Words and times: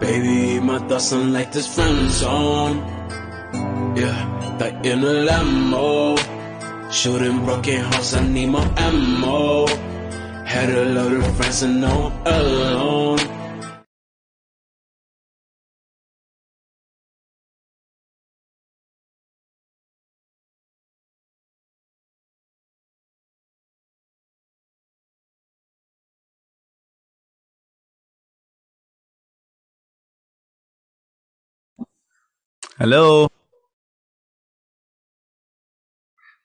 Baby, 0.00 0.60
my 0.60 0.78
thoughts 0.88 1.12
on 1.12 1.32
like 1.32 1.52
this 1.52 1.66
friend 1.74 2.10
zone. 2.10 2.76
Yeah, 3.96 4.56
like 4.60 4.84
in 4.84 5.02
a 5.02 5.12
limo. 5.28 6.16
Shooting 6.90 7.44
broken 7.44 7.80
hearts, 7.80 8.12
I 8.14 8.26
need 8.28 8.50
more 8.50 8.68
ammo. 8.76 9.66
Had 10.44 10.68
a 10.70 10.84
load 10.84 11.12
of 11.14 11.36
friends 11.36 11.62
and 11.62 11.80
no 11.80 12.12
alone. 12.26 13.25
Hallo. 32.78 33.28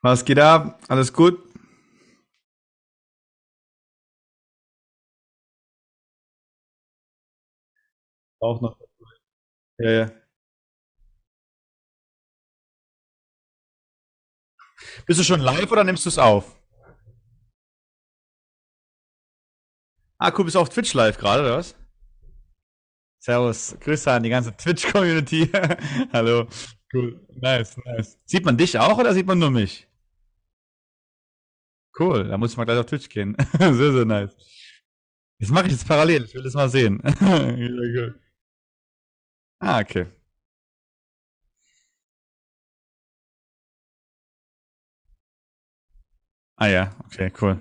Was 0.02 0.24
geht 0.26 0.40
ab? 0.40 0.80
Alles 0.88 1.12
gut? 1.12 1.38
Auch 8.40 8.62
noch. 8.62 8.78
Ja, 9.80 9.92
ja. 9.92 10.12
Bist 15.06 15.20
du 15.20 15.24
schon 15.24 15.42
live 15.42 15.72
oder 15.72 15.84
nimmst 15.84 16.06
du 16.06 16.10
es 16.10 16.18
auf? 16.18 16.56
Ah, 20.20 20.32
cool, 20.38 20.46
bist 20.46 20.56
du 20.56 20.60
auf 20.60 20.70
Twitch 20.70 20.94
live 20.94 21.18
gerade, 21.18 21.42
oder 21.44 21.58
was? 21.58 21.76
Servus, 23.24 23.76
Grüße 23.80 24.12
an 24.12 24.24
die 24.24 24.30
ganze 24.30 24.56
Twitch-Community. 24.58 25.48
Hallo. 26.14 26.48
Cool, 26.92 27.20
nice, 27.40 27.78
nice. 27.86 28.18
Sieht 28.26 28.44
man 28.46 28.58
dich 28.58 28.78
auch 28.80 28.98
oder 28.98 29.14
sieht 29.14 29.28
man 29.28 29.38
nur 29.38 29.52
mich? 29.52 29.88
Cool, 32.00 32.28
da 32.28 32.38
muss 32.38 32.52
ich 32.52 32.58
mal 32.58 32.66
gleich 32.66 32.80
auf 32.80 32.88
Twitch 32.88 33.10
gehen. 33.10 33.36
Sehr, 33.60 33.74
sehr 33.94 34.06
nice. 34.06 34.36
Das 35.40 35.50
mache 35.50 35.66
ich 35.68 35.74
jetzt 35.74 35.88
parallel, 35.88 36.24
ich 36.26 36.34
will 36.34 36.44
das 36.44 36.54
mal 36.54 36.70
sehen. 36.70 37.02
Cool. 37.20 38.20
Ah, 39.60 39.80
okay. 39.82 40.08
Ah 46.58 46.68
ja, 46.70 46.96
okay, 47.06 47.30
cool. 47.42 47.60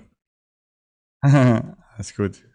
Alles 1.23 2.15
gut. 2.15 2.50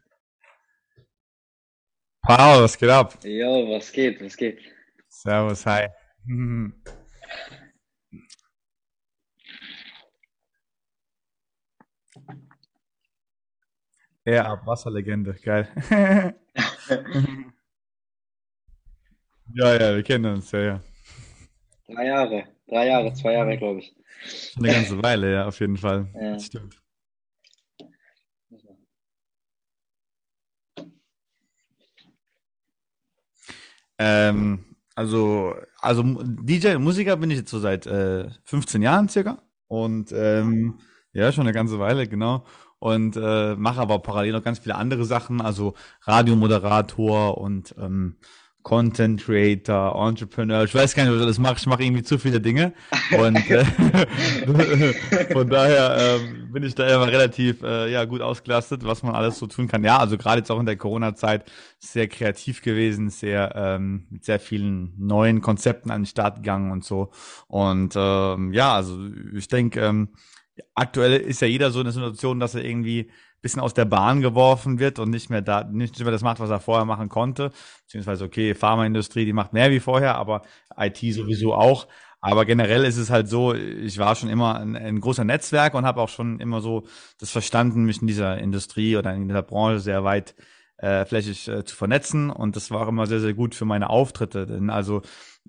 Paul, 2.28 2.64
was 2.64 2.76
geht 2.78 2.90
ab? 2.90 3.14
Jo, 3.24 3.70
was 3.70 3.92
geht, 3.92 4.20
was 4.20 4.36
geht? 4.36 4.60
Servus, 5.10 5.66
hi. 5.66 5.88
Ja, 14.28 14.46
Abwasserlegende, 14.46 15.36
geil. 15.36 15.68
Ja, 19.54 19.74
ja, 19.76 19.96
wir 19.96 20.02
kennen 20.02 20.26
uns, 20.34 20.52
ja, 20.52 20.60
ja. 20.60 20.82
Drei 21.88 22.06
Jahre, 22.08 22.48
drei 22.68 22.88
Jahre, 22.88 23.14
zwei 23.14 23.34
Jahre, 23.34 23.56
glaube 23.58 23.82
ich. 23.82 23.96
Eine 24.58 24.70
ganze 24.70 25.04
Weile, 25.04 25.32
ja, 25.32 25.48
auf 25.48 25.60
jeden 25.60 25.78
Fall. 25.78 26.08
Ja. 26.16 26.34
Das 26.34 26.46
stimmt. 26.48 26.82
Ähm, 33.98 34.66
also, 34.96 35.56
also 35.80 36.04
DJ 36.04 36.76
Musiker 36.78 37.18
bin 37.18 37.32
ich 37.32 37.38
jetzt 37.38 37.52
so 37.52 37.60
seit 37.60 37.86
äh, 37.86 38.30
15 38.44 38.82
Jahren 38.82 39.10
circa. 39.10 39.42
Und 39.68 40.12
ähm, 40.12 40.80
ja, 41.14 41.32
schon 41.32 41.44
eine 41.46 41.54
ganze 41.54 41.80
Weile, 41.80 42.08
genau. 42.08 42.46
Und 42.80 43.16
äh, 43.18 43.56
mache 43.56 43.82
aber 43.82 44.00
parallel 44.00 44.34
noch 44.34 44.44
ganz 44.44 44.60
viele 44.60 44.76
andere 44.76 45.06
Sachen, 45.06 45.42
also 45.42 45.74
Radiomoderator 46.02 47.38
und 47.38 47.74
ähm, 47.80 48.18
Content 48.66 49.24
Creator, 49.24 50.08
Entrepreneur. 50.08 50.64
Ich 50.64 50.74
weiß 50.74 50.96
gar 50.96 51.04
nicht, 51.04 51.12
was 51.12 51.20
ich 51.20 51.26
alles 51.26 51.38
mache. 51.38 51.58
Ich 51.60 51.68
mache 51.68 51.84
irgendwie 51.84 52.02
zu 52.02 52.18
viele 52.18 52.42
Dinge. 52.42 52.74
Und 53.16 53.36
äh, 53.52 53.64
von 55.34 55.48
daher 55.48 55.96
ähm, 56.00 56.52
bin 56.52 56.64
ich 56.64 56.74
da 56.74 56.88
immer 56.88 57.06
relativ 57.06 57.62
äh, 57.62 57.92
ja, 57.92 58.06
gut 58.06 58.22
ausgelastet, 58.22 58.84
was 58.84 59.04
man 59.04 59.14
alles 59.14 59.38
so 59.38 59.46
tun 59.46 59.68
kann. 59.68 59.84
Ja, 59.84 60.00
also 60.00 60.18
gerade 60.18 60.40
jetzt 60.40 60.50
auch 60.50 60.60
in 60.60 60.66
der 60.66 60.78
Corona-Zeit 60.78 61.46
sehr 61.78 62.08
kreativ 62.08 62.64
gewesen, 62.64 63.12
sehr 63.12 63.54
ähm, 63.56 64.08
mit 64.10 64.26
sehr 64.26 64.40
vielen 64.40 64.96
neuen 64.98 65.42
Konzepten 65.42 65.92
an 65.92 66.02
den 66.02 66.08
Start 66.08 66.38
gegangen 66.38 66.72
und 66.72 66.84
so. 66.84 67.12
Und 67.46 67.94
ähm, 67.96 68.52
ja, 68.52 68.74
also 68.74 68.98
ich 69.36 69.48
denke, 69.48 69.80
ähm, 69.82 70.10
aktuell 70.74 71.18
ist 71.18 71.40
ja 71.40 71.48
jeder 71.48 71.70
so 71.70 71.82
in 71.82 71.86
der 71.86 71.94
Situation, 71.94 72.40
dass 72.40 72.56
er 72.56 72.66
irgendwie 72.66 73.12
bisschen 73.46 73.62
aus 73.62 73.76
der 73.76 73.86
Bahn 73.86 74.22
geworfen 74.22 74.80
wird 74.80 74.98
und 74.98 75.12
nicht 75.12 75.30
mehr 75.30 75.44
da, 75.44 75.64
nicht 75.64 76.00
mehr 76.00 76.12
das 76.12 76.24
macht, 76.24 76.40
was 76.40 76.50
er 76.50 76.60
vorher 76.60 76.86
machen 76.86 77.10
konnte. 77.10 77.52
Beziehungsweise, 77.84 78.26
okay, 78.26 78.56
Pharmaindustrie, 78.56 79.24
die 79.24 79.34
macht 79.34 79.54
mehr 79.54 79.70
wie 79.70 79.80
vorher, 79.80 80.16
aber 80.16 80.42
IT 80.76 80.98
sowieso 80.98 81.54
auch. 81.54 81.88
Aber 82.22 82.46
generell 82.46 82.84
ist 82.86 82.98
es 82.98 83.12
halt 83.12 83.30
so, 83.30 83.54
ich 83.54 84.00
war 84.00 84.16
schon 84.16 84.30
immer 84.30 84.60
ein, 84.60 84.76
ein 84.76 85.00
großer 85.00 85.24
Netzwerk 85.24 85.76
und 85.76 85.86
habe 85.86 86.02
auch 86.02 86.10
schon 86.10 86.40
immer 86.40 86.60
so 86.60 86.88
das 87.20 87.30
verstanden, 87.30 87.84
mich 87.84 88.02
in 88.02 88.08
dieser 88.08 88.40
Industrie 88.40 88.98
oder 88.98 89.14
in 89.14 89.28
dieser 89.28 89.44
Branche 89.44 89.80
sehr 89.80 90.04
weit 90.04 90.34
äh, 90.78 91.06
flächig 91.06 91.48
äh, 91.48 91.64
zu 91.64 91.76
vernetzen. 91.76 92.32
Und 92.32 92.56
das 92.56 92.72
war 92.72 92.82
auch 92.82 92.88
immer 92.88 93.06
sehr, 93.06 93.20
sehr 93.20 93.36
gut 93.36 93.54
für 93.54 93.66
meine 93.66 93.92
Auftritte. 93.92 94.48
Denn 94.48 94.72
also 94.72 95.04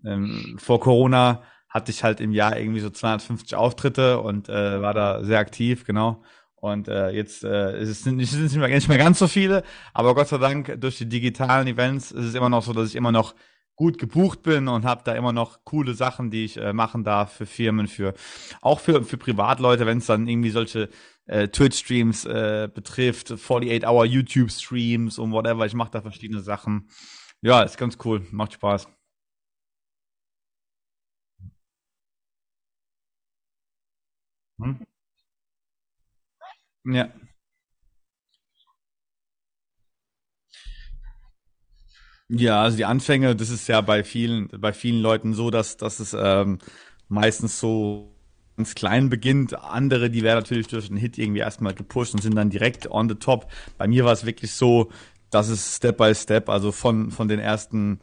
ähm, 0.04 0.56
vor 0.58 0.80
Corona 0.80 1.42
hatte 1.70 1.90
ich 1.92 2.04
halt 2.04 2.20
im 2.20 2.32
Jahr 2.32 2.58
irgendwie 2.58 2.80
so 2.80 2.90
250 2.90 3.54
Auftritte 3.54 4.20
und 4.20 4.50
äh, 4.50 4.82
war 4.82 4.92
da 4.92 5.24
sehr 5.24 5.38
aktiv, 5.38 5.86
genau. 5.86 6.22
Und 6.56 6.88
äh, 6.88 7.10
jetzt 7.10 7.44
äh, 7.44 7.76
es 7.76 8.02
sind 8.02 8.16
nicht, 8.16 8.32
mehr, 8.56 8.68
nicht 8.68 8.88
mehr 8.88 8.98
ganz 8.98 9.18
so 9.18 9.28
viele, 9.28 9.62
aber 9.94 10.14
Gott 10.14 10.28
sei 10.28 10.38
Dank 10.38 10.80
durch 10.80 10.98
die 10.98 11.08
digitalen 11.08 11.68
Events 11.68 12.10
ist 12.10 12.26
es 12.26 12.34
immer 12.34 12.48
noch 12.48 12.62
so, 12.62 12.72
dass 12.72 12.88
ich 12.88 12.96
immer 12.96 13.12
noch 13.12 13.34
gut 13.76 13.98
gebucht 13.98 14.42
bin 14.42 14.68
und 14.68 14.84
habe 14.86 15.02
da 15.04 15.14
immer 15.14 15.32
noch 15.32 15.64
coole 15.64 15.94
Sachen, 15.94 16.30
die 16.30 16.46
ich 16.46 16.56
äh, 16.56 16.72
machen 16.72 17.04
darf 17.04 17.34
für 17.34 17.46
Firmen, 17.46 17.88
für 17.88 18.14
auch 18.62 18.80
für, 18.80 19.04
für 19.04 19.18
Privatleute, 19.18 19.86
wenn 19.86 19.98
es 19.98 20.06
dann 20.06 20.26
irgendwie 20.26 20.50
solche 20.50 20.88
äh, 21.26 21.48
Twitch-Streams 21.48 22.24
äh, 22.24 22.68
betrifft, 22.72 23.30
48-Hour 23.32 24.06
YouTube-Streams 24.06 25.18
und 25.18 25.32
whatever. 25.32 25.66
Ich 25.66 25.74
mache 25.74 25.90
da 25.90 26.00
verschiedene 26.02 26.40
Sachen. 26.40 26.88
Ja, 27.42 27.62
ist 27.62 27.78
ganz 27.78 27.98
cool, 28.04 28.26
macht 28.30 28.54
Spaß. 28.54 28.88
Hm? 34.58 34.95
Ja. 36.86 37.12
Ja, 42.28 42.62
also 42.62 42.76
die 42.76 42.84
Anfänge, 42.84 43.36
das 43.36 43.50
ist 43.50 43.68
ja 43.68 43.80
bei 43.80 44.02
vielen, 44.02 44.48
bei 44.48 44.72
vielen 44.72 45.00
Leuten 45.00 45.32
so, 45.32 45.50
dass, 45.50 45.76
dass 45.76 46.00
es 46.00 46.14
ähm, 46.18 46.58
meistens 47.08 47.60
so 47.60 48.12
ganz 48.56 48.74
klein 48.74 49.10
beginnt. 49.10 49.54
Andere, 49.54 50.10
die 50.10 50.22
werden 50.24 50.38
natürlich 50.38 50.66
durch 50.66 50.88
den 50.88 50.96
Hit 50.96 51.18
irgendwie 51.18 51.40
erstmal 51.40 51.74
gepusht 51.74 52.14
und 52.14 52.22
sind 52.22 52.34
dann 52.34 52.50
direkt 52.50 52.90
on 52.90 53.08
the 53.08 53.14
top. 53.14 53.50
Bei 53.78 53.86
mir 53.86 54.04
war 54.04 54.12
es 54.12 54.26
wirklich 54.26 54.52
so, 54.52 54.90
dass 55.30 55.48
es 55.48 55.76
Step 55.76 55.98
by 55.98 56.14
Step, 56.14 56.48
also 56.48 56.72
von, 56.72 57.10
von 57.12 57.28
den 57.28 57.38
ersten 57.38 58.00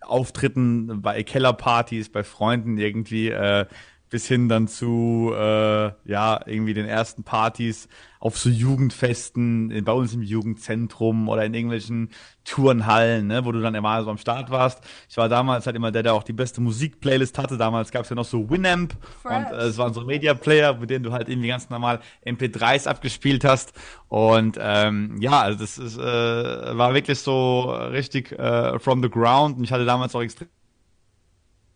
Auftritten 0.00 1.00
bei 1.00 1.22
Kellerpartys, 1.22 2.10
bei 2.10 2.24
Freunden 2.24 2.76
irgendwie, 2.76 3.28
äh, 3.30 3.66
bis 4.14 4.28
hin 4.28 4.48
dann 4.48 4.68
zu 4.68 5.32
äh, 5.36 5.90
ja 6.04 6.40
irgendwie 6.46 6.72
den 6.72 6.86
ersten 6.86 7.24
Partys 7.24 7.88
auf 8.20 8.38
so 8.38 8.48
Jugendfesten 8.48 9.82
bei 9.84 9.90
uns 9.90 10.14
im 10.14 10.22
Jugendzentrum 10.22 11.28
oder 11.28 11.44
in 11.44 11.52
irgendwelchen 11.52 12.10
Turnhallen, 12.44 13.26
ne, 13.26 13.44
wo 13.44 13.50
du 13.50 13.60
dann 13.60 13.74
immer 13.74 14.04
so 14.04 14.10
am 14.10 14.18
Start 14.18 14.50
warst. 14.50 14.84
Ich 15.10 15.16
war 15.16 15.28
damals 15.28 15.66
halt 15.66 15.74
immer 15.74 15.90
der, 15.90 16.04
der 16.04 16.14
auch 16.14 16.22
die 16.22 16.32
beste 16.32 16.60
Musikplaylist 16.60 17.38
hatte. 17.38 17.58
Damals 17.58 17.90
gab 17.90 18.04
es 18.04 18.10
ja 18.10 18.14
noch 18.14 18.24
so 18.24 18.48
Winamp 18.48 18.96
und 19.24 19.32
äh, 19.32 19.64
es 19.64 19.78
waren 19.78 19.92
so 19.92 20.02
Media 20.02 20.34
Player, 20.34 20.74
mit 20.74 20.90
denen 20.90 21.02
du 21.02 21.10
halt 21.10 21.28
irgendwie 21.28 21.48
ganz 21.48 21.68
normal 21.68 21.98
MP3s 22.24 22.86
abgespielt 22.86 23.44
hast. 23.44 23.72
Und 24.06 24.58
ähm, 24.60 25.16
ja, 25.20 25.40
also 25.40 25.58
das 25.58 25.76
ist, 25.76 25.98
äh, 25.98 26.78
war 26.78 26.94
wirklich 26.94 27.18
so 27.18 27.62
richtig 27.62 28.30
äh, 28.30 28.78
from 28.78 29.02
the 29.02 29.10
ground. 29.10 29.58
Und 29.58 29.64
ich 29.64 29.72
hatte 29.72 29.84
damals 29.84 30.14
auch 30.14 30.22
extrem 30.22 30.46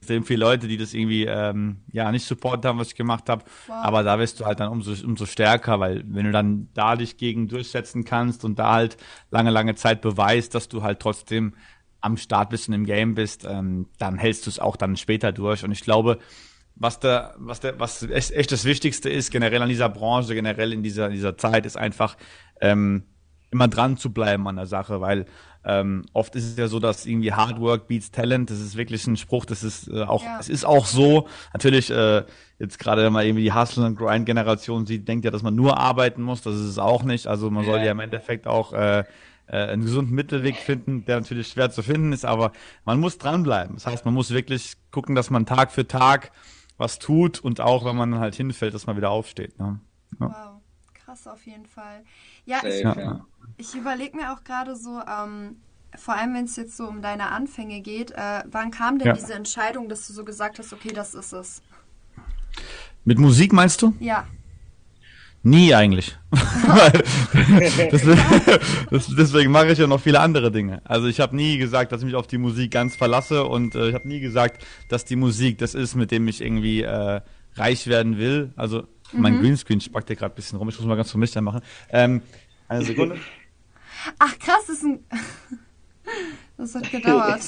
extrem 0.08 0.24
viele 0.24 0.40
Leute, 0.40 0.68
die 0.68 0.78
das 0.78 0.94
irgendwie 0.94 1.26
ähm, 1.26 1.82
ja 1.92 2.10
nicht 2.10 2.24
supportet 2.24 2.64
haben, 2.64 2.78
was 2.78 2.88
ich 2.88 2.94
gemacht 2.94 3.28
habe. 3.28 3.44
Wow. 3.66 3.76
Aber 3.82 4.02
da 4.02 4.18
wirst 4.18 4.40
du 4.40 4.46
halt 4.46 4.58
dann 4.60 4.70
umso, 4.70 4.92
umso 5.06 5.26
stärker, 5.26 5.80
weil 5.80 6.02
wenn 6.06 6.24
du 6.24 6.32
dann 6.32 6.68
da 6.72 6.96
dich 6.96 7.18
gegen 7.18 7.46
durchsetzen 7.46 8.04
kannst 8.04 8.44
und 8.44 8.58
da 8.58 8.72
halt 8.72 8.96
lange, 9.30 9.50
lange 9.50 9.74
Zeit 9.74 10.00
beweist, 10.00 10.54
dass 10.54 10.68
du 10.68 10.82
halt 10.82 11.00
trotzdem 11.00 11.54
am 12.00 12.16
Start 12.16 12.48
bist 12.48 12.68
und 12.68 12.74
im 12.74 12.86
Game 12.86 13.14
bist, 13.14 13.44
ähm, 13.44 13.88
dann 13.98 14.16
hältst 14.16 14.46
du 14.46 14.50
es 14.50 14.58
auch 14.58 14.76
dann 14.76 14.96
später 14.96 15.30
durch. 15.32 15.62
Und 15.62 15.72
ich 15.72 15.82
glaube, 15.82 16.18
was 16.74 17.00
da, 17.00 17.34
was 17.36 17.60
der, 17.60 17.78
was 17.78 18.02
echt, 18.04 18.30
echt 18.30 18.52
das 18.52 18.64
Wichtigste 18.64 19.10
ist, 19.10 19.30
generell 19.30 19.60
an 19.60 19.68
dieser 19.68 19.90
Branche, 19.90 20.34
generell 20.34 20.72
in 20.72 20.82
dieser, 20.82 21.08
in 21.08 21.12
dieser 21.12 21.36
Zeit, 21.36 21.66
ist 21.66 21.76
einfach 21.76 22.16
ähm, 22.62 23.02
immer 23.50 23.68
dran 23.68 23.98
zu 23.98 24.12
bleiben 24.12 24.48
an 24.48 24.56
der 24.56 24.66
Sache, 24.66 25.02
weil 25.02 25.26
ähm, 25.64 26.04
oft 26.12 26.34
ist 26.36 26.44
es 26.44 26.56
ja 26.56 26.68
so, 26.68 26.78
dass 26.78 27.04
irgendwie 27.04 27.32
Hard 27.32 27.60
Work 27.60 27.88
beats 27.88 28.10
Talent. 28.10 28.50
Das 28.50 28.60
ist 28.60 28.76
wirklich 28.76 29.06
ein 29.06 29.16
Spruch. 29.16 29.44
Das 29.44 29.62
ist 29.62 29.88
äh, 29.88 30.02
auch, 30.02 30.24
ja. 30.24 30.38
es 30.38 30.48
ist 30.48 30.64
auch 30.64 30.86
so. 30.86 31.28
Natürlich 31.52 31.90
äh, 31.90 32.24
jetzt 32.58 32.78
gerade 32.78 33.04
wenn 33.04 33.12
man 33.12 33.26
irgendwie 33.26 33.44
die 33.44 33.52
Hustle 33.52 33.84
und 33.84 33.96
Grind 33.96 34.26
Generation 34.26 34.86
sieht, 34.86 35.08
denkt 35.08 35.24
ja, 35.24 35.30
dass 35.30 35.42
man 35.42 35.54
nur 35.54 35.78
arbeiten 35.78 36.22
muss. 36.22 36.42
Das 36.42 36.54
ist 36.54 36.62
es 36.62 36.78
auch 36.78 37.02
nicht. 37.02 37.26
Also 37.26 37.50
man 37.50 37.64
soll 37.64 37.80
ja 37.80 37.92
im 37.92 38.00
Endeffekt 38.00 38.46
auch 38.46 38.72
äh, 38.72 39.04
äh, 39.48 39.56
einen 39.56 39.82
gesunden 39.82 40.14
Mittelweg 40.14 40.56
finden, 40.56 41.04
der 41.04 41.20
natürlich 41.20 41.48
schwer 41.48 41.70
zu 41.70 41.82
finden 41.82 42.12
ist, 42.12 42.24
aber 42.24 42.52
man 42.84 43.00
muss 43.00 43.18
dranbleiben. 43.18 43.76
Das 43.76 43.86
heißt, 43.86 44.04
man 44.04 44.14
muss 44.14 44.30
wirklich 44.30 44.74
gucken, 44.90 45.14
dass 45.14 45.30
man 45.30 45.46
Tag 45.46 45.72
für 45.72 45.86
Tag 45.86 46.32
was 46.76 46.98
tut 46.98 47.40
und 47.40 47.60
auch, 47.60 47.84
wenn 47.84 47.96
man 47.96 48.18
halt 48.18 48.34
hinfällt, 48.34 48.74
dass 48.74 48.86
man 48.86 48.96
wieder 48.96 49.10
aufsteht. 49.10 49.58
Ne? 49.58 49.80
Ja. 50.20 50.26
Wow, 50.26 50.60
krass 50.94 51.26
auf 51.26 51.44
jeden 51.46 51.66
Fall. 51.66 52.04
Ja, 52.44 52.64
ich, 52.64 52.82
ja. 52.82 53.24
Ich 53.58 53.74
überlege 53.74 54.16
mir 54.16 54.32
auch 54.32 54.44
gerade 54.44 54.76
so, 54.76 55.00
ähm, 55.00 55.56
vor 55.96 56.14
allem 56.14 56.34
wenn 56.34 56.44
es 56.44 56.56
jetzt 56.56 56.76
so 56.76 56.86
um 56.86 57.02
deine 57.02 57.30
Anfänge 57.30 57.80
geht, 57.80 58.12
äh, 58.12 58.44
wann 58.50 58.70
kam 58.70 58.98
denn 58.98 59.08
ja. 59.08 59.14
diese 59.14 59.34
Entscheidung, 59.34 59.88
dass 59.88 60.06
du 60.06 60.12
so 60.12 60.24
gesagt 60.24 60.58
hast, 60.58 60.72
okay, 60.72 60.92
das 60.94 61.14
ist 61.14 61.32
es? 61.32 61.60
Mit 63.04 63.18
Musik 63.18 63.52
meinst 63.52 63.82
du? 63.82 63.94
Ja. 64.00 64.26
Nie 65.42 65.74
eigentlich. 65.74 66.18
deswegen 68.92 69.52
mache 69.52 69.68
ich 69.68 69.78
ja 69.78 69.86
noch 69.86 70.00
viele 70.00 70.20
andere 70.20 70.50
Dinge. 70.50 70.82
Also 70.84 71.06
ich 71.06 71.20
habe 71.20 71.36
nie 71.36 71.58
gesagt, 71.58 71.92
dass 71.92 72.00
ich 72.00 72.06
mich 72.06 72.16
auf 72.16 72.26
die 72.26 72.38
Musik 72.38 72.72
ganz 72.72 72.96
verlasse 72.96 73.44
und 73.44 73.74
äh, 73.74 73.88
ich 73.88 73.94
habe 73.94 74.08
nie 74.08 74.20
gesagt, 74.20 74.64
dass 74.88 75.04
die 75.04 75.16
Musik 75.16 75.58
das 75.58 75.74
ist, 75.74 75.94
mit 75.94 76.10
dem 76.10 76.26
ich 76.28 76.40
irgendwie 76.40 76.82
äh, 76.82 77.20
reich 77.54 77.86
werden 77.86 78.18
will. 78.18 78.52
Also 78.56 78.82
mhm. 79.12 79.22
mein 79.22 79.40
Greenscreen 79.40 79.80
spackt 79.80 80.08
hier 80.08 80.16
gerade 80.16 80.34
ein 80.34 80.36
bisschen 80.36 80.58
rum. 80.58 80.68
Ich 80.68 80.78
muss 80.78 80.86
mal 80.86 80.96
ganz 80.96 81.10
vermischt 81.10 81.36
machen. 81.36 81.60
Ähm, 81.90 82.22
eine 82.68 82.84
Sekunde. 82.84 83.16
Ach 84.18 84.38
krass, 84.38 84.66
das 84.66 84.76
ist 84.76 84.84
ein... 84.84 85.04
das 86.56 86.74
hat 86.74 86.90
gedauert. 86.90 87.40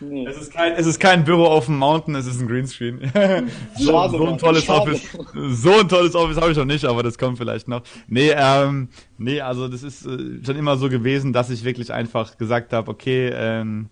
Nee. 0.00 0.26
Es, 0.26 0.36
ist 0.36 0.52
kein, 0.52 0.72
es 0.74 0.86
ist 0.86 1.00
kein 1.00 1.24
Büro 1.24 1.46
auf 1.46 1.66
dem 1.66 1.78
Mountain, 1.78 2.14
es 2.14 2.26
ist 2.26 2.40
ein 2.40 2.46
Greenscreen. 2.46 3.00
so, 3.76 3.90
Schade, 3.90 4.18
so 4.18 4.26
ein 4.26 4.38
tolles 4.38 4.64
Schade. 4.64 4.92
Office. 4.92 5.02
So 5.34 5.80
ein 5.80 5.88
tolles 5.88 6.14
Office 6.14 6.36
habe 6.36 6.52
ich 6.52 6.56
noch 6.56 6.64
nicht, 6.64 6.84
aber 6.84 7.02
das 7.02 7.18
kommt 7.18 7.38
vielleicht 7.38 7.66
noch. 7.66 7.82
Nee, 8.06 8.32
ähm, 8.34 8.88
nee, 9.18 9.40
also 9.40 9.68
das 9.68 9.82
ist 9.82 10.06
äh, 10.06 10.44
schon 10.44 10.56
immer 10.56 10.76
so 10.76 10.88
gewesen, 10.88 11.32
dass 11.32 11.50
ich 11.50 11.64
wirklich 11.64 11.92
einfach 11.92 12.36
gesagt 12.36 12.72
habe, 12.72 12.90
okay, 12.90 13.30
ähm, 13.34 13.88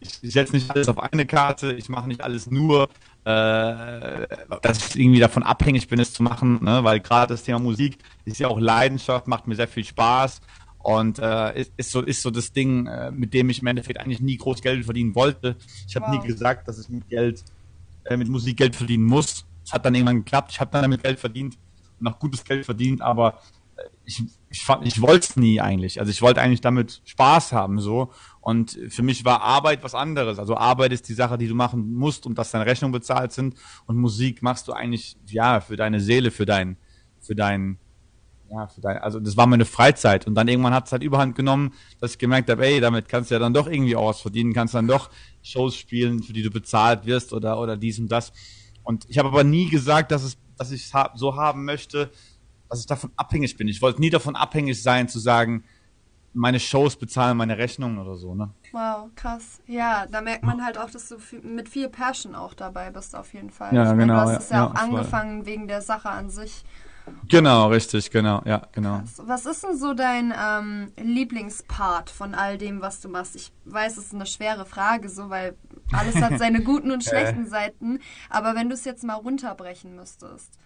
ich, 0.00 0.10
ich 0.22 0.32
setze 0.32 0.54
nicht 0.54 0.70
alles 0.70 0.88
auf 0.88 0.98
eine 0.98 1.26
Karte, 1.26 1.72
ich 1.72 1.88
mache 1.88 2.08
nicht 2.08 2.22
alles 2.22 2.50
nur, 2.50 2.88
dass 3.26 4.78
ich 4.78 5.00
irgendwie 5.00 5.18
davon 5.18 5.42
abhängig 5.42 5.88
bin, 5.88 5.98
es 5.98 6.12
zu 6.12 6.22
machen, 6.22 6.62
ne? 6.62 6.84
weil 6.84 7.00
gerade 7.00 7.34
das 7.34 7.42
Thema 7.42 7.58
Musik 7.58 7.98
ist 8.24 8.38
ja 8.38 8.46
auch 8.46 8.60
Leidenschaft, 8.60 9.26
macht 9.26 9.48
mir 9.48 9.56
sehr 9.56 9.66
viel 9.66 9.84
Spaß 9.84 10.40
und 10.86 11.18
äh, 11.18 11.60
ist, 11.60 11.72
ist, 11.76 11.90
so, 11.90 12.02
ist 12.02 12.22
so 12.22 12.30
das 12.30 12.52
Ding, 12.52 12.86
äh, 12.86 13.10
mit 13.10 13.34
dem 13.34 13.50
ich 13.50 13.60
im 13.60 13.66
Endeffekt 13.66 13.98
eigentlich 13.98 14.20
nie 14.20 14.36
groß 14.36 14.62
Geld 14.62 14.84
verdienen 14.84 15.16
wollte. 15.16 15.56
Ich 15.88 15.96
habe 15.96 16.06
wow. 16.06 16.22
nie 16.22 16.28
gesagt, 16.28 16.68
dass 16.68 16.78
ich 16.78 16.88
mit 16.88 17.08
Geld, 17.08 17.42
äh, 18.04 18.16
mit 18.16 18.28
Musik 18.28 18.58
Geld 18.58 18.76
verdienen 18.76 19.02
muss. 19.02 19.44
Es 19.64 19.72
hat 19.72 19.84
dann 19.84 19.96
irgendwann 19.96 20.18
geklappt. 20.18 20.52
Ich 20.52 20.60
habe 20.60 20.70
dann 20.70 20.82
damit 20.82 21.02
Geld 21.02 21.18
verdient, 21.18 21.58
noch 21.98 22.20
gutes 22.20 22.44
Geld 22.44 22.64
verdient, 22.64 23.02
aber 23.02 23.40
äh, 23.76 23.82
ich, 24.04 24.22
ich, 24.50 24.64
ich 24.84 25.02
wollte 25.02 25.26
es 25.30 25.34
nie 25.34 25.60
eigentlich. 25.60 25.98
Also 25.98 26.12
ich 26.12 26.22
wollte 26.22 26.40
eigentlich 26.40 26.60
damit 26.60 27.02
Spaß 27.04 27.52
haben 27.52 27.80
so. 27.80 28.12
Und 28.46 28.78
für 28.90 29.02
mich 29.02 29.24
war 29.24 29.42
Arbeit 29.42 29.82
was 29.82 29.96
anderes. 29.96 30.38
Also 30.38 30.56
Arbeit 30.56 30.92
ist 30.92 31.08
die 31.08 31.14
Sache, 31.14 31.36
die 31.36 31.48
du 31.48 31.56
machen 31.56 31.94
musst 31.94 32.26
und 32.26 32.38
dass 32.38 32.52
deine 32.52 32.64
Rechnungen 32.64 32.92
bezahlt 32.92 33.32
sind. 33.32 33.56
Und 33.86 33.96
Musik 33.96 34.40
machst 34.40 34.68
du 34.68 34.72
eigentlich 34.72 35.16
ja 35.26 35.58
für 35.58 35.74
deine 35.74 35.98
Seele, 35.98 36.30
für 36.30 36.46
dein, 36.46 36.76
für 37.18 37.34
dein 37.34 37.76
ja, 38.48 38.68
für 38.68 38.80
dein, 38.80 38.98
also 38.98 39.18
das 39.18 39.36
war 39.36 39.48
meine 39.48 39.64
Freizeit. 39.64 40.28
Und 40.28 40.36
dann 40.36 40.46
irgendwann 40.46 40.74
hat 40.74 40.86
es 40.86 40.92
halt 40.92 41.02
überhand 41.02 41.34
genommen, 41.34 41.72
dass 42.00 42.12
ich 42.12 42.18
gemerkt 42.18 42.48
habe, 42.48 42.64
ey, 42.64 42.78
damit 42.78 43.08
kannst 43.08 43.32
du 43.32 43.34
ja 43.34 43.40
dann 43.40 43.52
doch 43.52 43.66
irgendwie 43.66 43.96
auch 43.96 44.10
was 44.10 44.20
verdienen, 44.20 44.52
kannst 44.52 44.74
dann 44.74 44.86
doch 44.86 45.10
Shows 45.42 45.74
spielen, 45.74 46.22
für 46.22 46.32
die 46.32 46.44
du 46.44 46.50
bezahlt 46.50 47.04
wirst 47.04 47.32
oder, 47.32 47.58
oder 47.58 47.76
dies 47.76 47.98
und 47.98 48.12
das. 48.12 48.32
Und 48.84 49.06
ich 49.08 49.18
habe 49.18 49.26
aber 49.26 49.42
nie 49.42 49.68
gesagt, 49.68 50.12
dass 50.12 50.22
es, 50.22 50.38
dass 50.56 50.70
ich 50.70 50.84
es 50.84 50.92
so 51.16 51.34
haben 51.34 51.64
möchte, 51.64 52.12
dass 52.70 52.78
ich 52.78 52.86
davon 52.86 53.10
abhängig 53.16 53.56
bin. 53.56 53.66
Ich 53.66 53.82
wollte 53.82 54.00
nie 54.00 54.10
davon 54.10 54.36
abhängig 54.36 54.80
sein, 54.80 55.08
zu 55.08 55.18
sagen, 55.18 55.64
meine 56.36 56.60
Shows 56.60 56.96
bezahlen 56.96 57.36
meine 57.36 57.58
Rechnungen 57.58 57.98
oder 57.98 58.16
so, 58.16 58.34
ne? 58.34 58.50
Wow, 58.72 59.10
krass. 59.14 59.60
Ja, 59.66 60.06
da 60.06 60.20
merkt 60.20 60.44
man 60.44 60.64
halt 60.64 60.78
auch, 60.78 60.90
dass 60.90 61.08
du 61.08 61.16
mit 61.42 61.68
viel 61.68 61.88
Passion 61.88 62.34
auch 62.34 62.54
dabei 62.54 62.90
bist, 62.90 63.16
auf 63.16 63.32
jeden 63.34 63.50
Fall. 63.50 63.74
Ja, 63.74 63.92
ich 63.92 63.98
genau. 63.98 63.98
Meine, 63.98 64.12
du 64.12 64.34
hast 64.34 64.44
es 64.44 64.50
ja, 64.50 64.56
ja 64.56 64.66
auch 64.66 64.74
angefangen 64.74 65.38
voll. 65.38 65.46
wegen 65.46 65.68
der 65.68 65.82
Sache 65.82 66.10
an 66.10 66.30
sich 66.30 66.64
Genau, 67.28 67.68
richtig, 67.68 68.10
genau, 68.10 68.42
ja, 68.44 68.62
genau. 68.72 69.02
Was 69.18 69.46
ist 69.46 69.62
denn 69.62 69.76
so 69.76 69.94
dein 69.94 70.34
ähm, 70.36 70.92
Lieblingspart 70.96 72.10
von 72.10 72.34
all 72.34 72.58
dem, 72.58 72.80
was 72.80 73.00
du 73.00 73.08
machst? 73.08 73.36
Ich 73.36 73.52
weiß, 73.64 73.96
es 73.96 74.06
ist 74.06 74.14
eine 74.14 74.26
schwere 74.26 74.64
Frage, 74.64 75.08
so, 75.08 75.30
weil 75.30 75.56
alles 75.92 76.16
hat 76.16 76.38
seine 76.38 76.60
guten 76.64 76.90
und 76.90 77.04
schlechten 77.04 77.46
Seiten. 77.46 78.00
Aber 78.28 78.54
wenn 78.54 78.68
du 78.68 78.74
es 78.74 78.84
jetzt 78.84 79.04
mal 79.04 79.14
runterbrechen 79.14 79.94
müsstest. 79.94 80.58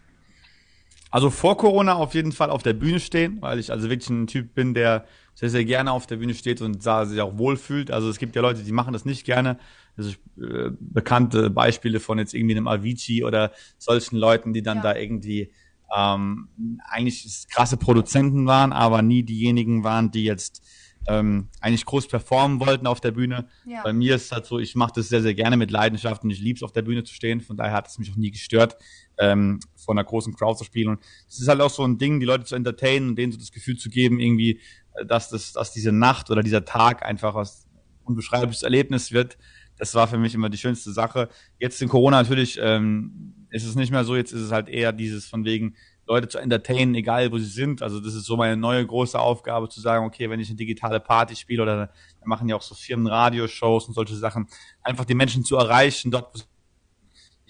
Also 1.10 1.30
vor 1.30 1.56
Corona 1.56 1.94
auf 1.94 2.14
jeden 2.14 2.32
Fall 2.32 2.50
auf 2.50 2.62
der 2.62 2.72
Bühne 2.72 3.00
stehen, 3.00 3.42
weil 3.42 3.58
ich 3.58 3.72
also 3.72 3.90
wirklich 3.90 4.10
ein 4.10 4.26
Typ 4.26 4.54
bin, 4.54 4.74
der 4.74 5.04
sehr, 5.40 5.48
sehr 5.48 5.64
gerne 5.64 5.92
auf 5.92 6.06
der 6.06 6.16
Bühne 6.16 6.34
steht 6.34 6.60
und 6.60 6.84
da 6.84 7.06
sich 7.06 7.18
auch 7.22 7.38
wohlfühlt. 7.38 7.90
Also 7.90 8.10
es 8.10 8.18
gibt 8.18 8.36
ja 8.36 8.42
Leute, 8.42 8.62
die 8.62 8.72
machen 8.72 8.92
das 8.92 9.06
nicht 9.06 9.24
gerne. 9.24 9.58
Also 9.96 10.10
äh, 10.38 10.70
bekannte 10.78 11.48
Beispiele 11.48 11.98
von 11.98 12.18
jetzt 12.18 12.34
irgendwie 12.34 12.56
einem 12.56 12.68
Avicii 12.68 13.24
oder 13.24 13.50
solchen 13.78 14.18
Leuten, 14.18 14.52
die 14.52 14.62
dann 14.62 14.78
ja. 14.78 14.82
da 14.82 14.96
irgendwie 14.96 15.50
ähm, 15.96 16.50
eigentlich 16.86 17.46
krasse 17.50 17.78
Produzenten 17.78 18.46
waren, 18.46 18.74
aber 18.74 19.00
nie 19.00 19.22
diejenigen 19.22 19.82
waren, 19.82 20.10
die 20.10 20.24
jetzt 20.24 20.62
ähm, 21.08 21.48
eigentlich 21.60 21.84
groß 21.84 22.08
performen 22.08 22.60
wollten 22.60 22.86
auf 22.86 23.00
der 23.00 23.10
Bühne. 23.12 23.48
Ja. 23.66 23.82
Bei 23.82 23.92
mir 23.92 24.16
ist 24.16 24.26
es 24.26 24.32
halt 24.32 24.46
so, 24.46 24.58
ich 24.58 24.74
mache 24.74 24.92
das 24.96 25.08
sehr, 25.08 25.22
sehr 25.22 25.34
gerne 25.34 25.56
mit 25.56 25.70
Leidenschaft 25.70 26.22
und 26.24 26.30
ich 26.30 26.40
liebe 26.40 26.56
es 26.56 26.62
auf 26.62 26.72
der 26.72 26.82
Bühne 26.82 27.04
zu 27.04 27.14
stehen. 27.14 27.40
Von 27.40 27.56
daher 27.56 27.72
hat 27.72 27.88
es 27.88 27.98
mich 27.98 28.10
auch 28.10 28.16
nie 28.16 28.30
gestört, 28.30 28.76
ähm, 29.18 29.60
vor 29.76 29.94
einer 29.94 30.04
großen 30.04 30.34
Crowd 30.34 30.58
zu 30.58 30.64
spielen. 30.64 30.88
Und 30.88 31.00
es 31.28 31.40
ist 31.40 31.48
halt 31.48 31.60
auch 31.60 31.70
so 31.70 31.84
ein 31.84 31.98
Ding, 31.98 32.20
die 32.20 32.26
Leute 32.26 32.44
zu 32.44 32.54
entertainen 32.54 33.10
und 33.10 33.16
denen 33.16 33.32
so 33.32 33.38
das 33.38 33.52
Gefühl 33.52 33.76
zu 33.76 33.88
geben, 33.88 34.20
irgendwie, 34.20 34.60
äh, 34.94 35.06
dass 35.06 35.30
das, 35.30 35.52
dass 35.52 35.72
diese 35.72 35.92
Nacht 35.92 36.30
oder 36.30 36.42
dieser 36.42 36.64
Tag 36.64 37.04
einfach 37.04 37.34
was 37.34 37.66
unbeschreibliches 38.04 38.62
Erlebnis 38.62 39.12
wird. 39.12 39.38
Das 39.78 39.94
war 39.94 40.08
für 40.08 40.18
mich 40.18 40.34
immer 40.34 40.50
die 40.50 40.58
schönste 40.58 40.92
Sache. 40.92 41.28
Jetzt 41.58 41.80
in 41.80 41.88
Corona 41.88 42.18
natürlich 42.18 42.58
ähm, 42.60 43.46
ist 43.50 43.64
es 43.64 43.74
nicht 43.74 43.90
mehr 43.90 44.04
so, 44.04 44.14
jetzt 44.14 44.32
ist 44.32 44.42
es 44.42 44.52
halt 44.52 44.68
eher 44.68 44.92
dieses 44.92 45.26
von 45.26 45.44
wegen, 45.44 45.74
Leute 46.10 46.28
zu 46.28 46.38
entertainen, 46.38 46.94
egal 46.96 47.30
wo 47.30 47.38
sie 47.38 47.44
sind. 47.44 47.82
Also 47.82 48.00
das 48.00 48.14
ist 48.14 48.24
so 48.24 48.36
meine 48.36 48.56
neue 48.56 48.84
große 48.84 49.18
Aufgabe, 49.18 49.68
zu 49.68 49.80
sagen, 49.80 50.04
okay, 50.04 50.28
wenn 50.28 50.40
ich 50.40 50.48
eine 50.48 50.56
digitale 50.56 50.98
Party 50.98 51.36
spiele 51.36 51.62
oder 51.62 51.78
wir 51.78 52.26
machen 52.26 52.48
ja 52.48 52.56
auch 52.56 52.62
so 52.62 52.74
Firmen 52.74 53.06
Radioshows 53.06 53.86
und 53.86 53.94
solche 53.94 54.16
Sachen, 54.16 54.48
einfach 54.82 55.04
die 55.04 55.14
Menschen 55.14 55.44
zu 55.44 55.56
erreichen, 55.56 56.10
dort 56.10 56.48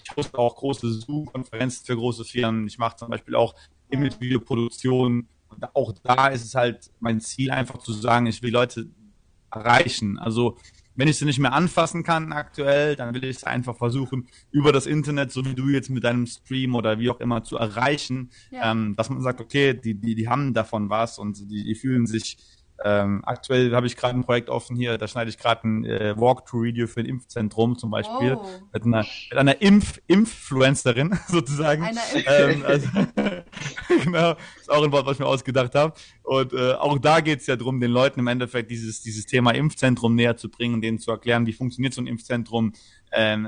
ich 0.03 0.15
hoste 0.15 0.37
auch 0.37 0.55
große 0.55 0.91
Zoom-Konferenzen 0.91 1.85
für 1.85 1.95
große 1.95 2.23
Firmen. 2.23 2.67
Ich 2.67 2.77
mache 2.77 2.97
zum 2.97 3.09
Beispiel 3.09 3.35
auch 3.35 3.55
Image-Video-Produktionen. 3.89 5.27
Und 5.49 5.75
auch 5.75 5.93
da 6.03 6.27
ist 6.27 6.45
es 6.45 6.55
halt 6.55 6.91
mein 6.99 7.19
Ziel, 7.19 7.51
einfach 7.51 7.77
zu 7.79 7.93
sagen, 7.93 8.25
ich 8.27 8.41
will 8.41 8.51
Leute 8.51 8.89
erreichen. 9.51 10.17
Also 10.17 10.57
wenn 11.01 11.07
ich 11.07 11.17
sie 11.17 11.25
nicht 11.25 11.39
mehr 11.39 11.53
anfassen 11.53 12.03
kann 12.03 12.31
aktuell, 12.31 12.95
dann 12.95 13.15
will 13.15 13.23
ich 13.23 13.37
es 13.37 13.43
einfach 13.43 13.75
versuchen, 13.75 14.27
über 14.51 14.71
das 14.71 14.85
Internet, 14.85 15.31
so 15.31 15.43
wie 15.45 15.55
du 15.55 15.67
jetzt 15.67 15.89
mit 15.89 16.03
deinem 16.03 16.27
Stream 16.27 16.75
oder 16.75 16.99
wie 16.99 17.09
auch 17.09 17.19
immer, 17.19 17.43
zu 17.43 17.57
erreichen, 17.57 18.29
ja. 18.51 18.71
ähm, 18.71 18.95
dass 18.95 19.09
man 19.09 19.23
sagt, 19.23 19.41
okay, 19.41 19.73
die, 19.73 19.95
die, 19.95 20.13
die 20.13 20.29
haben 20.29 20.53
davon 20.53 20.91
was 20.91 21.17
und 21.17 21.49
die, 21.49 21.63
die 21.63 21.73
fühlen 21.73 22.05
sich 22.05 22.37
ähm, 22.83 23.21
aktuell 23.25 23.73
habe 23.75 23.87
ich 23.87 23.95
gerade 23.95 24.15
ein 24.15 24.23
Projekt 24.23 24.49
offen 24.49 24.75
hier, 24.75 24.97
da 24.97 25.07
schneide 25.07 25.29
ich 25.29 25.37
gerade 25.37 25.67
ein 25.67 25.85
äh, 25.85 26.13
Walkthrough-Video 26.17 26.87
für 26.87 27.01
ein 27.01 27.05
Impfzentrum 27.05 27.77
zum 27.77 27.91
Beispiel 27.91 28.37
oh. 28.39 28.45
mit 28.73 28.85
einer, 28.85 29.05
mit 29.29 29.37
einer 29.37 29.61
Impf 29.61 29.99
Influencerin 30.07 31.17
sozusagen. 31.27 31.83
Eine 31.83 31.99
ähm, 32.25 32.65
also, 32.65 32.87
genau, 34.03 34.35
ist 34.59 34.71
auch 34.71 34.83
ein 34.83 34.91
Wort, 34.91 35.05
was 35.05 35.13
ich 35.13 35.19
mir 35.19 35.27
ausgedacht 35.27 35.75
habe. 35.75 35.93
Und 36.23 36.53
äh, 36.53 36.73
auch 36.73 36.97
da 36.97 37.21
geht 37.21 37.41
es 37.41 37.47
ja 37.47 37.55
darum, 37.55 37.79
den 37.79 37.91
Leuten 37.91 38.19
im 38.19 38.27
Endeffekt 38.27 38.71
dieses 38.71 39.01
dieses 39.01 39.25
Thema 39.25 39.51
Impfzentrum 39.51 40.15
näher 40.15 40.37
zu 40.37 40.49
bringen 40.49 40.75
und 40.75 40.81
denen 40.81 40.99
zu 40.99 41.11
erklären, 41.11 41.45
wie 41.45 41.53
funktioniert 41.53 41.93
so 41.93 42.01
ein 42.01 42.07
Impfzentrum, 42.07 42.73
ähm, 43.11 43.47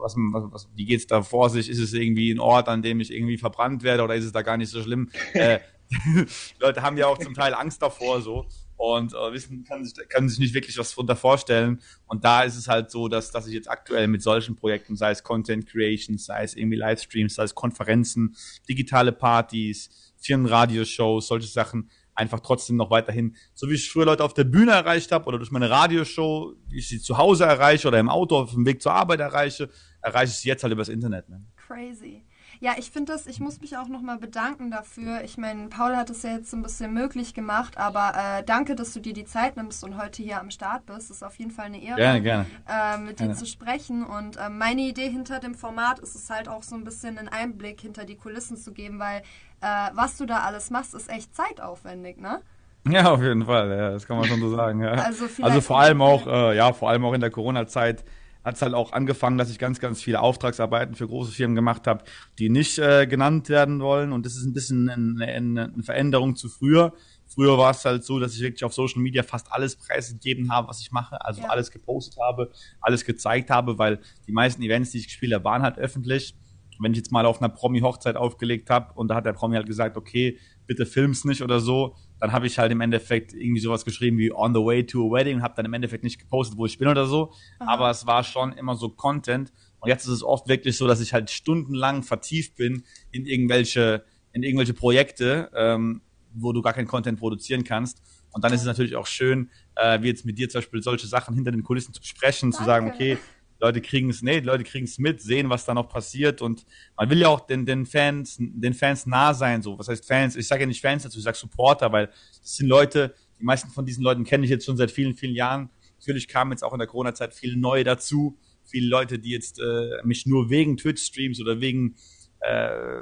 was, 0.00 0.14
was, 0.16 0.52
was, 0.52 0.68
wie 0.74 0.84
geht's 0.84 1.06
da 1.06 1.22
vor 1.22 1.50
sich? 1.50 1.68
Ist 1.68 1.80
es 1.80 1.92
irgendwie 1.94 2.30
ein 2.30 2.40
Ort, 2.40 2.68
an 2.68 2.82
dem 2.82 3.00
ich 3.00 3.12
irgendwie 3.12 3.38
verbrannt 3.38 3.82
werde 3.82 4.02
oder 4.02 4.14
ist 4.14 4.24
es 4.24 4.32
da 4.32 4.42
gar 4.42 4.56
nicht 4.56 4.70
so 4.70 4.82
schlimm? 4.82 5.10
Äh, 5.32 5.60
Leute 6.60 6.82
haben 6.82 6.96
ja 6.96 7.06
auch 7.06 7.18
zum 7.18 7.34
Teil 7.34 7.54
Angst 7.54 7.82
davor 7.82 8.20
so 8.20 8.46
und 8.78 9.12
äh, 9.12 9.32
wissen, 9.32 9.64
kann 9.64 9.84
sich, 9.84 10.08
kann 10.08 10.28
sich 10.28 10.38
nicht 10.38 10.54
wirklich 10.54 10.78
was 10.78 10.92
darunter 10.92 11.16
vorstellen. 11.16 11.80
Und 12.06 12.24
da 12.24 12.44
ist 12.44 12.56
es 12.56 12.68
halt 12.68 12.90
so, 12.90 13.08
dass, 13.08 13.32
dass 13.32 13.48
ich 13.48 13.54
jetzt 13.54 13.68
aktuell 13.68 14.06
mit 14.06 14.22
solchen 14.22 14.54
Projekten, 14.54 14.96
sei 14.96 15.10
es 15.10 15.24
Content 15.24 15.66
Creation, 15.66 16.16
sei 16.16 16.44
es 16.44 16.54
irgendwie 16.54 16.76
Livestreams, 16.76 17.34
sei 17.34 17.42
es 17.42 17.54
Konferenzen, 17.56 18.36
digitale 18.68 19.12
Partys, 19.12 20.12
Firmenradioshows, 20.18 21.26
solche 21.26 21.48
Sachen, 21.48 21.90
einfach 22.14 22.40
trotzdem 22.40 22.76
noch 22.76 22.90
weiterhin, 22.90 23.36
so 23.54 23.68
wie 23.68 23.74
ich 23.74 23.90
früher 23.90 24.06
Leute 24.06 24.24
auf 24.24 24.34
der 24.34 24.44
Bühne 24.44 24.72
erreicht 24.72 25.12
habe 25.12 25.26
oder 25.26 25.38
durch 25.38 25.50
meine 25.50 25.70
Radioshow, 25.70 26.54
wie 26.68 26.78
ich 26.78 26.88
sie 26.88 27.00
zu 27.00 27.18
Hause 27.18 27.44
erreiche 27.44 27.88
oder 27.88 27.98
im 27.98 28.08
Auto 28.08 28.36
auf 28.36 28.52
dem 28.52 28.64
Weg 28.64 28.80
zur 28.80 28.92
Arbeit 28.92 29.20
erreiche, 29.20 29.70
erreiche 30.02 30.32
ich 30.32 30.38
sie 30.38 30.48
jetzt 30.48 30.62
halt 30.62 30.72
übers 30.72 30.88
Internet. 30.88 31.28
Ne? 31.28 31.44
Crazy. 31.56 32.24
Ja, 32.60 32.72
ich 32.76 32.90
finde 32.90 33.12
das, 33.12 33.26
ich 33.26 33.38
muss 33.38 33.60
mich 33.60 33.76
auch 33.76 33.86
nochmal 33.86 34.18
bedanken 34.18 34.70
dafür. 34.70 35.22
Ich 35.22 35.38
meine, 35.38 35.68
Paul 35.68 35.96
hat 35.96 36.10
es 36.10 36.22
ja 36.22 36.30
jetzt 36.30 36.50
so 36.50 36.56
ein 36.56 36.62
bisschen 36.62 36.92
möglich 36.92 37.32
gemacht, 37.32 37.78
aber 37.78 38.12
äh, 38.16 38.42
danke, 38.44 38.74
dass 38.74 38.92
du 38.92 39.00
dir 39.00 39.12
die 39.12 39.24
Zeit 39.24 39.56
nimmst 39.56 39.84
und 39.84 39.96
heute 39.96 40.22
hier 40.22 40.40
am 40.40 40.50
Start 40.50 40.86
bist. 40.86 41.10
Ist 41.10 41.22
auf 41.22 41.36
jeden 41.36 41.52
Fall 41.52 41.66
eine 41.66 41.80
Ehre, 41.80 41.96
gerne, 41.96 42.20
gerne. 42.20 42.46
Äh, 42.68 42.98
mit 42.98 43.18
gerne. 43.18 43.32
dir 43.32 43.38
zu 43.38 43.46
sprechen. 43.46 44.04
Und 44.04 44.36
äh, 44.36 44.48
meine 44.48 44.82
Idee 44.82 45.08
hinter 45.08 45.38
dem 45.38 45.54
Format 45.54 46.00
ist 46.00 46.16
es 46.16 46.30
halt 46.30 46.48
auch 46.48 46.62
so 46.62 46.74
ein 46.74 46.84
bisschen 46.84 47.18
einen 47.18 47.28
Einblick 47.28 47.80
hinter 47.80 48.04
die 48.04 48.16
Kulissen 48.16 48.56
zu 48.56 48.72
geben, 48.72 48.98
weil 48.98 49.22
äh, 49.60 49.90
was 49.92 50.16
du 50.16 50.26
da 50.26 50.40
alles 50.40 50.70
machst, 50.70 50.94
ist 50.94 51.10
echt 51.10 51.34
zeitaufwendig, 51.34 52.18
ne? 52.18 52.40
Ja, 52.88 53.12
auf 53.12 53.22
jeden 53.22 53.44
Fall, 53.44 53.70
ja, 53.70 53.90
das 53.90 54.06
kann 54.06 54.16
man 54.16 54.26
schon 54.26 54.40
so 54.40 54.54
sagen. 54.54 54.80
Ja. 54.80 54.92
Also, 54.92 55.26
also 55.42 55.60
vor 55.60 55.80
allem 55.80 56.00
auch, 56.00 56.26
äh, 56.26 56.56
ja, 56.56 56.72
vor 56.72 56.90
allem 56.90 57.04
auch 57.04 57.12
in 57.12 57.20
der 57.20 57.30
Corona-Zeit 57.30 58.04
hat 58.44 58.54
es 58.54 58.62
halt 58.62 58.74
auch 58.74 58.92
angefangen, 58.92 59.38
dass 59.38 59.50
ich 59.50 59.58
ganz, 59.58 59.80
ganz 59.80 60.02
viele 60.02 60.20
Auftragsarbeiten 60.20 60.94
für 60.94 61.06
große 61.06 61.32
Firmen 61.32 61.54
gemacht 61.54 61.86
habe, 61.86 62.04
die 62.38 62.48
nicht 62.48 62.78
äh, 62.78 63.06
genannt 63.06 63.48
werden 63.48 63.80
wollen. 63.80 64.12
Und 64.12 64.24
das 64.24 64.36
ist 64.36 64.44
ein 64.44 64.54
bisschen 64.54 64.88
eine, 64.88 65.26
eine, 65.26 65.72
eine 65.72 65.82
Veränderung 65.82 66.36
zu 66.36 66.48
früher. 66.48 66.94
Früher 67.26 67.58
war 67.58 67.72
es 67.72 67.84
halt 67.84 68.04
so, 68.04 68.18
dass 68.18 68.34
ich 68.34 68.40
wirklich 68.40 68.64
auf 68.64 68.72
Social 68.72 69.02
Media 69.02 69.22
fast 69.22 69.52
alles 69.52 69.76
preisgegeben 69.76 70.50
habe, 70.50 70.68
was 70.68 70.80
ich 70.80 70.92
mache. 70.92 71.22
Also 71.24 71.42
ja. 71.42 71.48
alles 71.48 71.70
gepostet 71.70 72.18
habe, 72.20 72.50
alles 72.80 73.04
gezeigt 73.04 73.50
habe, 73.50 73.78
weil 73.78 74.00
die 74.26 74.32
meisten 74.32 74.62
Events, 74.62 74.92
die 74.92 74.98
ich 74.98 75.08
gespielt 75.08 75.34
habe, 75.34 75.44
waren 75.44 75.62
halt 75.62 75.78
öffentlich. 75.78 76.34
Wenn 76.80 76.92
ich 76.92 76.98
jetzt 76.98 77.12
mal 77.12 77.26
auf 77.26 77.42
einer 77.42 77.48
Promi-Hochzeit 77.48 78.16
aufgelegt 78.16 78.70
habe 78.70 78.94
und 78.94 79.08
da 79.08 79.16
hat 79.16 79.26
der 79.26 79.32
Promi 79.32 79.56
halt 79.56 79.66
gesagt, 79.66 79.96
okay, 79.96 80.38
bitte 80.68 80.86
film's 80.86 81.24
nicht 81.24 81.42
oder 81.42 81.58
so, 81.58 81.96
dann 82.20 82.30
habe 82.30 82.46
ich 82.46 82.58
halt 82.58 82.70
im 82.70 82.80
Endeffekt 82.80 83.32
irgendwie 83.32 83.60
sowas 83.60 83.84
geschrieben 83.84 84.18
wie 84.18 84.32
on 84.32 84.54
the 84.54 84.60
way 84.60 84.86
to 84.86 85.08
a 85.08 85.10
wedding 85.10 85.36
und 85.36 85.42
habe 85.42 85.54
dann 85.56 85.64
im 85.64 85.74
Endeffekt 85.74 86.04
nicht 86.04 86.20
gepostet, 86.20 86.56
wo 86.56 86.66
ich 86.66 86.78
bin 86.78 86.86
oder 86.86 87.06
so. 87.06 87.32
Aha. 87.58 87.72
Aber 87.72 87.90
es 87.90 88.06
war 88.06 88.22
schon 88.22 88.52
immer 88.52 88.76
so 88.76 88.90
Content. 88.90 89.52
Und 89.80 89.88
jetzt 89.88 90.04
ist 90.04 90.12
es 90.12 90.22
oft 90.22 90.46
wirklich 90.48 90.76
so, 90.76 90.86
dass 90.86 91.00
ich 91.00 91.12
halt 91.12 91.30
stundenlang 91.30 92.02
vertieft 92.02 92.54
bin 92.56 92.84
in 93.10 93.26
irgendwelche, 93.26 94.04
in 94.32 94.42
irgendwelche 94.42 94.74
Projekte, 94.74 95.50
ähm, 95.56 96.02
wo 96.34 96.52
du 96.52 96.62
gar 96.62 96.74
keinen 96.74 96.86
Content 96.86 97.18
produzieren 97.18 97.64
kannst. 97.64 98.02
Und 98.32 98.44
dann 98.44 98.52
ist 98.52 98.60
es 98.60 98.66
natürlich 98.66 98.96
auch 98.96 99.06
schön, 99.06 99.50
äh, 99.76 100.02
wie 100.02 100.08
jetzt 100.08 100.26
mit 100.26 100.38
dir 100.38 100.48
zum 100.48 100.58
Beispiel 100.60 100.82
solche 100.82 101.06
Sachen 101.06 101.34
hinter 101.34 101.50
den 101.50 101.62
Kulissen 101.62 101.94
zu 101.94 102.00
besprechen, 102.00 102.50
Danke. 102.50 102.58
zu 102.58 102.64
sagen, 102.64 102.88
okay, 102.88 103.18
Leute 103.60 103.80
kriegen 103.80 104.10
es, 104.10 104.22
nee, 104.22 104.38
Leute 104.40 104.64
kriegen 104.64 104.84
es 104.84 104.98
mit, 104.98 105.20
sehen, 105.20 105.50
was 105.50 105.64
da 105.64 105.74
noch 105.74 105.88
passiert 105.88 106.42
und 106.42 106.64
man 106.96 107.10
will 107.10 107.18
ja 107.18 107.28
auch 107.28 107.40
den, 107.40 107.66
den 107.66 107.86
Fans, 107.86 108.36
den 108.38 108.72
Fans 108.72 109.06
nah 109.06 109.34
sein, 109.34 109.62
so. 109.62 109.78
Was 109.78 109.88
heißt 109.88 110.06
Fans? 110.06 110.36
Ich 110.36 110.46
sage 110.46 110.62
ja 110.62 110.66
nicht 110.66 110.80
Fans 110.80 111.02
dazu, 111.02 111.18
ich 111.18 111.24
sage 111.24 111.36
Supporter, 111.36 111.90
weil 111.92 112.06
das 112.06 112.56
sind 112.56 112.68
Leute, 112.68 113.14
die 113.38 113.44
meisten 113.44 113.70
von 113.70 113.84
diesen 113.84 114.04
Leuten 114.04 114.24
kenne 114.24 114.44
ich 114.44 114.50
jetzt 114.50 114.64
schon 114.64 114.76
seit 114.76 114.90
vielen, 114.90 115.14
vielen 115.14 115.34
Jahren. 115.34 115.70
Natürlich 115.98 116.28
kamen 116.28 116.52
jetzt 116.52 116.62
auch 116.62 116.72
in 116.72 116.78
der 116.78 116.88
Corona-Zeit 116.88 117.34
viele 117.34 117.56
neue 117.56 117.82
dazu, 117.82 118.38
viele 118.64 118.86
Leute, 118.88 119.18
die 119.18 119.30
jetzt 119.30 119.58
äh, 119.58 120.04
mich 120.04 120.26
nur 120.26 120.50
wegen 120.50 120.76
Twitch-Streams 120.76 121.40
oder 121.40 121.60
wegen 121.60 121.96
äh, 122.40 123.00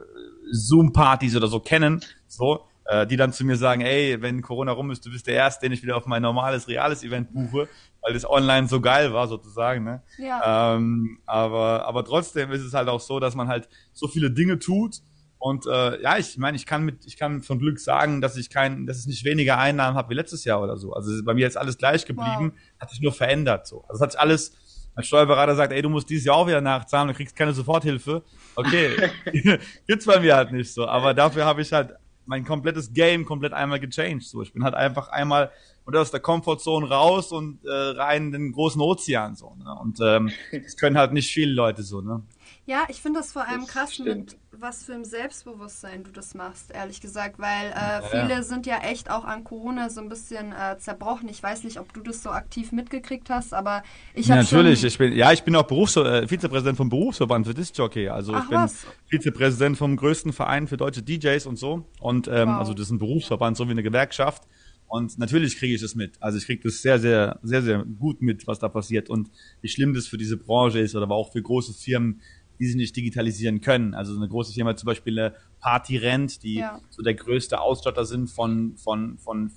Zoom-Partys 0.52 1.36
oder 1.36 1.48
so 1.48 1.60
kennen, 1.60 2.02
so 2.26 2.66
äh, 2.88 3.06
die 3.06 3.16
dann 3.16 3.32
zu 3.32 3.44
mir 3.44 3.56
sagen, 3.56 3.80
ey, 3.80 4.20
wenn 4.22 4.42
Corona 4.42 4.72
rum 4.72 4.90
ist, 4.90 5.04
du 5.04 5.10
bist 5.10 5.26
der 5.26 5.34
Erste, 5.34 5.66
den 5.66 5.72
ich 5.72 5.82
wieder 5.82 5.96
auf 5.96 6.06
mein 6.06 6.22
normales, 6.22 6.68
reales 6.68 7.02
Event 7.02 7.32
buche, 7.32 7.68
weil 8.02 8.14
das 8.14 8.28
online 8.28 8.68
so 8.68 8.80
geil 8.80 9.12
war, 9.12 9.28
sozusagen. 9.28 9.84
Ne? 9.84 10.02
Ja. 10.18 10.74
Ähm, 10.74 11.18
aber, 11.26 11.86
aber 11.86 12.04
trotzdem 12.04 12.52
ist 12.52 12.62
es 12.62 12.74
halt 12.74 12.88
auch 12.88 13.00
so, 13.00 13.20
dass 13.20 13.34
man 13.34 13.48
halt 13.48 13.68
so 13.92 14.08
viele 14.08 14.30
Dinge 14.30 14.58
tut. 14.58 15.02
Und 15.38 15.66
äh, 15.66 16.00
ja, 16.02 16.16
ich 16.16 16.38
meine, 16.38 16.56
ich 16.56 16.64
kann 16.64 16.84
mit, 16.84 17.04
ich 17.04 17.16
kann 17.16 17.42
von 17.42 17.58
Glück 17.58 17.78
sagen, 17.78 18.20
dass 18.20 18.36
ich 18.36 18.50
kein, 18.50 18.86
dass 18.86 19.00
ich 19.00 19.06
nicht 19.06 19.24
weniger 19.24 19.58
Einnahmen 19.58 19.96
habe 19.96 20.10
wie 20.10 20.14
letztes 20.14 20.44
Jahr 20.44 20.62
oder 20.62 20.76
so. 20.76 20.92
Also 20.92 21.12
bei 21.24 21.34
mir 21.34 21.46
ist 21.46 21.56
alles 21.56 21.78
gleich 21.78 22.06
geblieben, 22.06 22.52
wow. 22.52 22.80
hat 22.80 22.90
sich 22.90 23.00
nur 23.00 23.12
verändert. 23.12 23.66
So. 23.66 23.82
Also 23.82 23.94
es 23.94 24.00
hat 24.00 24.12
sich 24.12 24.20
alles 24.20 24.56
mein 24.96 25.04
Steuerberater 25.04 25.54
sagt, 25.54 25.74
ey, 25.74 25.82
du 25.82 25.90
musst 25.90 26.08
dieses 26.08 26.24
Jahr 26.24 26.36
auch 26.36 26.46
wieder 26.46 26.62
nachzahlen, 26.62 27.08
du 27.08 27.14
kriegst 27.14 27.36
keine 27.36 27.52
Soforthilfe. 27.52 28.22
Okay, 28.54 29.10
gibt's 29.86 30.06
bei 30.06 30.18
mir 30.18 30.36
halt 30.36 30.52
nicht 30.52 30.72
so. 30.72 30.88
Aber 30.88 31.12
dafür 31.12 31.44
habe 31.44 31.60
ich 31.60 31.70
halt 31.70 31.94
mein 32.26 32.44
komplettes 32.44 32.92
Game 32.92 33.24
komplett 33.24 33.52
einmal 33.52 33.80
gechanged. 33.80 34.24
So, 34.24 34.42
ich 34.42 34.52
bin 34.52 34.64
halt 34.64 34.74
einfach 34.74 35.08
einmal 35.08 35.50
oder 35.86 36.00
aus 36.00 36.10
der 36.10 36.20
Comfortzone 36.20 36.88
raus 36.88 37.32
und 37.32 37.64
äh, 37.64 37.70
rein 37.70 38.26
in 38.26 38.32
den 38.32 38.52
großen 38.52 38.80
Ozean 38.80 39.36
so. 39.36 39.54
Ne? 39.56 39.74
Und 39.80 39.98
ähm, 40.02 40.30
das 40.52 40.76
können 40.76 40.98
halt 40.98 41.12
nicht 41.12 41.30
viele 41.30 41.52
Leute 41.52 41.82
so. 41.82 42.00
Ne? 42.00 42.22
Ja, 42.66 42.84
ich 42.88 43.00
finde 43.00 43.20
das 43.20 43.30
vor 43.30 43.46
allem 43.46 43.60
das 43.60 43.70
krass 43.70 43.94
stimmt. 43.94 44.08
mit 44.08 44.36
was 44.58 44.82
für 44.82 44.94
ein 44.94 45.04
Selbstbewusstsein 45.04 46.02
du 46.02 46.10
das 46.10 46.34
machst, 46.34 46.72
ehrlich 46.72 47.00
gesagt, 47.00 47.38
weil 47.38 47.70
äh, 47.70 48.02
viele 48.10 48.30
ja. 48.30 48.42
sind 48.42 48.66
ja 48.66 48.78
echt 48.78 49.10
auch 49.10 49.24
an 49.24 49.44
Corona 49.44 49.88
so 49.88 50.00
ein 50.00 50.08
bisschen 50.08 50.52
äh, 50.52 50.76
zerbrochen. 50.78 51.28
Ich 51.28 51.42
weiß 51.42 51.62
nicht, 51.64 51.78
ob 51.78 51.92
du 51.92 52.00
das 52.00 52.22
so 52.22 52.30
aktiv 52.30 52.72
mitgekriegt 52.72 53.30
hast, 53.30 53.54
aber 53.54 53.82
ich 54.14 54.30
habe 54.30 54.40
ja, 54.40 54.44
natürlich. 54.44 54.82
Ich 54.82 54.98
bin 54.98 55.12
ja, 55.12 55.32
ich 55.32 55.44
bin 55.44 55.54
auch 55.54 55.66
Berufs 55.66 55.96
äh, 55.96 56.26
Vizepräsident 56.26 56.76
vom 56.76 56.88
Berufsverband 56.88 57.46
für 57.46 57.54
Disc-Jockey. 57.54 58.08
Also 58.08 58.34
Ach, 58.34 58.44
ich 58.44 58.48
bin 58.48 58.58
was? 58.58 58.86
Vizepräsident 59.08 59.76
vom 59.76 59.96
größten 59.96 60.32
Verein 60.32 60.66
für 60.66 60.76
deutsche 60.76 61.02
DJs 61.02 61.46
und 61.46 61.56
so. 61.56 61.86
Und 62.00 62.26
ähm, 62.26 62.48
wow. 62.48 62.58
also 62.58 62.74
das 62.74 62.86
ist 62.86 62.90
ein 62.90 62.98
Berufsverband, 62.98 63.56
so 63.56 63.66
wie 63.68 63.72
eine 63.72 63.82
Gewerkschaft. 63.82 64.42
Und 64.88 65.18
natürlich 65.18 65.56
kriege 65.58 65.74
ich 65.74 65.82
es 65.82 65.94
mit. 65.94 66.20
Also 66.22 66.38
ich 66.38 66.46
kriege 66.46 66.62
das 66.62 66.80
sehr, 66.80 66.98
sehr, 66.98 67.38
sehr, 67.42 67.62
sehr 67.62 67.84
gut 67.84 68.22
mit, 68.22 68.46
was 68.46 68.60
da 68.60 68.68
passiert 68.68 69.10
und 69.10 69.30
wie 69.60 69.68
schlimm 69.68 69.94
das 69.94 70.06
für 70.06 70.16
diese 70.16 70.36
Branche 70.36 70.78
ist 70.78 70.94
oder 70.94 71.04
aber 71.04 71.16
auch 71.16 71.32
für 71.32 71.42
große 71.42 71.72
Firmen, 71.72 72.20
die 72.58 72.66
sich 72.66 72.76
nicht 72.76 72.96
digitalisieren 72.96 73.60
können. 73.60 73.94
Also 73.94 74.16
eine 74.16 74.28
große 74.28 74.52
Firma 74.52 74.76
zum 74.76 74.86
Beispiel 74.86 75.18
eine 75.18 75.34
Party 75.60 75.96
Rent, 75.96 76.42
die 76.42 76.56
ja. 76.56 76.80
so 76.90 77.02
der 77.02 77.14
größte 77.14 77.60
Ausstatter 77.60 78.04
sind 78.04 78.28
von, 78.28 78.76
von, 78.76 79.18
von 79.18 79.50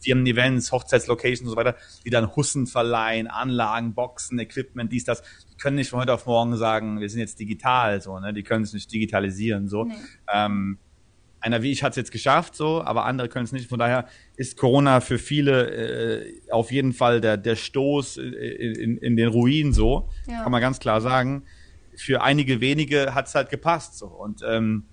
Firmen-Events, 0.00 0.72
Hochzeitslocations 0.72 1.42
und 1.42 1.50
so 1.50 1.56
weiter, 1.56 1.76
die 2.04 2.10
dann 2.10 2.34
Hussen 2.34 2.66
verleihen, 2.66 3.26
Anlagen, 3.26 3.94
Boxen, 3.94 4.38
Equipment, 4.38 4.90
dies, 4.92 5.04
das. 5.04 5.22
Die 5.52 5.56
können 5.56 5.76
nicht 5.76 5.90
von 5.90 6.00
heute 6.00 6.14
auf 6.14 6.26
morgen 6.26 6.56
sagen, 6.56 7.00
wir 7.00 7.08
sind 7.08 7.20
jetzt 7.20 7.38
digital, 7.38 8.00
so, 8.00 8.18
ne? 8.18 8.32
Die 8.32 8.42
können 8.42 8.64
es 8.64 8.72
nicht 8.72 8.90
digitalisieren, 8.92 9.68
so. 9.68 9.84
Nee. 9.84 9.94
Ähm, 10.32 10.78
einer 11.42 11.62
wie 11.62 11.70
ich 11.70 11.82
hat 11.82 11.92
es 11.92 11.96
jetzt 11.96 12.12
geschafft, 12.12 12.54
so, 12.54 12.82
aber 12.82 13.06
andere 13.06 13.28
können 13.28 13.44
es 13.44 13.52
nicht. 13.52 13.68
Von 13.68 13.78
daher 13.78 14.06
ist 14.36 14.58
Corona 14.58 15.00
für 15.00 15.18
viele 15.18 15.70
äh, 15.70 16.40
auf 16.50 16.70
jeden 16.70 16.92
Fall 16.92 17.22
der, 17.22 17.38
der 17.38 17.56
Stoß 17.56 18.18
in, 18.18 18.32
in, 18.34 18.96
in 18.98 19.16
den 19.16 19.28
Ruin, 19.28 19.72
so, 19.72 20.08
ja. 20.26 20.42
kann 20.42 20.52
man 20.52 20.60
ganz 20.60 20.80
klar 20.80 21.00
sagen 21.00 21.44
für 22.00 22.22
einige 22.22 22.60
wenige 22.60 23.14
hat 23.14 23.26
es 23.26 23.34
halt 23.34 23.50
gepasst. 23.50 23.98
So. 23.98 24.06
Und 24.06 24.42
ähm, 24.46 24.84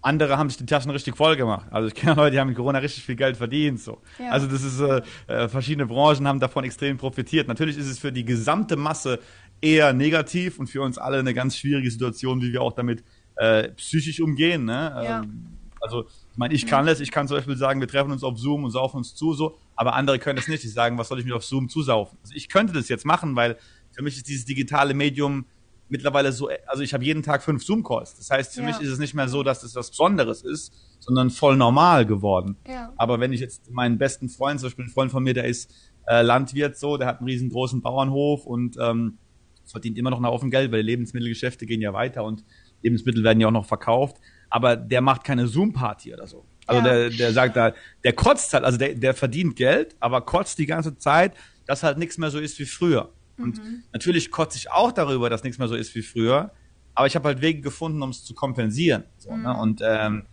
andere 0.00 0.38
haben 0.38 0.48
sich 0.48 0.58
die 0.58 0.66
Taschen 0.66 0.90
richtig 0.90 1.16
voll 1.16 1.36
gemacht. 1.36 1.66
Also 1.70 1.88
ich 1.88 1.94
kenne 1.94 2.14
Leute, 2.14 2.32
die 2.32 2.40
haben 2.40 2.48
mit 2.48 2.56
Corona 2.56 2.78
richtig 2.78 3.04
viel 3.04 3.16
Geld 3.16 3.36
verdient. 3.36 3.80
So. 3.80 4.00
Ja. 4.18 4.30
Also 4.30 4.46
das 4.46 4.62
ist 4.62 4.80
äh, 4.80 5.02
äh, 5.26 5.48
verschiedene 5.48 5.86
Branchen 5.86 6.26
haben 6.26 6.40
davon 6.40 6.64
extrem 6.64 6.96
profitiert. 6.96 7.48
Natürlich 7.48 7.76
ist 7.76 7.88
es 7.88 7.98
für 7.98 8.12
die 8.12 8.24
gesamte 8.24 8.76
Masse 8.76 9.20
eher 9.60 9.92
negativ 9.92 10.58
und 10.58 10.68
für 10.68 10.82
uns 10.82 10.98
alle 10.98 11.18
eine 11.18 11.34
ganz 11.34 11.56
schwierige 11.56 11.90
Situation, 11.90 12.40
wie 12.42 12.52
wir 12.52 12.62
auch 12.62 12.72
damit 12.72 13.02
äh, 13.36 13.68
psychisch 13.70 14.20
umgehen. 14.20 14.64
Ne? 14.64 14.72
Ja. 15.04 15.20
Ähm, 15.20 15.46
also 15.80 16.06
ich 16.32 16.38
meine, 16.38 16.54
ich 16.54 16.66
kann 16.66 16.86
das, 16.86 17.00
ich 17.00 17.10
kann 17.10 17.28
zum 17.28 17.36
Beispiel 17.36 17.56
sagen, 17.56 17.80
wir 17.80 17.88
treffen 17.88 18.10
uns 18.10 18.24
auf 18.24 18.38
Zoom 18.38 18.64
und 18.64 18.70
saufen 18.70 18.98
uns 18.98 19.14
zu, 19.14 19.32
so, 19.32 19.58
aber 19.76 19.94
andere 19.94 20.18
können 20.18 20.36
das 20.36 20.48
nicht. 20.48 20.62
Die 20.62 20.68
sagen, 20.68 20.98
was 20.98 21.08
soll 21.08 21.20
ich 21.20 21.24
mir 21.24 21.36
auf 21.36 21.44
Zoom 21.44 21.68
zusaufen? 21.68 22.18
Also 22.22 22.34
ich 22.34 22.48
könnte 22.48 22.72
das 22.72 22.88
jetzt 22.88 23.04
machen, 23.04 23.36
weil 23.36 23.56
für 23.92 24.02
mich 24.02 24.16
ist 24.16 24.28
dieses 24.28 24.44
digitale 24.44 24.94
Medium 24.94 25.46
mittlerweile 25.88 26.32
so, 26.32 26.50
also 26.66 26.82
ich 26.82 26.94
habe 26.94 27.04
jeden 27.04 27.22
Tag 27.22 27.42
fünf 27.42 27.64
Zoom-Calls. 27.64 28.16
Das 28.16 28.30
heißt, 28.30 28.54
für 28.54 28.60
ja. 28.60 28.66
mich 28.66 28.80
ist 28.80 28.88
es 28.88 28.98
nicht 28.98 29.14
mehr 29.14 29.28
so, 29.28 29.42
dass 29.42 29.62
es 29.62 29.74
was 29.74 29.90
Besonderes 29.90 30.42
ist, 30.42 30.72
sondern 30.98 31.30
voll 31.30 31.56
normal 31.56 32.06
geworden. 32.06 32.56
Ja. 32.66 32.92
Aber 32.96 33.20
wenn 33.20 33.32
ich 33.32 33.40
jetzt 33.40 33.70
meinen 33.70 33.98
besten 33.98 34.28
Freund, 34.28 34.60
zum 34.60 34.68
Beispiel 34.68 34.86
ein 34.86 34.90
Freund 34.90 35.10
von 35.10 35.22
mir, 35.22 35.34
der 35.34 35.44
ist 35.44 35.72
äh, 36.06 36.22
Landwirt 36.22 36.76
so, 36.76 36.96
der 36.96 37.06
hat 37.06 37.18
einen 37.18 37.28
riesengroßen 37.28 37.82
Bauernhof 37.82 38.46
und 38.46 38.76
ähm, 38.80 39.18
verdient 39.64 39.98
immer 39.98 40.10
noch 40.10 40.18
ein 40.18 40.26
Haufen 40.26 40.50
Geld, 40.50 40.72
weil 40.72 40.82
die 40.82 40.86
Lebensmittelgeschäfte 40.86 41.66
gehen 41.66 41.80
ja 41.80 41.92
weiter 41.92 42.24
und 42.24 42.44
Lebensmittel 42.82 43.22
werden 43.22 43.40
ja 43.40 43.48
auch 43.48 43.52
noch 43.52 43.66
verkauft. 43.66 44.16
Aber 44.50 44.76
der 44.76 45.00
macht 45.00 45.24
keine 45.24 45.46
Zoom-Party 45.46 46.14
oder 46.14 46.26
so. 46.26 46.46
Also 46.66 46.86
ja. 46.86 46.94
der, 46.94 47.10
der 47.10 47.32
sagt 47.32 47.56
da, 47.56 47.72
der 48.04 48.12
kotzt 48.12 48.52
halt, 48.52 48.64
also 48.64 48.78
der, 48.78 48.94
der 48.94 49.14
verdient 49.14 49.56
Geld, 49.56 49.96
aber 50.00 50.20
kotzt 50.22 50.58
die 50.58 50.66
ganze 50.66 50.96
Zeit, 50.98 51.34
dass 51.66 51.82
halt 51.82 51.98
nichts 51.98 52.18
mehr 52.18 52.30
so 52.30 52.38
ist 52.38 52.58
wie 52.58 52.64
früher. 52.64 53.12
Und 53.38 53.58
mhm. 53.58 53.82
natürlich 53.92 54.30
kotze 54.30 54.58
ich 54.58 54.70
auch 54.70 54.92
darüber, 54.92 55.30
dass 55.30 55.42
nichts 55.44 55.58
mehr 55.58 55.68
so 55.68 55.74
ist 55.74 55.94
wie 55.94 56.02
früher. 56.02 56.52
Aber 56.94 57.06
ich 57.06 57.14
habe 57.14 57.28
halt 57.28 57.40
Wege 57.40 57.60
gefunden, 57.60 58.02
um 58.02 58.10
es 58.10 58.24
zu 58.24 58.34
kompensieren. 58.34 59.04
So, 59.18 59.30
ne? 59.30 59.36
mhm. 59.36 59.42
ne? 59.42 59.60
Und 59.60 59.80
ähm, 59.84 60.26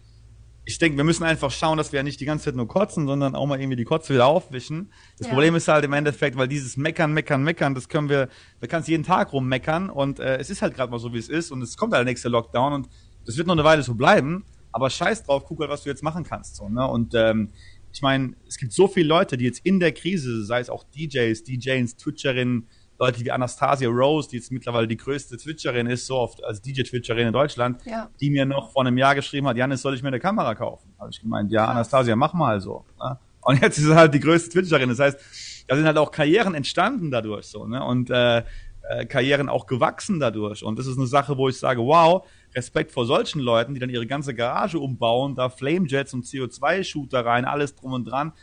ich 0.66 0.80
denke, 0.80 0.98
wir 0.98 1.04
müssen 1.04 1.24
einfach 1.24 1.52
schauen, 1.52 1.78
dass 1.78 1.92
wir 1.92 1.98
ja 1.98 2.04
nicht 2.04 2.20
die 2.20 2.26
ganze 2.26 2.46
Zeit 2.46 2.56
nur 2.56 2.68
kotzen, 2.68 3.06
sondern 3.06 3.36
auch 3.36 3.46
mal 3.46 3.60
irgendwie 3.60 3.76
die 3.76 3.84
Kotze 3.84 4.16
wieder 4.16 4.26
aufwischen. 4.26 4.92
Das 5.20 5.28
ja. 5.28 5.34
Problem 5.34 5.54
ist 5.54 5.68
halt 5.68 5.86
im 5.86 5.94
Endeffekt, 5.94 6.38
weil 6.38 6.48
dieses 6.48 6.76
Meckern, 6.76 7.14
Meckern, 7.14 7.44
Meckern, 7.44 7.76
das 7.76 7.88
können 7.88 8.10
wir, 8.10 8.30
wir 8.60 8.74
es 8.74 8.88
jeden 8.88 9.04
Tag 9.04 9.32
rummeckern 9.32 9.92
und 9.92 10.20
äh, 10.20 10.38
es 10.38 10.50
ist 10.50 10.64
halt 10.64 10.74
gerade 10.74 10.92
mal 10.92 10.98
so, 10.98 11.14
wie 11.14 11.20
es 11.20 11.30
ist 11.30 11.52
und 11.52 11.62
es 11.62 11.78
kommt 11.78 11.94
halt 11.94 12.00
der 12.00 12.12
nächste 12.12 12.30
Lockdown 12.30 12.74
und 12.74 12.90
das 13.26 13.38
wird 13.38 13.46
noch 13.46 13.54
eine 13.54 13.64
Weile 13.64 13.84
so 13.84 13.94
bleiben, 13.94 14.44
aber 14.72 14.90
scheiß 14.90 15.24
drauf, 15.24 15.46
guck 15.46 15.60
halt, 15.60 15.70
was 15.70 15.84
du 15.84 15.90
jetzt 15.90 16.04
machen 16.04 16.24
kannst. 16.24 16.56
So, 16.56 16.68
ne? 16.68 16.88
Und 16.88 17.14
ähm, 17.14 17.52
ich 17.94 18.02
meine, 18.02 18.34
es 18.48 18.58
gibt 18.58 18.74
so 18.74 18.88
viele 18.88 19.08
Leute, 19.08 19.38
die 19.38 19.46
jetzt 19.46 19.62
in 19.64 19.80
der 19.80 19.92
Krise, 19.92 20.44
sei 20.44 20.60
es 20.60 20.70
auch 20.70 20.84
DJs, 20.84 21.44
DJs, 21.44 21.96
Twitcherinnen, 21.96 22.68
Leute 22.98 23.24
wie 23.26 23.32
Anastasia 23.32 23.90
Rose, 23.90 24.30
die 24.30 24.38
jetzt 24.38 24.52
mittlerweile 24.52 24.88
die 24.88 24.98
größte 24.98 25.38
Twitcherin 25.38 25.88
ist, 25.88 26.06
so 26.08 26.16
oft 26.18 26.44
als 26.44 26.62
DJ-Twitcherin 26.62 27.28
in 27.28 27.34
Deutschland, 27.34 27.82
ja. 27.86 28.10
die 28.20 28.30
mir 28.30 28.46
noch 28.46 28.72
vor 28.72 28.86
einem 28.86 28.98
Jahr 28.98 29.16
geschrieben 29.16 29.48
hat, 29.48 29.58
Janis, 29.58 29.82
soll 29.82 29.96
ich 29.96 30.02
mir 30.02 30.10
eine 30.10 30.20
Kamera 30.20 30.56
kaufen? 30.56 30.94
Habe 31.00 31.10
ich 31.12 31.22
gemeint, 31.22 31.52
ja, 31.52 31.66
Anastasia, 31.66 32.16
mach 32.16 32.34
mal 32.34 32.62
so. 32.62 32.86
Ne? 33.00 33.20
Und 33.42 33.62
jetzt 33.62 33.78
ist 33.78 33.86
sie 33.86 33.96
halt 33.96 34.14
die 34.14 34.20
größte 34.20 34.50
Twitcherin. 34.50 34.90
Das 34.90 35.00
heißt, 35.00 35.66
da 35.68 35.76
sind 35.76 35.86
halt 35.86 35.98
auch 35.98 36.12
Karrieren 36.12 36.56
entstanden 36.56 37.12
dadurch 37.12 37.46
so, 37.46 37.66
ne? 37.66 37.84
Und 37.84 38.10
äh, 38.10 38.44
äh, 38.90 39.06
Karrieren 39.06 39.50
auch 39.50 39.66
gewachsen 39.66 40.20
dadurch. 40.20 40.64
Und 40.64 40.78
das 40.80 40.88
ist 40.88 40.98
eine 40.98 41.08
Sache, 41.08 41.38
wo 41.38 41.50
ich 41.50 41.58
sage, 41.58 41.82
wow, 41.82 42.28
Respekt 42.56 42.92
vor 42.92 43.06
solchen 43.06 43.40
Leuten, 43.40 43.74
die 43.74 43.80
dann 43.80 43.90
ihre 43.90 44.08
ganze 44.08 44.34
Garage 44.34 44.80
umbauen, 44.80 45.36
da 45.36 45.50
Flamejets 45.50 46.14
und 46.14 46.26
CO2-Shooter 46.26 47.26
rein, 47.26 47.46
alles 47.46 47.76
drum 47.76 47.94
und 47.94 48.06
dran. 48.06 48.34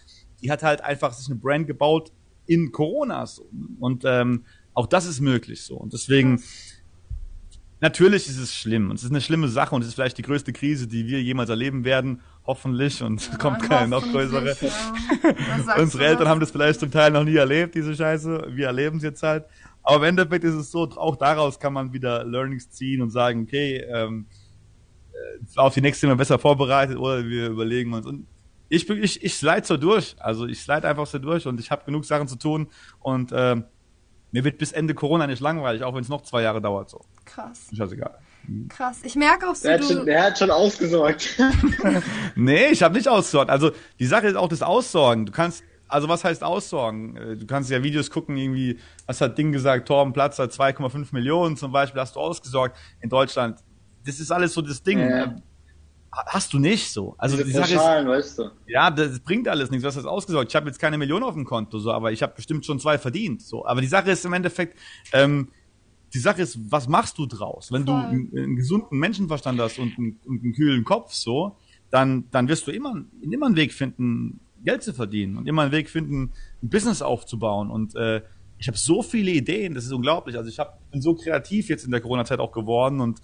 Die 0.42 0.50
hat 0.50 0.62
halt 0.62 0.80
einfach 0.82 1.12
sich 1.12 1.28
eine 1.28 1.38
Brand 1.38 1.66
gebaut 1.66 2.12
in 2.52 2.73
Corona. 2.73 3.26
So. 3.26 3.49
Und 3.80 4.04
ähm, 4.06 4.44
auch 4.75 4.87
das 4.87 5.06
ist 5.06 5.21
möglich 5.21 5.62
so. 5.62 5.76
Und 5.76 5.92
deswegen, 5.92 6.42
natürlich 7.80 8.28
ist 8.28 8.38
es 8.38 8.54
schlimm. 8.54 8.90
Und 8.90 8.97
es 8.97 9.04
ist 9.04 9.11
eine 9.11 9.21
schlimme 9.21 9.49
Sache 9.49 9.75
und 9.75 9.82
es 9.82 9.88
ist 9.88 9.94
vielleicht 9.94 10.18
die 10.18 10.23
größte 10.23 10.52
Krise, 10.52 10.87
die 10.87 11.06
wir 11.06 11.23
jemals 11.23 11.50
erleben 11.50 11.85
werden. 11.85 12.21
Hoffentlich. 12.47 13.02
Und 13.02 13.28
ja, 13.30 13.37
kommt 13.37 13.62
keine 13.62 13.88
noch 13.88 14.02
größere. 14.02 14.56
Ja. 14.61 15.76
Unsere 15.78 16.06
Eltern 16.06 16.28
haben 16.28 16.40
das 16.40 16.50
vielleicht 16.50 16.80
zum 16.80 16.90
Teil 16.90 17.11
noch 17.11 17.25
nie 17.25 17.37
erlebt, 17.37 17.75
diese 17.75 17.94
Scheiße. 17.94 18.49
Wir 18.50 18.66
erleben 18.66 18.97
es 18.97 19.02
jetzt 19.02 19.23
halt. 19.23 19.44
Aber 19.82 19.97
im 19.97 20.04
Endeffekt 20.04 20.44
ist 20.44 20.54
es 20.54 20.71
so, 20.71 20.88
auch 20.90 21.16
daraus 21.16 21.59
kann 21.59 21.73
man 21.73 21.92
wieder 21.92 22.25
Learnings 22.25 22.71
ziehen 22.71 23.02
und 23.02 23.11
sagen, 23.11 23.42
okay, 23.42 23.78
ähm, 23.78 24.26
äh, 25.12 25.59
auf 25.59 25.75
die 25.75 25.80
nächste 25.80 26.06
Mal 26.06 26.16
besser 26.16 26.38
vorbereitet 26.38 26.97
oder 26.97 27.25
wir 27.26 27.49
überlegen 27.49 27.92
uns. 27.92 28.06
Und 28.06 28.26
ich, 28.72 28.88
ich, 28.88 29.22
ich 29.22 29.34
slide 29.34 29.66
so 29.66 29.76
durch. 29.76 30.16
Also 30.18 30.46
ich 30.46 30.60
slide 30.60 30.88
einfach 30.88 31.06
so 31.06 31.18
durch 31.18 31.46
und 31.46 31.60
ich 31.60 31.70
habe 31.70 31.84
genug 31.84 32.06
Sachen 32.06 32.26
zu 32.26 32.36
tun 32.36 32.68
und 33.00 33.30
ähm, 33.34 33.64
mir 34.30 34.44
wird 34.44 34.56
bis 34.56 34.72
Ende 34.72 34.94
Corona 34.94 35.26
nicht 35.26 35.40
langweilig, 35.40 35.82
auch 35.84 35.94
wenn 35.94 36.00
es 36.00 36.08
noch 36.08 36.22
zwei 36.22 36.40
Jahre 36.40 36.62
dauert. 36.62 36.88
So. 36.88 37.04
Krass. 37.26 37.66
Ist 37.70 37.76
scheißegal. 37.76 38.18
Krass. 38.70 39.00
Ich 39.02 39.14
merke 39.14 39.48
auch 39.50 39.54
so. 39.54 39.68
Der, 39.68 39.78
hat 39.78 39.84
schon, 39.84 40.06
der 40.06 40.22
hat 40.24 40.38
schon 40.38 40.50
ausgesorgt. 40.50 41.38
nee, 42.34 42.68
ich 42.68 42.82
habe 42.82 42.94
nicht 42.94 43.08
ausgesorgt. 43.08 43.50
Also 43.50 43.72
die 43.98 44.06
Sache 44.06 44.26
ist 44.26 44.36
auch 44.36 44.48
das 44.48 44.62
Aussorgen. 44.62 45.26
Du 45.26 45.32
kannst 45.32 45.62
also 45.86 46.08
was 46.08 46.24
heißt 46.24 46.42
aussorgen? 46.42 47.16
Äh, 47.16 47.36
du 47.36 47.44
kannst 47.44 47.70
ja 47.70 47.82
Videos 47.82 48.10
gucken, 48.10 48.38
irgendwie, 48.38 48.78
was 49.06 49.20
hat 49.20 49.36
Ding 49.36 49.52
gesagt, 49.52 49.86
Torben 49.86 50.14
Platz 50.14 50.38
hat 50.38 50.50
2,5 50.50 51.08
Millionen 51.12 51.58
zum 51.58 51.72
Beispiel, 51.72 52.00
hast 52.00 52.16
du 52.16 52.20
ausgesorgt 52.20 52.78
in 53.02 53.10
Deutschland. 53.10 53.58
Das 54.06 54.18
ist 54.18 54.32
alles 54.32 54.54
so 54.54 54.62
das 54.62 54.82
Ding. 54.82 54.98
Ja. 54.98 55.36
Hast 56.12 56.52
du 56.52 56.59
nicht 56.59 56.90
so. 56.92 57.14
Also 57.16 57.38
Diese 57.38 57.49
die 57.49 57.52
Sache 57.52 57.75
ist, 57.75 58.07
weißt 58.07 58.38
du. 58.38 58.50
Ja, 58.66 58.90
das 58.90 59.21
bringt 59.21 59.49
alles 59.49 59.71
nichts. 59.71 59.83
Du 59.83 59.88
hast 59.88 59.97
das 59.97 60.04
ausgesorgt. 60.04 60.50
Ich 60.50 60.57
habe 60.57 60.66
jetzt 60.66 60.78
keine 60.78 60.99
Million 60.99 61.23
auf 61.23 61.33
dem 61.33 61.47
Konto, 61.47 61.78
so, 61.78 61.90
aber 61.90 62.12
ich 62.12 62.23
habe 62.23 62.35
bestimmt 62.37 62.66
schon 62.66 62.78
zwei 62.78 62.99
verdient. 62.99 63.40
So, 63.40 63.64
aber 63.64 63.81
die 63.81 63.87
Sache 63.87 64.11
ist 64.11 64.25
im 64.26 64.35
Endeffekt, 64.35 64.78
ähm, 65.14 65.49
die 66.12 66.19
Sache 66.19 66.42
ist, 66.42 66.59
was 66.71 66.87
machst 66.87 67.16
du 67.16 67.25
draus? 67.25 67.73
Wenn 67.73 67.87
Voll. 67.87 67.95
du 67.95 68.07
einen, 68.09 68.31
einen, 68.37 68.57
gesunden 68.57 68.99
Menschenverstand 68.99 69.59
hast 69.59 69.78
und 69.78 69.97
einen, 69.97 70.21
und 70.26 70.42
einen 70.42 70.52
kühlen 70.52 70.85
Kopf, 70.85 71.14
so, 71.14 71.57
dann, 71.90 72.28
dann 72.31 72.47
wirst 72.47 72.66
du 72.66 72.73
immer, 72.73 73.04
immer 73.23 73.47
einen 73.47 73.57
Weg 73.57 73.73
finden, 73.73 74.40
Geld 74.62 74.83
zu 74.83 74.92
verdienen 74.92 75.38
und 75.38 75.49
immer 75.49 75.62
einen 75.62 75.73
Weg 75.73 75.88
finden, 75.88 76.33
ein 76.62 76.69
Business 76.69 77.00
aufzubauen. 77.00 77.71
Und 77.71 77.97
äh, 77.97 78.21
ich 78.59 78.69
habe 78.69 78.76
so 78.76 79.02
viele 79.02 79.31
Ideen, 79.31 79.75
das 79.75 79.87
ist 79.87 79.92
unglaublich. 79.92 80.37
Also 80.37 80.50
ich 80.50 80.59
hab, 80.59 80.90
bin 80.90 81.00
so 81.00 81.14
kreativ 81.14 81.71
jetzt 81.71 81.85
in 81.85 81.90
der 81.90 82.02
Corona-Zeit 82.02 82.38
auch 82.38 82.52
geworden 82.52 83.00
und 83.00 83.21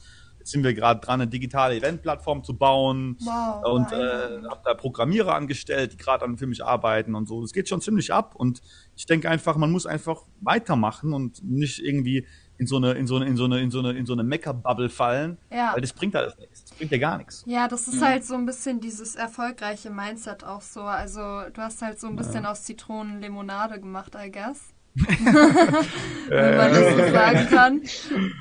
sind 0.50 0.64
wir 0.64 0.74
gerade 0.74 1.00
dran, 1.00 1.20
eine 1.20 1.30
digitale 1.30 1.76
Eventplattform 1.76 2.42
zu 2.44 2.56
bauen 2.56 3.16
wow, 3.20 3.64
und 3.64 3.92
äh, 3.92 4.42
habe 4.48 4.60
da 4.64 4.74
Programmierer 4.74 5.34
angestellt, 5.34 5.92
die 5.92 5.96
gerade 5.96 6.24
an 6.24 6.36
für 6.36 6.46
mich 6.46 6.64
arbeiten 6.64 7.14
und 7.14 7.26
so. 7.26 7.42
Es 7.42 7.52
geht 7.52 7.68
schon 7.68 7.80
ziemlich 7.80 8.12
ab 8.12 8.34
und 8.34 8.62
ich 8.96 9.06
denke 9.06 9.28
einfach, 9.28 9.56
man 9.56 9.70
muss 9.70 9.86
einfach 9.86 10.22
weitermachen 10.40 11.12
und 11.12 11.42
nicht 11.44 11.78
irgendwie 11.78 12.26
in 12.58 12.66
so 12.66 12.76
eine, 12.76 12.92
in 12.92 13.06
so 13.06 13.16
eine, 13.16 13.26
in 13.26 13.36
so 13.36 13.44
eine, 13.44 13.60
in 13.60 13.70
so 13.70 13.78
eine, 13.78 13.92
in 13.92 14.06
so 14.06 14.12
eine 14.12 14.24
Mecker-Bubble 14.24 14.88
fallen. 14.88 15.38
Ja. 15.50 15.74
Weil 15.74 15.80
das 15.80 15.92
bringt 15.92 16.16
alles 16.16 16.36
nichts. 16.38 16.64
Das 16.64 16.76
bringt 16.76 16.90
ja 16.90 16.98
gar 16.98 17.18
nichts. 17.18 17.44
Ja, 17.46 17.68
das 17.68 17.86
ist 17.86 18.00
mhm. 18.00 18.04
halt 18.04 18.24
so 18.24 18.34
ein 18.34 18.46
bisschen 18.46 18.80
dieses 18.80 19.14
erfolgreiche 19.14 19.90
Mindset 19.90 20.42
auch 20.44 20.60
so. 20.60 20.82
Also 20.82 21.20
du 21.20 21.58
hast 21.62 21.82
halt 21.82 22.00
so 22.00 22.08
ein 22.08 22.16
bisschen 22.16 22.42
ja. 22.42 22.50
aus 22.50 22.64
Zitronen 22.64 23.20
Limonade 23.20 23.78
gemacht, 23.80 24.16
I 24.20 24.30
guess. 24.30 24.74
Wenn 26.28 26.56
man 26.56 26.72
das 26.72 26.92
so 26.92 27.12
sagen 27.12 27.48
kann. 27.48 27.82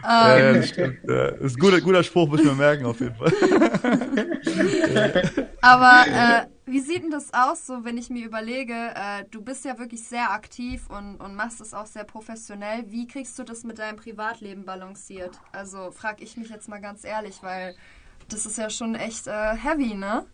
Ja, 0.03 0.37
ja, 0.37 0.53
das 0.53 0.57
ähm, 0.57 0.63
stimmt. 0.63 0.99
Ja. 1.07 1.31
Das 1.31 1.41
ist 1.41 1.55
ein 1.55 1.59
guter, 1.59 1.81
guter 1.81 2.03
Spruch, 2.03 2.27
muss 2.27 2.39
ich 2.39 2.45
mir 2.45 2.53
merken, 2.53 2.85
auf 2.85 2.99
jeden 2.99 3.15
Fall. 3.15 3.31
Aber 5.61 6.05
äh, 6.07 6.47
wie 6.65 6.79
sieht 6.79 7.03
denn 7.03 7.11
das 7.11 7.33
aus, 7.33 7.65
so 7.65 7.85
wenn 7.85 7.97
ich 7.97 8.09
mir 8.09 8.25
überlege, 8.25 8.73
äh, 8.73 9.23
du 9.31 9.41
bist 9.41 9.65
ja 9.65 9.79
wirklich 9.79 10.03
sehr 10.03 10.31
aktiv 10.31 10.89
und, 10.89 11.17
und 11.17 11.35
machst 11.35 11.61
es 11.61 11.73
auch 11.73 11.85
sehr 11.85 12.03
professionell. 12.03 12.85
Wie 12.87 13.07
kriegst 13.07 13.39
du 13.39 13.43
das 13.43 13.63
mit 13.63 13.79
deinem 13.79 13.97
Privatleben 13.97 14.65
balanciert? 14.65 15.39
Also 15.51 15.91
frage 15.91 16.23
ich 16.23 16.37
mich 16.37 16.49
jetzt 16.49 16.67
mal 16.67 16.81
ganz 16.81 17.05
ehrlich, 17.05 17.41
weil 17.41 17.75
das 18.29 18.45
ist 18.45 18.57
ja 18.57 18.69
schon 18.69 18.95
echt 18.95 19.27
äh, 19.27 19.55
heavy, 19.55 19.95
ne? 19.95 20.25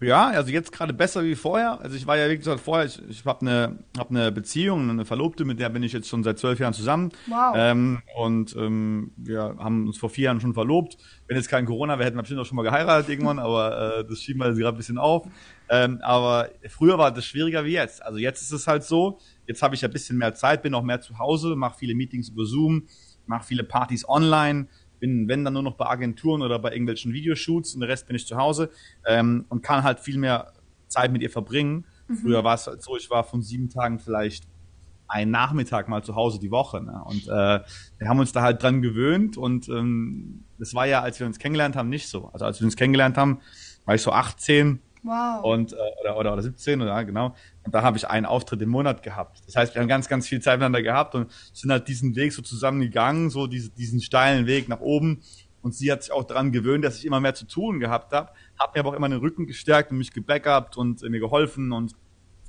Ja, 0.00 0.28
also 0.28 0.50
jetzt 0.50 0.72
gerade 0.72 0.92
besser 0.92 1.24
wie 1.24 1.34
vorher. 1.34 1.80
Also 1.80 1.96
ich 1.96 2.06
war 2.06 2.18
ja, 2.18 2.28
wie 2.28 2.36
gesagt, 2.36 2.60
vorher, 2.60 2.84
ich, 2.84 3.00
ich 3.08 3.24
habe 3.24 3.40
eine, 3.40 3.78
hab 3.96 4.10
eine 4.10 4.30
Beziehung, 4.30 4.90
eine 4.90 5.06
Verlobte, 5.06 5.46
mit 5.46 5.58
der 5.58 5.70
bin 5.70 5.82
ich 5.82 5.92
jetzt 5.94 6.08
schon 6.08 6.22
seit 6.22 6.38
zwölf 6.38 6.58
Jahren 6.58 6.74
zusammen. 6.74 7.12
Wow. 7.26 7.54
Ähm, 7.56 8.02
und 8.14 8.54
ähm, 8.56 9.12
wir 9.16 9.56
haben 9.58 9.86
uns 9.86 9.96
vor 9.96 10.10
vier 10.10 10.24
Jahren 10.24 10.40
schon 10.40 10.52
verlobt. 10.52 10.98
Wenn 11.28 11.38
jetzt 11.38 11.48
kein 11.48 11.64
Corona 11.64 11.98
wäre, 11.98 12.06
hätten 12.06 12.18
wir 12.18 12.22
bestimmt 12.22 12.40
auch 12.40 12.46
schon 12.46 12.56
mal 12.56 12.62
geheiratet 12.62 13.08
irgendwann, 13.08 13.38
aber 13.38 14.00
äh, 14.00 14.04
das 14.06 14.20
schieben 14.20 14.40
wir 14.42 14.48
jetzt 14.48 14.58
gerade 14.58 14.76
ein 14.76 14.78
bisschen 14.78 14.98
auf. 14.98 15.26
Ähm, 15.70 15.98
aber 16.02 16.50
früher 16.68 16.98
war 16.98 17.10
das 17.10 17.24
schwieriger 17.24 17.64
wie 17.64 17.72
jetzt. 17.72 18.02
Also 18.02 18.18
jetzt 18.18 18.42
ist 18.42 18.52
es 18.52 18.66
halt 18.66 18.84
so, 18.84 19.18
jetzt 19.46 19.62
habe 19.62 19.74
ich 19.74 19.80
ja 19.80 19.88
ein 19.88 19.92
bisschen 19.92 20.18
mehr 20.18 20.34
Zeit, 20.34 20.62
bin 20.62 20.74
auch 20.74 20.82
mehr 20.82 21.00
zu 21.00 21.18
Hause, 21.18 21.56
mache 21.56 21.78
viele 21.78 21.94
Meetings 21.94 22.28
über 22.28 22.44
Zoom, 22.44 22.86
mache 23.24 23.46
viele 23.46 23.64
Partys 23.64 24.06
online 24.06 24.68
bin, 24.98 25.28
wenn 25.28 25.44
dann 25.44 25.54
nur 25.54 25.62
noch 25.62 25.76
bei 25.76 25.86
Agenturen 25.86 26.42
oder 26.42 26.58
bei 26.58 26.72
irgendwelchen 26.72 27.12
Videoshoots 27.12 27.74
und 27.74 27.80
der 27.80 27.88
Rest 27.88 28.06
bin 28.06 28.16
ich 28.16 28.26
zu 28.26 28.36
Hause 28.36 28.70
ähm, 29.06 29.44
und 29.48 29.62
kann 29.62 29.82
halt 29.82 30.00
viel 30.00 30.18
mehr 30.18 30.52
Zeit 30.88 31.12
mit 31.12 31.22
ihr 31.22 31.30
verbringen. 31.30 31.84
Mhm. 32.08 32.16
Früher 32.16 32.44
war 32.44 32.54
es 32.54 32.66
halt 32.66 32.82
so, 32.82 32.96
ich 32.96 33.10
war 33.10 33.24
von 33.24 33.42
sieben 33.42 33.68
Tagen 33.68 33.98
vielleicht 33.98 34.46
einen 35.08 35.30
Nachmittag 35.30 35.88
mal 35.88 36.02
zu 36.02 36.14
Hause 36.14 36.38
die 36.40 36.50
Woche. 36.50 36.82
Ne? 36.82 37.02
Und 37.04 37.26
äh, 37.28 37.60
wir 37.98 38.08
haben 38.08 38.18
uns 38.18 38.32
da 38.32 38.42
halt 38.42 38.62
dran 38.62 38.82
gewöhnt 38.82 39.36
und 39.36 39.68
ähm, 39.68 40.44
das 40.58 40.74
war 40.74 40.86
ja, 40.86 41.00
als 41.02 41.20
wir 41.20 41.26
uns 41.26 41.38
kennengelernt 41.38 41.76
haben, 41.76 41.88
nicht 41.88 42.08
so. 42.08 42.28
Also 42.32 42.44
als 42.44 42.60
wir 42.60 42.64
uns 42.64 42.76
kennengelernt 42.76 43.16
haben, 43.16 43.40
war 43.84 43.94
ich 43.94 44.02
so 44.02 44.12
18 44.12 44.80
Wow. 45.06 45.44
Und, 45.44 45.72
äh, 45.72 45.76
oder, 46.00 46.18
oder, 46.18 46.32
oder 46.32 46.42
17, 46.42 46.82
oder 46.82 47.04
genau. 47.04 47.34
Und 47.62 47.74
da 47.74 47.82
habe 47.82 47.96
ich 47.96 48.08
einen 48.08 48.26
Auftritt 48.26 48.60
im 48.60 48.70
Monat 48.70 49.02
gehabt. 49.02 49.40
Das 49.46 49.54
heißt, 49.54 49.74
wir 49.74 49.80
haben 49.80 49.88
ganz, 49.88 50.08
ganz 50.08 50.26
viel 50.26 50.40
Zeit 50.40 50.58
miteinander 50.58 50.82
gehabt 50.82 51.14
und 51.14 51.30
sind 51.52 51.70
halt 51.70 51.86
diesen 51.86 52.16
Weg 52.16 52.32
so 52.32 52.42
zusammengegangen, 52.42 53.30
so 53.30 53.46
diese, 53.46 53.70
diesen 53.70 54.00
steilen 54.00 54.46
Weg 54.46 54.68
nach 54.68 54.80
oben. 54.80 55.22
Und 55.62 55.74
sie 55.74 55.90
hat 55.90 56.02
sich 56.02 56.12
auch 56.12 56.24
daran 56.24 56.52
gewöhnt, 56.52 56.84
dass 56.84 56.98
ich 56.98 57.06
immer 57.06 57.20
mehr 57.20 57.34
zu 57.34 57.46
tun 57.46 57.80
gehabt 57.80 58.12
habe. 58.12 58.30
Hat 58.58 58.74
mir 58.74 58.80
aber 58.80 58.90
auch 58.90 58.94
immer 58.94 59.08
den 59.08 59.18
Rücken 59.18 59.46
gestärkt 59.46 59.92
und 59.92 59.98
mich 59.98 60.12
gebackupt 60.12 60.76
und 60.76 61.02
äh, 61.02 61.08
mir 61.08 61.20
geholfen 61.20 61.72
und 61.72 61.94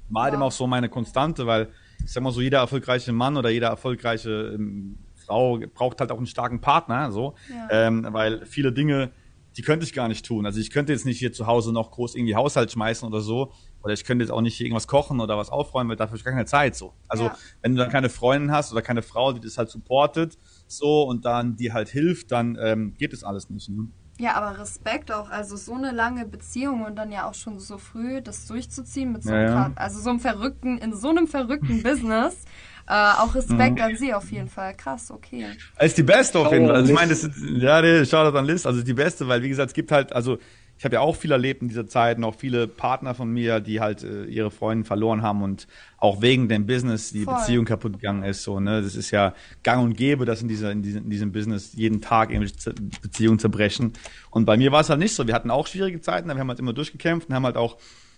war 0.10 0.24
halt 0.24 0.34
wow. 0.34 0.38
immer 0.38 0.46
auch 0.48 0.52
so 0.52 0.67
meine 0.67 0.89
Konstante, 0.89 1.46
weil 1.46 1.70
ich 2.04 2.12
sag 2.12 2.24
mal 2.24 2.32
so, 2.32 2.41
jeder 2.41 2.60
erfolgreiche 2.60 3.12
Mann 3.12 3.38
oder 3.38 3.50
jeder 3.50 3.67
erfolgreiche 3.67 4.54
ähm, 4.56 4.98
Frau 5.15 5.60
braucht 5.74 6.00
halt 6.00 6.12
auch 6.12 6.17
einen 6.17 6.28
starken 6.28 6.62
Partner, 6.62 7.12
so, 7.12 7.36
ja. 7.50 7.88
ähm, 7.88 8.08
weil 8.12 8.46
viele 8.46 8.72
Dinge 8.72 9.12
die 9.58 9.63
könnte 9.63 9.86
ich 9.86 9.93
gar 9.93 10.08
nicht 10.08 10.24
tun. 10.26 10.46
Also 10.46 10.60
ich 10.60 10.70
könnte 10.70 10.93
jetzt 10.93 11.06
nicht 11.06 11.17
hier 11.17 11.34
zu 11.34 11.48
Hause 11.48 11.74
noch 11.74 11.91
groß 11.91 12.15
irgendwie 12.15 12.36
Haushalt 12.36 12.72
schmeißen 12.72 13.08
oder 13.08 13.22
so. 13.22 13.52
Oder 13.82 13.93
ich 13.93 14.06
könnte 14.06 14.24
jetzt 14.24 14.32
auch 14.32 14.41
nicht 14.41 14.62
irgendwas 14.62 14.88
kochen 14.88 15.20
oder 15.20 15.38
was 15.38 15.50
aufräumen, 15.50 15.89
weil 15.89 15.96
dafür 15.96 16.12
habe 16.12 16.17
ich 16.17 16.24
gar 16.24 16.34
keine 16.34 16.46
Zeit 16.46 16.76
so. 16.76 16.93
Also 17.08 17.26
ja. 17.26 17.38
wenn 17.62 17.74
du 17.74 17.80
dann 17.80 17.89
keine 17.89 18.10
Freundin 18.10 18.52
hast 18.52 18.72
oder 18.72 18.84
keine 18.84 19.02
Frau, 19.02 19.34
die 19.34 19.39
das 19.39 19.58
halt 19.58 19.70
supportet, 19.70 20.38
so 20.67 21.04
und 21.04 21.26
dann 21.26 21.56
die 21.56 21.74
halt 21.74 21.89
hilft, 21.89 22.32
dann 22.32 22.58
ähm, 22.62 22.93
geht 22.98 23.13
das 23.13 23.24
alles 23.24 23.50
nicht. 23.50 23.70
Ne? 23.70 23.88
Ja, 24.20 24.36
aber 24.36 24.60
Respekt 24.60 25.12
auch, 25.12 25.30
also 25.30 25.56
so 25.56 25.74
eine 25.74 25.91
lange 25.91 26.26
Beziehung 26.26 26.84
und 26.84 26.96
dann 26.96 27.12
ja 27.12 27.28
auch 27.30 27.36
schon 27.36 27.60
so 27.60 27.78
früh 27.78 28.22
das 28.22 28.48
durchzuziehen 28.48 29.12
mit 29.12 29.24
so 29.24 29.32
einem, 29.32 29.48
ja, 29.48 29.54
ja. 29.54 29.72
also 29.76 30.00
so 30.00 30.10
einem 30.10 30.20
verrückten, 30.20 30.78
in 30.80 30.96
so 30.96 31.10
einem 31.10 31.28
verrückten 31.28 31.84
Business. 31.84 32.46
Äh, 32.88 32.93
auch 32.93 33.36
Respekt 33.36 33.78
mhm. 33.78 33.82
an 33.82 33.95
sie 33.97 34.13
auf 34.13 34.32
jeden 34.32 34.47
Fall. 34.47 34.73
Krass, 34.76 35.12
okay. 35.12 35.45
Ist 35.80 35.97
die 35.97 36.04
beste 36.04 36.39
auf 36.39 36.52
jeden 36.52 36.67
Fall. 36.67 36.76
Also 36.78 36.89
ich 36.89 36.95
meine, 36.95 37.10
das 37.10 37.23
ist, 37.23 37.36
ja, 37.58 37.82
nee, 37.82 38.06
Shoutout 38.06 38.38
an 38.38 38.45
Liz, 38.45 38.65
also 38.65 38.82
die 38.82 38.93
beste, 38.93 39.28
weil 39.28 39.43
wie 39.43 39.50
gesagt, 39.50 39.69
es 39.69 39.73
gibt 39.73 39.91
halt, 39.91 40.13
also 40.13 40.38
ich 40.78 40.86
habe 40.86 40.95
ja 40.95 41.02
auch 41.02 41.15
viel 41.15 41.32
erlebt 41.32 41.62
in 41.63 41.69
dieser 41.69 41.88
Zeit, 41.88 42.19
noch 42.19 42.36
viele 42.36 42.67
Partner 42.67 43.15
von 43.15 43.32
mir, 43.32 43.60
die 43.60 43.82
halt 43.82 44.04
äh, 44.04 44.26
ihre 44.26 44.52
Freundin 44.52 44.86
verloren 44.86 45.23
haben 45.23 45.41
und 45.41 45.67
auch 45.97 46.21
wegen 46.21 46.47
dem 46.50 46.67
Business 46.67 47.12
die 47.12 47.23
Voll. 47.23 47.36
Beziehung 47.36 47.65
kaputt 47.65 47.93
gegangen 47.93 48.23
ist. 48.23 48.43
So, 48.43 48.60
ne? 48.60 48.82
Das 48.82 48.95
ist 48.95 49.10
ja 49.10 49.34
gang 49.63 49.84
und 49.84 49.97
gäbe, 49.97 50.26
dass 50.26 50.41
in, 50.41 50.47
dieser, 50.47 50.71
in, 50.71 50.84
diesem, 50.84 51.06
in 51.06 51.10
diesem 51.10 51.32
Business 51.32 51.73
jeden 51.73 52.00
Tag 52.00 52.30
irgendwelche 52.32 52.73
Beziehungen 53.02 53.39
zerbrechen. 53.39 53.93
Und 54.30 54.45
bei 54.45 54.56
mir 54.56 54.71
war 54.71 54.82
es 54.82 54.89
halt 54.89 55.00
nicht 55.00 55.15
so. 55.15 55.26
Wir 55.26 55.34
hatten 55.34 55.50
auch 55.50 55.65
schwierige 55.65 56.00
Zeiten, 56.00 56.30
aber 56.30 56.38
wir 56.38 56.41
haben 56.41 56.50
halt 56.50 56.60
immer 56.60 56.73
durchgekämpft 56.73 57.28
und 57.28 57.36
haben 57.36 57.45
halt 57.45 57.58
auch 57.58 57.78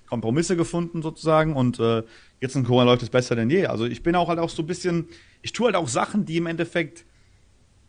Kompromisse 0.09 0.57
gefunden 0.57 1.01
sozusagen 1.01 1.55
und 1.55 1.79
äh, 1.79 2.03
jetzt 2.41 2.55
in 2.55 2.63
Corona 2.63 2.85
läuft 2.85 3.03
es 3.03 3.09
besser 3.09 3.35
denn 3.35 3.49
je. 3.49 3.67
Also 3.67 3.85
ich 3.85 4.03
bin 4.03 4.15
auch 4.15 4.27
halt 4.27 4.39
auch 4.39 4.49
so 4.49 4.63
ein 4.63 4.67
bisschen, 4.67 5.07
ich 5.41 5.53
tue 5.53 5.67
halt 5.67 5.75
auch 5.75 5.87
Sachen, 5.87 6.25
die 6.25 6.37
im 6.37 6.47
Endeffekt, 6.47 7.05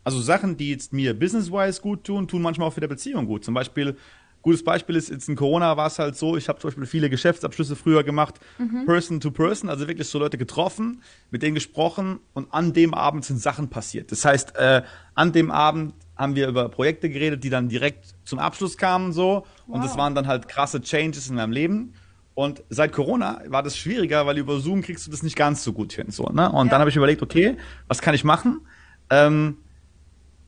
also 0.03 0.21
Sachen, 0.21 0.57
die 0.57 0.69
jetzt 0.69 0.93
mir 0.93 1.17
business-wise 1.17 1.81
gut 1.81 2.03
tun, 2.03 2.27
tun 2.27 2.41
manchmal 2.41 2.67
auch 2.67 2.73
für 2.73 2.81
der 2.81 2.87
Beziehung 2.87 3.25
gut. 3.25 3.43
Zum 3.43 3.53
Beispiel, 3.53 3.97
gutes 4.41 4.63
Beispiel 4.63 4.95
ist, 4.95 5.09
jetzt 5.09 5.29
in 5.29 5.35
Corona 5.35 5.77
war 5.77 5.87
es 5.87 5.99
halt 5.99 6.15
so, 6.15 6.37
ich 6.37 6.47
habe 6.49 6.59
zum 6.59 6.69
Beispiel 6.69 6.85
viele 6.85 7.09
Geschäftsabschlüsse 7.09 7.75
früher 7.75 8.03
gemacht, 8.03 8.39
mhm. 8.57 8.85
person 8.85 9.19
to 9.19 9.31
person, 9.31 9.69
also 9.69 9.87
wirklich 9.87 10.07
so 10.07 10.19
Leute 10.19 10.37
getroffen, 10.37 11.01
mit 11.29 11.43
denen 11.43 11.55
gesprochen 11.55 12.19
und 12.33 12.53
an 12.53 12.73
dem 12.73 12.93
Abend 12.93 13.25
sind 13.25 13.39
Sachen 13.39 13.69
passiert. 13.69 14.11
Das 14.11 14.25
heißt, 14.25 14.55
äh, 14.55 14.81
an 15.15 15.31
dem 15.31 15.51
Abend 15.51 15.93
haben 16.15 16.35
wir 16.35 16.47
über 16.47 16.69
Projekte 16.69 17.09
geredet, 17.09 17.43
die 17.43 17.49
dann 17.49 17.69
direkt 17.69 18.13
zum 18.25 18.39
Abschluss 18.39 18.77
kamen 18.77 19.11
so 19.11 19.45
wow. 19.65 19.75
und 19.75 19.83
das 19.83 19.97
waren 19.97 20.13
dann 20.13 20.27
halt 20.27 20.47
krasse 20.47 20.81
Changes 20.81 21.29
in 21.29 21.35
meinem 21.35 21.51
Leben 21.51 21.93
und 22.33 22.63
seit 22.69 22.93
Corona 22.93 23.41
war 23.47 23.61
das 23.61 23.77
schwieriger, 23.77 24.25
weil 24.25 24.37
über 24.37 24.59
Zoom 24.59 24.81
kriegst 24.81 25.05
du 25.05 25.11
das 25.11 25.21
nicht 25.23 25.35
ganz 25.35 25.63
so 25.63 25.73
gut 25.73 25.93
hin. 25.93 26.11
So, 26.11 26.25
ne? 26.25 26.51
Und 26.51 26.67
ja. 26.67 26.71
dann 26.71 26.79
habe 26.79 26.89
ich 26.89 26.95
überlegt, 26.95 27.21
okay, 27.21 27.57
was 27.87 28.01
kann 28.01 28.15
ich 28.15 28.23
machen? 28.23 28.61
Ähm, 29.09 29.57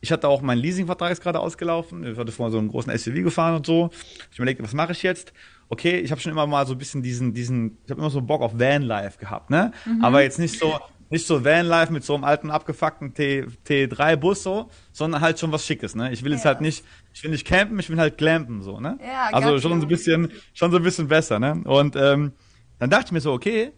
ich 0.04 0.12
hatte 0.12 0.28
auch 0.28 0.42
meinen 0.42 0.60
Leasingvertrag 0.60 1.12
ist 1.12 1.22
gerade 1.22 1.40
ausgelaufen. 1.40 2.06
Ich 2.06 2.18
hatte 2.18 2.32
vorher 2.32 2.52
so 2.52 2.58
einen 2.58 2.68
großen 2.68 2.96
SUV 2.98 3.24
gefahren 3.24 3.56
und 3.56 3.66
so. 3.66 3.90
Ich 4.32 4.38
überlegte, 4.38 4.62
was 4.64 4.74
mache 4.74 4.92
ich 4.92 5.02
jetzt? 5.02 5.34
Okay, 5.70 6.00
ich 6.00 6.12
habe 6.12 6.20
schon 6.20 6.32
immer 6.32 6.46
mal 6.46 6.68
so 6.68 6.74
ein 6.74 6.78
bisschen 6.78 7.02
diesen, 7.02 7.34
diesen, 7.34 7.78
ich 7.86 7.92
habe 7.92 8.02
immer 8.02 8.10
so 8.10 8.22
Bock 8.22 8.42
auf 8.42 8.60
Vanlife 8.60 9.18
gehabt, 9.18 9.50
ne? 9.50 9.72
Mhm. 9.86 10.04
Aber 10.04 10.22
jetzt 10.22 10.40
nicht 10.40 10.60
so, 10.60 10.78
nicht 11.10 11.26
so 11.26 11.46
Vanlife 11.46 11.94
mit 11.94 12.04
so 12.04 12.16
einem 12.16 12.26
alten 12.26 12.52
abgefuckten 12.52 13.14
T, 13.14 13.46
T3-Bus 13.66 14.44
so, 14.44 14.70
sondern 14.92 15.22
halt 15.22 15.40
schon 15.40 15.54
was 15.54 15.66
Schickes, 15.66 15.96
ne? 15.96 16.12
Ich 16.12 16.24
will 16.24 16.32
ja. 16.32 16.38
jetzt 16.38 16.46
halt 16.46 16.60
nicht, 16.60 16.84
ich 17.14 17.24
will 17.24 17.32
nicht 17.32 17.46
campen, 17.46 17.80
ich 17.80 17.90
will 17.90 17.98
halt 17.98 18.18
clampen 18.18 18.62
so, 18.62 18.80
ne? 18.80 18.98
Ja, 19.02 19.30
also 19.32 19.60
schon 19.60 19.80
so 19.80 19.86
ein 19.86 19.90
bisschen, 19.90 20.32
schon 20.54 20.72
so 20.72 20.78
ein 20.78 20.84
bisschen 20.84 21.08
besser, 21.08 21.40
ne? 21.40 21.62
Und 21.66 21.96
ähm, 21.96 22.34
dann 22.80 22.90
dachte 22.90 23.06
ich 23.08 23.12
mir 23.12 23.22
so, 23.22 23.32
okay, 23.32 23.72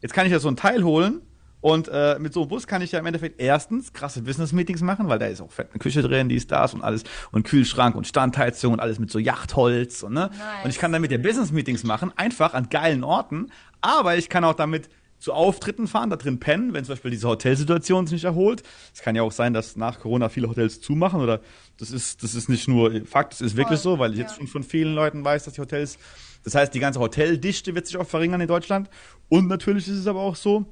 jetzt 0.00 0.12
kann 0.12 0.26
ich 0.26 0.32
ja 0.32 0.38
so 0.38 0.48
ein 0.48 0.56
Teil 0.56 0.84
holen 0.84 1.22
und 1.62 1.88
äh, 1.88 2.18
mit 2.18 2.32
so 2.32 2.40
einem 2.40 2.48
Bus 2.48 2.66
kann 2.66 2.82
ich 2.82 2.92
ja 2.92 2.98
im 2.98 3.06
Endeffekt 3.06 3.40
erstens 3.40 3.92
krasse 3.92 4.22
Business-Meetings 4.22 4.82
machen, 4.82 5.08
weil 5.08 5.18
da 5.18 5.26
ist 5.26 5.40
auch 5.40 5.50
fett 5.50 5.70
eine 5.70 5.78
Küche 5.78 6.02
drin, 6.02 6.28
die 6.28 6.36
ist 6.36 6.50
das 6.50 6.74
und 6.74 6.82
alles 6.82 7.04
und 7.30 7.44
Kühlschrank 7.44 7.94
und 7.94 8.06
Standheizung 8.06 8.74
und 8.74 8.80
alles 8.80 8.98
mit 8.98 9.10
so 9.10 9.18
Yachtholz 9.18 10.02
und 10.02 10.12
ne. 10.12 10.30
Nice. 10.30 10.64
Und 10.64 10.70
ich 10.70 10.78
kann 10.78 10.92
damit 10.92 11.12
ja 11.12 11.18
Business-Meetings 11.18 11.84
machen, 11.84 12.12
einfach 12.16 12.52
an 12.52 12.68
geilen 12.68 13.04
Orten, 13.04 13.52
aber 13.80 14.16
ich 14.16 14.28
kann 14.28 14.44
auch 14.44 14.54
damit 14.54 14.88
zu 15.22 15.32
Auftritten 15.32 15.86
fahren, 15.86 16.10
da 16.10 16.16
drin 16.16 16.40
pennen, 16.40 16.74
wenn 16.74 16.84
zum 16.84 16.94
Beispiel 16.94 17.12
diese 17.12 17.28
Hotelsituation 17.28 18.08
sich 18.08 18.14
nicht 18.14 18.24
erholt. 18.24 18.64
Es 18.92 19.02
kann 19.02 19.14
ja 19.14 19.22
auch 19.22 19.30
sein, 19.30 19.54
dass 19.54 19.76
nach 19.76 20.00
Corona 20.00 20.28
viele 20.28 20.48
Hotels 20.48 20.80
zumachen 20.80 21.20
oder 21.20 21.40
das 21.78 21.92
ist, 21.92 22.24
das 22.24 22.34
ist 22.34 22.48
nicht 22.48 22.66
nur 22.66 23.06
Fakt, 23.06 23.34
das 23.34 23.40
ist 23.40 23.56
wirklich 23.56 23.78
Voll, 23.80 23.92
so, 23.92 23.98
weil 24.00 24.10
ich 24.10 24.18
ja. 24.18 24.24
jetzt 24.24 24.36
schon 24.36 24.48
von 24.48 24.64
vielen 24.64 24.96
Leuten 24.96 25.24
weiß, 25.24 25.44
dass 25.44 25.54
die 25.54 25.60
Hotels, 25.60 25.96
das 26.42 26.56
heißt, 26.56 26.74
die 26.74 26.80
ganze 26.80 26.98
Hoteldichte 26.98 27.76
wird 27.76 27.86
sich 27.86 27.96
auch 27.98 28.06
verringern 28.06 28.40
in 28.40 28.48
Deutschland. 28.48 28.90
Und 29.28 29.46
natürlich 29.46 29.86
ist 29.86 29.98
es 29.98 30.08
aber 30.08 30.18
auch 30.18 30.34
so, 30.34 30.66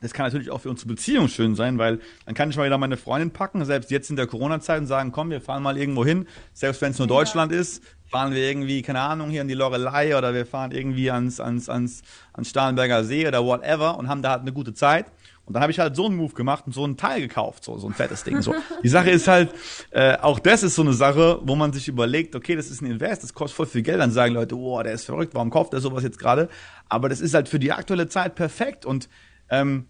das 0.00 0.12
kann 0.12 0.26
natürlich 0.26 0.50
auch 0.50 0.62
für 0.62 0.70
unsere 0.70 0.88
Beziehung 0.88 1.28
schön 1.28 1.54
sein, 1.54 1.78
weil 1.78 2.00
dann 2.26 2.34
kann 2.34 2.50
ich 2.50 2.56
mal 2.56 2.66
wieder 2.66 2.78
meine 2.78 2.96
Freundin 2.96 3.30
packen, 3.30 3.64
selbst 3.64 3.92
jetzt 3.92 4.10
in 4.10 4.16
der 4.16 4.26
Corona-Zeit 4.26 4.80
und 4.80 4.86
sagen, 4.88 5.12
komm, 5.12 5.30
wir 5.30 5.40
fahren 5.40 5.62
mal 5.62 5.78
irgendwo 5.78 6.04
hin, 6.04 6.26
selbst 6.52 6.82
wenn 6.82 6.90
es 6.90 6.98
nur 6.98 7.06
ja. 7.06 7.14
Deutschland 7.14 7.52
ist, 7.52 7.84
fahren 8.08 8.34
wir 8.34 8.42
irgendwie, 8.42 8.82
keine 8.82 9.00
Ahnung, 9.00 9.30
hier 9.30 9.42
in 9.42 9.48
die 9.48 9.54
Lorelei 9.54 10.16
oder 10.16 10.34
wir 10.34 10.46
fahren 10.46 10.70
irgendwie 10.70 11.10
ans, 11.10 11.40
ans, 11.40 11.68
ans, 11.68 12.02
ans 12.32 12.48
Starnberger 12.48 13.04
See 13.04 13.26
oder 13.26 13.44
whatever 13.44 13.98
und 13.98 14.08
haben 14.08 14.22
da 14.22 14.30
halt 14.30 14.42
eine 14.42 14.52
gute 14.52 14.74
Zeit. 14.74 15.06
Und 15.46 15.54
dann 15.54 15.62
habe 15.62 15.70
ich 15.70 15.78
halt 15.78 15.94
so 15.94 16.06
einen 16.06 16.16
Move 16.16 16.34
gemacht 16.34 16.64
und 16.66 16.72
so 16.72 16.84
ein 16.84 16.96
Teil 16.96 17.20
gekauft, 17.20 17.62
so, 17.62 17.78
so 17.78 17.86
ein 17.86 17.94
fettes 17.94 18.24
Ding. 18.24 18.42
So. 18.42 18.52
Die 18.82 18.88
Sache 18.88 19.10
ist 19.10 19.28
halt, 19.28 19.54
äh, 19.92 20.16
auch 20.18 20.40
das 20.40 20.64
ist 20.64 20.74
so 20.74 20.82
eine 20.82 20.92
Sache, 20.92 21.40
wo 21.42 21.54
man 21.54 21.72
sich 21.72 21.86
überlegt, 21.86 22.34
okay, 22.34 22.56
das 22.56 22.68
ist 22.68 22.82
ein 22.82 22.90
Invest, 22.90 23.22
das 23.22 23.32
kostet 23.32 23.56
voll 23.56 23.66
viel 23.66 23.82
Geld. 23.82 24.00
Dann 24.00 24.10
sagen 24.10 24.34
Leute, 24.34 24.56
oh, 24.56 24.82
der 24.82 24.92
ist 24.92 25.04
verrückt, 25.04 25.34
warum 25.34 25.50
kauft 25.50 25.72
er 25.72 25.80
sowas 25.80 26.02
jetzt 26.02 26.18
gerade? 26.18 26.48
Aber 26.88 27.08
das 27.08 27.20
ist 27.20 27.32
halt 27.32 27.48
für 27.48 27.60
die 27.60 27.70
aktuelle 27.70 28.08
Zeit 28.08 28.34
perfekt 28.34 28.84
und 28.84 29.08
ähm, 29.48 29.86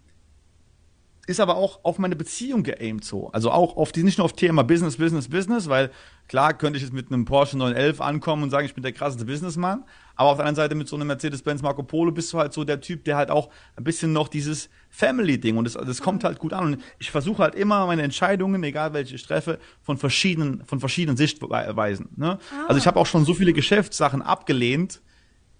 ist 1.25 1.39
aber 1.39 1.57
auch 1.57 1.79
auf 1.83 1.97
meine 1.97 2.15
Beziehung 2.15 2.61
geaimt 2.61 3.03
so. 3.03 3.29
Also 3.31 3.51
auch 3.51 3.77
auf 3.77 3.91
die, 3.91 4.03
nicht 4.03 4.19
nur 4.19 4.25
auf 4.25 4.33
Thema 4.33 4.63
Business, 4.63 4.97
Business, 4.97 5.27
Business, 5.27 5.67
weil 5.67 5.91
klar 6.27 6.53
könnte 6.53 6.77
ich 6.77 6.83
jetzt 6.83 6.93
mit 6.93 7.11
einem 7.11 7.25
Porsche 7.25 7.57
911 7.57 8.01
ankommen 8.01 8.43
und 8.43 8.49
sagen, 8.49 8.65
ich 8.65 8.73
bin 8.73 8.83
der 8.83 8.91
krasseste 8.91 9.25
Businessman. 9.25 9.83
Aber 10.15 10.31
auf 10.31 10.37
der 10.37 10.45
anderen 10.47 10.55
Seite 10.55 10.75
mit 10.75 10.87
so 10.87 10.95
einem 10.95 11.07
Mercedes-Benz 11.07 11.61
Marco 11.61 11.83
Polo 11.83 12.11
bist 12.11 12.33
du 12.33 12.39
halt 12.39 12.51
so 12.51 12.63
der 12.63 12.81
Typ, 12.81 13.03
der 13.05 13.17
halt 13.17 13.29
auch 13.29 13.49
ein 13.75 13.83
bisschen 13.83 14.13
noch 14.13 14.27
dieses 14.27 14.69
Family-Ding 14.89 15.57
und 15.57 15.65
das, 15.65 15.73
das 15.73 16.01
kommt 16.01 16.23
halt 16.23 16.39
gut 16.39 16.53
an. 16.53 16.73
Und 16.73 16.83
ich 16.97 17.11
versuche 17.11 17.43
halt 17.43 17.53
immer 17.53 17.85
meine 17.85 18.01
Entscheidungen, 18.01 18.63
egal 18.63 18.93
welche 18.93 19.15
ich 19.15 19.23
treffe, 19.23 19.59
von 19.83 19.97
verschiedenen, 19.97 20.65
von 20.65 20.79
verschiedenen 20.79 21.17
Sichtweisen. 21.17 22.09
Ne? 22.15 22.39
Ah. 22.51 22.65
Also 22.67 22.79
ich 22.79 22.87
habe 22.87 22.99
auch 22.99 23.05
schon 23.05 23.25
so 23.25 23.35
viele 23.35 23.53
Geschäftssachen 23.53 24.23
abgelehnt, 24.23 25.01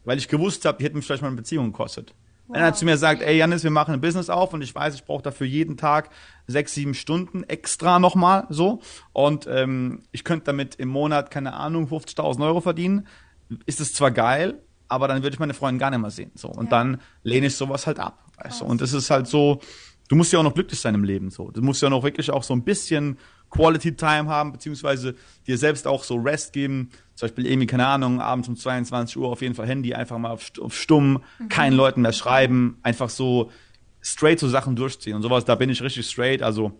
weil 0.06 0.18
ich 0.18 0.28
gewusst 0.28 0.66
habe, 0.66 0.80
die 0.80 0.86
hätten 0.86 0.98
mich 0.98 1.06
vielleicht 1.06 1.22
mal 1.22 1.28
eine 1.28 1.38
Beziehung 1.38 1.68
gekostet. 1.68 2.16
Wenn 2.50 2.62
er 2.62 2.74
zu 2.74 2.86
mir 2.86 2.98
sagt, 2.98 3.22
ey 3.22 3.38
Janis, 3.38 3.64
wir 3.64 3.72
machen 3.72 3.94
ein 3.94 4.02
Business 4.02 4.30
auf 4.30 4.54
und 4.54 4.62
ich 4.62 4.74
weiß, 4.74 4.96
ich 4.96 5.04
brauche 5.04 5.24
dafür 5.24 5.48
jeden 5.48 5.76
Tag 5.76 6.10
sechs, 6.48 6.74
sieben 6.74 6.94
Stunden 6.94 7.44
extra 7.44 8.00
nochmal 8.00 8.46
so 8.50 8.82
und 9.12 9.48
ähm, 9.48 10.04
ich 10.12 10.24
könnte 10.24 10.46
damit 10.46 10.76
im 10.76 10.88
Monat, 10.88 11.30
keine 11.30 11.54
Ahnung, 11.54 11.88
50.000 11.88 12.46
Euro 12.46 12.62
verdienen, 12.62 13.08
ist 13.66 13.82
es 13.82 13.94
zwar 13.94 14.12
geil, 14.12 14.62
aber 14.88 15.08
dann 15.08 15.24
würde 15.24 15.34
ich 15.34 15.40
meine 15.40 15.54
Freundin 15.54 15.80
gar 15.80 15.90
nicht 15.90 16.00
mehr 16.00 16.12
sehen. 16.12 16.32
So. 16.36 16.48
Und 16.48 16.66
ja. 16.66 16.72
dann 16.72 17.02
lehne 17.24 17.48
ich 17.48 17.56
sowas 17.56 17.88
halt 17.88 18.00
ab. 18.00 18.24
Weißt 18.42 18.62
du? 18.62 18.66
Und 18.66 18.82
es 18.82 18.94
ist 18.94 19.10
halt 19.10 19.28
so, 19.28 19.60
du 20.08 20.16
musst 20.16 20.32
ja 20.32 20.40
auch 20.40 20.44
noch 20.44 20.54
glücklich 20.54 20.80
sein 20.80 20.96
im 20.96 21.04
Leben. 21.04 21.30
So. 21.30 21.52
Du 21.52 21.62
musst 21.62 21.82
ja 21.82 21.90
noch 21.90 22.04
wirklich 22.04 22.32
auch 22.32 22.44
so 22.44 22.54
ein 22.54 22.64
bisschen 22.64 23.18
Quality 23.50 23.96
Time 23.96 24.28
haben, 24.28 24.52
beziehungsweise 24.52 25.16
dir 25.46 25.58
selbst 25.58 25.88
auch 25.88 26.04
so 26.04 26.16
Rest 26.16 26.54
geben. 26.54 26.90
Zum 27.18 27.28
Beispiel 27.28 27.48
irgendwie, 27.48 27.66
keine 27.66 27.88
Ahnung, 27.88 28.22
abends 28.22 28.48
um 28.48 28.56
22 28.56 29.18
Uhr 29.18 29.30
auf 29.30 29.42
jeden 29.42 29.56
Fall 29.56 29.66
Handy 29.66 29.96
einfach 29.96 30.20
mal 30.20 30.30
auf, 30.30 30.52
auf 30.62 30.78
stumm, 30.78 31.24
mhm. 31.40 31.50
keinen 31.50 31.76
Leuten 31.76 32.02
mehr 32.02 32.14
schreiben, 32.14 32.78
einfach 32.84 33.10
so 33.10 33.50
straight 34.02 34.40
so 34.40 34.48
Sachen 34.48 34.76
durchziehen 34.76 35.16
und 35.16 35.24
sowas. 35.24 35.44
Da 35.44 35.56
bin 35.56 35.72
ich 35.72 35.82
richtig 35.82 36.08
straight. 36.08 36.44
Also 36.44 36.80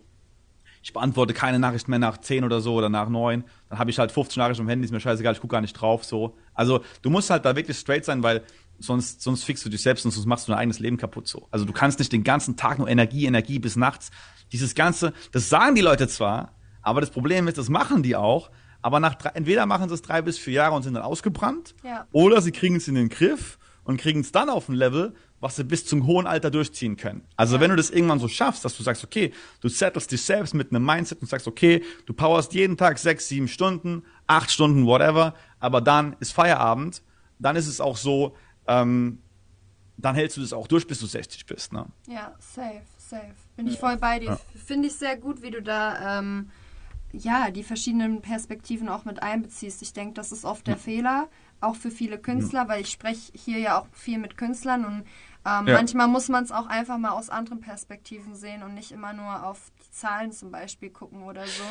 ich 0.80 0.92
beantworte 0.92 1.34
keine 1.34 1.58
Nachricht 1.58 1.88
mehr 1.88 1.98
nach 1.98 2.18
10 2.18 2.44
oder 2.44 2.60
so 2.60 2.74
oder 2.74 2.88
nach 2.88 3.08
9. 3.08 3.42
Dann 3.68 3.78
habe 3.80 3.90
ich 3.90 3.98
halt 3.98 4.12
15 4.12 4.40
Nachrichten 4.40 4.62
im 4.62 4.68
Handy, 4.68 4.84
ist 4.84 4.92
mir 4.92 5.00
scheißegal, 5.00 5.34
ich 5.34 5.40
gucke 5.40 5.50
gar 5.50 5.60
nicht 5.60 5.72
drauf. 5.72 6.04
So. 6.04 6.36
Also 6.54 6.82
du 7.02 7.10
musst 7.10 7.30
halt 7.30 7.44
da 7.44 7.56
wirklich 7.56 7.76
straight 7.76 8.04
sein, 8.04 8.22
weil 8.22 8.44
sonst, 8.78 9.20
sonst 9.20 9.42
fixst 9.42 9.64
du 9.64 9.70
dich 9.70 9.82
selbst 9.82 10.04
und 10.04 10.12
sonst 10.12 10.26
machst 10.26 10.46
du 10.46 10.52
dein 10.52 10.60
eigenes 10.60 10.78
Leben 10.78 10.98
kaputt. 10.98 11.26
So. 11.26 11.48
Also 11.50 11.64
du 11.64 11.72
kannst 11.72 11.98
nicht 11.98 12.12
den 12.12 12.22
ganzen 12.22 12.56
Tag 12.56 12.78
nur 12.78 12.88
Energie, 12.88 13.26
Energie 13.26 13.58
bis 13.58 13.74
nachts. 13.74 14.12
Dieses 14.52 14.76
Ganze, 14.76 15.12
das 15.32 15.48
sagen 15.48 15.74
die 15.74 15.80
Leute 15.80 16.06
zwar, 16.06 16.52
aber 16.80 17.00
das 17.00 17.10
Problem 17.10 17.48
ist, 17.48 17.58
das 17.58 17.68
machen 17.68 18.04
die 18.04 18.14
auch. 18.14 18.50
Aber 18.82 19.00
nach 19.00 19.14
drei, 19.14 19.30
entweder 19.30 19.66
machen 19.66 19.88
sie 19.88 19.94
es 19.94 20.02
drei 20.02 20.22
bis 20.22 20.38
vier 20.38 20.54
Jahre 20.54 20.74
und 20.74 20.82
sind 20.82 20.94
dann 20.94 21.02
ausgebrannt, 21.02 21.74
ja. 21.82 22.06
oder 22.12 22.40
sie 22.40 22.52
kriegen 22.52 22.76
es 22.76 22.88
in 22.88 22.94
den 22.94 23.08
Griff 23.08 23.58
und 23.84 23.98
kriegen 23.98 24.20
es 24.20 24.32
dann 24.32 24.50
auf 24.50 24.68
ein 24.68 24.74
Level, 24.74 25.14
was 25.40 25.56
sie 25.56 25.64
bis 25.64 25.86
zum 25.86 26.06
hohen 26.06 26.26
Alter 26.26 26.50
durchziehen 26.50 26.96
können. 26.96 27.24
Also 27.36 27.56
ja. 27.56 27.60
wenn 27.60 27.70
du 27.70 27.76
das 27.76 27.90
irgendwann 27.90 28.18
so 28.18 28.28
schaffst, 28.28 28.64
dass 28.64 28.76
du 28.76 28.82
sagst, 28.82 29.04
okay, 29.04 29.32
du 29.60 29.68
settlest 29.68 30.10
dich 30.10 30.22
selbst 30.22 30.54
mit 30.54 30.70
einem 30.70 30.84
Mindset 30.84 31.20
und 31.20 31.28
sagst, 31.28 31.46
okay, 31.46 31.82
du 32.06 32.12
powerst 32.12 32.54
jeden 32.54 32.76
Tag 32.76 32.98
sechs, 32.98 33.28
sieben 33.28 33.48
Stunden, 33.48 34.02
acht 34.26 34.50
Stunden, 34.50 34.86
whatever, 34.86 35.34
aber 35.60 35.80
dann 35.80 36.16
ist 36.20 36.32
Feierabend, 36.32 37.02
dann 37.38 37.56
ist 37.56 37.66
es 37.66 37.80
auch 37.80 37.96
so, 37.96 38.36
ähm, 38.66 39.20
dann 39.96 40.14
hältst 40.14 40.36
du 40.36 40.40
das 40.40 40.52
auch 40.52 40.66
durch, 40.66 40.86
bis 40.86 41.00
du 41.00 41.06
60 41.06 41.46
bist. 41.46 41.72
Ne? 41.72 41.86
Ja, 42.06 42.34
safe, 42.38 42.82
safe. 42.98 43.34
Bin 43.56 43.66
ich 43.66 43.78
voll 43.78 43.96
bei 43.96 44.18
dir. 44.20 44.26
Ja. 44.26 44.40
Finde 44.64 44.88
ich 44.88 44.94
sehr 44.94 45.16
gut, 45.16 45.42
wie 45.42 45.50
du 45.50 45.62
da 45.62 46.18
ähm, 46.18 46.50
ja, 47.12 47.50
die 47.50 47.62
verschiedenen 47.62 48.20
Perspektiven 48.20 48.88
auch 48.88 49.04
mit 49.04 49.22
einbeziehst. 49.22 49.82
Ich 49.82 49.92
denke, 49.92 50.14
das 50.14 50.32
ist 50.32 50.44
oft 50.44 50.66
der 50.66 50.74
ja. 50.74 50.80
Fehler, 50.80 51.28
auch 51.60 51.76
für 51.76 51.90
viele 51.90 52.18
Künstler, 52.18 52.62
ja. 52.62 52.68
weil 52.68 52.80
ich 52.82 52.90
spreche 52.90 53.32
hier 53.34 53.58
ja 53.58 53.80
auch 53.80 53.86
viel 53.92 54.18
mit 54.18 54.36
Künstlern 54.36 54.84
und 54.84 55.04
ähm, 55.44 55.66
ja. 55.66 55.74
manchmal 55.74 56.08
muss 56.08 56.28
man 56.28 56.44
es 56.44 56.52
auch 56.52 56.66
einfach 56.66 56.98
mal 56.98 57.10
aus 57.10 57.30
anderen 57.30 57.60
Perspektiven 57.60 58.34
sehen 58.34 58.62
und 58.62 58.74
nicht 58.74 58.92
immer 58.92 59.12
nur 59.12 59.44
auf 59.44 59.70
die 59.82 59.90
Zahlen 59.90 60.32
zum 60.32 60.50
Beispiel 60.50 60.90
gucken 60.90 61.22
oder 61.22 61.46
so. 61.46 61.64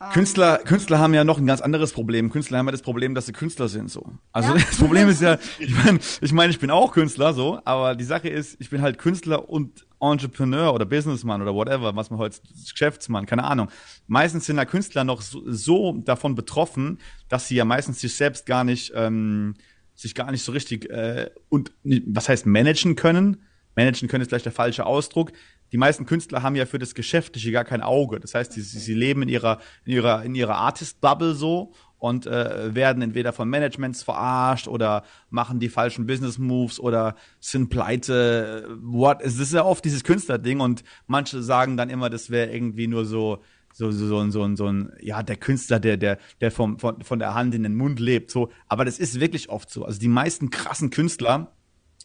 Ähm, 0.00 0.12
Künstler, 0.12 0.58
Künstler 0.58 0.98
haben 0.98 1.14
ja 1.14 1.24
noch 1.24 1.38
ein 1.38 1.46
ganz 1.46 1.60
anderes 1.60 1.92
Problem. 1.92 2.30
Künstler 2.30 2.58
haben 2.58 2.66
ja 2.66 2.72
das 2.72 2.82
Problem, 2.82 3.14
dass 3.14 3.26
sie 3.26 3.32
Künstler 3.32 3.68
sind 3.68 3.90
so. 3.90 4.12
Also 4.32 4.54
das 4.54 4.76
Problem 4.76 5.08
ist 5.08 5.22
ja, 5.22 5.38
ich 5.58 5.74
meine, 5.74 5.98
ich, 6.20 6.32
mein, 6.32 6.50
ich 6.50 6.58
bin 6.58 6.70
auch 6.70 6.92
Künstler 6.92 7.32
so, 7.32 7.60
aber 7.64 7.94
die 7.94 8.04
Sache 8.04 8.28
ist, 8.28 8.56
ich 8.60 8.70
bin 8.70 8.82
halt 8.82 8.98
Künstler 8.98 9.48
und 9.48 9.86
Entrepreneur 10.00 10.72
oder 10.72 10.86
Businessman 10.86 11.42
oder 11.42 11.54
whatever, 11.54 11.94
was 11.94 12.10
man 12.10 12.18
heute 12.18 12.38
Geschäftsmann, 12.70 13.26
keine 13.26 13.44
Ahnung. 13.44 13.68
Meistens 14.06 14.46
sind 14.46 14.56
ja 14.56 14.64
Künstler 14.64 15.04
noch 15.04 15.20
so, 15.20 15.42
so, 15.46 15.92
davon 15.92 16.34
betroffen, 16.34 16.98
dass 17.28 17.48
sie 17.48 17.56
ja 17.56 17.64
meistens 17.64 18.00
sich 18.00 18.14
selbst 18.14 18.46
gar 18.46 18.64
nicht, 18.64 18.92
ähm, 18.94 19.54
sich 19.94 20.14
gar 20.14 20.30
nicht 20.30 20.42
so 20.42 20.52
richtig 20.52 20.88
äh, 20.90 21.30
und 21.48 21.72
was 21.82 22.28
heißt 22.28 22.46
managen 22.46 22.96
können. 22.96 23.42
Managen 23.76 24.08
können 24.08 24.22
ist 24.22 24.28
vielleicht 24.28 24.46
der 24.46 24.52
falsche 24.52 24.86
Ausdruck. 24.86 25.32
Die 25.72 25.78
meisten 25.78 26.06
Künstler 26.06 26.42
haben 26.42 26.56
ja 26.56 26.66
für 26.66 26.78
das 26.78 26.94
Geschäftliche 26.94 27.52
gar 27.52 27.64
kein 27.64 27.82
Auge. 27.82 28.18
Das 28.18 28.34
heißt, 28.34 28.52
sie, 28.52 28.62
sie 28.62 28.94
leben 28.94 29.22
in 29.22 29.28
ihrer 29.28 29.60
in 29.84 29.92
ihrer 29.92 30.24
in 30.24 30.34
ihrer 30.34 30.56
Artist 30.56 31.00
Bubble 31.00 31.34
so 31.34 31.72
und 32.00 32.26
äh, 32.26 32.74
werden 32.74 33.02
entweder 33.02 33.32
von 33.32 33.48
Managements 33.48 34.02
verarscht 34.02 34.66
oder 34.66 35.04
machen 35.28 35.60
die 35.60 35.68
falschen 35.68 36.06
Business 36.06 36.38
Moves 36.38 36.80
oder 36.80 37.14
sind 37.38 37.68
pleite. 37.68 38.68
What? 38.80 39.20
Es 39.22 39.38
ist 39.38 39.52
ja 39.52 39.64
oft 39.64 39.84
dieses 39.84 40.02
Künstlerding 40.02 40.60
und 40.60 40.82
manche 41.06 41.42
sagen 41.42 41.76
dann 41.76 41.90
immer, 41.90 42.10
das 42.10 42.30
wäre 42.30 42.50
irgendwie 42.50 42.88
nur 42.88 43.04
so 43.04 43.42
so 43.72 43.92
so 43.92 44.06
so 44.06 44.30
so, 44.30 44.56
so 44.56 44.66
ein 44.66 44.92
ja 45.00 45.22
der 45.22 45.36
Künstler 45.36 45.78
der 45.78 45.96
der 45.96 46.18
der 46.40 46.50
vom 46.50 46.78
von, 46.78 47.02
von 47.02 47.18
der 47.20 47.34
Hand 47.34 47.54
in 47.54 47.62
den 47.62 47.76
Mund 47.76 48.00
lebt 48.00 48.32
so 48.32 48.50
aber 48.66 48.84
das 48.84 48.98
ist 48.98 49.20
wirklich 49.20 49.48
oft 49.48 49.70
so 49.70 49.84
also 49.84 50.00
die 50.00 50.08
meisten 50.08 50.50
krassen 50.50 50.90
Künstler 50.90 51.52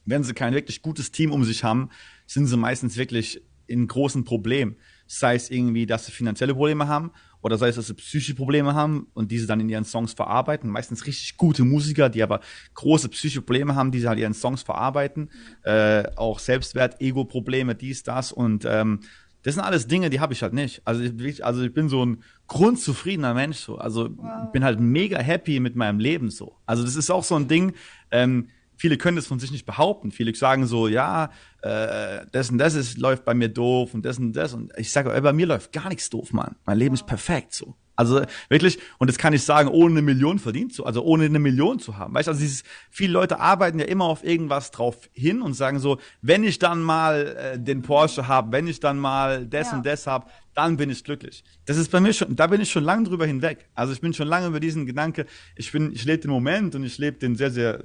wenn 0.05 0.23
sie 0.23 0.35
kein 0.35 0.53
wirklich 0.53 0.83
gutes 0.83 1.11
Team 1.11 1.31
um 1.31 1.43
sich 1.43 1.63
haben 1.63 1.89
sind 2.27 2.45
sie 2.45 2.55
meistens 2.55 2.97
wirklich 2.97 3.41
in 3.65 3.87
großen 3.87 4.25
Problemen 4.25 4.75
sei 5.07 5.35
es 5.35 5.49
irgendwie 5.49 5.85
dass 5.85 6.05
sie 6.05 6.11
finanzielle 6.11 6.53
Probleme 6.53 6.87
haben 6.87 7.11
oder 7.41 7.57
sei 7.57 7.67
es, 7.67 7.75
dass 7.75 7.87
sie 7.87 7.93
psychische 7.93 8.33
Probleme 8.33 8.73
haben 8.73 9.07
und 9.13 9.31
diese 9.31 9.45
dann 9.45 9.59
in 9.59 9.69
ihren 9.69 9.85
Songs 9.85 10.13
verarbeiten. 10.13 10.69
Meistens 10.69 11.05
richtig 11.05 11.37
gute 11.37 11.63
Musiker, 11.63 12.09
die 12.09 12.23
aber 12.23 12.39
große 12.73 13.09
psychische 13.09 13.41
Probleme 13.41 13.75
haben, 13.75 13.91
die 13.91 13.99
sie 13.99 14.07
halt 14.07 14.17
ihren 14.17 14.33
Songs 14.33 14.63
verarbeiten. 14.63 15.29
Äh, 15.63 16.05
auch 16.15 16.39
Selbstwert, 16.39 16.99
Ego-Probleme, 17.01 17.75
dies, 17.75 18.01
das 18.01 18.31
und 18.31 18.65
ähm, 18.65 19.01
das 19.45 19.53
sind 19.53 19.63
alles 19.63 19.85
Dinge, 19.85 20.09
die 20.09 20.19
habe 20.19 20.33
ich 20.33 20.41
halt 20.41 20.53
nicht. 20.53 20.81
Also 20.85 21.03
ich, 21.03 21.45
also 21.45 21.61
ich 21.61 21.71
bin 21.71 21.87
so 21.87 22.03
ein 22.03 22.23
grundzufriedener 22.47 23.35
Mensch 23.35 23.57
so. 23.57 23.77
Also 23.77 24.09
wow. 24.17 24.51
bin 24.51 24.63
halt 24.63 24.79
mega 24.79 25.19
happy 25.19 25.59
mit 25.59 25.75
meinem 25.75 25.99
Leben 25.99 26.31
so. 26.31 26.55
Also 26.65 26.83
das 26.83 26.95
ist 26.95 27.11
auch 27.11 27.23
so 27.23 27.35
ein 27.35 27.47
Ding. 27.47 27.73
Ähm, 28.09 28.47
viele 28.75 28.97
können 28.97 29.17
das 29.17 29.27
von 29.27 29.37
sich 29.37 29.51
nicht 29.51 29.67
behaupten. 29.67 30.09
Viele 30.09 30.33
sagen 30.33 30.65
so, 30.65 30.87
ja, 30.87 31.29
äh, 31.65 32.27
das 32.31 32.51
und 32.51 32.59
das 32.59 32.75
ist, 32.75 32.99
läuft 32.99 33.25
bei 33.25 33.33
mir 33.33 33.49
doof 33.49 33.95
und 33.95 34.05
das 34.05 34.19
und 34.19 34.33
das. 34.33 34.53
Und 34.53 34.71
ich 34.77 34.91
sage, 34.91 35.11
ey, 35.11 35.21
bei 35.21 35.33
mir 35.33 35.47
läuft 35.47 35.73
gar 35.73 35.89
nichts 35.89 36.11
doof, 36.11 36.31
Mann. 36.31 36.55
Mein 36.65 36.77
Leben 36.77 36.93
ist 36.93 37.07
perfekt 37.07 37.55
so. 37.55 37.75
Also 37.95 38.21
wirklich, 38.49 38.77
und 38.99 39.09
das 39.09 39.17
kann 39.17 39.33
ich 39.33 39.43
sagen, 39.43 39.69
ohne 39.69 39.93
eine 39.93 40.01
Million 40.03 40.37
verdient 40.37 40.73
zu, 40.73 40.85
also 40.85 41.01
ohne 41.01 41.25
eine 41.25 41.39
Million 41.39 41.79
zu 41.79 41.97
haben. 41.97 42.13
Weißt 42.13 42.27
du, 42.27 42.31
also 42.31 42.41
dieses, 42.41 42.63
viele 42.91 43.13
Leute 43.13 43.39
arbeiten 43.39 43.79
ja 43.79 43.85
immer 43.85 44.05
auf 44.05 44.23
irgendwas 44.23 44.69
drauf 44.69 45.09
hin 45.13 45.41
und 45.41 45.53
sagen 45.53 45.79
so, 45.79 45.97
wenn 46.21 46.43
ich 46.43 46.59
dann 46.59 46.83
mal 46.83 47.35
äh, 47.35 47.59
den 47.59 47.81
Porsche 47.81 48.27
habe, 48.27 48.51
wenn 48.51 48.67
ich 48.67 48.79
dann 48.79 48.99
mal 48.99 49.47
das 49.47 49.71
ja. 49.71 49.77
und 49.77 49.85
das 49.85 50.05
habe, 50.05 50.27
dann 50.53 50.77
bin 50.77 50.91
ich 50.91 51.03
glücklich. 51.03 51.43
Das 51.65 51.77
ist 51.77 51.89
bei 51.89 51.99
mir 51.99 52.13
schon, 52.13 52.35
da 52.35 52.45
bin 52.47 52.61
ich 52.61 52.69
schon 52.69 52.83
lange 52.83 53.05
drüber 53.05 53.25
hinweg. 53.25 53.69
Also 53.73 53.93
ich 53.93 54.01
bin 54.01 54.13
schon 54.13 54.27
lange 54.27 54.47
über 54.47 54.59
diesen 54.59 54.85
Gedanke, 54.85 55.25
ich 55.55 55.71
bin, 55.71 55.91
ich 55.93 56.05
lebe 56.05 56.19
den 56.19 56.31
Moment 56.31 56.75
und 56.75 56.83
ich 56.83 56.97
lebe 56.99 57.17
den 57.17 57.35
sehr, 57.35 57.49
sehr, 57.49 57.81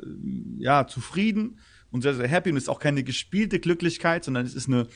ja, 0.59 0.87
zufrieden 0.87 1.57
und 1.91 2.03
sehr, 2.03 2.15
sehr 2.15 2.29
happy 2.29 2.51
und 2.51 2.57
es 2.57 2.65
ist 2.65 2.69
auch 2.69 2.79
keine 2.79 3.03
gespielte 3.03 3.61
Glücklichkeit, 3.61 4.25
sondern 4.25 4.47
es 4.47 4.55
ist 4.55 4.69
eine, 4.69 4.87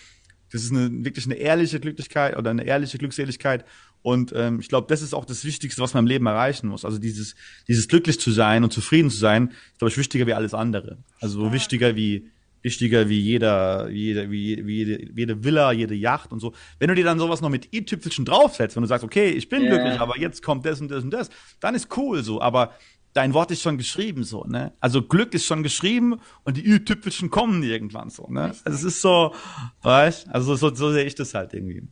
das 0.53 0.63
ist 0.63 0.73
eine 0.73 1.05
wirklich 1.05 1.27
eine 1.27 1.35
ehrliche 1.35 1.81
Glücklichkeit 1.81 2.37
oder 2.37 2.51
eine 2.51 2.65
ehrliche 2.65 2.99
Glückseligkeit. 2.99 3.65
Und 4.03 4.33
ähm, 4.37 4.61
ich 4.61 4.69
glaube, 4.69 4.87
das 4.89 5.03
ist 5.03 5.15
auch 5.15 5.25
das 5.25 5.45
Wichtigste, 5.45 5.81
was 5.81 5.95
man 5.95 6.05
im 6.05 6.09
Leben 6.09 6.27
erreichen 6.27 6.69
muss. 6.69 6.85
Also 6.85 6.99
dieses, 6.99 7.35
dieses 7.67 7.89
glücklich 7.89 8.21
zu 8.21 8.31
sein 8.31 8.63
und 8.63 8.73
zufrieden 8.73 9.11
zu 9.11 9.17
sein, 9.17 9.49
ist, 9.49 9.79
glaube 9.79 9.91
ich, 9.91 9.99
wichtiger 9.99 10.27
wie 10.27 10.35
alles 10.35 10.55
andere. 10.55 10.99
Also 11.21 11.41
so 11.41 11.53
wichtiger 11.53 11.97
wie 11.97 12.31
wichtiger 12.65 13.09
wie 13.09 13.21
jeder, 13.21 13.89
wie 13.89 14.05
jede, 14.05 14.31
wie, 14.31 14.67
wie 14.67 14.77
jede, 14.77 15.13
jede 15.15 15.45
Villa, 15.45 15.71
jede 15.73 15.95
Yacht 15.95 16.33
und 16.33 16.41
so. 16.41 16.55
Wenn 16.79 16.89
du 16.89 16.95
dir 16.95 17.05
dann 17.05 17.19
sowas 17.19 17.43
noch 17.43 17.51
mit 17.51 17.75
i-Tüpfelchen 17.75 18.25
draufsetzt, 18.25 18.75
wenn 18.75 18.83
du 18.83 18.89
sagst, 18.89 19.05
okay, 19.05 19.29
ich 19.29 19.49
bin 19.51 19.63
yeah. 19.63 19.75
glücklich, 19.75 20.01
aber 20.01 20.19
jetzt 20.19 20.43
kommt 20.43 20.65
das 20.65 20.81
und 20.81 20.91
das 20.91 21.05
und 21.05 21.11
das, 21.11 21.31
dann 21.61 21.75
ist 21.75 21.95
cool 21.97 22.23
so. 22.23 22.41
Aber 22.41 22.73
dein 23.15 23.33
Wort 23.33 23.51
ist 23.51 23.63
schon 23.63 23.79
geschrieben 23.79 24.25
so, 24.25 24.45
ne? 24.45 24.75
Also 24.81 25.03
Glück 25.03 25.33
ist 25.35 25.47
schon 25.47 25.63
geschrieben 25.63 26.21
und 26.43 26.57
die 26.59 26.67
Ü-Tüpfelchen 26.67 27.31
kommen 27.31 27.63
irgendwann 27.63 28.11
so, 28.11 28.27
ne? 28.29 28.55
Also 28.65 28.71
es 28.71 28.85
ist 28.85 29.01
so, 29.01 29.35
weißt, 29.83 30.29
also 30.29 30.55
so, 30.57 30.75
so 30.75 30.93
sehe 30.93 31.05
ich 31.05 31.15
das 31.15 31.33
halt 31.33 31.55
irgendwie. 31.55 31.89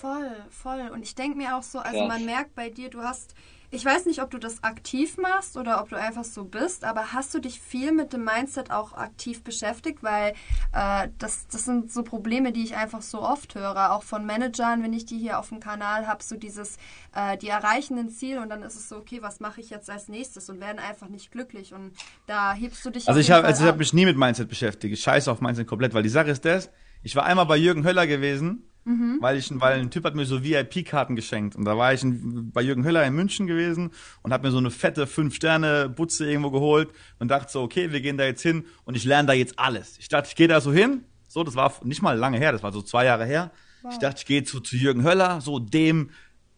Voll, 0.00 0.30
voll. 0.50 0.90
Und 0.92 1.02
ich 1.02 1.14
denke 1.14 1.36
mir 1.36 1.56
auch 1.56 1.62
so, 1.62 1.78
also 1.78 2.06
man 2.06 2.24
merkt 2.24 2.54
bei 2.54 2.68
dir, 2.70 2.90
du 2.90 3.00
hast 3.00 3.34
ich 3.70 3.84
weiß 3.84 4.06
nicht, 4.06 4.22
ob 4.22 4.30
du 4.30 4.38
das 4.38 4.62
aktiv 4.64 5.18
machst 5.18 5.56
oder 5.56 5.82
ob 5.82 5.90
du 5.90 5.96
einfach 5.96 6.24
so 6.24 6.44
bist, 6.44 6.84
aber 6.84 7.12
hast 7.12 7.34
du 7.34 7.38
dich 7.38 7.60
viel 7.60 7.92
mit 7.92 8.14
dem 8.14 8.24
Mindset 8.24 8.70
auch 8.70 8.94
aktiv 8.94 9.42
beschäftigt? 9.42 10.02
Weil 10.02 10.34
äh, 10.72 11.08
das, 11.18 11.46
das 11.48 11.66
sind 11.66 11.92
so 11.92 12.02
Probleme, 12.02 12.52
die 12.52 12.64
ich 12.64 12.76
einfach 12.76 13.02
so 13.02 13.20
oft 13.20 13.54
höre, 13.54 13.92
auch 13.92 14.02
von 14.02 14.24
Managern, 14.24 14.82
wenn 14.82 14.94
ich 14.94 15.04
die 15.04 15.18
hier 15.18 15.38
auf 15.38 15.50
dem 15.50 15.60
Kanal 15.60 16.06
habe, 16.06 16.22
so 16.22 16.36
dieses, 16.36 16.76
äh, 17.14 17.36
die 17.36 17.48
erreichen 17.48 17.98
ein 17.98 18.08
Ziel 18.08 18.38
und 18.38 18.48
dann 18.48 18.62
ist 18.62 18.76
es 18.76 18.88
so, 18.88 18.96
okay, 18.96 19.20
was 19.20 19.38
mache 19.40 19.60
ich 19.60 19.68
jetzt 19.68 19.90
als 19.90 20.08
nächstes 20.08 20.48
und 20.48 20.60
werden 20.60 20.78
einfach 20.78 21.08
nicht 21.08 21.30
glücklich 21.30 21.74
und 21.74 21.92
da 22.26 22.54
hebst 22.54 22.84
du 22.84 22.90
dich 22.90 23.06
Also 23.06 23.20
ich 23.20 23.30
habe 23.30 23.46
also 23.46 23.64
ich 23.64 23.68
hab 23.68 23.76
mich 23.76 23.92
nie 23.92 24.06
mit 24.06 24.16
Mindset 24.16 24.48
beschäftigt. 24.48 24.94
Ich 24.94 25.02
scheiße 25.02 25.30
auf 25.30 25.42
Mindset 25.42 25.66
komplett, 25.66 25.92
weil 25.92 26.02
die 26.02 26.08
Sache 26.08 26.30
ist 26.30 26.44
das, 26.44 26.70
ich 27.02 27.14
war 27.16 27.26
einmal 27.26 27.46
bei 27.46 27.56
Jürgen 27.56 27.84
Höller 27.84 28.06
gewesen 28.06 28.64
Mhm. 28.88 29.18
Weil, 29.20 29.36
ich, 29.36 29.50
weil 29.60 29.80
ein 29.80 29.90
Typ 29.90 30.04
hat 30.04 30.14
mir 30.14 30.24
so 30.24 30.42
VIP-Karten 30.42 31.14
geschenkt. 31.14 31.54
Und 31.54 31.66
da 31.66 31.76
war 31.76 31.92
ich 31.92 32.02
in, 32.02 32.50
bei 32.52 32.62
Jürgen 32.62 32.86
Höller 32.86 33.04
in 33.04 33.14
München 33.14 33.46
gewesen 33.46 33.90
und 34.22 34.32
habe 34.32 34.46
mir 34.46 34.50
so 34.50 34.56
eine 34.56 34.70
fette 34.70 35.06
Fünf-Sterne-Butze 35.06 36.26
irgendwo 36.26 36.50
geholt 36.50 36.88
und 37.18 37.30
dachte 37.30 37.52
so, 37.52 37.60
okay, 37.60 37.92
wir 37.92 38.00
gehen 38.00 38.16
da 38.16 38.24
jetzt 38.24 38.40
hin 38.40 38.64
und 38.86 38.96
ich 38.96 39.04
lerne 39.04 39.26
da 39.26 39.34
jetzt 39.34 39.58
alles. 39.58 39.98
Ich 39.98 40.08
dachte, 40.08 40.28
ich 40.30 40.36
gehe 40.36 40.48
da 40.48 40.62
so 40.62 40.72
hin. 40.72 41.04
So, 41.28 41.44
das 41.44 41.54
war 41.54 41.70
nicht 41.84 42.00
mal 42.00 42.16
lange 42.16 42.38
her, 42.38 42.50
das 42.52 42.62
war 42.62 42.72
so 42.72 42.80
zwei 42.80 43.04
Jahre 43.04 43.26
her. 43.26 43.50
Wow. 43.82 43.92
Ich 43.92 43.98
dachte, 43.98 44.20
ich 44.20 44.24
gehe 44.24 44.42
zu, 44.42 44.60
zu 44.60 44.76
Jürgen 44.76 45.04
Höller, 45.04 45.42
so 45.42 45.58
dem 45.58 46.08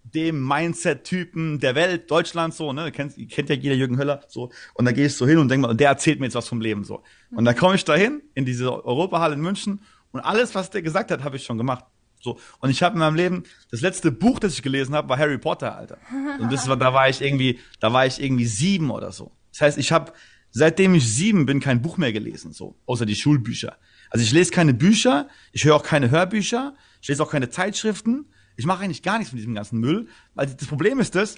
dem 0.03 0.47
Mindset-Typen 0.49 1.61
der 1.61 1.75
Welt, 1.75 2.11
Deutschland 2.11 2.55
so, 2.55 2.73
ne, 2.73 2.91
kennt, 2.91 3.15
kennt 3.31 3.51
ja 3.51 3.55
jeder 3.55 3.75
Jürgen 3.75 3.99
Höller, 3.99 4.23
so, 4.29 4.51
und 4.73 4.87
da 4.87 4.93
gehst 4.93 5.21
du 5.21 5.27
hin 5.27 5.37
und 5.37 5.51
denk 5.51 5.61
mal, 5.61 5.69
und 5.69 5.79
der 5.79 5.91
erzählt 5.91 6.21
mir 6.21 6.27
jetzt 6.27 6.35
was 6.35 6.49
vom 6.49 6.63
Leben, 6.63 6.85
so. 6.85 7.03
Und 7.31 7.45
dann 7.45 7.55
komme 7.55 7.75
ich 7.75 7.85
da 7.85 7.95
hin, 7.95 8.23
in 8.35 8.47
diese 8.47 8.83
Europahalle 8.85 9.35
in 9.35 9.43
München, 9.43 9.83
und 10.13 10.21
alles, 10.21 10.55
was 10.55 10.71
der 10.71 10.81
gesagt 10.81 11.11
hat, 11.11 11.23
habe 11.23 11.37
ich 11.37 11.45
schon 11.45 11.59
gemacht. 11.59 11.85
So. 12.21 12.39
Und 12.61 12.71
ich 12.71 12.83
habe 12.83 12.95
in 12.95 13.01
meinem 13.01 13.17
Leben, 13.17 13.43
das 13.71 13.81
letzte 13.81 14.13
Buch, 14.13 14.39
das 14.39 14.55
ich 14.55 14.63
gelesen 14.63 14.95
habe, 14.95 15.09
war 15.09 15.19
Harry 15.19 15.39
Potter, 15.39 15.77
Alter. 15.77 15.99
Und 16.39 16.53
das 16.53 16.69
war, 16.69 16.77
da 16.77 16.93
war 16.93 17.09
ich 17.09 17.21
irgendwie, 17.21 17.59
da 17.81 17.93
war 17.93 18.07
ich 18.07 18.23
irgendwie 18.23 18.47
sieben 18.47 18.91
oder 18.91 19.11
so. 19.11 19.33
Das 19.53 19.63
heißt, 19.63 19.79
ich 19.79 19.91
habe, 19.91 20.13
seitdem 20.51 20.95
ich 20.95 21.11
sieben 21.13 21.47
bin, 21.47 21.61
kein 21.61 21.83
Buch 21.83 21.97
mehr 21.97 22.13
gelesen, 22.13 22.53
so. 22.53 22.77
Außer 22.87 23.07
die 23.07 23.17
Schulbücher. 23.17 23.77
Also 24.11 24.25
ich 24.25 24.33
lese 24.33 24.51
keine 24.51 24.75
Bücher, 24.75 25.29
ich 25.53 25.65
höre 25.65 25.77
auch 25.77 25.83
keine 25.83 26.11
Hörbücher, 26.11 26.75
ich 27.01 27.09
lese 27.09 27.23
auch 27.23 27.31
keine 27.31 27.49
Zeitschriften. 27.49 28.27
Ich 28.57 28.67
mache 28.67 28.85
eigentlich 28.85 29.03
gar 29.03 29.19
nichts 29.19 29.31
von 29.31 29.39
diesem 29.39 29.55
ganzen 29.55 29.81
Müll. 29.81 30.09
Weil 30.35 30.47
das 30.47 30.69
Problem 30.69 31.01
ist 31.01 31.15
das, 31.15 31.37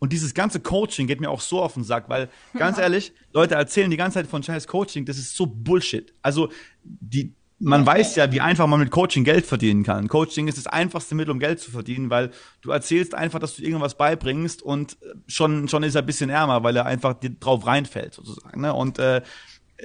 und 0.00 0.12
dieses 0.12 0.34
ganze 0.34 0.60
Coaching 0.60 1.06
geht 1.06 1.20
mir 1.20 1.30
auch 1.30 1.42
so 1.42 1.62
auf 1.62 1.74
den 1.74 1.84
Sack, 1.84 2.08
weil 2.08 2.28
ganz 2.54 2.78
ehrlich, 2.78 3.12
Leute 3.32 3.54
erzählen 3.54 3.90
die 3.90 3.96
ganze 3.96 4.14
Zeit 4.14 4.26
von 4.26 4.42
scheiß 4.42 4.66
Coaching, 4.66 5.04
das 5.04 5.18
ist 5.18 5.36
so 5.36 5.46
Bullshit. 5.46 6.12
Also 6.22 6.50
die 6.82 7.34
man 7.62 7.84
weiß 7.84 8.16
ja, 8.16 8.32
wie 8.32 8.40
einfach 8.40 8.66
man 8.66 8.80
mit 8.80 8.90
Coaching 8.90 9.22
Geld 9.22 9.44
verdienen 9.44 9.82
kann. 9.82 10.08
Coaching 10.08 10.48
ist 10.48 10.56
das 10.56 10.66
einfachste 10.66 11.14
Mittel, 11.14 11.30
um 11.30 11.38
Geld 11.38 11.60
zu 11.60 11.70
verdienen, 11.70 12.08
weil 12.08 12.30
du 12.62 12.70
erzählst 12.70 13.14
einfach, 13.14 13.38
dass 13.38 13.56
du 13.56 13.62
irgendwas 13.62 13.96
beibringst 13.96 14.62
und 14.62 14.96
schon 15.26 15.68
schon 15.68 15.82
ist 15.82 15.94
er 15.94 16.02
ein 16.02 16.06
bisschen 16.06 16.30
ärmer, 16.30 16.64
weil 16.64 16.74
er 16.76 16.86
einfach 16.86 17.14
drauf 17.38 17.66
reinfällt 17.66 18.14
sozusagen. 18.14 18.62
Ne? 18.62 18.72
Und 18.72 18.98
äh, 18.98 19.20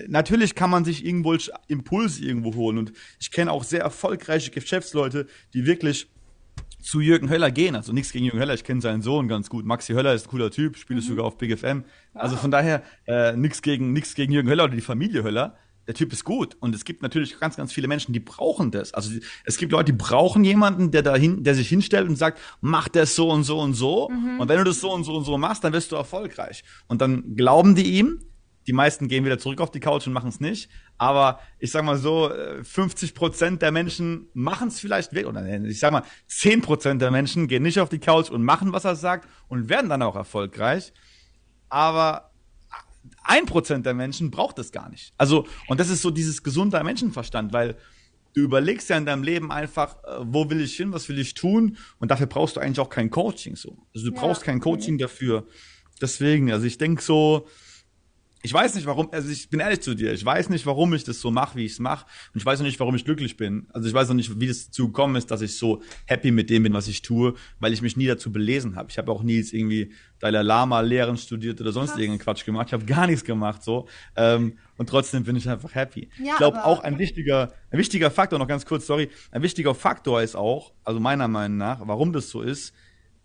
natürlich 0.08 0.56
kann 0.56 0.70
man 0.70 0.86
sich 0.86 1.06
irgendwo 1.06 1.36
Impulse 1.68 2.24
irgendwo 2.24 2.56
holen 2.56 2.78
und 2.78 2.94
ich 3.20 3.30
kenne 3.30 3.52
auch 3.52 3.66
sehr 3.66 3.82
erfolgreiche 3.82 4.52
Geschäftsleute, 4.52 5.28
die 5.54 5.66
wirklich 5.66 6.08
zu 6.82 7.02
Jürgen 7.02 7.30
Höller 7.30 7.52
gehen. 7.52 7.76
Also 7.76 7.92
nichts 7.92 8.14
gegen 8.14 8.24
Jürgen 8.24 8.40
Höller, 8.40 8.54
ich 8.54 8.64
kenne 8.64 8.80
seinen 8.80 9.02
Sohn 9.02 9.28
ganz 9.28 9.50
gut. 9.50 9.66
Maxi 9.66 9.94
Höller 9.94 10.14
ist 10.14 10.28
ein 10.28 10.30
cooler 10.30 10.52
Typ, 10.52 10.78
spielt 10.78 11.02
mhm. 11.02 11.08
sogar 11.08 11.26
auf 11.26 11.38
Big 11.38 11.58
FM. 11.58 11.84
Also 12.14 12.38
von 12.38 12.52
daher 12.52 12.84
äh, 13.06 13.36
nichts 13.36 13.62
gegen 13.62 13.92
nichts 13.92 14.16
gegen 14.16 14.32
Jürgen 14.32 14.48
Höller 14.48 14.66
oder 14.66 14.76
die 14.76 14.82
Familie 14.82 15.24
Höller 15.24 15.58
der 15.88 15.94
Typ 15.94 16.12
ist 16.14 16.24
gut. 16.24 16.56
Und 16.60 16.74
es 16.74 16.86
gibt 16.86 17.02
natürlich 17.02 17.40
ganz, 17.40 17.56
ganz 17.56 17.72
viele 17.74 17.88
Menschen, 17.88 18.14
die 18.14 18.20
brauchen 18.20 18.72
das. 18.72 18.94
Also 18.94 19.12
es 19.44 19.58
gibt 19.58 19.72
Leute, 19.72 19.92
die 19.92 19.98
brauchen 19.98 20.44
jemanden, 20.44 20.92
der 20.92 21.02
dahin, 21.02 21.44
der 21.44 21.56
sich 21.56 21.70
hinstellt 21.70 22.10
und 22.10 22.16
sagt, 22.16 22.40
mach 22.62 22.88
das 22.88 23.16
so 23.16 23.30
und 23.30 23.44
so 23.44 23.60
und 23.60 23.74
so. 23.74 24.10
Mhm. 24.10 24.40
Und 24.40 24.50
wenn 24.50 24.58
du 24.58 24.64
das 24.64 24.80
so 24.80 24.92
und 24.92 25.04
so 25.04 25.16
und 25.16 25.26
so 25.26 25.38
machst, 25.38 25.64
dann 25.64 25.74
wirst 25.74 25.92
du 25.92 25.96
erfolgreich. 25.96 26.64
Und 26.88 27.02
dann 27.02 27.36
glauben 27.36 27.76
die 27.76 27.98
ihm. 27.98 28.20
Die 28.68 28.74
meisten 28.74 29.08
gehen 29.08 29.26
wieder 29.26 29.38
zurück 29.38 29.62
auf 29.62 29.70
die 29.70 29.80
Couch 29.80 30.08
und 30.08 30.14
machen 30.14 30.30
es 30.30 30.40
nicht. 30.40 30.72
Aber 30.98 31.40
ich 31.60 31.70
sag 31.70 31.86
mal 31.86 31.98
so, 31.98 32.32
50 32.64 33.10
äh, 33.10 33.14
Prozent 33.14 33.62
der 33.62 33.72
Menschen 33.72 34.28
machen 34.34 34.70
es 34.70 34.80
vielleicht 34.80 35.14
weg. 35.14 35.28
Oder 35.28 35.48
ich 35.66 35.80
sag 35.80 35.92
mal, 35.92 36.04
10 36.28 36.62
Prozent 36.64 37.02
der 37.02 37.12
Menschen 37.12 37.48
gehen 37.48 37.62
nicht 37.62 37.80
auf 37.80 37.90
die 37.90 38.00
Couch 38.00 38.32
und 38.32 38.44
machen, 38.44 38.74
was 38.74 38.86
er 38.86 38.96
sagt 38.96 39.30
und 39.50 39.70
werden 39.70 39.90
dann 39.90 40.02
auch 40.02 40.16
erfolgreich. 40.16 40.94
Aber 41.70 42.32
ein 43.24 43.46
Prozent 43.46 43.86
der 43.86 43.94
Menschen 43.94 44.32
braucht 44.32 44.60
es 44.60 44.72
gar 44.72 44.90
nicht. 44.90 45.14
Also, 45.18 45.48
und 45.68 45.80
das 45.80 45.90
ist 45.90 46.02
so 46.02 46.12
dieses 46.12 46.44
gesunde 46.44 46.84
Menschenverstand, 46.84 47.54
weil 47.54 47.76
du 48.34 48.42
überlegst 48.42 48.90
ja 48.90 48.98
in 48.98 49.06
deinem 49.06 49.24
Leben 49.24 49.52
einfach, 49.52 50.04
äh, 50.04 50.18
wo 50.22 50.50
will 50.50 50.62
ich 50.62 50.76
hin, 50.76 50.92
was 50.92 51.10
will 51.10 51.20
ich 51.20 51.34
tun? 51.34 51.78
Und 52.00 52.12
dafür 52.12 52.28
brauchst 52.28 52.56
du 52.56 52.60
eigentlich 52.60 52.80
auch 52.80 52.90
kein 52.90 53.10
Coaching 53.10 53.56
so. 53.56 53.78
Also 53.94 54.10
du 54.10 54.16
ja. 54.16 54.22
brauchst 54.22 54.44
kein 54.44 54.60
Coaching 54.60 54.98
dafür. 54.98 55.48
Deswegen, 56.02 56.52
also 56.52 56.66
ich 56.66 56.78
denke 56.78 57.02
so, 57.02 57.48
ich 58.46 58.54
weiß 58.54 58.76
nicht, 58.76 58.86
warum, 58.86 59.10
also 59.12 59.28
ich 59.28 59.50
bin 59.50 59.60
ehrlich 59.60 59.82
zu 59.82 59.96
dir, 59.96 60.14
ich 60.14 60.24
weiß 60.24 60.50
nicht, 60.50 60.68
warum 60.68 60.94
ich 60.94 61.04
das 61.04 61.20
so 61.20 61.32
mache, 61.32 61.58
wie 61.58 61.66
ich 61.66 61.72
es 61.72 61.80
mache. 61.80 62.06
Und 62.32 62.40
ich 62.40 62.46
weiß 62.46 62.60
auch 62.60 62.64
nicht, 62.64 62.80
warum 62.80 62.94
ich 62.94 63.04
glücklich 63.04 63.38
bin. 63.38 63.66
Also 63.74 63.88
ich 63.88 63.94
weiß 63.96 64.12
auch 64.12 64.14
nicht, 64.14 64.40
wie 64.40 64.46
das 64.46 64.68
dazu 64.68 64.88
gekommen 64.88 65.16
ist, 65.16 65.32
dass 65.32 65.42
ich 65.42 65.58
so 65.58 65.82
happy 66.06 66.30
mit 66.30 66.52
dem 66.52 66.62
bin, 66.62 66.72
was 66.72 66.88
ich 66.88 67.02
tue, 67.02 67.34
weil 67.60 67.74
ich 67.74 67.82
mich 67.82 67.98
nie 67.98 68.06
dazu 68.06 68.32
belesen 68.32 68.76
habe. 68.76 68.92
Ich 68.92 69.00
habe 69.00 69.12
auch 69.12 69.24
nie 69.24 69.38
jetzt 69.38 69.52
irgendwie 69.52 69.94
Dalai 70.20 70.44
Lama 70.44 70.82
Lehren 70.82 71.18
studiert 71.18 71.60
oder 71.60 71.72
sonst 71.72 71.98
irgendeinen 71.98 72.20
Quatsch 72.20 72.46
gemacht. 72.46 72.68
Ich 72.68 72.74
habe 72.74 72.86
gar 72.86 73.08
nichts 73.08 73.26
gemacht 73.26 73.64
so. 73.64 73.88
Ähm, 74.16 74.60
und 74.78 74.90
trotzdem 74.90 75.24
bin 75.24 75.36
ich 75.36 75.50
einfach 75.50 75.74
happy. 75.74 76.10
Ja, 76.20 76.34
ich 76.34 76.38
glaube 76.38 76.64
auch 76.64 76.84
ein 76.84 77.00
wichtiger, 77.00 77.52
ein 77.72 77.80
wichtiger 77.80 78.12
Faktor, 78.12 78.38
noch 78.38 78.48
ganz 78.48 78.64
kurz, 78.68 78.86
sorry, 78.86 79.10
ein 79.32 79.42
wichtiger 79.42 79.74
Faktor 79.74 80.22
ist 80.22 80.36
auch, 80.36 80.72
also 80.84 81.00
meiner 81.00 81.28
Meinung 81.28 81.58
nach, 81.58 81.80
warum 81.88 82.14
das 82.14 82.30
so 82.30 82.44
ist, 82.44 82.76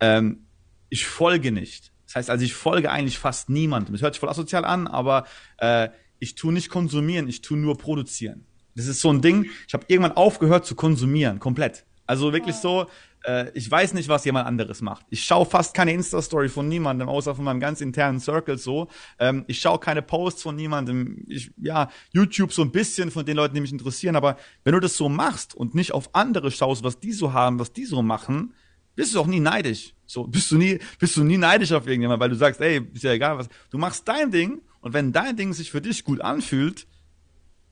ähm, 0.00 0.46
ich 0.88 1.04
folge 1.04 1.52
nicht. 1.52 1.92
Das 2.10 2.16
heißt 2.16 2.30
also, 2.30 2.44
ich 2.44 2.54
folge 2.54 2.90
eigentlich 2.90 3.20
fast 3.20 3.50
niemandem. 3.50 3.92
Das 3.94 4.02
hört 4.02 4.14
sich 4.14 4.20
voll 4.20 4.28
asozial 4.28 4.64
an, 4.64 4.88
aber 4.88 5.26
äh, 5.58 5.90
ich 6.18 6.34
tue 6.34 6.52
nicht 6.52 6.68
konsumieren, 6.68 7.28
ich 7.28 7.40
tue 7.40 7.56
nur 7.56 7.78
produzieren. 7.78 8.46
Das 8.74 8.88
ist 8.88 9.00
so 9.00 9.12
ein 9.12 9.22
Ding, 9.22 9.48
ich 9.68 9.74
habe 9.74 9.84
irgendwann 9.86 10.16
aufgehört 10.16 10.66
zu 10.66 10.74
konsumieren, 10.74 11.38
komplett. 11.38 11.84
Also 12.08 12.32
wirklich 12.32 12.56
so, 12.56 12.88
äh, 13.22 13.52
ich 13.54 13.70
weiß 13.70 13.94
nicht, 13.94 14.08
was 14.08 14.24
jemand 14.24 14.48
anderes 14.48 14.80
macht. 14.80 15.06
Ich 15.10 15.22
schaue 15.22 15.46
fast 15.46 15.72
keine 15.72 15.92
Insta-Story 15.92 16.48
von 16.48 16.66
niemandem, 16.66 17.08
außer 17.08 17.36
von 17.36 17.44
meinem 17.44 17.60
ganz 17.60 17.80
internen 17.80 18.18
Circle 18.18 18.58
so. 18.58 18.88
Ähm, 19.20 19.44
ich 19.46 19.60
schaue 19.60 19.78
keine 19.78 20.02
Posts 20.02 20.42
von 20.42 20.56
niemandem. 20.56 21.24
Ich, 21.28 21.52
ja, 21.58 21.90
YouTube 22.12 22.52
so 22.52 22.62
ein 22.62 22.72
bisschen 22.72 23.12
von 23.12 23.24
den 23.24 23.36
Leuten, 23.36 23.54
die 23.54 23.60
mich 23.60 23.70
interessieren. 23.70 24.16
Aber 24.16 24.36
wenn 24.64 24.72
du 24.72 24.80
das 24.80 24.96
so 24.96 25.08
machst 25.08 25.54
und 25.54 25.76
nicht 25.76 25.92
auf 25.92 26.12
andere 26.16 26.50
schaust, 26.50 26.82
was 26.82 26.98
die 26.98 27.12
so 27.12 27.32
haben, 27.32 27.60
was 27.60 27.72
die 27.72 27.84
so 27.84 28.02
machen, 28.02 28.52
bist 28.94 29.14
du 29.14 29.20
auch 29.20 29.26
nie 29.26 29.40
neidisch. 29.40 29.94
So, 30.06 30.24
bist 30.24 30.50
du 30.50 30.58
nie, 30.58 30.78
bist 30.98 31.16
du 31.16 31.22
nie 31.22 31.38
neidisch 31.38 31.72
auf 31.72 31.86
irgendjemand, 31.86 32.20
weil 32.20 32.30
du 32.30 32.36
sagst, 32.36 32.60
ey, 32.60 32.84
ist 32.92 33.04
ja 33.04 33.12
egal 33.12 33.38
was. 33.38 33.48
Du 33.70 33.78
machst 33.78 34.06
dein 34.08 34.30
Ding 34.30 34.60
und 34.80 34.92
wenn 34.92 35.12
dein 35.12 35.36
Ding 35.36 35.52
sich 35.52 35.70
für 35.70 35.80
dich 35.80 36.04
gut 36.04 36.20
anfühlt, 36.20 36.86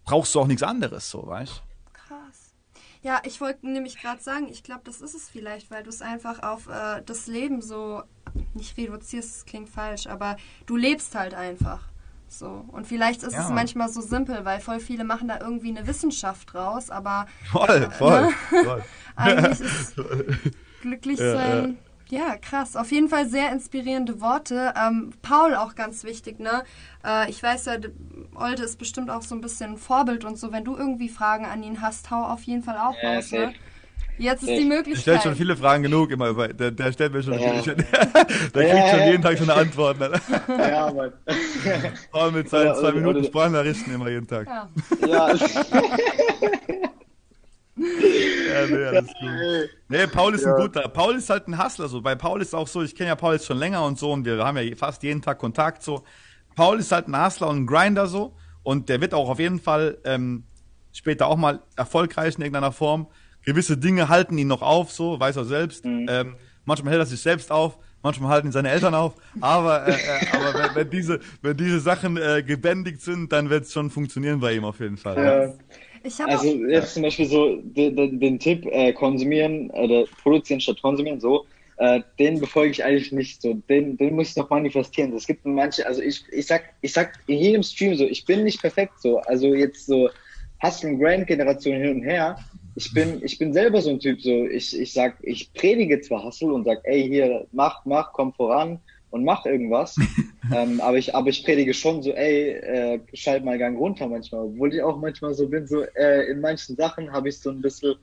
brauchst 0.05 0.35
du 0.35 0.41
auch 0.41 0.47
nichts 0.47 0.63
anderes, 0.63 1.11
so, 1.11 1.27
weißt 1.27 1.63
Krass. 1.93 2.55
Ja, 3.03 3.21
ich 3.25 3.41
wollte 3.41 3.69
nämlich 3.69 4.01
gerade 4.01 4.23
sagen, 4.23 4.49
ich 4.49 4.63
glaube, 4.63 4.83
das 4.85 5.01
ist 5.01 5.15
es 5.15 5.29
vielleicht, 5.29 5.71
weil 5.71 5.83
du 5.83 5.91
es 5.91 6.01
einfach 6.01 6.43
auf 6.43 6.69
äh, 6.69 7.03
das 7.05 7.27
Leben 7.27 7.61
so 7.61 8.03
nicht 8.55 8.77
reduzierst, 8.77 9.37
das 9.37 9.45
klingt 9.45 9.69
falsch, 9.69 10.07
aber 10.07 10.37
du 10.67 10.77
lebst 10.77 11.15
halt 11.15 11.35
einfach. 11.35 11.89
So. 12.29 12.65
Und 12.69 12.87
vielleicht 12.87 13.23
ist 13.23 13.33
ja. 13.33 13.45
es 13.45 13.51
manchmal 13.51 13.89
so 13.89 14.01
simpel, 14.01 14.45
weil 14.45 14.61
voll 14.61 14.81
viele 14.81 15.05
machen 15.05 15.29
da 15.29 15.41
irgendwie 15.41 15.71
eine 15.71 15.87
Wissenschaft 15.87 16.53
draus, 16.53 16.91
aber. 16.91 17.27
Voll, 17.51 17.69
äh, 17.69 17.91
voll, 17.91 18.23
ne? 18.23 18.65
voll. 18.65 18.85
Eigentlich 19.17 19.61
ist 19.61 19.97
glücklich 20.81 21.19
sein. 21.19 21.79
Ja, 22.11 22.19
ja, 22.19 22.37
krass. 22.37 22.75
Auf 22.75 22.91
jeden 22.91 23.09
Fall 23.09 23.29
sehr 23.29 23.53
inspirierende 23.53 24.21
Worte. 24.21 24.73
Ähm, 24.77 25.13
Paul 25.21 25.55
auch 25.55 25.75
ganz 25.75 26.05
wichtig, 26.05 26.41
ne? 26.41 26.65
Äh, 27.05 27.29
ich 27.29 27.43
weiß 27.43 27.67
ja, 27.67 27.75
Olde 28.35 28.63
ist 28.63 28.79
bestimmt 28.79 29.11
auch 29.11 29.23
so 29.23 29.35
ein 29.35 29.43
bisschen 29.43 29.77
Vorbild 29.77 30.25
und 30.25 30.39
so. 30.39 30.51
Wenn 30.51 30.65
du 30.65 30.75
irgendwie 30.75 31.11
Fragen 31.11 31.45
an 31.45 31.63
ihn 31.63 31.83
hast, 31.83 32.11
hau 32.11 32.25
auf 32.25 32.43
jeden 32.45 32.63
Fall 32.63 32.79
auch 32.79 32.95
ja, 33.03 33.17
raus, 33.17 33.31
ne? 33.33 33.53
Jetzt 34.17 34.43
ist 34.43 34.49
die 34.49 34.65
Möglichkeit. 34.65 34.95
Der 34.95 35.01
stellt 35.01 35.23
schon 35.23 35.37
viele 35.37 35.57
Fragen 35.57 35.85
genug 35.85 36.11
immer. 36.11 36.33
Der, 36.53 36.73
der 36.73 36.93
stellt 36.93 37.13
mir 37.13 37.23
schon, 37.23 37.39
ja. 37.39 37.63
viele, 37.63 37.77
der 38.55 38.67
ja, 38.67 38.75
kriegt 38.75 38.89
schon 38.91 39.09
jeden 39.09 39.23
Tag 39.23 39.39
schon 39.39 39.49
eine 39.49 39.61
Antwort. 39.61 40.01
Ne? 40.01 40.11
Ja, 40.49 40.93
Mann. 40.93 41.13
Paul 42.11 42.33
mit 42.33 42.49
seinen 42.49 42.75
zwei 42.75 42.93
Minuten 42.93 43.23
Sprachnachrichten 43.25 43.95
immer 43.95 44.09
jeden 44.09 44.27
Tag. 44.27 44.49
Ja. 44.49 44.69
ja. 45.07 45.35
ja, 48.61 48.67
nee, 48.67 48.85
alles 48.97 49.09
gut. 49.09 49.71
Nee, 49.89 50.07
Paul 50.07 50.35
ist 50.35 50.45
ja. 50.45 50.55
ein 50.55 50.63
guter. 50.63 50.89
Paul 50.89 51.15
ist 51.17 51.31
halt 51.31 51.49
ein 51.49 51.63
Hustler 51.63 51.89
so. 51.89 52.01
Bei 52.01 52.15
Paul 52.15 52.43
ist 52.43 52.55
auch 52.55 52.69
so, 52.69 52.83
ich 52.83 52.95
kenne 52.95 53.09
ja 53.09 53.17
Paul 53.17 53.35
jetzt 53.35 53.47
schon 53.47 53.59
länger 53.59 53.85
und 53.85 53.99
so 53.99 54.13
und 54.13 54.25
wir 54.25 54.45
haben 54.45 54.57
ja 54.59 54.77
fast 54.77 55.03
jeden 55.03 55.23
Tag 55.23 55.39
Kontakt 55.39 55.83
so. 55.83 56.05
Paul 56.57 56.79
ist 56.79 56.93
halt 56.93 57.09
ein 57.09 57.25
Hustler 57.25 57.49
und 57.49 57.59
ein 57.59 57.67
Grinder 57.67 58.07
so 58.07 58.35
und 58.63 58.89
der 58.89 59.01
wird 59.01 59.15
auch 59.15 59.29
auf 59.29 59.39
jeden 59.39 59.61
Fall 59.61 59.99
ähm, 60.05 60.45
später 60.93 61.27
auch 61.27 61.37
mal 61.37 61.61
erfolgreich 61.77 62.37
in 62.37 62.43
irgendeiner 62.43 62.73
Form 62.73 63.09
gewisse 63.49 63.79
Dinge 63.79 64.11
halten 64.11 64.37
ihn 64.37 64.47
noch 64.47 64.61
auf, 64.61 64.93
so, 64.93 65.19
weiß 65.19 65.37
er 65.37 65.47
selbst. 65.47 65.85
Mhm. 65.85 66.07
Ähm, 66.09 66.37
manchmal 66.67 66.93
hält 66.93 67.03
er 67.03 67.07
sich 67.07 67.21
selbst 67.23 67.51
auf, 67.51 67.79
manchmal 68.03 68.31
halten 68.31 68.49
ihn 68.49 68.53
seine 68.53 68.69
Eltern 68.71 68.95
auf. 68.95 69.15
Aber, 69.41 69.87
äh, 69.87 69.93
äh, 69.93 70.27
aber 70.33 70.53
wenn, 70.53 70.75
wenn, 70.75 70.91
diese, 70.91 71.21
wenn 71.41 71.57
diese 71.57 71.81
Sachen 71.81 72.19
äh, 72.19 72.43
gebändigt 72.43 73.01
sind, 73.01 73.33
dann 73.33 73.49
wird 73.49 73.65
es 73.65 73.73
schon 73.73 73.89
funktionieren 73.89 74.41
bei 74.41 74.53
ihm 74.53 74.67
auf 74.67 74.81
jeden 74.81 74.99
Fall. 74.99 75.17
Ja. 75.17 75.45
ja. 75.45 75.55
Also 76.25 76.49
jetzt 76.67 76.95
zum 76.95 77.03
Beispiel 77.03 77.27
so 77.27 77.57
den, 77.63 77.97
den, 77.97 78.21
den 78.21 78.39
Tipp, 78.39 78.67
äh, 78.67 78.93
konsumieren 78.93 79.71
oder 79.71 80.05
produzieren 80.23 80.61
statt 80.61 80.81
konsumieren, 80.83 81.21
so, 81.21 81.47
äh, 81.79 82.01
den 82.19 82.41
befolge 82.41 82.73
ich 82.73 82.85
eigentlich 82.85 83.13
nicht 83.13 83.41
so. 83.41 83.55
Den, 83.69 83.97
den 83.97 84.15
muss 84.15 84.31
ich 84.31 84.37
noch 84.37 84.51
manifestieren. 84.51 85.13
Es 85.15 85.27
gibt 85.27 85.47
manche, 85.47 85.87
also 85.87 86.03
ich, 86.03 86.25
ich 86.33 86.47
sag, 86.47 86.65
ich 86.81 86.93
sag 86.93 87.13
in 87.27 87.39
jedem 87.39 87.63
Stream 87.63 87.95
so, 87.95 88.05
ich 88.05 88.25
bin 88.25 88.45
nicht 88.45 88.61
perfekt 88.61 89.01
so. 89.01 89.19
Also 89.21 89.55
jetzt 89.55 89.87
so 89.87 90.09
Hustle 90.63 90.97
Grand 90.99 91.27
Generation 91.27 91.77
hin 91.77 91.97
und 91.97 92.03
her, 92.03 92.39
ich 92.75 92.93
bin, 92.93 93.21
ich 93.25 93.39
bin 93.39 93.53
selber 93.53 93.81
so 93.81 93.91
ein 93.91 94.01
Typ, 94.01 94.21
so 94.21 94.45
ich, 94.47 94.79
ich 94.79 94.93
sag, 94.93 95.17
ich 95.23 95.53
predige 95.53 96.01
zwar 96.01 96.25
Hustle 96.25 96.53
und 96.53 96.65
sag, 96.65 96.81
ey, 96.85 97.09
hier, 97.09 97.47
mach, 97.53 97.85
mach, 97.85 98.13
komm 98.13 98.33
voran 98.33 98.81
und 99.11 99.25
mach 99.25 99.47
irgendwas. 99.47 99.97
ähm, 100.55 100.81
aber 100.81 100.99
ich, 100.99 101.15
aber 101.15 101.29
ich 101.29 101.45
predige 101.45 101.75
schon 101.75 102.03
so, 102.03 102.13
ey, 102.13 102.51
äh, 102.51 103.01
schalt 103.15 103.45
mal 103.45 103.59
Gang 103.59 103.79
runter 103.79 104.09
manchmal, 104.09 104.43
obwohl 104.43 104.75
ich 104.75 104.83
auch 104.83 104.99
manchmal 104.99 105.35
so 105.35 105.49
bin, 105.49 105.67
so, 105.67 105.83
äh, 105.83 106.31
in 106.31 106.41
manchen 106.41 106.77
Sachen 106.77 107.13
habe 107.13 107.29
ich 107.29 107.39
so 107.39 107.51
ein 107.51 107.61
bisschen 107.61 107.95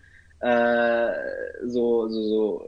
äh, 0.42 1.08
so, 1.66 2.08
so, 2.10 2.24
so 2.24 2.66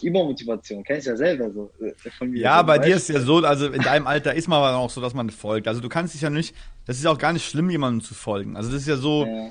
Übermotivation, 0.00 0.84
kennst 0.84 1.06
du 1.06 1.10
ja 1.10 1.16
selber 1.16 1.50
so 1.50 1.70
äh, 1.80 2.10
von 2.10 2.30
mir. 2.30 2.40
Ja, 2.40 2.62
bei 2.62 2.78
dir 2.78 2.96
ist 2.96 3.08
ja 3.08 3.20
so, 3.20 3.38
also 3.38 3.66
in 3.66 3.82
deinem 3.82 4.06
Alter 4.06 4.34
ist 4.34 4.48
man 4.48 4.74
auch 4.74 4.90
so, 4.90 5.00
dass 5.00 5.14
man 5.14 5.30
folgt. 5.30 5.66
Also 5.66 5.80
du 5.80 5.88
kannst 5.88 6.14
dich 6.14 6.22
ja 6.22 6.30
nicht, 6.30 6.54
das 6.86 6.98
ist 6.98 7.06
auch 7.06 7.18
gar 7.18 7.32
nicht 7.32 7.44
schlimm, 7.44 7.70
jemandem 7.70 8.02
zu 8.02 8.14
folgen. 8.14 8.56
Also 8.56 8.70
das 8.70 8.82
ist 8.82 8.88
ja 8.88 8.96
so, 8.96 9.24
ja 9.24 9.50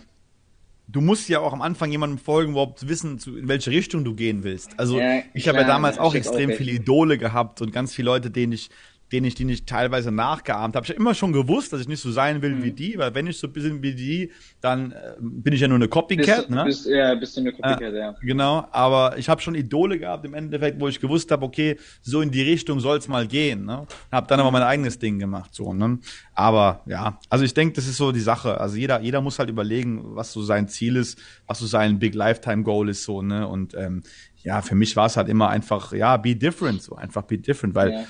du 0.88 1.02
musst 1.02 1.28
ja 1.30 1.40
auch 1.40 1.54
am 1.54 1.62
Anfang 1.62 1.92
jemandem 1.92 2.18
folgen, 2.18 2.52
überhaupt 2.52 2.88
wissen, 2.88 3.20
zu, 3.20 3.38
in 3.38 3.48
welche 3.48 3.72
Richtung 3.72 4.04
du 4.04 4.16
gehen 4.16 4.44
willst. 4.44 4.80
Also 4.80 5.00
ja, 5.00 5.22
ich 5.34 5.48
habe 5.48 5.60
ja 5.60 5.64
damals 5.66 5.98
auch 5.98 6.16
extrem 6.16 6.52
auch 6.52 6.56
viele 6.56 6.72
Idole 6.72 7.18
gehabt 7.18 7.62
und 7.62 7.72
ganz 7.72 7.94
viele 7.94 8.08
Leute, 8.08 8.32
denen 8.32 8.54
ich 8.54 8.70
den 9.12 9.24
ich, 9.24 9.36
den 9.36 9.48
ich 9.48 9.66
teilweise 9.66 10.12
nachgeahmt 10.12 10.76
habe. 10.76 10.86
Ich 10.86 10.90
habe 10.90 11.00
immer 11.00 11.14
schon 11.14 11.32
gewusst, 11.32 11.72
dass 11.72 11.80
ich 11.80 11.88
nicht 11.88 12.02
so 12.02 12.12
sein 12.12 12.42
will 12.42 12.56
mhm. 12.56 12.64
wie 12.64 12.72
die, 12.72 12.98
weil 12.98 13.16
wenn 13.16 13.28
ich 13.28 13.38
so 13.38 13.48
ein 13.48 13.54
bisschen 13.54 13.82
wie 13.82 13.94
die, 13.94 14.32
dann 14.60 14.92
äh, 14.92 15.14
bin 15.20 15.54
ich 15.54 15.62
ja 15.62 15.68
nur 15.68 15.78
eine 15.78 15.88
Copycat, 15.88 16.38
bist, 16.38 16.50
ne? 16.50 16.64
Bist, 16.66 16.86
ja, 16.88 17.16
bist 17.16 17.38
du 17.38 17.42
eine 17.42 17.52
Copycat, 17.54 17.82
äh, 17.82 17.98
ja. 17.98 18.16
Genau, 18.22 18.68
aber 18.72 19.18
ich 19.18 19.30
habe 19.30 19.40
schon 19.42 19.56
Idole 19.56 19.98
gehabt 19.98 20.26
im 20.26 20.34
Endeffekt, 20.34 20.80
wo 20.82 20.90
ich 20.90 21.00
gewusst 21.00 21.32
habe, 21.32 21.46
okay, 21.46 21.78
so 22.02 22.20
in 22.22 22.32
die 22.32 22.42
Richtung 22.42 22.80
soll's 22.82 23.08
mal 23.08 23.28
gehen, 23.28 23.66
ne? 23.66 23.88
Hab 24.12 24.28
dann 24.28 24.42
aber 24.42 24.52
mein 24.52 24.64
eigenes 24.64 25.00
Ding 25.00 25.20
gemacht, 25.20 25.54
so, 25.54 25.74
ne? 25.74 26.00
Aber 26.34 26.82
ja, 26.86 27.20
also 27.30 27.46
ich 27.46 27.54
denke, 27.54 27.76
das 27.76 27.88
ist 27.88 27.98
so 27.98 28.12
die 28.12 28.20
Sache. 28.20 28.60
Also 28.60 28.76
jeder, 28.76 29.00
jeder 29.00 29.22
muss 29.22 29.40
halt 29.40 29.50
überlegen, 29.50 30.02
was 30.16 30.34
so 30.34 30.42
sein 30.42 30.68
Ziel 30.68 30.98
ist, 30.98 31.18
was 31.48 31.60
so 31.60 31.66
sein 31.66 31.98
Big 31.98 32.14
Lifetime 32.14 32.64
Goal 32.64 32.90
ist, 32.90 33.06
so, 33.06 33.22
ne? 33.22 33.48
Und 33.48 33.74
ähm, 33.74 34.04
ja, 34.44 34.62
für 34.62 34.76
mich 34.76 34.98
war 34.98 35.06
es 35.06 35.16
halt 35.16 35.30
immer 35.30 35.48
einfach, 35.50 35.94
ja, 35.94 36.18
be 36.18 36.36
different, 36.36 36.82
so 36.82 36.96
einfach 36.96 37.24
be 37.24 37.38
different, 37.38 37.74
weil 37.74 37.92
ja 37.92 38.04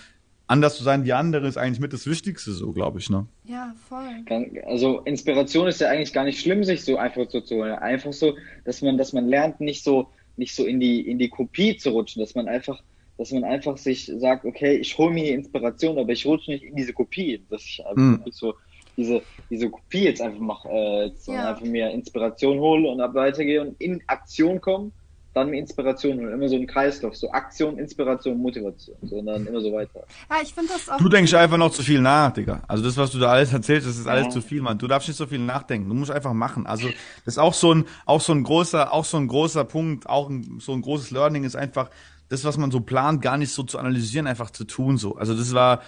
anders 0.47 0.77
zu 0.77 0.83
sein 0.83 1.05
wie 1.05 1.13
andere 1.13 1.47
ist 1.47 1.57
eigentlich 1.57 1.79
mit 1.79 1.93
das 1.93 2.07
Wichtigste, 2.07 2.51
so 2.51 2.71
glaube 2.71 2.99
ich, 2.99 3.10
ne? 3.10 3.27
Ja, 3.43 3.75
voll. 3.88 4.23
Also 4.65 5.01
Inspiration 5.01 5.67
ist 5.67 5.81
ja 5.81 5.89
eigentlich 5.89 6.13
gar 6.13 6.23
nicht 6.23 6.39
schlimm, 6.39 6.63
sich 6.63 6.83
so 6.83 6.97
einfach 6.97 7.29
so 7.29 7.41
zu 7.41 7.55
holen. 7.55 7.73
Einfach 7.73 8.13
so, 8.13 8.36
dass 8.65 8.81
man, 8.81 8.97
dass 8.97 9.13
man 9.13 9.27
lernt, 9.27 9.60
nicht 9.60 9.83
so, 9.83 10.07
nicht 10.38 10.55
so 10.55 10.65
in 10.65 10.79
die, 10.79 11.01
in 11.01 11.19
die 11.19 11.29
Kopie 11.29 11.77
zu 11.77 11.91
rutschen, 11.91 12.21
dass 12.21 12.33
man 12.33 12.47
einfach, 12.47 12.81
dass 13.17 13.31
man 13.31 13.43
einfach 13.43 13.77
sich 13.77 14.12
sagt, 14.17 14.45
okay, 14.45 14.77
ich 14.77 14.97
hole 14.97 15.13
mir 15.13 15.25
hier 15.25 15.36
Inspiration, 15.36 15.97
aber 15.99 16.12
ich 16.12 16.25
rutsche 16.25 16.51
nicht 16.51 16.63
in 16.63 16.75
diese 16.75 16.93
Kopie, 16.93 17.43
dass 17.49 17.63
ich 17.63 17.86
einfach 17.86 18.25
mm. 18.25 18.29
so 18.31 18.53
diese, 18.95 19.21
diese 19.49 19.69
Kopie 19.69 20.05
jetzt 20.05 20.21
einfach 20.21 20.39
mache, 20.39 20.69
äh, 20.69 21.12
ja. 21.27 21.49
einfach 21.49 21.65
mir 21.65 21.91
Inspiration 21.91 22.60
hole 22.60 22.89
und 22.89 23.01
ab 23.01 23.13
weitergehe 23.13 23.62
und 23.62 23.79
in 23.81 24.01
Aktion 24.07 24.62
komme 24.62 24.91
dann 25.38 25.54
Inspiration 25.54 26.19
und 26.19 26.32
immer 26.32 26.50
so 26.50 26.56
ein 26.56 26.67
Kreislauf, 26.67 27.15
so 27.15 27.32
Aktion, 27.32 27.78
Inspiration, 27.78 28.38
Motivation, 28.38 28.97
sondern 29.04 29.45
immer 29.45 29.62
so 29.62 29.71
weiter. 29.71 30.04
Ja, 30.30 30.38
ich 30.41 30.54
finde 30.54 30.73
das 30.73 30.89
auch. 30.89 30.97
Du 30.97 31.10
denkst 31.10 31.34
einfach 31.34 31.58
noch 31.58 31.71
zu 31.71 31.84
viel 31.84 32.02
nach, 32.02 32.34
Digga. 32.34 32.62
Also 32.67 32.84
das, 32.84 32.97
was 32.97 33.12
du 33.12 33.19
da 33.19 33.30
alles 33.30 33.54
erzählst, 33.54 33.88
das 33.88 33.97
ist 33.97 34.08
alles 34.08 34.26
ja. 34.26 34.32
zu 34.32 34.41
viel, 34.41 34.62
Mann. 34.62 34.78
Du 34.78 34.88
darfst 34.88 35.08
nicht 35.08 35.17
so 35.17 35.28
viel 35.28 35.39
nachdenken. 35.39 35.89
Du 35.89 35.95
musst 35.95 36.12
einfach 36.12 36.34
machen. 36.34 36.65
Also 36.65 36.88
das 37.26 37.36
ist 37.36 37.38
auch 37.38 37.54
so 37.54 37.73
ein, 37.73 37.86
auch 38.06 38.21
so 38.21 38.34
ein 38.34 38.43
großer, 38.43 38.91
auch 38.91 39.06
so 39.06 39.17
ein 39.17 39.28
großer 39.28 39.63
Punkt, 39.63 40.10
auch 40.10 40.30
ein, 40.30 40.60
so 40.60 40.73
ein 40.73 40.82
großes 40.82 41.12
Learning 41.12 41.43
ist 41.43 41.56
einfach, 41.56 41.89
das, 42.30 42.43
was 42.43 42.58
man 42.58 42.71
so 42.71 42.82
plant, 42.82 43.21
gar 43.21 43.38
nicht 43.38 43.54
so 43.54 43.63
zu 43.63 43.80
analysieren, 43.80 44.28
einfach 44.28 44.50
zu 44.52 44.65
tun, 44.65 44.97
so. 44.97 45.15
Also 45.15 45.34
das 45.34 45.54
war, 45.54 45.82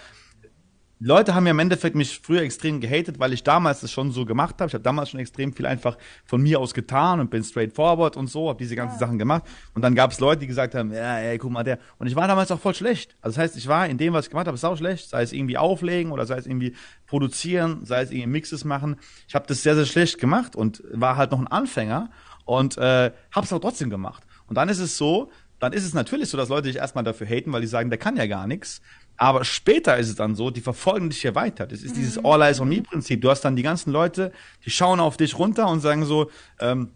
Leute 1.02 1.34
haben 1.34 1.46
ja 1.46 1.52
im 1.52 1.58
Endeffekt 1.58 1.96
mich 1.96 2.20
früher 2.20 2.42
extrem 2.42 2.78
gehatet, 2.78 3.18
weil 3.18 3.32
ich 3.32 3.42
damals 3.42 3.80
das 3.80 3.90
schon 3.90 4.12
so 4.12 4.26
gemacht 4.26 4.56
habe. 4.60 4.68
Ich 4.68 4.74
habe 4.74 4.84
damals 4.84 5.08
schon 5.08 5.18
extrem 5.18 5.54
viel 5.54 5.64
einfach 5.64 5.96
von 6.26 6.42
mir 6.42 6.60
aus 6.60 6.74
getan 6.74 7.20
und 7.20 7.30
bin 7.30 7.42
straightforward 7.42 8.18
und 8.18 8.26
so, 8.26 8.50
habe 8.50 8.58
diese 8.58 8.76
ganzen 8.76 8.96
ja. 8.96 9.06
Sachen 9.06 9.18
gemacht. 9.18 9.44
Und 9.72 9.80
dann 9.80 9.94
gab 9.94 10.12
es 10.12 10.20
Leute, 10.20 10.40
die 10.40 10.46
gesagt 10.46 10.74
haben, 10.74 10.92
ja, 10.92 11.18
ey, 11.18 11.38
guck 11.38 11.52
mal, 11.52 11.64
der. 11.64 11.78
Und 11.98 12.06
ich 12.06 12.16
war 12.16 12.28
damals 12.28 12.50
auch 12.50 12.60
voll 12.60 12.74
schlecht. 12.74 13.16
Also 13.22 13.36
das 13.36 13.44
heißt, 13.44 13.56
ich 13.56 13.66
war 13.66 13.86
in 13.86 13.96
dem, 13.96 14.12
was 14.12 14.26
ich 14.26 14.30
gemacht 14.30 14.46
habe, 14.46 14.58
sau 14.58 14.76
schlecht. 14.76 15.08
Sei 15.08 15.22
es 15.22 15.32
irgendwie 15.32 15.56
auflegen 15.56 16.12
oder 16.12 16.26
sei 16.26 16.36
es 16.36 16.46
irgendwie 16.46 16.74
produzieren, 17.06 17.86
sei 17.86 18.02
es 18.02 18.10
irgendwie 18.10 18.28
Mixes 18.28 18.66
machen. 18.66 18.96
Ich 19.26 19.34
habe 19.34 19.46
das 19.46 19.62
sehr, 19.62 19.74
sehr 19.76 19.86
schlecht 19.86 20.18
gemacht 20.18 20.54
und 20.54 20.82
war 20.92 21.16
halt 21.16 21.30
noch 21.30 21.40
ein 21.40 21.48
Anfänger 21.48 22.10
und 22.44 22.76
äh, 22.76 23.10
habe 23.32 23.46
es 23.46 23.52
aber 23.52 23.62
trotzdem 23.62 23.88
gemacht. 23.88 24.22
Und 24.48 24.56
dann 24.56 24.68
ist 24.68 24.80
es 24.80 24.98
so, 24.98 25.30
dann 25.60 25.74
ist 25.74 25.84
es 25.84 25.94
natürlich 25.94 26.28
so, 26.30 26.36
dass 26.36 26.48
Leute 26.48 26.68
dich 26.68 26.76
erstmal 26.76 27.04
dafür 27.04 27.26
haten, 27.26 27.52
weil 27.52 27.60
die 27.60 27.66
sagen, 27.66 27.90
der 27.90 27.98
kann 27.98 28.16
ja 28.16 28.26
gar 28.26 28.46
nichts. 28.46 28.80
Aber 29.20 29.44
später 29.44 29.98
ist 29.98 30.08
es 30.08 30.14
dann 30.14 30.34
so, 30.34 30.48
die 30.48 30.62
verfolgen 30.62 31.10
dich 31.10 31.20
hier 31.20 31.34
weiter. 31.34 31.66
Das 31.66 31.82
ist 31.82 31.90
mhm. 31.94 31.98
dieses 32.00 32.24
All 32.24 32.40
Eyes 32.40 32.58
on 32.58 32.70
Me 32.70 32.80
Prinzip. 32.80 33.20
Du 33.20 33.28
hast 33.28 33.42
dann 33.42 33.54
die 33.54 33.62
ganzen 33.62 33.92
Leute, 33.92 34.32
die 34.64 34.70
schauen 34.70 34.98
auf 34.98 35.18
dich 35.18 35.38
runter 35.38 35.68
und 35.68 35.80
sagen 35.80 36.06
so, 36.06 36.30
ähm, 36.58 36.92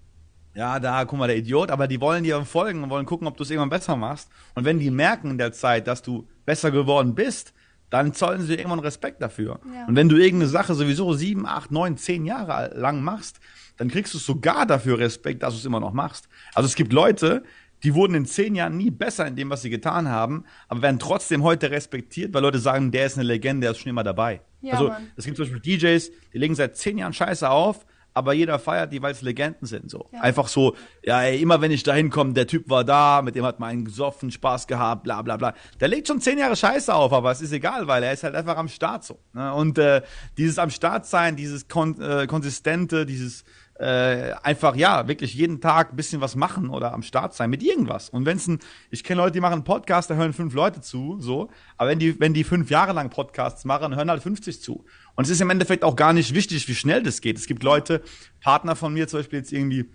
ja, 0.55 0.81
da, 0.81 1.05
guck 1.05 1.19
mal, 1.19 1.27
der 1.27 1.37
Idiot, 1.37 1.71
aber 1.71 1.87
die 1.87 2.01
wollen 2.01 2.25
dir 2.25 2.43
folgen 2.47 2.83
und 2.83 2.89
wollen 2.89 3.05
gucken, 3.05 3.27
ob 3.27 3.37
du 3.37 3.43
es 3.43 3.51
irgendwann 3.51 3.69
besser 3.69 3.95
machst. 3.97 4.31
Und 4.55 4.65
wenn 4.65 4.79
die 4.79 4.91
merken 4.91 5.33
in 5.33 5.39
der 5.39 5.53
Zeit, 5.53 5.87
dass 5.87 6.01
du 6.01 6.27
besser 6.47 6.71
geworden 6.71 7.15
bist, 7.15 7.53
dann 7.91 8.15
zollen 8.15 8.41
sie 8.41 8.49
dir 8.49 8.59
irgendwann 8.59 8.79
Respekt 8.79 9.21
dafür. 9.21 9.61
Ja. 9.75 9.85
Und 9.87 9.95
wenn 9.95 10.09
du 10.09 10.17
irgendeine 10.17 10.49
Sache 10.49 10.73
sowieso 10.73 11.13
sieben, 11.13 11.47
acht, 11.47 11.73
neun, 11.73 11.99
zehn 11.99 12.25
Jahre 12.25 12.75
lang 12.75 13.03
machst, 13.03 13.39
dann 13.77 13.89
kriegst 13.89 14.15
du 14.15 14.19
sogar 14.19 14.65
dafür 14.65 14.99
Respekt, 14.99 15.43
dass 15.43 15.53
du 15.53 15.59
es 15.59 15.67
immer 15.67 15.81
noch 15.81 15.93
machst. 15.93 16.27
Also 16.55 16.69
es 16.69 16.75
gibt 16.75 16.95
Leute, 16.95 17.43
die 17.85 17.95
wurden 17.95 18.15
in 18.15 18.27
zehn 18.27 18.55
Jahren 18.55 18.77
nie 18.77 18.91
besser 18.91 19.27
in 19.27 19.37
dem, 19.37 19.51
was 19.51 19.63
sie 19.63 19.71
getan 19.71 20.09
haben, 20.09 20.45
aber 20.69 20.83
werden 20.83 20.99
trotzdem 20.99 21.43
heute 21.43 21.71
respektiert, 21.71 22.33
weil 22.33 22.43
Leute 22.43 22.59
sagen, 22.59 22.91
der 22.91 23.07
ist 23.07 23.19
eine 23.19 23.27
Legende, 23.27 23.67
der 23.67 23.73
ist 23.73 23.79
schon 23.79 23.91
immer 23.91 24.03
dabei. 24.03 24.41
Ja, 24.63 24.73
also 24.73 24.93
es 25.17 25.27
gibt 25.27 25.37
zum 25.37 25.45
Beispiel 25.45 25.61
DJs, 25.61 26.11
die 26.33 26.39
legen 26.39 26.55
seit 26.55 26.77
zehn 26.77 26.97
Jahren 26.97 27.13
Scheiße 27.13 27.49
auf, 27.49 27.85
aber 28.15 28.33
jeder 28.33 28.59
feiert 28.59 28.93
die, 28.93 29.03
weil 29.03 29.13
es 29.13 29.23
Legenden 29.23 29.67
sind. 29.67 29.91
So 29.91 30.09
ja. 30.13 30.21
einfach 30.21 30.47
so, 30.49 30.77
ja, 31.03 31.23
ey, 31.23 31.43
immer 31.43 31.61
wenn 31.61 31.73
ich 31.73 31.83
da 31.83 31.93
hinkomme, 31.93 32.33
der 32.33 32.47
Typ 32.47 32.71
war 32.71 32.85
da, 32.85 33.21
mit 33.23 33.35
dem 33.35 33.45
hat 33.45 33.61
man 33.61 33.71
einen 33.71 33.85
gesoffen, 33.85 34.31
Spaß 34.31 34.69
gehabt, 34.69 35.03
bla 35.03 35.21
bla 35.21 35.37
bla. 35.37 35.53
Der 35.81 35.89
legt 35.89 36.07
schon 36.07 36.21
zehn 36.21 36.39
Jahre 36.39 36.57
Scheiße 36.57 36.95
auf, 36.95 37.13
aber 37.13 37.33
es 37.33 37.43
ist 37.43 37.53
egal, 37.53 37.89
weil 37.89 38.03
er 38.05 38.13
ist 38.13 38.23
halt 38.23 38.37
einfach 38.37 38.57
am 38.57 38.69
Start 38.69 39.05
so. 39.05 39.19
Ne? 39.33 39.53
Und 39.53 39.79
äh, 39.79 40.01
dieses 40.39 40.59
am 40.59 40.71
Start 40.71 41.07
sein, 41.07 41.37
dieses 41.37 41.69
kon 41.69 42.01
äh, 42.01 42.27
konsistente, 42.29 43.05
dieses 43.05 43.45
äh, 43.85 44.33
einfach 44.43 44.77
ja 44.77 45.09
wirklich 45.09 45.35
jeden 45.35 45.61
Tag 45.61 45.93
ein 45.93 45.97
bisschen 45.97 46.23
was 46.23 46.37
machen 46.37 46.71
oder 46.71 46.95
am 46.95 47.03
Start 47.03 47.35
sein 47.35 47.51
mit 47.51 47.63
irgendwas. 47.63 48.09
Und 48.09 48.25
wenn 48.25 48.39
es 48.39 48.47
ein, 48.47 48.59
ich 48.91 49.05
kenne 49.05 49.21
Leute, 49.21 49.33
die 49.33 49.41
machen 49.41 49.53
einen 49.53 49.65
Podcast, 49.65 50.09
da 50.09 50.15
hören 50.15 50.33
fünf 50.33 50.55
Leute 50.55 50.81
zu, 50.81 51.19
so, 51.21 51.51
aber 51.77 51.91
wenn 51.91 51.99
die, 51.99 52.19
wenn 52.19 52.33
die 52.33 52.45
fünf 52.45 52.71
Jahre 52.71 52.95
lang 52.95 53.11
Podcasts 53.11 53.67
machen, 53.67 53.95
hören 53.95 54.09
halt 54.09 54.23
50 54.23 54.63
zu. 54.63 54.87
Und 55.17 55.25
es 55.25 55.31
ist 55.31 55.43
im 55.43 55.51
Endeffekt 55.51 55.85
auch 55.85 55.97
gar 55.97 56.15
nicht 56.15 56.33
wichtig, 56.33 56.67
wie 56.67 56.75
schnell 56.75 57.03
das 57.03 57.21
geht. 57.21 57.37
Es 57.37 57.47
gibt 57.47 57.63
Leute, 57.63 58.01
Partner 58.41 58.75
von 58.75 58.95
mir 58.95 59.07
zum 59.07 59.19
Beispiel 59.21 59.41
jetzt 59.41 59.53
irgendwie 59.53 59.91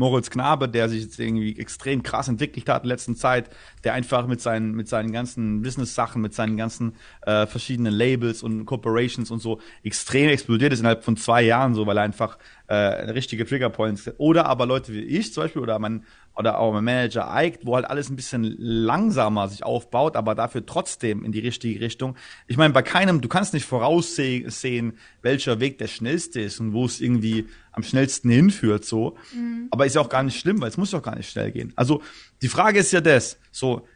Moritz 0.00 0.30
Knabe, 0.30 0.68
der 0.68 0.88
sich 0.88 1.02
jetzt 1.02 1.20
irgendwie 1.20 1.56
extrem 1.58 2.02
krass 2.02 2.26
entwickelt 2.26 2.68
hat 2.68 2.82
in 2.82 2.88
der 2.88 2.96
letzten 2.96 3.14
Zeit, 3.14 3.50
der 3.84 3.92
einfach 3.92 4.26
mit 4.26 4.40
seinen, 4.40 4.72
mit 4.72 4.88
seinen 4.88 5.12
ganzen 5.12 5.62
Business-Sachen, 5.62 6.20
mit 6.20 6.34
seinen 6.34 6.56
ganzen 6.56 6.96
äh, 7.22 7.46
verschiedenen 7.46 7.92
Labels 7.92 8.42
und 8.42 8.64
Corporations 8.64 9.30
und 9.30 9.40
so 9.40 9.60
extrem 9.84 10.30
explodiert 10.30 10.72
ist 10.72 10.80
innerhalb 10.80 11.04
von 11.04 11.16
zwei 11.16 11.42
Jahren 11.42 11.74
so, 11.74 11.86
weil 11.86 11.98
er 11.98 12.02
einfach 12.02 12.38
äh, 12.66 12.74
richtige 12.74 13.44
Triggerpoints 13.44 14.10
oder 14.18 14.46
aber 14.46 14.66
Leute 14.66 14.92
wie 14.92 15.02
ich 15.02 15.32
zum 15.32 15.44
Beispiel 15.44 15.62
oder 15.62 15.78
mein 15.78 16.04
oder 16.36 16.58
auch 16.58 16.72
mein 16.72 16.84
Manager 16.84 17.28
Ike, 17.30 17.60
wo 17.64 17.74
halt 17.74 17.84
alles 17.84 18.08
ein 18.08 18.16
bisschen 18.16 18.44
langsamer 18.58 19.48
sich 19.48 19.62
aufbaut, 19.62 20.16
aber 20.16 20.34
dafür 20.34 20.64
trotzdem 20.64 21.24
in 21.24 21.32
die 21.32 21.40
richtige 21.40 21.80
Richtung. 21.80 22.16
Ich 22.46 22.56
meine, 22.56 22.72
bei 22.72 22.82
keinem, 22.82 23.20
du 23.20 23.28
kannst 23.28 23.52
nicht 23.52 23.66
voraussehen, 23.66 24.96
welcher 25.22 25.60
Weg 25.60 25.78
der 25.78 25.88
schnellste 25.88 26.40
ist 26.40 26.60
und 26.60 26.72
wo 26.72 26.86
es 26.86 27.00
irgendwie 27.00 27.46
am 27.72 27.82
schnellsten 27.82 28.30
hinführt, 28.30 28.84
so. 28.84 29.16
Mhm. 29.34 29.68
Aber 29.70 29.86
ist 29.86 29.96
ja 29.96 30.00
auch 30.00 30.08
gar 30.08 30.22
nicht 30.22 30.38
schlimm, 30.38 30.60
weil 30.60 30.68
es 30.68 30.76
muss 30.76 30.92
ja 30.92 30.98
auch 30.98 31.02
gar 31.02 31.16
nicht 31.16 31.30
schnell 31.30 31.50
gehen. 31.50 31.72
Also, 31.76 32.02
die 32.42 32.48
Frage 32.48 32.78
ist 32.78 32.92
ja 32.92 33.00
das, 33.00 33.38
so, 33.50 33.86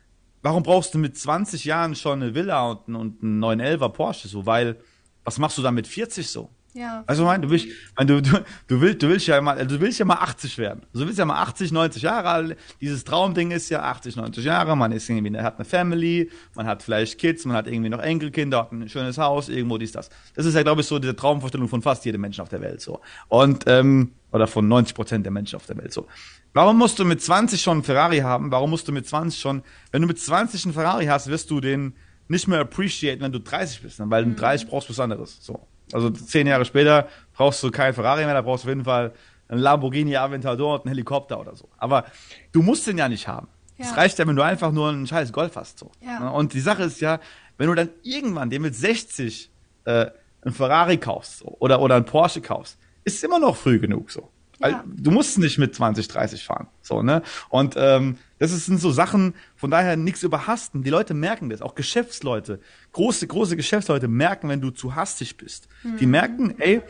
warum 0.43 0.63
brauchst 0.63 0.93
du 0.95 0.99
mit 0.99 1.17
20 1.17 1.65
Jahren 1.65 1.95
schon 1.95 2.23
eine 2.23 2.35
Villa 2.35 2.71
und, 2.71 2.95
und 2.95 3.23
einen 3.23 3.43
911er 3.43 3.89
Porsche, 3.89 4.29
so, 4.29 4.45
weil, 4.45 4.77
was 5.25 5.39
machst 5.39 5.57
du 5.57 5.63
dann 5.63 5.75
mit 5.75 5.87
40 5.87 6.29
so? 6.29 6.51
Ja. 6.75 7.05
Also 7.07 7.25
mein, 7.25 7.41
du 7.41 7.51
willst, 7.51 7.69
mein, 7.97 8.09
du, 8.09 8.21
du, 8.21 8.45
du 8.67 8.81
willst, 8.81 9.01
du 9.01 9.09
willst 9.09 9.29
ja 9.29 9.41
mal, 9.41 9.65
du 9.65 9.81
willst 9.81 10.01
ja 10.01 10.05
mal 10.05 10.17
80 10.17 10.59
werden. 10.59 10.83
Du 10.93 11.01
willst 11.07 11.19
ja 11.19 11.25
mal 11.25 11.41
80, 11.41 11.71
90 11.71 12.03
Jahre 12.03 12.29
alt. 12.29 12.59
Dieses 12.81 13.05
Traumding 13.05 13.53
ist 13.53 13.71
ja 13.71 13.83
80, 13.83 14.17
90 14.17 14.45
Jahre. 14.45 14.77
Man 14.77 14.91
ist 14.91 15.09
irgendwie, 15.09 15.39
hat 15.39 15.55
eine 15.57 15.65
Family, 15.65 16.31
man 16.57 16.67
hat 16.67 16.83
vielleicht 16.83 17.19
Kids, 17.19 17.45
man 17.45 17.57
hat 17.57 17.69
irgendwie 17.69 17.91
noch 17.91 18.01
Enkelkinder, 18.01 18.59
hat 18.59 18.73
ein 18.73 18.89
schönes 18.89 19.19
Haus, 19.19 19.49
irgendwo 19.49 19.79
dies, 19.79 19.93
das. 19.93 20.11
Das 20.35 20.47
ist 20.47 20.55
ja, 20.55 20.65
glaube 20.65 20.81
ich, 20.81 20.89
so 20.89 20.99
diese 20.99 21.15
Traumvorstellung 21.15 21.69
von 21.69 21.81
fast 21.81 22.05
jedem 22.05 22.21
Menschen 22.21 22.41
auf 22.41 22.49
der 22.49 22.61
Welt, 22.61 22.81
so. 22.81 23.01
Und, 23.29 23.65
ähm, 23.69 24.11
oder 24.33 24.49
von 24.49 24.67
90 24.67 24.97
Prozent 24.97 25.25
der 25.25 25.33
Menschen 25.33 25.55
auf 25.55 25.67
der 25.67 25.77
Welt, 25.77 25.93
so. 25.93 26.09
Warum 26.55 26.77
musst 26.77 26.99
du 26.99 27.05
mit 27.05 27.23
20 27.23 27.63
schon 27.63 27.75
einen 27.75 27.83
Ferrari 27.85 28.19
haben? 28.19 28.51
Warum 28.51 28.71
musst 28.71 28.89
du 28.89 28.93
mit 28.93 29.07
20 29.07 29.41
schon, 29.41 29.63
wenn 29.93 30.03
du 30.03 30.09
mit 30.09 30.19
20 30.19 30.65
einen 30.65 30.75
Ferrari 30.75 31.07
hast, 31.07 31.29
wirst 31.29 31.53
du 31.53 31.61
den 31.61 31.95
nicht 32.27 32.49
mehr 32.49 32.61
appreciaten, 32.61 33.23
wenn 33.23 33.33
du 33.33 33.39
30 33.39 33.83
bist, 33.83 34.01
ne? 34.01 34.07
weil 34.09 34.25
du 34.25 34.31
mhm. 34.31 34.37
30 34.37 34.69
brauchst 34.69 34.91
was 34.91 34.99
anderes, 34.99 35.39
so. 35.41 35.69
Also 35.93 36.11
zehn 36.11 36.47
Jahre 36.47 36.65
später 36.65 37.09
brauchst 37.35 37.63
du 37.63 37.71
kein 37.71 37.95
Ferrari 37.95 38.25
mehr, 38.25 38.35
da 38.35 38.43
brauchst 38.43 38.65
du 38.65 38.69
auf 38.69 38.71
jeden 38.71 38.85
Fall 38.85 39.13
ein 39.49 39.59
Lamborghini 39.59 40.17
Aventador 40.17 40.75
und 40.75 40.87
einen 40.87 40.95
Helikopter 40.95 41.39
oder 41.39 41.55
so. 41.57 41.69
Aber 41.77 42.05
du 42.53 42.63
musst 42.63 42.87
den 42.87 42.99
ja 42.99 43.09
nicht 43.09 43.29
haben. 43.29 43.49
Es 43.77 43.91
ja. 43.91 43.95
reicht 43.95 44.19
ja, 44.19 44.27
wenn 44.27 44.37
du 44.37 44.43
einfach 44.43 44.73
nur 44.73 44.89
einen 44.89 45.07
scheiß 45.07 45.33
Golf 45.33 45.57
hast. 45.57 45.79
So. 45.79 45.91
Ja. 46.01 46.29
Und 46.31 46.53
die 46.55 46.61
Sache 46.61 46.85
ist 46.85 47.01
ja, 47.01 47.21
wenn 47.59 47.67
du 47.69 47.75
dann 47.75 47.91
irgendwann 48.03 48.51
dir 48.51 48.61
mit 48.61 48.75
60 48.75 49.51
äh, 49.85 50.07
ein 50.43 50.53
Ferrari 50.53 50.99
kaufst 50.99 51.39
so, 51.39 51.57
oder, 51.59 51.81
oder 51.81 51.97
ein 51.97 52.05
Porsche 52.05 52.41
kaufst, 52.41 52.79
ist 53.05 53.23
immer 53.25 53.39
noch 53.39 53.57
früh 53.57 53.79
genug 53.79 54.11
so. 54.11 54.31
Ja. 54.71 54.85
Du 54.87 55.11
musst 55.11 55.39
nicht 55.39 55.59
mit 55.59 55.75
20, 55.75 56.09
30 56.09 56.45
fahren. 56.45 56.69
So, 56.83 57.03
ne? 57.03 57.23
Und 57.49 57.75
ähm, 57.77 58.17
das 58.39 58.51
sind 58.67 58.81
so 58.81 58.91
Sachen, 58.91 59.35
von 59.57 59.71
daher 59.71 59.97
nichts 59.97 60.23
überhasten. 60.23 60.83
Die 60.83 60.91
Leute 60.91 61.15
merken 61.15 61.51
das, 61.51 61.63
auch 61.63 61.75
Geschäftsleute, 61.75 62.61
große, 62.93 63.27
große 63.27 63.57
Geschäftsleute 63.57 64.09
merken, 64.09 64.49
wenn 64.49 64.61
du 64.61 64.71
zu 64.71 64.95
hastig 64.95 65.37
bist. 65.37 65.69
Mhm. 65.83 65.97
Die 65.99 66.07
merken, 66.07 66.55
ey, 66.59 66.83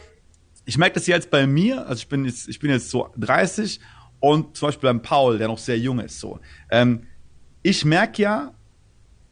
ich 0.65 0.79
merke 0.79 0.95
das 0.95 1.07
jetzt 1.07 1.31
bei 1.31 1.47
mir, 1.47 1.87
also 1.87 2.01
ich 2.01 2.09
bin 2.09 2.25
jetzt, 2.25 2.49
ich 2.49 2.59
bin 2.59 2.71
jetzt 2.71 2.91
so 2.91 3.11
30 3.17 3.81
und 4.21 4.57
zum 4.57 4.69
Beispiel 4.69 4.89
beim 4.89 5.03
Paul, 5.03 5.39
der 5.39 5.49
noch 5.49 5.59
sehr 5.59 5.79
jung 5.79 6.01
ist, 6.01 6.19
so. 6.19 6.41
Ähm, 6.71 7.07
ich 7.63 7.85
merke 7.85 8.23
ja, 8.23 8.55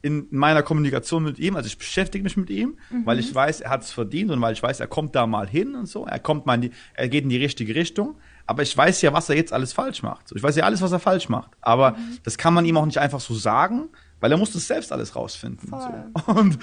in 0.02 0.26
meiner 0.30 0.62
Kommunikation 0.62 1.22
mit 1.22 1.38
ihm, 1.38 1.56
also 1.56 1.68
ich 1.68 1.78
beschäftige 1.78 2.24
mich 2.24 2.36
mit 2.36 2.50
ihm, 2.50 2.76
mhm. 2.90 3.06
weil 3.06 3.20
ich 3.20 3.32
weiß, 3.32 3.60
er 3.60 3.70
hat 3.70 3.82
es 3.82 3.92
verdient 3.92 4.30
und 4.32 4.40
weil 4.40 4.52
ich 4.52 4.62
weiß, 4.62 4.80
er 4.80 4.88
kommt 4.88 5.14
da 5.14 5.26
mal 5.26 5.48
hin 5.48 5.76
und 5.76 5.86
so, 5.86 6.04
er 6.04 6.18
kommt 6.18 6.44
mal 6.44 6.56
in 6.56 6.60
die, 6.62 6.70
er 6.94 7.08
geht 7.08 7.22
in 7.22 7.30
die 7.30 7.36
richtige 7.36 7.74
Richtung, 7.74 8.16
aber 8.46 8.62
ich 8.62 8.76
weiß 8.76 9.02
ja, 9.02 9.12
was 9.12 9.28
er 9.28 9.36
jetzt 9.36 9.52
alles 9.52 9.72
falsch 9.72 10.02
macht. 10.02 10.32
Ich 10.34 10.42
weiß 10.42 10.56
ja 10.56 10.64
alles, 10.64 10.82
was 10.82 10.92
er 10.92 10.98
falsch 10.98 11.28
macht, 11.28 11.50
aber 11.60 11.92
mhm. 11.92 12.18
das 12.24 12.38
kann 12.38 12.54
man 12.54 12.64
ihm 12.64 12.76
auch 12.76 12.86
nicht 12.86 12.98
einfach 12.98 13.20
so 13.20 13.34
sagen, 13.34 13.88
weil 14.20 14.30
er 14.30 14.38
muss 14.38 14.52
das 14.52 14.66
selbst 14.66 14.92
alles 14.92 15.16
rausfinden. 15.16 15.68
So. 15.68 16.22
Und, 16.32 16.58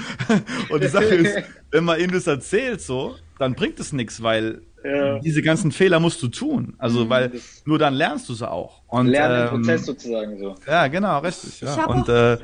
und 0.70 0.84
die 0.84 0.88
Sache 0.88 1.16
ist, 1.16 1.46
wenn 1.72 1.84
man 1.84 2.00
ihm 2.00 2.10
das 2.10 2.26
erzählt 2.26 2.82
so, 2.82 3.16
dann 3.38 3.54
bringt 3.54 3.80
es 3.80 3.92
nichts, 3.92 4.24
weil 4.24 4.62
ja. 4.84 5.20
diese 5.20 5.42
ganzen 5.42 5.72
Fehler 5.72 6.00
musst 6.00 6.24
du 6.24 6.30
tun. 6.30 6.76
Also, 6.78 7.06
mhm. 7.06 7.10
weil 7.10 7.32
nur 7.66 7.78
dann 7.78 7.94
lernst 7.96 8.30
du 8.30 8.34
sie 8.34 8.50
auch. 8.50 8.82
Und, 8.88 9.08
Lernen 9.08 9.42
ähm, 9.42 9.50
Prozess 9.50 9.86
sozusagen 9.86 10.38
so. 10.40 10.56
Ja, 10.66 10.88
genau, 10.88 11.20
richtig. 11.20 11.60
Ja. 11.62 11.86
Und 11.86 12.08
äh, 12.08 12.38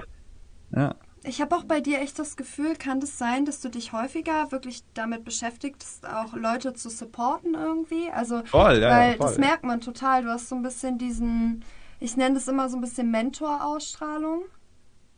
ja. 0.76 0.96
Ich 1.28 1.42
habe 1.42 1.56
auch 1.56 1.64
bei 1.64 1.82
dir 1.82 2.02
echt 2.02 2.20
das 2.20 2.36
Gefühl, 2.36 2.76
kann 2.76 3.00
das 3.00 3.18
sein, 3.18 3.46
dass 3.46 3.62
du 3.62 3.70
dich 3.70 3.94
häufiger 3.94 4.52
wirklich 4.52 4.84
damit 4.94 5.26
beschäftigst, 5.26 6.08
auch 6.08 6.36
Leute 6.36 6.74
zu 6.74 6.90
supporten 6.90 7.56
irgendwie? 7.56 8.10
Also, 8.14 8.44
voll, 8.46 8.80
ja, 8.80 8.90
weil 8.90 9.12
ja, 9.12 9.18
voll, 9.18 9.28
das 9.28 9.38
merkt 9.38 9.64
man 9.64 9.82
total. 9.82 10.24
Du 10.24 10.30
hast 10.30 10.50
so 10.50 10.56
ein 10.56 10.62
bisschen 10.62 10.98
diesen, 10.98 11.64
ich 12.00 12.16
nenne 12.16 12.36
das 12.36 12.48
immer 12.48 12.70
so 12.70 12.78
ein 12.78 12.82
bisschen 12.82 13.10
Mentor-Ausstrahlung. 13.12 14.44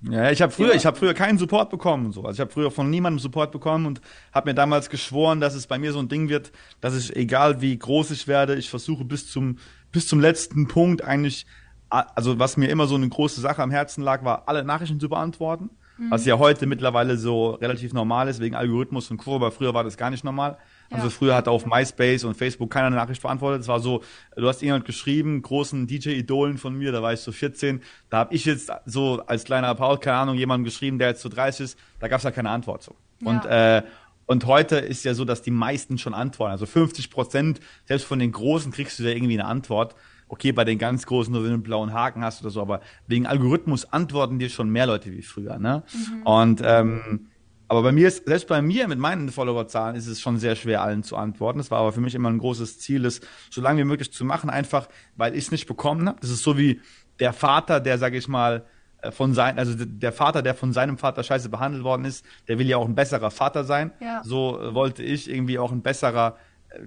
Ja, 0.04 0.30
ich 0.30 0.42
habe 0.42 0.52
früher, 0.52 0.76
ich 0.76 0.86
habe 0.86 0.96
früher 0.96 1.16
keinen 1.16 1.40
Support 1.40 1.72
bekommen, 1.72 2.12
so. 2.12 2.22
Also 2.22 2.36
ich 2.36 2.40
habe 2.40 2.52
früher 2.52 2.70
von 2.70 2.90
niemandem 2.90 3.20
Support 3.20 3.52
bekommen 3.52 3.88
und 3.88 4.00
habe 4.32 4.50
mir 4.50 4.54
damals 4.54 4.90
geschworen, 4.90 5.42
dass 5.42 5.56
es 5.56 5.66
bei 5.66 5.80
mir 5.80 5.92
so 5.92 6.00
ein 6.00 6.08
Ding 6.08 6.30
wird, 6.30 6.52
dass 6.82 6.96
ich 6.96 7.16
egal 7.16 7.62
wie 7.62 7.78
groß 7.78 8.12
ich 8.12 8.28
werde, 8.28 8.56
ich 8.56 8.70
versuche 8.70 9.04
bis 9.04 9.30
zum 9.30 9.58
bis 9.92 10.08
zum 10.08 10.20
letzten 10.20 10.68
Punkt 10.68 11.04
eigentlich 11.04 11.48
also 11.90 12.38
was 12.38 12.58
mir 12.58 12.68
immer 12.70 12.86
so 12.88 12.96
eine 12.96 13.08
große 13.08 13.42
Sache 13.42 13.64
am 13.64 13.72
Herzen 13.72 14.04
lag, 14.04 14.24
war 14.24 14.48
alle 14.48 14.64
Nachrichten 14.64 15.00
zu 15.00 15.10
beantworten. 15.10 15.70
Mhm. 15.98 16.12
Was 16.12 16.26
ja 16.26 16.38
heute 16.38 16.66
mittlerweile 16.66 17.18
so 17.18 17.52
relativ 17.52 17.94
normal 17.94 18.28
ist, 18.28 18.40
wegen 18.40 18.56
Algorithmus 18.56 19.10
und 19.12 19.18
Co. 19.18 19.36
Aber 19.36 19.52
früher 19.52 19.74
war 19.74 19.84
das 19.84 19.98
gar 19.98 20.10
nicht 20.10 20.24
normal. 20.24 20.58
Ja. 20.90 20.98
Also 20.98 21.10
früher 21.10 21.36
hat 21.36 21.48
auf 21.48 21.66
MySpace 21.66 22.24
und 22.24 22.36
Facebook 22.36 22.72
keiner 22.72 22.88
eine 22.88 22.96
Nachricht 22.96 23.22
beantwortet. 23.22 23.62
Es 23.62 23.68
war 23.68 23.80
so, 23.80 24.04
du 24.36 24.48
hast 24.48 24.62
jemand 24.62 24.86
geschrieben, 24.86 25.42
großen 25.42 25.88
DJ-Idolen 25.88 26.58
von 26.58 26.78
mir, 26.78 26.92
da 26.92 27.02
war 27.02 27.14
ich 27.14 27.20
so 27.20 27.32
14. 27.32 27.82
Da 28.10 28.18
habe 28.20 28.36
ich 28.36 28.46
jetzt 28.46 28.72
so 28.86 29.22
als 29.26 29.44
kleiner 29.44 29.74
Paul, 29.76 29.98
keine 30.00 30.18
Ahnung, 30.18 30.36
jemanden 30.36 30.64
geschrieben, 30.64 31.00
der 31.00 31.10
jetzt 31.10 31.22
so 31.22 31.30
30 31.30 31.66
ist. 31.66 31.80
Da 32.00 32.08
gab 32.08 32.20
es 32.20 32.24
ja 32.24 32.32
keine 32.32 32.50
Antwort 32.50 32.84
so. 32.84 32.96
Ja. 33.22 33.30
Und 33.30 33.46
äh, 33.46 33.84
und 34.28 34.46
heute 34.46 34.76
ist 34.76 35.06
ja 35.06 35.14
so, 35.14 35.24
dass 35.24 35.42
die 35.42 35.52
meisten 35.52 35.98
schon 35.98 36.14
antworten. 36.14 36.52
Also 36.52 36.66
50 36.66 37.10
Prozent, 37.10 37.62
selbst 37.86 38.06
von 38.06 38.20
den 38.20 38.34
Großen 38.34 38.74
kriegst 38.74 39.00
du 39.00 39.04
da 39.04 39.10
irgendwie 39.10 39.40
eine 39.40 39.46
Antwort 39.46 39.96
okay, 40.28 40.52
bei 40.52 40.66
den 40.66 40.78
ganz 40.78 41.06
großen, 41.06 41.32
nur 41.32 41.44
wenn 41.44 41.50
du 41.50 41.56
einen 41.56 41.64
blauen 41.64 41.94
Haken 41.94 42.24
hast 42.24 42.42
oder 42.42 42.50
so, 42.50 42.62
aber 42.62 42.82
wegen 43.08 43.26
Algorithmus 43.26 43.92
antworten 43.92 44.40
dir 44.40 44.50
schon 44.50 44.70
mehr 44.70 44.86
Leute 44.86 45.12
wie 45.12 45.22
früher, 45.22 45.58
ne? 45.58 45.84
Mhm. 45.94 46.24
Und 46.24 46.62
ähm, 46.64 47.28
aber 47.70 47.84
bei 47.84 47.92
mir 47.92 48.08
ist, 48.08 48.26
selbst 48.26 48.48
bei 48.48 48.62
mir 48.62 48.88
mit 48.88 48.98
meinen 48.98 49.30
Followerzahlen 49.30 49.96
ist 49.96 50.08
es 50.08 50.22
schon 50.22 50.38
sehr 50.38 50.56
schwer, 50.56 50.82
allen 50.82 51.04
zu 51.04 51.18
antworten. 51.18 51.58
Das 51.58 51.70
war 51.70 51.80
aber 51.80 51.92
für 51.92 52.00
mich 52.00 52.16
immer 52.16 52.30
ein 52.30 52.38
großes 52.38 52.80
Ziel, 52.80 53.04
das 53.04 53.20
so 53.50 53.60
lange 53.62 53.82
wie 53.82 53.86
möglich 53.86 54.12
zu 54.12 54.24
machen, 54.24 54.50
einfach 54.50 54.88
weil 55.18 55.34
ich 55.34 55.46
es 55.46 55.52
nicht 55.52 55.68
bekommen 55.68 56.08
habe. 56.08 56.18
Das 56.22 56.30
ist 56.30 56.44
so 56.44 56.58
wie 56.58 56.80
der 57.20 57.34
Vater, 57.34 57.82
der, 57.82 57.98
sag 57.98 58.14
ich 58.14 58.28
mal, 58.30 58.66
äh, 59.02 59.12
von 59.12 59.34
sein, 59.34 59.60
also 59.60 59.74
der 59.78 60.14
Vater, 60.14 60.42
der 60.42 60.56
von 60.56 60.72
seinem 60.72 60.98
Vater 60.98 61.24
scheiße 61.24 61.50
behandelt 61.50 61.84
worden 61.84 62.06
ist, 62.06 62.26
der 62.48 62.58
will 62.58 62.68
ja 62.68 62.78
auch 62.78 62.88
ein 62.88 62.96
besserer 62.96 63.32
Vater 63.32 63.64
sein. 63.64 63.92
Ja. 64.00 64.22
So 64.24 64.60
wollte 64.72 65.04
ich 65.04 65.30
irgendwie 65.30 65.60
auch 65.60 65.72
ein 65.72 65.82
besserer, 65.82 66.38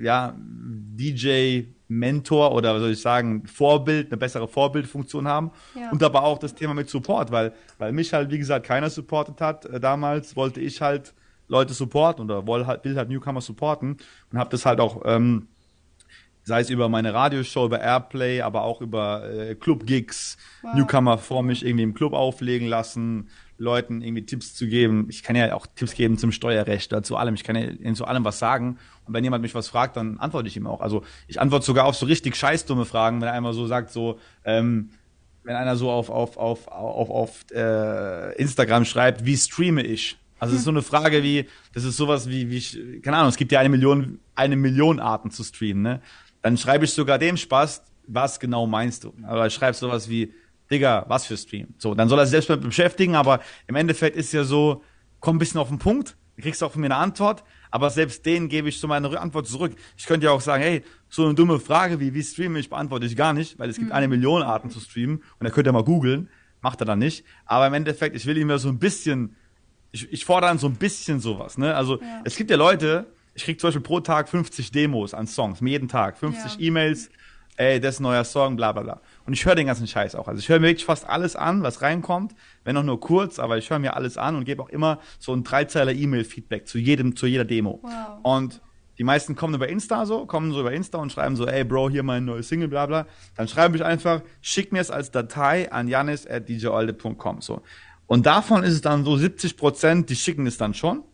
ja, 0.01 0.35
DJ, 0.37 1.62
Mentor 1.91 2.53
oder 2.55 2.74
was 2.74 2.81
soll 2.83 2.93
ich 2.93 3.01
sagen, 3.01 3.45
Vorbild, 3.47 4.09
eine 4.09 4.16
bessere 4.16 4.47
Vorbildfunktion 4.47 5.26
haben. 5.26 5.51
Ja. 5.74 5.91
Und 5.91 6.03
aber 6.03 6.22
auch 6.22 6.39
das 6.39 6.55
Thema 6.55 6.72
mit 6.72 6.89
Support, 6.89 7.33
weil, 7.33 7.53
weil 7.78 7.93
mich 7.93 8.12
halt, 8.12 8.31
wie 8.31 8.39
gesagt, 8.39 8.64
keiner 8.64 8.89
supportet 8.91 9.41
hat 9.41 9.64
äh, 9.66 9.81
damals, 9.81 10.37
wollte 10.37 10.61
ich 10.61 10.81
halt 10.81 11.14
Leute 11.49 11.74
supporten 11.74 12.24
oder 12.24 12.47
will 12.47 12.66
halt, 12.66 12.85
will 12.85 12.97
halt 12.97 13.09
Newcomer 13.09 13.41
supporten 13.41 13.97
und 14.31 14.39
habe 14.39 14.51
das 14.51 14.64
halt 14.64 14.78
auch, 14.78 15.03
ähm, 15.05 15.49
sei 16.45 16.61
es 16.61 16.70
über 16.70 16.89
meine 16.89 17.12
Radioshow, 17.12 17.66
über 17.66 17.81
Airplay, 17.81 18.41
aber 18.41 18.62
auch 18.62 18.81
über 18.81 19.28
äh, 19.28 19.57
Club-Gigs, 19.57 20.39
wow. 20.62 20.74
Newcomer 20.76 21.18
vor 21.18 21.43
mich 21.43 21.64
irgendwie 21.64 21.83
im 21.83 21.95
Club 21.95 22.12
auflegen 22.12 22.68
lassen, 22.68 23.31
Leuten 23.61 24.01
irgendwie 24.01 24.25
Tipps 24.25 24.55
zu 24.55 24.67
geben. 24.67 25.07
Ich 25.11 25.23
kann 25.23 25.37
ja 25.37 25.55
auch 25.55 25.67
Tipps 25.67 25.95
geben 25.95 26.17
zum 26.17 26.33
Steuerrecht 26.33 26.93
oder 26.93 27.03
zu 27.03 27.17
allem. 27.17 27.35
Ich 27.35 27.45
kann 27.45 27.57
ja 27.57 27.95
zu 27.95 28.07
allem 28.07 28.25
was 28.25 28.39
sagen. 28.39 28.79
Und 29.07 29.15
wenn 29.15 29.23
jemand 29.23 29.43
mich 29.43 29.55
was 29.55 29.69
fragt, 29.69 29.97
dann 29.97 30.19
antworte 30.19 30.49
ich 30.49 30.57
ihm 30.57 30.67
auch. 30.67 30.81
Also 30.81 31.05
ich 31.29 31.41
antworte 31.41 31.67
sogar 31.67 31.85
auf 31.85 31.95
so 31.95 32.07
richtig 32.07 32.37
scheißdumme 32.37 32.87
Fragen, 32.87 33.21
wenn 33.21 33.29
er 33.29 33.35
einmal 33.35 33.53
so 33.53 33.67
sagt, 33.67 33.91
so, 33.91 34.19
ähm, 34.45 34.91
wenn 35.45 35.57
einer 35.57 35.77
so 35.77 35.91
auf, 35.91 36.09
auf, 36.09 36.39
auf, 36.39 36.69
auf, 36.69 37.11
auf 37.11 37.45
äh, 37.53 38.35
Instagram 38.37 38.87
schreibt, 38.87 39.27
wie 39.27 39.37
streame 39.37 39.83
ich? 39.83 40.17
Also 40.39 40.55
es 40.55 40.61
ist 40.61 40.65
so 40.65 40.71
eine 40.71 40.83
Frage 40.83 41.23
wie, 41.23 41.47
das 41.75 41.85
ist 41.85 41.99
sowas 41.99 42.29
wie, 42.29 42.51
wie 42.51 42.57
ich, 42.57 42.79
keine 43.03 43.19
Ahnung, 43.19 43.29
es 43.29 43.37
gibt 43.37 43.53
ja 43.53 43.61
eine 43.61 43.69
Million, 43.69 44.21
eine 44.35 44.57
Million 44.57 44.99
Arten 44.99 45.31
zu 45.31 45.45
streamen, 45.45 45.83
ne? 45.83 46.01
Dann 46.41 46.57
schreibe 46.57 46.87
ich 46.87 46.93
sogar 46.93 47.19
dem 47.19 47.37
Spaß, 47.37 47.83
was 48.07 48.41
genau 48.41 48.67
meinst 48.67 49.05
du? 49.05 49.13
Aber 49.25 49.47
ich 49.47 49.53
schreibe 49.53 49.77
sowas 49.77 50.09
wie, 50.09 50.33
Digga, 50.71 51.05
was 51.09 51.27
für 51.27 51.37
Stream? 51.37 51.75
So, 51.79 51.95
dann 51.95 52.09
soll 52.09 52.18
er 52.18 52.27
sich 52.27 52.33
selbst 52.33 52.51
damit 52.51 52.64
beschäftigen, 52.64 53.16
aber 53.16 53.41
im 53.66 53.75
Endeffekt 53.75 54.16
ist 54.16 54.33
ja 54.33 54.45
so, 54.45 54.83
komm 55.21 55.37
ein 55.37 55.39
bisschen 55.39 55.61
auf 55.61 55.68
den 55.68 55.79
Punkt, 55.79 56.16
du 56.37 56.43
kriegst 56.43 56.62
auch 56.62 56.73
von 56.73 56.81
mir 56.81 56.87
eine 56.87 56.97
Antwort, 56.97 57.45
aber 57.71 57.91
selbst 57.91 58.25
denen 58.27 58.49
gebe 58.49 58.68
ich 58.68 58.81
so 58.81 58.89
meine 58.89 59.18
Antwort 59.21 59.47
zurück. 59.47 59.73
Ich 59.97 60.07
könnte 60.07 60.27
ja 60.27 60.33
auch 60.33 60.41
sagen, 60.41 60.62
hey, 60.62 60.83
so 61.09 61.25
eine 61.25 61.35
dumme 61.35 61.61
Frage 61.61 62.01
wie, 62.01 62.14
wie 62.14 62.23
streame 62.23 62.59
ich, 62.59 62.71
beantworte 62.71 63.07
ich 63.07 63.16
gar 63.16 63.33
nicht, 63.33 63.59
weil 63.59 63.71
es 63.71 63.77
gibt 63.77 63.89
mhm. 63.89 63.95
eine 63.95 64.09
Million 64.09 64.43
Arten 64.43 64.71
zu 64.71 64.81
streamen 64.81 65.23
und 65.39 65.47
er 65.47 65.53
könnte 65.53 65.68
ja 65.68 65.73
mal 65.73 65.85
googeln, 65.85 66.29
macht 66.61 66.81
er 66.81 66.87
dann 66.87 66.99
nicht. 66.99 67.25
Aber 67.47 67.66
im 67.66 67.75
Endeffekt, 67.75 68.16
ich 68.16 68.27
will 68.27 68.39
ihm 68.39 68.51
ja 68.51 68.59
so 68.59 68.68
ein 68.68 68.79
bisschen, 68.79 69.37
ich, 69.93 70.12
ich 70.12 70.25
fordere 70.25 70.51
dann 70.51 70.59
so 70.59 70.66
ein 70.66 70.77
bisschen 70.77 71.21
sowas, 71.21 71.59
ne? 71.59 71.75
Also, 71.75 72.01
ja. 72.01 72.23
es 72.25 72.37
gibt 72.37 72.51
ja 72.51 72.57
Leute, 72.57 73.07
ich 73.35 73.45
krieg 73.45 73.61
zum 73.61 73.68
Beispiel 73.68 73.83
pro 73.83 74.01
Tag 74.01 74.29
50 74.29 74.73
Demos 74.73 75.14
an 75.14 75.27
Songs, 75.27 75.61
jeden 75.61 75.89
Tag, 75.89 76.18
50 76.18 76.55
ja. 76.55 76.61
E-Mails, 76.61 77.11
ey, 77.57 77.81
das 77.81 77.97
ist 77.97 78.01
ein 78.01 78.05
neuer 78.05 78.25
Song, 78.25 78.57
bla 78.57 78.73
bla 78.73 78.83
bla. 78.83 79.01
Und 79.31 79.35
ich 79.35 79.47
höre 79.47 79.55
den 79.55 79.68
ganzen 79.68 79.87
Scheiß 79.87 80.16
auch. 80.16 80.26
Also 80.26 80.41
ich 80.41 80.49
höre 80.49 80.59
mir 80.59 80.66
wirklich 80.66 80.85
fast 80.85 81.09
alles 81.09 81.37
an, 81.37 81.62
was 81.62 81.83
reinkommt, 81.83 82.35
wenn 82.64 82.76
auch 82.76 82.83
nur 82.83 82.99
kurz, 82.99 83.39
aber 83.39 83.59
ich 83.59 83.70
höre 83.70 83.78
mir 83.78 83.95
alles 83.95 84.18
an 84.18 84.35
und 84.35 84.45
gebe 84.45 84.61
auch 84.61 84.68
immer 84.68 84.99
so 85.20 85.33
ein 85.33 85.45
Dreizeiler 85.45 85.93
E-Mail-Feedback 85.93 86.66
zu 86.66 86.78
jedem, 86.78 87.14
zu 87.14 87.28
jeder 87.28 87.45
Demo. 87.45 87.78
Wow. 87.81 87.91
Und 88.24 88.61
die 88.99 89.05
meisten 89.05 89.37
kommen 89.37 89.55
über 89.55 89.68
Insta 89.68 90.05
so, 90.05 90.26
kommen 90.26 90.51
so 90.51 90.59
über 90.59 90.72
Insta 90.72 90.99
und 90.99 91.12
schreiben 91.12 91.37
so, 91.37 91.47
ey 91.47 91.62
Bro, 91.62 91.91
hier 91.91 92.03
mein 92.03 92.24
neues 92.24 92.49
Single, 92.49 92.66
bla 92.66 92.87
bla. 92.87 93.07
Dann 93.37 93.47
schreibe 93.47 93.76
ich 93.76 93.85
einfach, 93.85 94.22
schick 94.41 94.72
mir 94.72 94.81
es 94.81 94.91
als 94.91 95.12
Datei 95.12 95.70
an 95.70 95.87
janis.djalde.com 95.87 97.41
so. 97.41 97.62
Und 98.09 98.26
davon 98.26 98.64
ist 98.64 98.72
es 98.72 98.81
dann 98.81 99.05
so 99.05 99.16
70 99.16 99.57
Prozent, 99.57 100.11
die 100.11 100.16
schicken 100.16 100.49
es 100.49 100.59
dann 100.59 100.74
schon. 100.74 101.05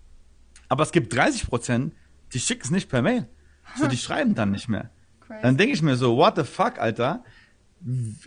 Aber 0.70 0.84
es 0.84 0.92
gibt 0.92 1.14
30 1.14 1.48
Prozent, 1.48 1.92
die 2.32 2.40
schicken 2.40 2.62
es 2.64 2.70
nicht 2.70 2.88
per 2.88 3.02
Mail. 3.02 3.28
So, 3.78 3.88
die 3.88 3.96
schreiben 3.98 4.34
dann 4.34 4.52
nicht 4.52 4.70
mehr. 4.70 4.88
Crazy. 5.20 5.42
Dann 5.42 5.58
denke 5.58 5.74
ich 5.74 5.82
mir 5.82 5.96
so, 5.96 6.16
what 6.16 6.36
the 6.36 6.44
fuck, 6.44 6.78
Alter? 6.78 7.22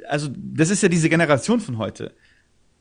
Also, 0.07 0.29
das 0.33 0.69
ist 0.69 0.83
ja 0.83 0.89
diese 0.89 1.09
Generation 1.09 1.59
von 1.59 1.77
heute. 1.77 2.13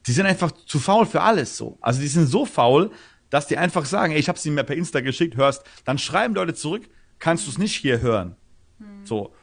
Die 0.07 0.13
sind 0.13 0.27
einfach 0.27 0.53
zu 0.53 0.79
faul 0.79 1.07
für 1.07 1.21
alles 1.21 1.57
so. 1.57 1.79
Also, 1.81 2.01
die 2.01 2.09
sind 2.09 2.27
so 2.27 2.45
faul, 2.45 2.91
dass 3.31 3.47
die 3.47 3.59
einfach 3.59 3.85
sagen, 3.85 4.13
ey, 4.13 4.19
ich 4.19 4.29
habe 4.29 4.39
sie 4.39 4.51
mir 4.51 4.65
per 4.65 4.77
Insta 4.77 5.01
geschickt, 5.01 5.37
hörst, 5.37 5.65
dann 5.85 5.99
schreiben 5.99 6.35
Leute 6.35 6.55
zurück, 6.55 6.89
kannst 7.19 7.47
du 7.47 7.51
es 7.51 7.59
nicht 7.59 7.75
hier 7.75 8.01
hören. 8.01 8.37
Hm. 8.79 9.05
So. 9.05 9.35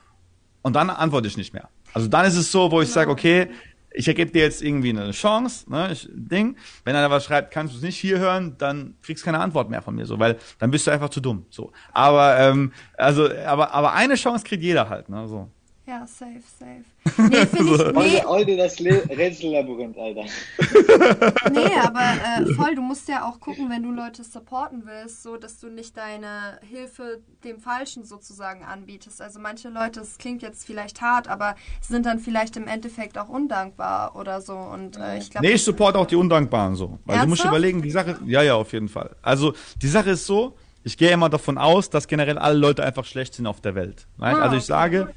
Und 0.61 0.75
dann 0.75 0.89
antworte 0.89 1.27
ich 1.27 1.37
nicht 1.37 1.53
mehr. 1.53 1.69
Also 1.93 2.07
dann 2.07 2.25
ist 2.25 2.35
es 2.35 2.51
so, 2.51 2.71
wo 2.71 2.81
ich 2.81 2.87
genau. 2.87 2.95
sage, 2.95 3.11
okay, 3.11 3.49
ich 3.95 4.07
ergebe 4.07 4.31
dir 4.31 4.41
jetzt 4.41 4.61
irgendwie 4.61 4.89
eine 4.89 5.11
Chance, 5.11 5.69
ne, 5.71 5.89
ich, 5.91 6.09
Ding. 6.11 6.57
Wenn 6.83 6.95
einer 6.95 7.09
was 7.09 7.23
schreibt, 7.25 7.51
kannst 7.51 7.73
du 7.73 7.77
es 7.77 7.83
nicht 7.83 7.97
hier 7.97 8.19
hören, 8.19 8.55
dann 8.57 8.95
kriegst 9.01 9.23
du 9.23 9.25
keine 9.25 9.39
Antwort 9.39 9.69
mehr 9.69 9.81
von 9.81 9.95
mir, 9.95 10.05
so, 10.05 10.19
weil 10.19 10.37
dann 10.59 10.71
bist 10.71 10.85
du 10.85 10.91
einfach 10.91 11.09
zu 11.09 11.21
dumm, 11.21 11.45
so. 11.49 11.71
Aber 11.93 12.37
ähm, 12.37 12.73
also, 12.97 13.29
aber 13.45 13.73
aber 13.73 13.93
eine 13.93 14.15
Chance 14.15 14.43
kriegt 14.43 14.63
jeder 14.63 14.89
halt, 14.89 15.09
ne, 15.09 15.27
so. 15.27 15.49
Ja, 15.87 16.07
safe, 16.07 16.41
safe. 16.59 16.83
Nee, 17.29 17.45
finde 17.45 17.75
ich. 17.75 18.13
Nee. 18.13 18.23
Heute, 18.25 18.57
das 18.57 18.79
Rätsellabyrinth, 18.79 19.95
Alter. 19.97 20.23
nee, 21.51 21.69
aber 21.79 22.01
äh, 22.01 22.53
voll, 22.55 22.73
du 22.73 22.81
musst 22.81 23.07
ja 23.07 23.29
auch 23.29 23.39
gucken, 23.39 23.69
wenn 23.69 23.83
du 23.83 23.91
Leute 23.91 24.23
supporten 24.23 24.83
willst, 24.85 25.21
so 25.21 25.37
dass 25.37 25.59
du 25.59 25.67
nicht 25.67 25.95
deine 25.95 26.59
Hilfe 26.67 27.21
dem 27.43 27.59
Falschen 27.59 28.03
sozusagen 28.03 28.63
anbietest. 28.63 29.21
Also 29.21 29.39
manche 29.39 29.69
Leute, 29.69 29.99
es 29.99 30.17
klingt 30.17 30.41
jetzt 30.41 30.65
vielleicht 30.65 31.01
hart, 31.01 31.27
aber 31.27 31.55
sind 31.81 32.07
dann 32.07 32.17
vielleicht 32.17 32.57
im 32.57 32.67
Endeffekt 32.67 33.19
auch 33.19 33.29
undankbar 33.29 34.15
oder 34.15 34.41
so. 34.41 34.55
Und 34.55 34.97
äh, 34.97 35.19
ich 35.19 35.29
glaube. 35.29 35.45
Nee, 35.45 35.53
ich 35.53 35.63
supporte 35.63 35.99
auch 35.99 36.07
die 36.07 36.15
Undankbaren 36.15 36.75
so. 36.75 36.97
Weil 37.05 37.17
Ernsthaft? 37.17 37.23
du 37.23 37.29
musst 37.29 37.45
überlegen, 37.45 37.83
die 37.83 37.91
Sache. 37.91 38.17
Ja, 38.25 38.41
ja, 38.41 38.55
auf 38.55 38.73
jeden 38.73 38.89
Fall. 38.89 39.15
Also 39.21 39.53
die 39.79 39.87
Sache 39.87 40.11
ist 40.11 40.25
so, 40.25 40.55
ich 40.83 40.97
gehe 40.97 41.11
immer 41.11 41.29
davon 41.29 41.59
aus, 41.59 41.91
dass 41.91 42.07
generell 42.07 42.39
alle 42.39 42.57
Leute 42.57 42.83
einfach 42.83 43.05
schlecht 43.05 43.35
sind 43.35 43.45
auf 43.45 43.61
der 43.61 43.75
Welt. 43.75 44.07
Ah, 44.19 44.33
also 44.33 44.55
ich 44.55 44.63
okay. 44.63 44.67
sage 44.67 45.13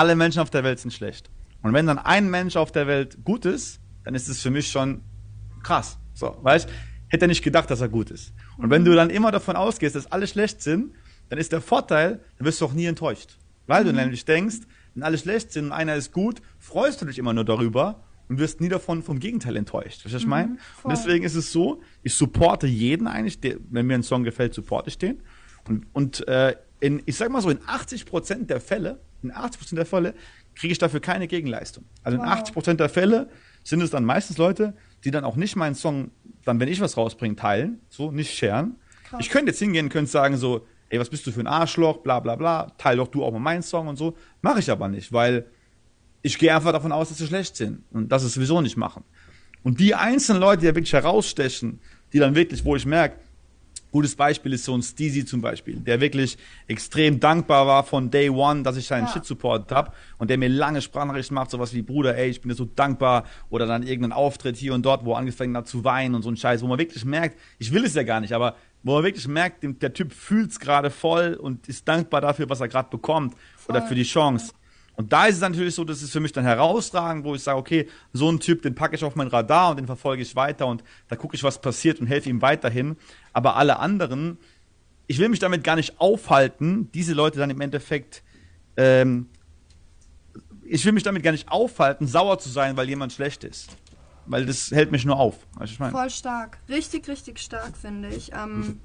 alle 0.00 0.16
Menschen 0.16 0.40
auf 0.40 0.48
der 0.48 0.64
Welt 0.64 0.78
sind 0.78 0.92
schlecht. 0.92 1.30
Und 1.60 1.74
wenn 1.74 1.86
dann 1.86 1.98
ein 1.98 2.30
Mensch 2.30 2.56
auf 2.56 2.72
der 2.72 2.86
Welt 2.86 3.22
gut 3.22 3.44
ist, 3.44 3.80
dann 4.04 4.14
ist 4.14 4.30
es 4.30 4.40
für 4.40 4.50
mich 4.50 4.70
schon 4.70 5.02
krass. 5.62 5.98
So, 6.14 6.38
weißt 6.40 6.68
hätte 7.10 7.24
er 7.24 7.28
nicht 7.28 7.42
gedacht, 7.42 7.70
dass 7.70 7.80
er 7.80 7.88
gut 7.88 8.10
ist. 8.10 8.32
Und 8.56 8.70
wenn 8.70 8.84
du 8.84 8.94
dann 8.94 9.10
immer 9.10 9.30
davon 9.30 9.56
ausgehst, 9.56 9.96
dass 9.96 10.10
alle 10.10 10.26
schlecht 10.26 10.62
sind, 10.62 10.94
dann 11.28 11.38
ist 11.38 11.52
der 11.52 11.60
Vorteil, 11.60 12.20
dann 12.38 12.46
wirst 12.46 12.60
du 12.60 12.64
auch 12.64 12.72
nie 12.72 12.86
enttäuscht. 12.86 13.36
Weil 13.66 13.84
du 13.84 13.90
mhm. 13.90 13.96
nämlich 13.96 14.24
denkst, 14.24 14.60
wenn 14.94 15.02
alle 15.02 15.18
schlecht 15.18 15.52
sind 15.52 15.66
und 15.66 15.72
einer 15.72 15.96
ist 15.96 16.12
gut, 16.12 16.40
freust 16.58 17.02
du 17.02 17.06
dich 17.06 17.18
immer 17.18 17.32
nur 17.32 17.44
darüber 17.44 18.04
und 18.28 18.38
wirst 18.38 18.60
nie 18.60 18.68
davon 18.68 19.02
vom 19.02 19.18
Gegenteil 19.18 19.56
enttäuscht. 19.56 20.04
Weißt 20.04 20.06
du, 20.06 20.14
was 20.14 20.22
ich 20.22 20.26
mhm, 20.26 20.30
meine? 20.30 20.56
Und 20.84 20.90
deswegen 20.90 21.24
ist 21.24 21.34
es 21.34 21.52
so, 21.52 21.82
ich 22.02 22.14
supporte 22.14 22.68
jeden 22.68 23.08
eigentlich, 23.08 23.40
der, 23.40 23.56
wenn 23.70 23.86
mir 23.86 23.94
ein 23.94 24.04
Song 24.04 24.22
gefällt, 24.22 24.54
supporte 24.54 24.88
ich 24.88 24.98
den. 24.98 25.20
Und, 25.68 25.86
und 25.92 26.26
äh, 26.28 26.54
in, 26.78 27.02
ich 27.06 27.16
sag 27.16 27.30
mal 27.30 27.42
so, 27.42 27.50
in 27.50 27.58
80 27.66 28.06
Prozent 28.06 28.50
der 28.50 28.60
Fälle 28.60 29.00
in 29.22 29.32
80% 29.32 29.74
der 29.74 29.86
Fälle 29.86 30.14
kriege 30.54 30.72
ich 30.72 30.78
dafür 30.78 31.00
keine 31.00 31.26
Gegenleistung. 31.26 31.84
Also 32.02 32.18
wow. 32.18 32.26
in 32.26 32.30
80% 32.30 32.74
der 32.74 32.88
Fälle 32.88 33.28
sind 33.62 33.80
es 33.82 33.90
dann 33.90 34.04
meistens 34.04 34.38
Leute, 34.38 34.74
die 35.04 35.10
dann 35.10 35.24
auch 35.24 35.36
nicht 35.36 35.56
meinen 35.56 35.74
Song, 35.74 36.10
dann 36.44 36.60
wenn 36.60 36.68
ich 36.68 36.80
was 36.80 36.96
rausbringe, 36.96 37.36
teilen, 37.36 37.80
so, 37.88 38.10
nicht 38.10 38.34
scheren. 38.34 38.76
Krass. 39.04 39.20
Ich 39.20 39.30
könnte 39.30 39.50
jetzt 39.50 39.58
hingehen 39.58 39.86
und 39.86 39.90
könnte 39.90 40.10
sagen 40.10 40.36
so, 40.36 40.66
ey, 40.88 40.98
was 40.98 41.08
bist 41.08 41.26
du 41.26 41.32
für 41.32 41.40
ein 41.40 41.46
Arschloch, 41.46 41.98
bla 41.98 42.20
bla 42.20 42.36
bla, 42.36 42.72
teil 42.78 42.96
doch 42.96 43.08
du 43.08 43.24
auch 43.24 43.32
mal 43.32 43.38
meinen 43.38 43.62
Song 43.62 43.88
und 43.88 43.96
so. 43.96 44.16
Mache 44.42 44.60
ich 44.60 44.70
aber 44.70 44.88
nicht, 44.88 45.12
weil 45.12 45.46
ich 46.22 46.38
gehe 46.38 46.54
einfach 46.54 46.72
davon 46.72 46.92
aus, 46.92 47.08
dass 47.08 47.18
sie 47.18 47.26
schlecht 47.26 47.56
sind 47.56 47.82
und 47.90 48.10
dass 48.10 48.22
sie 48.22 48.28
es 48.28 48.34
sowieso 48.34 48.60
nicht 48.60 48.76
machen. 48.76 49.04
Und 49.62 49.80
die 49.80 49.94
einzelnen 49.94 50.40
Leute, 50.40 50.60
die 50.60 50.66
ja 50.66 50.74
wirklich 50.74 50.92
herausstechen, 50.92 51.80
die 52.12 52.18
dann 52.18 52.34
wirklich, 52.34 52.64
wo 52.64 52.76
ich 52.76 52.86
merke, 52.86 53.16
Gutes 53.92 54.14
Beispiel 54.14 54.52
ist 54.52 54.64
so 54.64 54.74
ein 54.74 54.82
Steezy 54.82 55.24
zum 55.24 55.40
Beispiel, 55.40 55.76
der 55.76 56.00
wirklich 56.00 56.38
extrem 56.68 57.18
dankbar 57.18 57.66
war 57.66 57.82
von 57.84 58.10
Day 58.10 58.30
One, 58.30 58.62
dass 58.62 58.76
ich 58.76 58.86
seinen 58.86 59.06
ja. 59.06 59.12
Shit 59.12 59.24
supportet 59.24 59.72
habe 59.72 59.92
und 60.18 60.30
der 60.30 60.38
mir 60.38 60.48
lange 60.48 60.80
Sprachnachrichten 60.80 61.34
macht, 61.34 61.50
sowas 61.50 61.74
wie 61.74 61.82
Bruder, 61.82 62.16
ey, 62.16 62.30
ich 62.30 62.40
bin 62.40 62.50
dir 62.50 62.54
so 62.54 62.64
dankbar 62.64 63.24
oder 63.48 63.66
dann 63.66 63.82
irgendeinen 63.82 64.12
Auftritt 64.12 64.56
hier 64.56 64.74
und 64.74 64.86
dort, 64.86 65.04
wo 65.04 65.12
er 65.12 65.18
angefangen 65.18 65.56
hat 65.56 65.66
zu 65.66 65.82
weinen 65.84 66.14
und 66.14 66.22
so 66.22 66.30
ein 66.30 66.36
Scheiß, 66.36 66.62
wo 66.62 66.66
man 66.66 66.78
wirklich 66.78 67.04
merkt, 67.04 67.38
ich 67.58 67.72
will 67.72 67.84
es 67.84 67.94
ja 67.94 68.02
gar 68.04 68.20
nicht, 68.20 68.32
aber 68.32 68.56
wo 68.82 68.94
man 68.94 69.04
wirklich 69.04 69.26
merkt, 69.28 69.62
der 69.62 69.92
Typ 69.92 70.12
fühlt's 70.12 70.60
gerade 70.60 70.90
voll 70.90 71.34
und 71.34 71.68
ist 71.68 71.86
dankbar 71.86 72.20
dafür, 72.20 72.48
was 72.48 72.60
er 72.60 72.68
gerade 72.68 72.88
bekommt 72.90 73.34
voll. 73.56 73.76
oder 73.76 73.86
für 73.86 73.94
die 73.94 74.04
Chance. 74.04 74.52
Und 75.00 75.14
da 75.14 75.24
ist 75.24 75.36
es 75.36 75.40
natürlich 75.40 75.74
so, 75.74 75.82
dass 75.82 76.02
es 76.02 76.10
für 76.10 76.20
mich 76.20 76.32
dann 76.32 76.44
herausragend, 76.44 77.24
wo 77.24 77.34
ich 77.34 77.42
sage, 77.42 77.56
okay, 77.56 77.88
so 78.12 78.30
ein 78.30 78.38
Typ, 78.38 78.60
den 78.60 78.74
packe 78.74 78.94
ich 78.94 79.02
auf 79.02 79.16
mein 79.16 79.28
Radar 79.28 79.70
und 79.70 79.78
den 79.78 79.86
verfolge 79.86 80.20
ich 80.20 80.36
weiter 80.36 80.66
und 80.66 80.84
da 81.08 81.16
gucke 81.16 81.34
ich, 81.34 81.42
was 81.42 81.58
passiert 81.58 82.00
und 82.00 82.06
helfe 82.06 82.28
ihm 82.28 82.42
weiterhin. 82.42 82.98
Aber 83.32 83.56
alle 83.56 83.78
anderen, 83.78 84.36
ich 85.06 85.18
will 85.18 85.30
mich 85.30 85.38
damit 85.38 85.64
gar 85.64 85.76
nicht 85.76 85.98
aufhalten, 85.98 86.90
diese 86.92 87.14
Leute 87.14 87.38
dann 87.38 87.48
im 87.48 87.62
Endeffekt, 87.62 88.22
ähm, 88.76 89.30
ich 90.64 90.84
will 90.84 90.92
mich 90.92 91.02
damit 91.02 91.22
gar 91.22 91.32
nicht 91.32 91.50
aufhalten, 91.50 92.06
sauer 92.06 92.38
zu 92.38 92.50
sein, 92.50 92.76
weil 92.76 92.86
jemand 92.86 93.14
schlecht 93.14 93.42
ist. 93.42 93.78
Weil 94.26 94.44
das 94.44 94.70
hält 94.70 94.92
mich 94.92 95.06
nur 95.06 95.18
auf. 95.18 95.46
Weißt 95.54 95.70
du, 95.70 95.72
ich 95.72 95.78
mein? 95.78 95.92
Voll 95.92 96.10
stark. 96.10 96.58
Richtig, 96.68 97.08
richtig 97.08 97.38
stark, 97.38 97.74
finde 97.74 98.10
ich. 98.10 98.32
Ähm, 98.34 98.82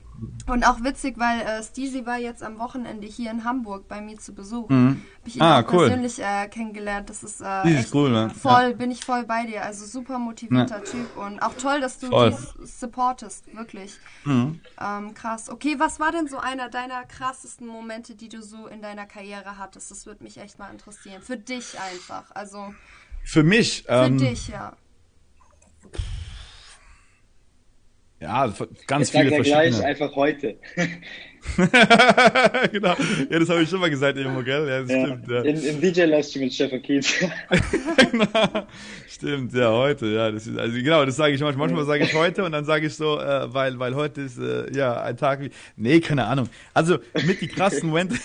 und 0.48 0.64
auch 0.64 0.84
witzig, 0.84 1.18
weil 1.18 1.42
äh, 1.42 1.64
Steezy 1.64 2.06
war 2.06 2.18
jetzt 2.18 2.44
am 2.44 2.60
Wochenende 2.60 3.08
hier 3.08 3.32
in 3.32 3.44
Hamburg 3.44 3.88
bei 3.88 4.00
mir 4.02 4.18
zu 4.18 4.34
Besuch. 4.34 4.70
Mhm. 4.70 5.02
Hab 5.20 5.28
ich 5.28 5.36
ihn 5.36 5.42
ah, 5.42 5.64
cool. 5.72 5.88
persönlich 5.88 6.20
äh, 6.20 6.48
kennengelernt. 6.48 7.10
Das 7.10 7.24
ist, 7.24 7.42
äh, 7.42 7.62
echt 7.64 7.94
cool, 7.94 8.12
ne? 8.12 8.30
voll, 8.30 8.70
ja. 8.70 8.74
bin 8.74 8.92
ich 8.92 9.04
voll 9.04 9.26
bei 9.26 9.46
dir. 9.46 9.64
Also 9.64 9.86
super 9.86 10.20
motivierter 10.20 10.78
ja. 10.78 10.84
Typ 10.84 11.18
und 11.18 11.40
auch 11.42 11.54
toll, 11.56 11.82
dass 11.82 12.00
du 12.00 12.08
voll. 12.08 12.32
dies 12.60 12.80
supportest, 12.80 13.56
wirklich. 13.56 13.98
Mhm. 14.24 14.60
Ähm, 14.80 15.14
krass. 15.14 15.50
Okay, 15.50 15.76
was 15.80 16.00
war 16.00 16.12
denn 16.12 16.28
so 16.28 16.38
einer 16.38 16.70
deiner 16.70 17.04
krassesten 17.06 17.68
Momente, 17.68 18.16
die 18.16 18.30
du 18.30 18.42
so 18.42 18.68
in 18.68 18.82
deiner 18.82 19.06
Karriere 19.06 19.58
hattest? 19.58 19.90
Das 19.90 20.06
würde 20.06 20.24
mich 20.24 20.38
echt 20.38 20.60
mal 20.60 20.72
interessieren. 20.72 21.22
Für 21.22 21.38
dich 21.38 21.80
einfach. 21.80 22.26
Also. 22.36 22.74
Für 23.24 23.44
mich? 23.44 23.84
Für 23.88 24.06
ähm, 24.06 24.18
dich, 24.18 24.50
ja. 24.50 24.74
Ja, 28.20 28.54
ganz 28.88 29.14
ich 29.14 29.20
viele 29.20 29.36
ja 29.36 29.42
gleich 29.42 29.84
einfach 29.84 30.16
heute. 30.16 30.58
genau. 32.72 32.96
Ja, 33.30 33.40
das 33.40 33.50
habe 33.50 33.62
ich 33.62 33.70
schon 33.70 33.80
mal 33.80 33.90
gesagt, 33.90 34.18
Emo, 34.18 34.42
gell? 34.42 34.68
Ja, 34.68 34.82
das 34.82 34.90
ja. 34.90 35.06
stimmt. 35.06 35.28
Ja. 35.28 35.42
Im, 35.42 35.64
im 35.64 35.82
DJ-Livestream 35.82 36.44
mit 36.46 36.54
Stefan 36.54 36.82
Kietz. 36.82 37.14
genau. 38.12 38.68
Stimmt, 39.08 39.54
ja, 39.54 39.72
heute, 39.72 40.08
ja. 40.08 40.32
Das 40.32 40.48
ist, 40.48 40.58
also 40.58 40.76
genau, 40.76 41.06
das 41.06 41.18
sage 41.18 41.36
ich 41.36 41.42
manchmal. 41.42 41.68
Manchmal 41.68 41.86
sage 41.86 42.06
ich 42.06 42.14
heute 42.14 42.44
und 42.44 42.52
dann 42.54 42.66
sage 42.66 42.88
ich 42.88 42.96
so, 42.96 43.20
äh, 43.20 43.54
weil, 43.54 43.78
weil 43.80 43.96
heute 43.96 44.22
ist 44.22 44.38
äh, 44.40 44.74
ja 44.76 45.02
ein 45.02 45.18
Tag 45.18 45.42
wie. 45.42 45.52
Nee, 45.76 46.00
keine 46.00 46.26
Ahnung. 46.26 46.50
Also 46.74 46.98
mit 47.26 47.42
die 47.42 47.48
krassen 47.48 47.90
Momente, 47.90 48.16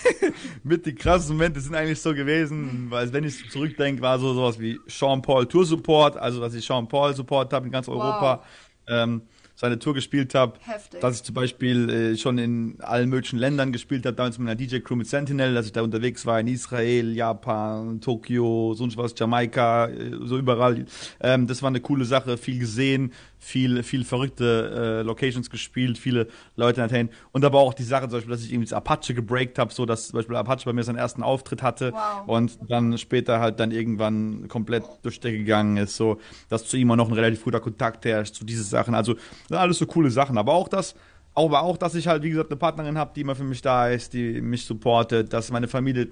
mit 0.63 0.85
die 0.85 0.95
krassen 0.95 1.35
Momente 1.35 1.59
sind 1.59 1.75
eigentlich 1.75 2.01
so 2.01 2.13
gewesen, 2.13 2.87
weil 2.89 3.11
wenn 3.13 3.23
ich 3.23 3.49
zurückdenke, 3.49 4.01
war 4.01 4.19
so 4.19 4.33
sowas 4.33 4.59
wie 4.59 4.79
Sean 4.87 5.21
Paul 5.21 5.45
Tour 5.47 5.65
Support, 5.65 6.17
also 6.17 6.41
dass 6.41 6.53
ich 6.53 6.65
Sean 6.65 6.87
Paul 6.87 7.13
Support 7.13 7.53
habe 7.53 7.65
in 7.65 7.71
ganz 7.71 7.87
Europa. 7.87 8.37
Wow. 8.37 8.45
Ähm, 8.87 9.21
seine 9.61 9.77
Tour 9.77 9.93
gespielt 9.93 10.33
habe, 10.33 10.53
dass 11.01 11.17
ich 11.17 11.23
zum 11.23 11.35
Beispiel 11.35 11.89
äh, 11.89 12.17
schon 12.17 12.39
in 12.39 12.77
allen 12.81 13.09
möglichen 13.09 13.37
Ländern 13.37 13.71
gespielt 13.71 14.07
habe, 14.07 14.15
damals 14.15 14.39
mit 14.39 14.49
einer 14.49 14.55
DJ-Crew 14.55 14.95
mit 14.95 15.07
Sentinel, 15.07 15.53
dass 15.53 15.67
ich 15.67 15.71
da 15.71 15.83
unterwegs 15.83 16.25
war 16.25 16.39
in 16.39 16.47
Israel, 16.47 17.13
Japan, 17.15 18.01
Tokio, 18.01 18.73
sonst 18.73 18.97
was, 18.97 19.13
Jamaika, 19.15 19.85
äh, 19.85 20.13
so 20.23 20.39
überall. 20.39 20.85
Ähm, 21.19 21.45
das 21.45 21.61
war 21.61 21.67
eine 21.67 21.79
coole 21.79 22.05
Sache, 22.05 22.37
viel 22.37 22.57
gesehen, 22.57 23.13
viel, 23.43 23.81
viel 23.81 24.05
verrückte 24.05 24.99
äh, 24.99 25.01
Locations 25.01 25.49
gespielt, 25.49 25.97
viele 25.97 26.27
Leute 26.55 26.81
entertained. 26.81 27.11
Und 27.31 27.43
aber 27.43 27.59
auch 27.59 27.73
die 27.73 27.83
Sache 27.83 28.03
zum 28.03 28.19
Beispiel, 28.19 28.31
dass 28.31 28.43
ich 28.43 28.51
irgendwie 28.51 28.69
das 28.69 28.73
Apache 28.73 29.15
gebreakt 29.15 29.57
habe, 29.57 29.73
so 29.73 29.87
dass 29.87 30.09
zum 30.09 30.17
Beispiel 30.17 30.35
Apache 30.35 30.63
bei 30.63 30.73
mir 30.73 30.83
seinen 30.83 30.97
ersten 30.97 31.23
Auftritt 31.23 31.63
hatte 31.63 31.91
wow. 31.91 32.27
und 32.27 32.59
dann 32.69 32.97
später 32.99 33.39
halt 33.39 33.59
dann 33.59 33.71
irgendwann 33.71 34.47
komplett 34.47 34.83
durch 35.01 35.19
die 35.19 35.31
gegangen 35.31 35.77
ist, 35.77 35.95
so 35.95 36.19
dass 36.49 36.65
zu 36.65 36.77
ihm 36.77 36.91
auch 36.91 36.95
noch 36.95 37.07
ein 37.07 37.15
relativ 37.15 37.43
guter 37.43 37.59
Kontakt 37.59 38.05
herrscht, 38.05 38.35
so 38.35 38.45
diese 38.45 38.63
Sachen. 38.63 38.93
Also 38.93 39.15
alles 39.49 39.79
so 39.79 39.87
coole 39.87 40.11
Sachen. 40.11 40.37
Aber 40.37 40.53
auch 40.53 40.67
das, 40.67 40.93
aber 41.33 41.63
auch, 41.63 41.77
dass 41.77 41.95
ich 41.95 42.07
halt, 42.07 42.21
wie 42.23 42.29
gesagt, 42.29 42.51
eine 42.51 42.57
Partnerin 42.59 42.97
habe, 42.97 43.11
die 43.15 43.21
immer 43.21 43.35
für 43.35 43.43
mich 43.43 43.61
da 43.61 43.87
ist, 43.87 44.13
die 44.13 44.39
mich 44.41 44.65
supportet, 44.65 45.33
dass 45.33 45.49
meine 45.49 45.67
Familie, 45.67 46.09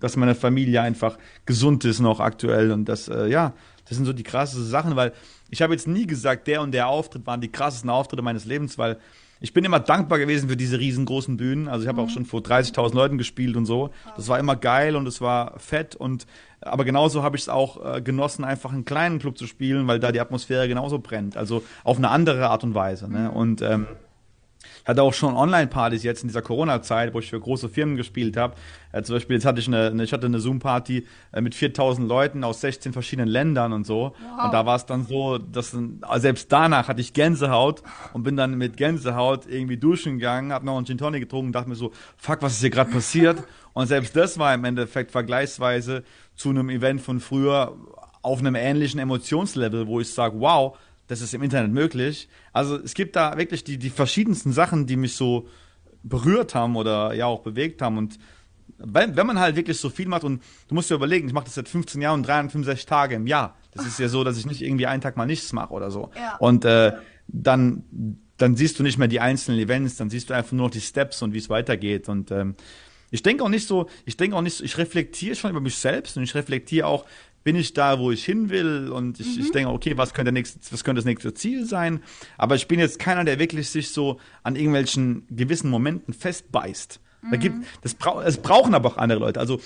dass 0.00 0.16
meine 0.16 0.34
Familie 0.34 0.80
einfach 0.80 1.18
gesund 1.44 1.84
ist 1.84 2.00
noch 2.00 2.20
aktuell 2.20 2.70
und 2.70 2.86
das, 2.86 3.08
äh, 3.08 3.26
ja, 3.26 3.52
das 3.86 3.96
sind 3.96 4.06
so 4.06 4.12
die 4.12 4.22
krassesten 4.22 4.66
Sachen, 4.66 4.96
weil 4.96 5.12
ich 5.50 5.62
habe 5.62 5.72
jetzt 5.72 5.88
nie 5.88 6.06
gesagt, 6.06 6.46
der 6.46 6.62
und 6.62 6.72
der 6.72 6.88
Auftritt 6.88 7.26
waren 7.26 7.40
die 7.40 7.50
krassesten 7.50 7.90
Auftritte 7.90 8.22
meines 8.22 8.44
Lebens, 8.44 8.78
weil 8.78 8.98
ich 9.40 9.52
bin 9.52 9.64
immer 9.64 9.80
dankbar 9.80 10.18
gewesen 10.18 10.48
für 10.48 10.56
diese 10.56 10.80
riesengroßen 10.80 11.36
Bühnen. 11.36 11.68
Also 11.68 11.82
ich 11.84 11.88
habe 11.88 12.00
mhm. 12.00 12.08
auch 12.08 12.10
schon 12.10 12.24
vor 12.24 12.40
30.000 12.40 12.94
Leuten 12.94 13.18
gespielt 13.18 13.56
und 13.56 13.66
so. 13.66 13.90
Das 14.16 14.28
war 14.28 14.38
immer 14.38 14.56
geil 14.56 14.96
und 14.96 15.06
es 15.06 15.20
war 15.20 15.58
fett 15.58 15.94
und 15.94 16.26
aber 16.60 16.84
genauso 16.84 17.22
habe 17.22 17.36
ich 17.36 17.42
es 17.42 17.48
auch 17.48 17.96
äh, 17.96 18.02
genossen, 18.02 18.44
einfach 18.44 18.72
einen 18.72 18.84
kleinen 18.84 19.20
Club 19.20 19.38
zu 19.38 19.46
spielen, 19.46 19.86
weil 19.86 20.00
da 20.00 20.10
die 20.10 20.20
Atmosphäre 20.20 20.66
genauso 20.66 20.98
brennt. 20.98 21.36
Also 21.36 21.62
auf 21.84 21.98
eine 21.98 22.10
andere 22.10 22.48
Art 22.48 22.64
und 22.64 22.74
Weise. 22.74 23.08
Ne? 23.08 23.30
Mhm. 23.30 23.36
Und 23.36 23.62
ähm, 23.62 23.86
hatte 24.84 25.02
auch 25.02 25.14
schon 25.14 25.36
Online-Partys 25.36 26.02
jetzt 26.02 26.22
in 26.22 26.28
dieser 26.28 26.42
Corona-Zeit, 26.42 27.14
wo 27.14 27.18
ich 27.18 27.30
für 27.30 27.38
große 27.38 27.68
Firmen 27.68 27.96
gespielt 27.96 28.36
habe. 28.36 28.54
Äh, 28.92 29.02
zum 29.02 29.16
Beispiel 29.16 29.36
jetzt 29.36 29.44
hatte 29.44 29.60
ich 29.60 29.66
eine, 29.66 29.88
eine 29.88 30.04
ich 30.04 30.12
hatte 30.12 30.26
eine 30.26 30.40
Zoom-Party 30.40 31.06
äh, 31.32 31.40
mit 31.40 31.54
4000 31.54 32.08
Leuten 32.08 32.44
aus 32.44 32.60
16 32.60 32.92
verschiedenen 32.92 33.28
Ländern 33.28 33.72
und 33.72 33.86
so. 33.86 34.14
Wow. 34.36 34.44
Und 34.44 34.54
da 34.54 34.66
war 34.66 34.76
es 34.76 34.86
dann 34.86 35.04
so, 35.04 35.38
dass 35.38 35.76
selbst 36.16 36.50
danach 36.52 36.88
hatte 36.88 37.00
ich 37.00 37.12
Gänsehaut 37.12 37.82
und 38.12 38.22
bin 38.22 38.36
dann 38.36 38.56
mit 38.56 38.76
Gänsehaut 38.76 39.46
irgendwie 39.46 39.76
duschen 39.76 40.18
gegangen, 40.18 40.52
habe 40.52 40.66
noch 40.66 40.76
einen 40.76 40.86
Gin 40.86 40.98
Tonic 40.98 41.22
getrunken, 41.22 41.52
dachte 41.52 41.68
mir 41.68 41.76
so, 41.76 41.92
fuck, 42.16 42.42
was 42.42 42.54
ist 42.54 42.60
hier 42.60 42.70
gerade 42.70 42.90
passiert? 42.90 43.42
und 43.74 43.86
selbst 43.86 44.16
das 44.16 44.38
war 44.38 44.54
im 44.54 44.64
Endeffekt 44.64 45.12
vergleichsweise 45.12 46.02
zu 46.34 46.50
einem 46.50 46.70
Event 46.70 47.00
von 47.00 47.20
früher 47.20 47.76
auf 48.22 48.40
einem 48.40 48.54
ähnlichen 48.54 49.00
Emotionslevel, 49.00 49.86
wo 49.86 50.00
ich 50.00 50.12
sage, 50.12 50.40
wow, 50.40 50.76
das 51.08 51.20
ist 51.20 51.34
im 51.34 51.42
Internet 51.42 51.72
möglich. 51.72 52.28
Also 52.52 52.76
es 52.76 52.94
gibt 52.94 53.16
da 53.16 53.36
wirklich 53.36 53.64
die, 53.64 53.78
die 53.78 53.90
verschiedensten 53.90 54.52
Sachen, 54.52 54.86
die 54.86 54.96
mich 54.96 55.16
so 55.16 55.48
berührt 56.02 56.54
haben 56.54 56.76
oder 56.76 57.12
ja 57.14 57.26
auch 57.26 57.40
bewegt 57.40 57.82
haben. 57.82 57.98
Und 57.98 58.18
wenn, 58.76 59.16
wenn 59.16 59.26
man 59.26 59.40
halt 59.40 59.56
wirklich 59.56 59.78
so 59.78 59.90
viel 59.90 60.06
macht 60.06 60.24
und 60.24 60.42
du 60.68 60.74
musst 60.74 60.90
dir 60.90 60.94
überlegen, 60.94 61.26
ich 61.26 61.32
mache 61.32 61.46
das 61.46 61.54
seit 61.54 61.68
15 61.68 62.00
Jahren 62.00 62.20
und 62.20 62.26
365 62.26 62.86
Tage 62.86 63.16
im 63.16 63.26
Jahr. 63.26 63.56
Das 63.72 63.86
ist 63.86 63.98
ja 63.98 64.08
so, 64.08 64.22
dass 64.22 64.38
ich 64.38 64.46
nicht 64.46 64.62
irgendwie 64.62 64.86
einen 64.86 65.00
Tag 65.00 65.16
mal 65.16 65.26
nichts 65.26 65.52
mache 65.52 65.72
oder 65.72 65.90
so. 65.90 66.10
Ja. 66.16 66.36
Und 66.36 66.64
äh, 66.64 66.92
dann, 67.26 67.84
dann 68.36 68.56
siehst 68.56 68.78
du 68.78 68.82
nicht 68.82 68.98
mehr 68.98 69.08
die 69.08 69.20
einzelnen 69.20 69.58
Events, 69.58 69.96
dann 69.96 70.10
siehst 70.10 70.30
du 70.30 70.34
einfach 70.34 70.52
nur 70.52 70.66
noch 70.66 70.72
die 70.72 70.80
Steps 70.80 71.22
und 71.22 71.32
wie 71.32 71.38
es 71.38 71.48
weitergeht. 71.48 72.08
Und 72.08 72.30
ähm, 72.30 72.54
ich 73.10 73.22
denke 73.22 73.42
auch 73.42 73.48
nicht 73.48 73.66
so, 73.66 73.88
ich 74.04 74.16
denke 74.16 74.36
auch 74.36 74.42
nicht 74.42 74.58
so, 74.58 74.64
ich 74.64 74.76
reflektiere 74.76 75.34
schon 75.34 75.50
über 75.50 75.60
mich 75.60 75.76
selbst 75.76 76.16
und 76.16 76.22
ich 76.22 76.34
reflektiere 76.34 76.86
auch, 76.86 77.06
bin 77.48 77.56
ich 77.56 77.72
da, 77.72 77.98
wo 77.98 78.10
ich 78.10 78.26
hin 78.26 78.50
will 78.50 78.90
und 78.92 79.20
ich, 79.20 79.38
mhm. 79.38 79.42
ich 79.42 79.52
denke, 79.52 79.70
okay, 79.70 79.96
was 79.96 80.12
könnte, 80.12 80.32
nächste, 80.32 80.60
was 80.70 80.84
könnte 80.84 80.98
das 80.98 81.06
nächste 81.06 81.32
Ziel 81.32 81.64
sein? 81.64 82.02
Aber 82.36 82.56
ich 82.56 82.68
bin 82.68 82.78
jetzt 82.78 82.98
keiner, 82.98 83.24
der 83.24 83.38
wirklich 83.38 83.70
sich 83.70 83.90
so 83.90 84.20
an 84.42 84.54
irgendwelchen 84.54 85.26
gewissen 85.30 85.70
Momenten 85.70 86.12
festbeißt. 86.12 87.00
Mhm. 87.22 87.30
Da 87.30 87.36
gibt, 87.38 87.56
das 87.80 87.94
bra 87.94 88.22
es 88.22 88.36
brauchen 88.36 88.74
aber 88.74 88.90
auch 88.90 88.98
andere 88.98 89.20
Leute. 89.20 89.40
Also 89.40 89.60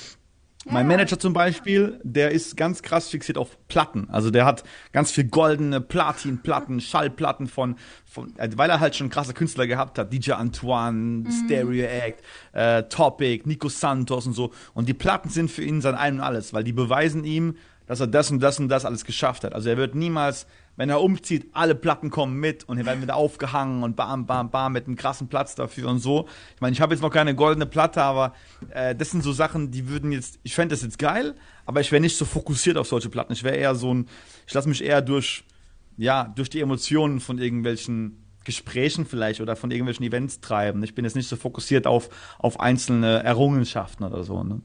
mein 0.65 0.87
Manager 0.87 1.19
zum 1.19 1.33
Beispiel, 1.33 2.01
der 2.05 2.31
ist 2.31 2.57
ganz 2.57 2.83
krass 2.83 3.09
fixiert 3.09 3.37
auf 3.37 3.59
Platten. 3.67 4.09
Also 4.11 4.31
der 4.31 4.45
hat 4.45 4.63
ganz 4.93 5.11
viel 5.11 5.25
goldene 5.25 5.81
Platinplatten, 5.81 6.81
Schallplatten 6.81 7.49
von, 7.49 7.77
von, 8.05 8.37
äh, 8.39 8.49
weil 8.55 8.71
er 8.71 8.79
halt 8.79 8.95
schon 8.95 9.09
krasse 9.09 9.35
Künstler 9.35 9.67
gehabt 9.67 9.99
hat. 9.99 10.13
DJ 10.13 10.33
Antoine, 10.33 11.25
mhm. 11.25 11.31
Stereo 11.31 11.85
Act, 11.85 12.23
äh, 12.53 12.85
Topic, 12.85 13.43
Nico 13.49 13.69
Santos 13.69 14.27
und 14.27 14.35
so. 14.35 14.53
Und 14.73 14.89
die 14.89 14.95
Platten 14.95 15.31
sind 15.31 15.51
für 15.51 15.65
ihn 15.65 15.81
sein 15.81 15.97
Ein 15.97 16.15
und 16.15 16.21
Alles, 16.21 16.53
weil 16.53 16.63
die 16.63 16.73
beweisen 16.73 17.25
ihm, 17.25 17.57
dass 17.93 18.01
er 18.01 18.07
das 18.07 18.31
und 18.31 18.41
das 18.41 18.59
und 18.59 18.69
das 18.69 18.85
alles 18.85 19.05
geschafft 19.05 19.45
hat. 19.45 19.53
Also 19.55 19.69
er 19.69 19.77
wird 19.77 19.95
niemals 19.95 20.47
wenn 20.77 20.89
er 20.89 21.03
umzieht, 21.03 21.51
alle 21.53 21.75
Platten 21.75 22.11
kommen 22.11 22.39
mit 22.39 22.65
und 22.65 22.77
hier 22.77 22.87
werden 22.87 23.03
wieder 23.03 23.17
aufgehangen 23.17 23.83
und 23.83 23.95
bam, 23.95 24.27
bam, 24.27 24.51
bam 24.51 24.73
mit 24.73 24.87
einem 24.87 24.97
krassen 24.97 25.29
Platz 25.29 25.55
dafür 25.55 25.89
und 25.89 25.99
so. 25.99 26.27
Ich 26.55 26.61
meine, 26.61 26.73
ich 26.73 26.81
habe 26.81 26.95
jetzt 26.95 27.03
noch 27.03 27.11
keine 27.11 27.35
goldene 27.35 27.67
Platte, 27.67 28.03
aber 28.03 28.35
äh, 28.71 28.95
das 28.95 29.11
sind 29.11 29.23
so 29.23 29.33
Sachen, 29.33 29.71
die 29.71 29.89
würden 29.89 30.13
jetzt, 30.13 30.41
ich 30.43 30.55
fände 30.55 30.75
das 30.75 30.83
jetzt 30.83 30.99
geil, 30.99 31.35
aber 31.67 31.81
ich 31.81 31.93
wäre 31.93 32.01
nicht 32.01 32.17
so 32.17 32.25
fokussiert 32.25 32.79
auf 32.79 32.89
solche 32.89 33.11
Platten. 33.11 33.33
Ich 33.33 33.43
wäre 33.43 33.57
eher 33.57 33.75
so 33.75 33.93
ein, 33.93 34.09
ich 34.47 34.55
lasse 34.55 34.69
mich 34.69 34.83
eher 34.83 35.03
durch, 35.03 35.45
ja, 35.99 36.33
durch 36.35 36.49
die 36.49 36.61
Emotionen 36.61 37.21
von 37.21 37.39
irgendwelchen 37.39 38.19
Gesprächen 38.45 39.05
vielleicht 39.07 39.41
oder 39.41 39.55
von 39.57 39.71
irgendwelchen 39.71 40.05
Events 40.05 40.41
treiben. 40.41 40.83
Ich 40.83 40.95
bin 40.95 41.05
jetzt 41.05 41.15
nicht 41.15 41.29
so 41.29 41.37
fokussiert 41.37 41.87
auf, 41.87 42.09
auf 42.39 42.59
einzelne 42.59 43.23
Errungenschaften 43.23 44.05
oder 44.05 44.25
so. 44.25 44.43
Ne? 44.43 44.63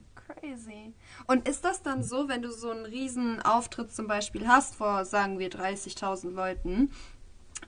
Und 1.27 1.47
ist 1.47 1.65
das 1.65 1.83
dann 1.83 2.03
so, 2.03 2.29
wenn 2.29 2.41
du 2.41 2.51
so 2.51 2.71
einen 2.71 2.85
riesen 2.85 3.41
Auftritt 3.41 3.93
zum 3.93 4.07
Beispiel 4.07 4.47
hast 4.47 4.75
vor, 4.75 5.03
sagen 5.03 5.39
wir, 5.39 5.49
30.000 5.49 6.31
Leuten, 6.31 6.89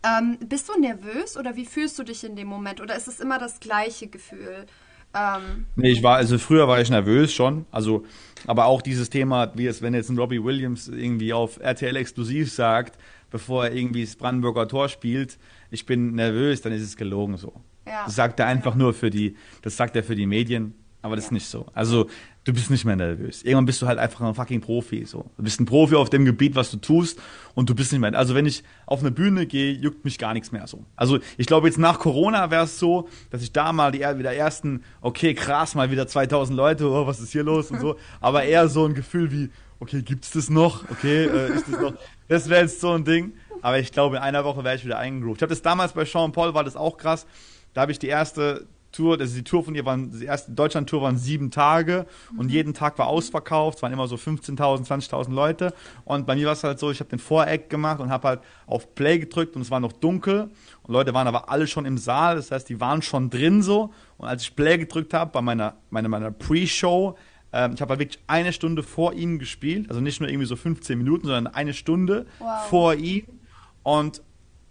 ähm, 0.04 0.38
bist 0.48 0.70
du 0.70 0.80
nervös 0.80 1.38
oder 1.38 1.58
wie 1.58 1.66
fühlst 1.66 2.00
du 2.00 2.04
dich 2.04 2.24
in 2.24 2.38
dem 2.38 2.48
Moment? 2.48 2.80
Oder 2.80 2.96
ist 2.96 3.10
es 3.10 3.20
immer 3.20 3.38
das 3.38 3.60
gleiche 3.60 4.08
Gefühl? 4.08 4.66
Ähm, 5.14 5.66
nee, 5.76 5.92
ich 5.92 6.04
war, 6.04 6.18
also 6.18 6.38
früher 6.38 6.68
war 6.68 6.80
ich 6.80 6.90
nervös 6.90 7.34
schon. 7.34 7.66
Also, 7.72 8.06
aber 8.48 8.66
auch 8.66 8.82
dieses 8.82 9.10
Thema, 9.10 9.52
wie 9.56 9.68
es, 9.68 9.82
wenn 9.82 9.94
jetzt 9.94 10.10
ein 10.10 10.18
Robbie 10.18 10.44
Williams 10.44 10.88
irgendwie 10.88 11.34
auf 11.34 11.60
RTL 11.60 11.96
exklusiv 11.98 12.54
sagt, 12.54 12.98
bevor 13.30 13.66
er 13.66 13.74
irgendwie 13.74 14.06
das 14.06 14.16
Brandenburger 14.16 14.68
Tor 14.68 14.88
spielt, 14.88 15.38
ich 15.72 15.86
bin 15.86 16.14
nervös, 16.14 16.62
dann 16.62 16.72
ist 16.72 16.84
es 16.84 16.96
gelogen 16.96 17.38
so. 17.38 17.54
Ja. 17.86 18.06
Das 18.06 18.16
sagt 18.16 18.40
er 18.40 18.46
einfach 18.46 18.76
nur 18.76 18.94
für 18.94 19.10
die, 19.10 19.36
das 19.64 19.76
sagt 19.76 19.96
er 19.96 20.04
für 20.04 20.16
die 20.16 20.28
Medien, 20.28 20.76
aber 21.02 21.16
das 21.16 21.26
ja. 21.26 21.28
ist 21.30 21.32
nicht 21.34 21.48
so. 21.48 21.66
Also, 21.74 22.08
du 22.50 22.54
bist 22.54 22.72
nicht 22.72 22.84
mehr 22.84 22.96
nervös. 22.96 23.44
Irgendwann 23.44 23.66
bist 23.66 23.82
du 23.82 23.88
halt 23.88 24.00
einfach 24.00 24.22
ein 24.22 24.34
fucking 24.34 24.62
Profi. 24.62 25.06
So. 25.06 25.26
Du 25.38 25.44
bist 25.44 25.60
ein 25.60 25.66
Profi 25.66 25.96
auf 25.96 26.10
dem 26.10 26.26
Gebiet, 26.26 26.56
was 26.56 26.72
du 26.72 26.78
tust 26.78 27.20
und 27.54 27.70
du 27.70 27.76
bist 27.76 27.92
nicht 27.92 28.02
mehr. 28.02 28.14
Also 28.16 28.34
wenn 28.34 28.48
ich 28.48 28.64
auf 28.88 29.02
eine 29.02 29.12
Bühne 29.12 29.46
gehe, 29.46 29.72
juckt 29.72 30.04
mich 30.04 30.18
gar 30.18 30.34
nichts 30.34 30.52
mehr 30.52 30.66
so. 30.66 30.84
Also 30.96 31.20
ich 31.38 31.46
glaube 31.46 31.68
jetzt 31.68 31.78
nach 31.78 32.00
Corona 32.00 32.50
wäre 32.50 32.64
es 32.64 32.80
so, 32.80 33.08
dass 33.30 33.44
ich 33.44 33.52
da 33.52 33.72
mal 33.72 33.92
die 33.92 34.00
wieder 34.00 34.34
ersten, 34.34 34.84
okay, 35.02 35.36
krass, 35.36 35.76
mal 35.76 35.92
wieder 35.92 36.08
2000 36.08 36.58
Leute, 36.58 36.90
oh, 36.90 37.06
was 37.06 37.20
ist 37.20 37.32
hier 37.32 37.44
los 37.44 37.70
und 37.70 37.80
so. 37.80 37.98
Aber 38.20 38.44
eher 38.44 38.68
so 38.68 38.86
ein 38.86 38.96
Gefühl 38.96 39.32
wie, 39.32 39.50
okay, 39.80 40.02
gibt's 40.02 40.32
das 40.32 40.50
noch? 40.50 40.90
Okay, 40.90 41.26
äh, 41.26 41.54
ist 41.54 41.68
das 41.72 41.80
noch? 41.80 41.94
Das 42.28 42.50
wäre 42.50 42.62
jetzt 42.62 42.82
so 42.82 42.92
ein 42.92 43.06
Ding. 43.06 43.34
Aber 43.62 43.78
ich 43.78 43.92
glaube, 43.92 44.18
in 44.18 44.24
einer 44.24 44.44
Woche 44.44 44.64
wäre 44.64 44.76
ich 44.76 44.86
wieder 44.86 44.98
eingegroovt. 44.98 45.40
Ich 45.40 45.44
habe 45.44 45.52
das 45.52 45.62
damals 45.62 45.92
bei 45.94 46.06
Sean 46.06 46.32
Paul, 46.32 46.54
war 46.54 46.64
das 46.64 46.76
auch 46.76 46.98
krass. 46.98 47.28
Da 47.74 47.82
habe 47.82 47.92
ich 47.92 48.00
die 48.00 48.08
erste 48.08 48.66
Tour, 48.92 49.20
also 49.20 49.36
die 49.36 49.44
Tour 49.44 49.64
von 49.64 49.76
ihr 49.76 49.86
waren, 49.86 50.12
die 50.12 50.26
erste 50.26 50.52
Deutschland-Tour 50.52 51.02
waren 51.02 51.18
sieben 51.18 51.52
Tage 51.52 52.06
und 52.38 52.48
mhm. 52.48 52.52
jeden 52.52 52.74
Tag 52.74 52.98
war 52.98 53.08
ausverkauft, 53.08 53.78
es 53.78 53.84
waren 53.84 53.94
immer 53.94 54.08
so 54.08 54.16
15.000, 54.16 54.88
20.000 54.88 55.32
Leute 55.32 55.74
und 56.06 56.26
bei 56.26 56.36
mir 56.36 56.48
war 56.48 56.54
es 56.54 56.64
halt 56.64 56.80
so, 56.80 56.90
ich 56.90 57.00
habe 57.00 57.10
den 57.10 57.20
Voreck 57.20 57.70
gemacht 57.70 58.00
und 58.00 58.10
habe 58.10 58.28
halt 58.28 58.40
auf 58.66 58.96
Play 58.96 59.20
gedrückt 59.20 59.56
und 59.56 59.62
es 59.62 59.72
war 59.72 59.80
noch 59.80 59.92
dunkel 59.92 60.50
und 60.84 60.94
Leute 60.94 61.14
waren 61.14 61.28
aber 61.28 61.50
alle 61.50 61.68
schon 61.68 61.86
im 61.86 61.98
Saal, 61.98 62.36
das 62.36 62.52
heißt, 62.52 62.68
die 62.70 62.80
waren 62.80 63.02
schon 63.02 63.30
drin 63.30 63.62
so 63.62 63.94
und 64.18 64.28
als 64.28 64.44
ich 64.44 64.56
Play 64.56 64.78
gedrückt 64.78 65.14
habe 65.14 65.32
bei 65.32 65.42
meiner, 65.42 65.76
meiner, 65.90 66.10
meiner 66.10 66.32
Pre-Show, 66.32 67.16
ähm, 67.54 67.74
ich 67.76 67.82
habe 67.82 67.92
halt 67.92 68.00
wirklich 68.00 68.22
eine 68.28 68.54
Stunde 68.54 68.84
vor 68.84 69.14
ihnen 69.14 69.40
gespielt, 69.40 69.90
also 69.90 70.02
nicht 70.02 70.20
nur 70.20 70.30
irgendwie 70.30 70.48
so 70.48 70.56
15 70.56 70.98
Minuten, 70.98 71.28
sondern 71.28 71.48
eine 71.48 71.74
Stunde 71.74 72.26
wow. 72.40 72.68
vor 72.70 72.96
ihnen 72.96 73.40
und 73.84 74.22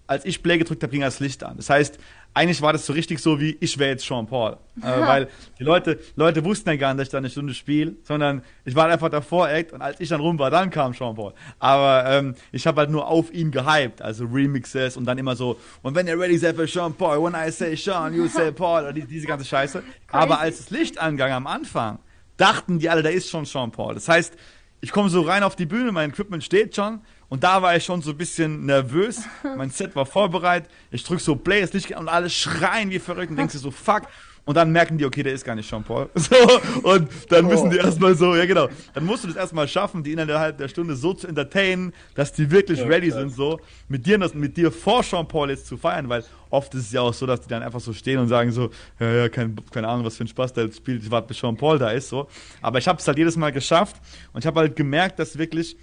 als 0.09 0.25
ich 0.25 0.43
Play 0.43 0.59
gedrückt 0.59 0.83
habe, 0.83 0.91
ging 0.91 1.03
das 1.03 1.21
Licht 1.21 1.45
an. 1.45 1.59
Das 1.59 1.71
heißt, 1.71 1.99
eigentlich 2.39 2.63
war 2.63 2.73
das 2.73 2.87
so 2.87 2.93
richtig 2.93 3.19
so 3.19 3.41
wie, 3.41 3.57
ich 3.59 3.79
wäre 3.79 3.91
jetzt 3.91 4.07
Sean 4.07 4.29
Paul. 4.29 4.59
Äh, 4.81 5.01
weil 5.01 5.29
die 5.59 5.65
Leute, 5.65 5.99
Leute 6.15 6.45
wussten 6.45 6.69
ja 6.69 6.77
gar 6.77 6.95
nicht, 6.95 7.01
dass 7.01 7.09
ich 7.09 7.11
da 7.11 7.19
eine 7.19 7.31
Stunde 7.31 7.53
spiele, 7.53 7.97
sondern 8.05 8.43
ich 8.65 8.77
war 8.77 8.89
einfach 8.89 9.09
davor 9.09 9.51
Act 9.51 9.73
und 9.73 9.83
als 9.83 9.99
ich 9.99 10.09
dann 10.09 10.21
rum 10.21 10.39
war, 10.39 10.49
dann 10.49 10.71
kam 10.71 10.95
Sean 10.95 11.17
Paul. 11.17 11.33
Aber 11.59 12.09
ähm, 12.09 12.37
ich 12.53 12.65
habe 12.69 12.81
halt 12.81 12.91
nur 12.91 13.09
auf 13.09 13.35
ihn 13.35 13.51
gehypt, 13.51 14.01
also 14.03 14.25
Remixes 14.25 14.97
und 14.97 15.05
dann 15.05 15.19
immer 15.19 15.35
so, 15.35 15.59
und 15.83 15.97
wenn 15.97 16.07
ihr 16.07 16.17
ready 16.17 16.39
seid 16.39 16.55
für 16.55 16.69
Sean 16.69 16.95
Paul, 16.95 17.21
when 17.25 17.35
I 17.35 17.51
say 17.51 17.75
Sean, 17.75 18.15
you 18.15 18.29
say 18.29 18.53
Paul, 18.53 18.83
oder 18.83 18.93
die, 18.93 19.05
diese 19.05 19.27
ganze 19.27 19.45
Scheiße. 19.45 19.83
Aber 20.13 20.39
als 20.39 20.59
das 20.59 20.71
Licht 20.71 21.01
angang 21.01 21.33
am 21.33 21.49
Anfang, 21.49 21.99
dachten 22.37 22.79
die 22.79 22.89
alle, 22.89 23.03
da 23.03 23.09
ist 23.09 23.29
schon 23.29 23.47
Sean 23.47 23.73
Paul. 23.73 23.95
Das 23.95 24.09
heißt, 24.09 24.35
ich 24.81 24.93
komme 24.93 25.09
so 25.09 25.23
rein 25.23 25.43
auf 25.43 25.57
die 25.57 25.67
Bühne, 25.67 25.91
mein 25.91 26.11
Equipment 26.11 26.45
steht 26.45 26.77
schon 26.77 27.01
und 27.29 27.45
da 27.45 27.61
war 27.61 27.77
ich 27.77 27.85
schon 27.85 28.01
so 28.01 28.11
ein 28.11 28.17
bisschen 28.17 28.65
nervös. 28.65 29.23
Mein 29.57 29.71
Set 29.71 29.95
war 29.95 30.07
vorbereitet. 30.07 30.71
Ich 30.91 31.05
drück 31.05 31.21
so 31.21 31.37
Play, 31.37 31.61
das 31.61 31.73
Licht 31.73 31.95
und 31.97 32.09
alle 32.09 32.31
schreien 32.31 32.91
wie 32.91 32.99
verrückt 32.99 33.31
und 33.31 33.37
denkst 33.37 33.53
du 33.53 33.59
so, 33.59 33.71
fuck. 33.71 34.03
Und 34.47 34.55
dann 34.55 34.73
merken 34.73 34.97
die, 34.97 35.05
okay, 35.05 35.23
der 35.23 35.35
ist 35.35 35.45
gar 35.45 35.55
nicht 35.55 35.69
Jean-Paul. 35.69 36.09
So, 36.15 36.35
und 36.83 37.11
dann 37.29 37.45
oh. 37.45 37.49
müssen 37.51 37.69
die 37.69 37.77
erstmal 37.77 38.15
so, 38.15 38.35
ja 38.35 38.47
genau. 38.47 38.69
Dann 38.95 39.05
musst 39.05 39.25
du 39.25 39.29
das 39.29 39.37
erstmal 39.37 39.69
schaffen, 39.69 40.03
die 40.03 40.13
innerhalb 40.13 40.57
der 40.57 40.69
Stunde 40.69 40.97
so 40.97 41.13
zu 41.13 41.27
entertainen, 41.27 41.93
dass 42.15 42.33
die 42.33 42.51
wirklich 42.51 42.79
ja, 42.79 42.87
ready 42.87 43.11
krass. 43.11 43.19
sind, 43.19 43.35
so 43.35 43.61
mit 43.89 44.07
dir, 44.07 44.17
das, 44.17 44.33
mit 44.33 44.57
dir 44.57 44.73
vor 44.73 45.03
Jean-Paul 45.03 45.51
jetzt 45.51 45.67
zu 45.67 45.77
feiern, 45.77 46.09
weil 46.09 46.25
oft 46.49 46.75
ist 46.75 46.87
es 46.87 46.93
ja 46.93 47.03
auch 47.03 47.13
so, 47.13 47.27
dass 47.27 47.43
die 47.43 47.49
dann 47.51 47.63
einfach 47.63 47.81
so 47.81 47.93
stehen 47.93 48.21
und 48.21 48.29
sagen 48.29 48.51
so, 48.51 48.71
ja, 48.99 49.13
ja, 49.13 49.29
kein, 49.29 49.55
keine 49.71 49.87
Ahnung, 49.87 50.07
was 50.07 50.17
für 50.17 50.25
ein 50.25 50.29
Spaß 50.29 50.55
der 50.55 50.73
spielt, 50.73 51.03
ich 51.03 51.11
warte 51.11 51.29
bis 51.29 51.37
Jean-Paul 51.37 51.79
da 51.79 51.91
ist, 51.91 52.09
so. 52.09 52.27
Aber 52.63 52.79
ich 52.79 52.89
habe 52.89 52.99
es 52.99 53.07
halt 53.07 53.19
jedes 53.19 53.37
Mal 53.37 53.53
geschafft 53.53 53.97
und 54.33 54.41
ich 54.41 54.47
habe 54.47 54.61
halt 54.61 54.77
gemerkt, 54.77 55.19
dass 55.19 55.37
wirklich 55.37 55.77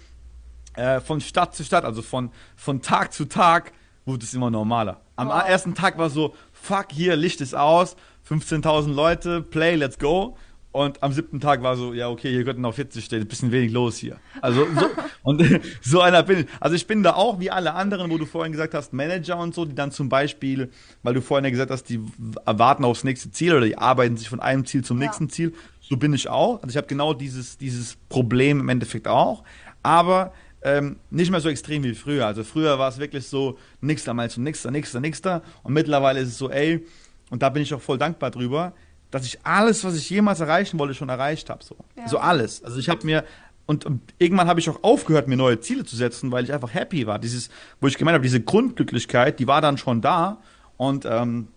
äh, 0.76 1.00
von 1.00 1.20
Stadt 1.20 1.54
zu 1.54 1.64
Stadt, 1.64 1.84
also 1.84 2.02
von, 2.02 2.30
von 2.54 2.82
Tag 2.82 3.12
zu 3.12 3.24
Tag, 3.24 3.72
wurde 4.04 4.24
es 4.24 4.34
immer 4.34 4.50
normaler. 4.50 5.00
Am 5.16 5.28
wow. 5.28 5.42
ersten 5.46 5.74
Tag 5.74 5.98
war 5.98 6.10
so, 6.10 6.34
fuck, 6.52 6.86
hier, 6.92 7.16
Licht 7.16 7.40
ist 7.40 7.54
aus, 7.54 7.96
15.000 8.28 8.92
Leute, 8.92 9.42
play, 9.42 9.74
let's 9.74 9.98
go. 9.98 10.36
Und 10.76 11.02
am 11.02 11.10
siebten 11.10 11.40
Tag 11.40 11.62
war 11.62 11.74
so, 11.74 11.94
ja, 11.94 12.10
okay, 12.10 12.30
hier 12.30 12.44
könnten 12.44 12.60
noch 12.60 12.74
40 12.74 13.02
stehen, 13.02 13.22
ein 13.22 13.28
bisschen 13.28 13.50
wenig 13.50 13.72
los 13.72 13.96
hier. 13.96 14.18
Also, 14.42 14.66
so, 14.78 14.90
und 15.22 15.42
so 15.80 16.02
einer 16.02 16.22
bin 16.22 16.40
ich. 16.40 16.46
Also 16.60 16.76
ich 16.76 16.86
bin 16.86 17.02
da 17.02 17.14
auch 17.14 17.40
wie 17.40 17.50
alle 17.50 17.72
anderen, 17.72 18.10
wo 18.10 18.18
du 18.18 18.26
vorhin 18.26 18.52
gesagt 18.52 18.74
hast, 18.74 18.92
Manager 18.92 19.38
und 19.38 19.54
so, 19.54 19.64
die 19.64 19.74
dann 19.74 19.90
zum 19.90 20.10
Beispiel, 20.10 20.70
weil 21.02 21.14
du 21.14 21.22
vorhin 21.22 21.46
ja 21.46 21.50
gesagt 21.50 21.70
hast, 21.70 21.84
die 21.84 22.00
warten 22.18 22.84
aufs 22.84 23.04
nächste 23.04 23.30
Ziel 23.30 23.54
oder 23.54 23.64
die 23.64 23.78
arbeiten 23.78 24.18
sich 24.18 24.28
von 24.28 24.40
einem 24.40 24.66
Ziel 24.66 24.84
zum 24.84 25.00
ja. 25.00 25.06
nächsten 25.06 25.30
Ziel. 25.30 25.54
So 25.80 25.96
bin 25.96 26.12
ich 26.12 26.28
auch. 26.28 26.56
Also 26.56 26.68
ich 26.68 26.76
habe 26.76 26.88
genau 26.88 27.14
dieses, 27.14 27.56
dieses 27.56 27.96
Problem 28.10 28.60
im 28.60 28.68
Endeffekt 28.68 29.08
auch. 29.08 29.44
Aber 29.82 30.34
ähm, 30.62 30.96
nicht 31.10 31.30
mehr 31.30 31.40
so 31.40 31.48
extrem 31.48 31.84
wie 31.84 31.94
früher. 31.94 32.26
Also 32.26 32.44
früher 32.44 32.78
war 32.78 32.88
es 32.88 32.98
wirklich 32.98 33.26
so, 33.26 33.58
nix 33.80 34.04
da 34.04 34.14
mal 34.14 34.30
zu 34.30 34.40
nix 34.40 34.62
da, 34.62 34.70
nix 34.70 34.92
da, 34.92 35.00
nix 35.00 35.22
da. 35.22 35.42
Und 35.62 35.72
mittlerweile 35.74 36.20
ist 36.20 36.28
es 36.28 36.38
so, 36.38 36.50
ey, 36.50 36.84
und 37.30 37.42
da 37.42 37.48
bin 37.48 37.62
ich 37.62 37.72
auch 37.74 37.80
voll 37.80 37.98
dankbar 37.98 38.30
drüber, 38.30 38.72
dass 39.10 39.24
ich 39.24 39.44
alles, 39.44 39.84
was 39.84 39.96
ich 39.96 40.10
jemals 40.10 40.40
erreichen 40.40 40.78
wollte, 40.78 40.94
schon 40.94 41.08
erreicht 41.08 41.50
habe. 41.50 41.62
So. 41.64 41.76
Ja. 41.96 42.08
so 42.08 42.18
alles. 42.18 42.62
Also 42.62 42.78
ich 42.78 42.88
habe 42.88 43.04
mir 43.06 43.24
und, 43.66 43.84
und, 43.84 44.00
irgendwann 44.18 44.46
habe 44.46 44.60
ich 44.60 44.70
auch 44.70 44.84
aufgehört, 44.84 45.26
mir 45.26 45.36
neue 45.36 45.58
Ziele 45.58 45.84
zu 45.84 45.96
setzen, 45.96 46.30
weil 46.30 46.44
ich 46.44 46.52
einfach 46.52 46.72
happy 46.72 47.06
war. 47.06 47.18
Dieses, 47.18 47.50
wo 47.80 47.88
ich 47.88 47.98
gemeint 47.98 48.14
habe, 48.14 48.22
diese 48.22 48.40
Grundglücklichkeit, 48.40 49.40
die 49.40 49.48
war 49.48 49.60
dann 49.60 49.76
schon 49.76 50.00
da. 50.00 50.38
Und 50.76 51.04
ähm, 51.04 51.48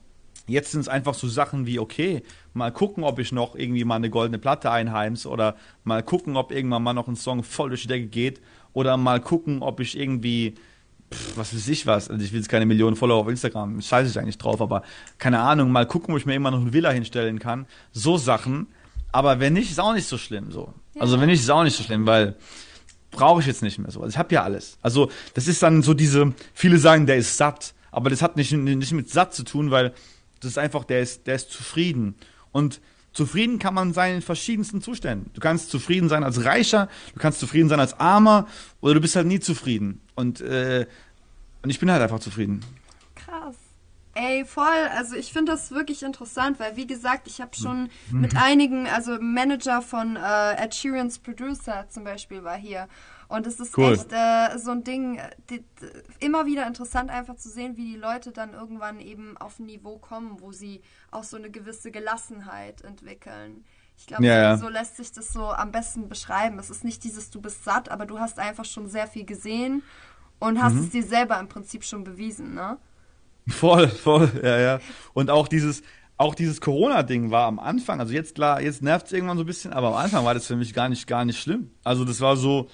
jetzt 0.48 0.72
sind 0.72 0.82
es 0.82 0.88
einfach 0.88 1.14
so 1.14 1.28
Sachen 1.28 1.68
wie, 1.68 1.78
okay, 1.78 2.24
mal 2.54 2.72
gucken, 2.72 3.04
ob 3.04 3.20
ich 3.20 3.32
noch 3.32 3.56
irgendwie 3.56 3.84
mal 3.86 3.98
eine 3.98 4.10
goldene 4.10 4.40
Platte 4.40 4.72
einheims 4.72 5.28
oder 5.28 5.56
mal 5.84 6.02
gucken, 6.02 6.36
ob 6.36 6.52
irgendwann 6.52 6.82
mal 6.82 6.94
noch 6.94 7.08
ein 7.08 7.16
Song 7.16 7.44
voll 7.44 7.70
durch 7.70 7.84
die 7.84 7.88
Decke 7.88 8.08
geht 8.08 8.42
oder 8.74 8.98
mal 8.98 9.20
gucken, 9.20 9.62
ob 9.62 9.80
ich 9.80 9.98
irgendwie 9.98 10.56
pff, 11.14 11.38
was 11.38 11.54
weiß 11.54 11.68
ich 11.68 11.86
was, 11.86 12.10
also 12.10 12.24
ich 12.24 12.32
will 12.32 12.40
jetzt 12.40 12.50
keine 12.50 12.66
Millionen 12.66 12.96
Follower 12.96 13.22
auf 13.22 13.28
Instagram, 13.28 13.82
scheiße 13.82 14.12
ich 14.12 14.20
eigentlich 14.20 14.38
drauf, 14.38 14.62
aber 14.62 14.84
keine 15.18 15.40
Ahnung, 15.40 15.72
mal 15.72 15.86
gucken, 15.86 16.14
ob 16.14 16.20
ich 16.20 16.26
mir 16.26 16.36
immer 16.36 16.52
noch 16.52 16.62
eine 16.62 16.74
Villa 16.74 16.92
hinstellen 16.92 17.40
kann. 17.40 17.66
So 17.92 18.18
Sachen. 18.18 18.68
Aber 19.12 19.40
wenn 19.40 19.54
nicht, 19.54 19.72
ist 19.72 19.80
auch 19.80 19.94
nicht 19.94 20.08
so 20.08 20.18
schlimm 20.18 20.52
so. 20.52 20.74
Ja. 20.94 21.02
Also 21.02 21.20
wenn 21.20 21.28
nicht, 21.28 21.40
ist 21.40 21.50
auch 21.50 21.64
nicht 21.64 21.76
so 21.76 21.84
schlimm, 21.84 22.06
weil 22.06 22.36
brauche 23.12 23.42
ich 23.42 23.48
jetzt 23.48 23.64
nicht 23.64 23.80
mehr 23.80 23.92
so. 23.92 24.02
Also 24.02 24.12
ich 24.12 24.18
habe 24.18 24.34
ja 24.34 24.44
alles. 24.44 24.78
Also 24.82 25.10
das 25.34 25.48
ist 25.48 25.64
dann 25.64 25.82
so 25.82 25.94
diese, 25.94 26.34
viele 26.54 26.78
sagen, 26.78 27.08
der 27.08 27.18
ist 27.18 27.38
satt, 27.38 27.74
aber 27.92 28.10
das 28.10 28.22
hat 28.22 28.38
nicht, 28.38 28.52
nicht 28.52 28.92
mit 28.92 29.10
satt 29.10 29.34
zu 29.34 29.44
tun, 29.44 29.72
weil 29.72 29.94
das 30.42 30.52
ist 30.52 30.58
einfach, 30.58 30.84
der 30.84 31.02
ist, 31.02 31.28
der 31.28 31.36
ist 31.36 31.52
zufrieden. 31.52 32.16
Und 32.52 32.82
Zufrieden 33.20 33.60
kann 33.60 33.74
man 33.74 33.92
sein 33.92 34.16
in 34.16 34.22
verschiedensten 34.22 34.82
Zuständen. 34.82 35.30
Du 35.34 35.42
kannst 35.42 35.72
zufrieden 35.72 36.08
sein 36.08 36.24
als 36.24 36.46
Reicher, 36.46 36.88
du 37.14 37.20
kannst 37.20 37.42
zufrieden 37.42 37.68
sein 37.68 37.82
als 37.82 38.00
Armer 38.00 38.48
oder 38.80 38.94
du 38.94 39.02
bist 39.02 39.18
halt 39.18 39.28
nie 39.28 39.42
zufrieden. 39.42 40.00
Und, 40.16 40.40
äh, 40.40 40.86
und 41.62 41.70
ich 41.70 41.82
bin 41.82 41.92
halt 41.92 42.02
einfach 42.02 42.22
zufrieden. 42.22 42.62
Ey, 44.22 44.44
voll. 44.44 44.90
Also 44.98 45.16
ich 45.16 45.32
finde 45.32 45.54
das 45.54 45.72
wirklich 45.72 46.04
interessant, 46.04 46.60
weil 46.60 46.76
wie 46.76 46.86
gesagt, 46.86 47.28
ich 47.28 47.40
habe 47.40 47.56
schon 47.56 47.90
mhm. 48.12 48.20
mit 48.20 48.36
einigen, 48.36 48.86
also 48.86 49.18
Manager 49.22 49.82
von 49.82 50.18
äh, 50.18 50.62
Ed 50.62 50.76
Sheerans 50.76 51.20
Producer 51.20 51.86
zum 51.88 52.04
Beispiel 52.04 52.44
war 52.44 52.58
hier. 52.58 52.90
Und 53.30 53.48
es 53.48 53.62
ist 53.62 53.78
cool. 53.78 53.94
echt 53.94 54.12
äh, 54.12 54.58
so 54.58 54.72
ein 54.72 54.84
Ding, 54.84 55.22
die, 55.50 55.60
die, 55.60 55.66
immer 56.26 56.46
wieder 56.46 56.68
interessant 56.68 57.12
einfach 57.12 57.36
zu 57.38 57.48
sehen, 57.48 57.78
wie 57.78 57.94
die 57.94 57.98
Leute 57.98 58.32
dann 58.32 58.54
irgendwann 58.54 59.00
eben 59.00 59.38
auf 59.38 59.58
ein 59.60 59.68
Niveau 59.68 59.98
kommen, 60.00 60.42
wo 60.42 60.52
sie 60.52 60.82
auch 61.12 61.24
so 61.24 61.38
eine 61.38 61.50
gewisse 61.50 61.90
Gelassenheit 61.90 62.82
entwickeln. 62.82 63.64
Ich 63.98 64.08
glaube, 64.08 64.26
ja, 64.26 64.58
so, 64.58 64.66
so, 64.66 64.70
lässt 64.70 64.98
sich 64.98 65.14
das 65.14 65.32
so 65.32 65.46
am 65.46 65.72
besten 65.72 66.10
beschreiben. 66.10 66.60
Es 66.60 66.70
ist 66.70 66.84
nicht 66.84 67.06
dieses, 67.06 67.30
du 67.30 67.40
bist 67.40 67.64
satt, 67.64 67.90
aber 67.90 68.06
du 68.06 68.20
hast 68.20 68.38
einfach 68.38 68.66
schon 68.66 68.90
sehr 68.90 69.08
viel 69.08 69.26
gesehen 69.26 69.82
und 70.40 70.62
hast 70.62 70.74
mhm. 70.74 70.84
es 70.84 70.90
dir 70.90 71.04
selber 71.04 71.40
im 71.40 71.48
Prinzip 71.48 71.86
schon 71.86 72.04
bewiesen, 72.04 72.54
ne? 72.54 72.80
Voll, 73.48 73.88
voll, 73.88 74.32
ja, 74.44 74.60
ja. 74.60 74.80
Und 75.14 75.30
auch 75.30 75.48
dieses, 75.48 75.82
auch 76.18 76.36
dieses 76.36 76.62
Corona-Ding 76.62 77.32
war 77.32 77.48
am 77.48 77.60
Anfang, 77.60 78.00
also 78.00 78.14
jetzt 78.14 78.36
klar, 78.36 78.62
jetzt 78.62 78.82
nervt 78.82 79.08
es 79.08 79.14
irgendwann 79.14 79.38
so 79.38 79.44
ein 79.44 79.48
bisschen, 79.48 79.74
aber 79.74 79.88
am 79.88 79.96
Anfang 79.96 80.26
war 80.26 80.34
das 80.34 80.46
für 80.46 80.56
mich 80.56 80.74
gar 80.74 80.90
nicht, 80.90 81.08
gar 81.08 81.26
nicht 81.26 81.40
schlimm. 81.40 81.72
Also 81.84 82.06
das 82.06 82.22
war 82.22 82.36
so, 82.36 82.70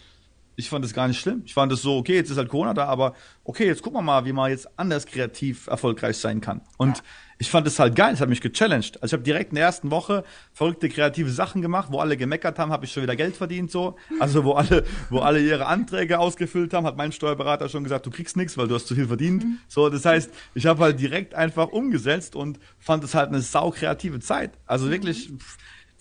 ich 0.55 0.69
fand 0.69 0.85
das 0.85 0.93
gar 0.93 1.07
nicht 1.07 1.19
schlimm. 1.19 1.41
Ich 1.45 1.53
fand 1.53 1.71
es 1.71 1.81
so, 1.81 1.97
okay, 1.97 2.15
jetzt 2.15 2.29
ist 2.29 2.37
halt 2.37 2.49
Corona 2.49 2.73
da, 2.73 2.85
aber 2.85 3.13
okay, 3.43 3.65
jetzt 3.65 3.81
gucken 3.81 3.99
wir 3.99 4.01
mal, 4.01 4.25
wie 4.25 4.33
man 4.33 4.49
jetzt 4.49 4.67
anders 4.77 5.05
kreativ 5.05 5.67
erfolgreich 5.67 6.17
sein 6.17 6.41
kann. 6.41 6.61
Und 6.77 6.97
ja. 6.97 7.03
ich 7.39 7.49
fand 7.49 7.67
es 7.67 7.77
halt 7.77 7.95
geil, 7.95 8.13
es 8.13 8.21
hat 8.21 8.29
mich 8.29 8.41
gechallenged. 8.41 9.01
Also 9.01 9.07
ich 9.07 9.13
habe 9.13 9.23
direkt 9.23 9.51
in 9.51 9.55
der 9.55 9.65
ersten 9.65 9.91
Woche 9.91 10.23
verrückte 10.53 10.87
kreative 10.87 11.29
Sachen 11.29 11.61
gemacht, 11.61 11.89
wo 11.91 11.99
alle 11.99 12.15
gemeckert 12.15 12.57
haben, 12.57 12.71
habe 12.71 12.85
ich 12.85 12.91
schon 12.91 13.03
wieder 13.03 13.15
Geld 13.15 13.35
verdient 13.35 13.69
so. 13.69 13.97
Also 14.19 14.45
wo 14.45 14.53
alle, 14.53 14.85
wo 15.09 15.19
alle 15.19 15.41
ihre 15.41 15.65
Anträge 15.65 16.19
ausgefüllt 16.19 16.73
haben, 16.73 16.85
hat 16.85 16.95
mein 16.95 17.11
Steuerberater 17.11 17.67
schon 17.67 17.83
gesagt, 17.83 18.05
du 18.05 18.11
kriegst 18.11 18.37
nichts, 18.37 18.57
weil 18.57 18.67
du 18.67 18.75
hast 18.75 18.87
zu 18.87 18.95
viel 18.95 19.07
verdient. 19.07 19.43
Mhm. 19.43 19.59
So, 19.67 19.89
das 19.89 20.05
heißt, 20.05 20.31
ich 20.53 20.65
habe 20.65 20.81
halt 20.81 20.99
direkt 20.99 21.35
einfach 21.35 21.67
umgesetzt 21.67 22.35
und 22.35 22.59
fand 22.79 23.03
es 23.03 23.13
halt 23.13 23.29
eine 23.29 23.41
sau 23.41 23.71
kreative 23.71 24.19
Zeit. 24.19 24.51
Also 24.65 24.89
wirklich. 24.89 25.29
Mhm 25.29 25.39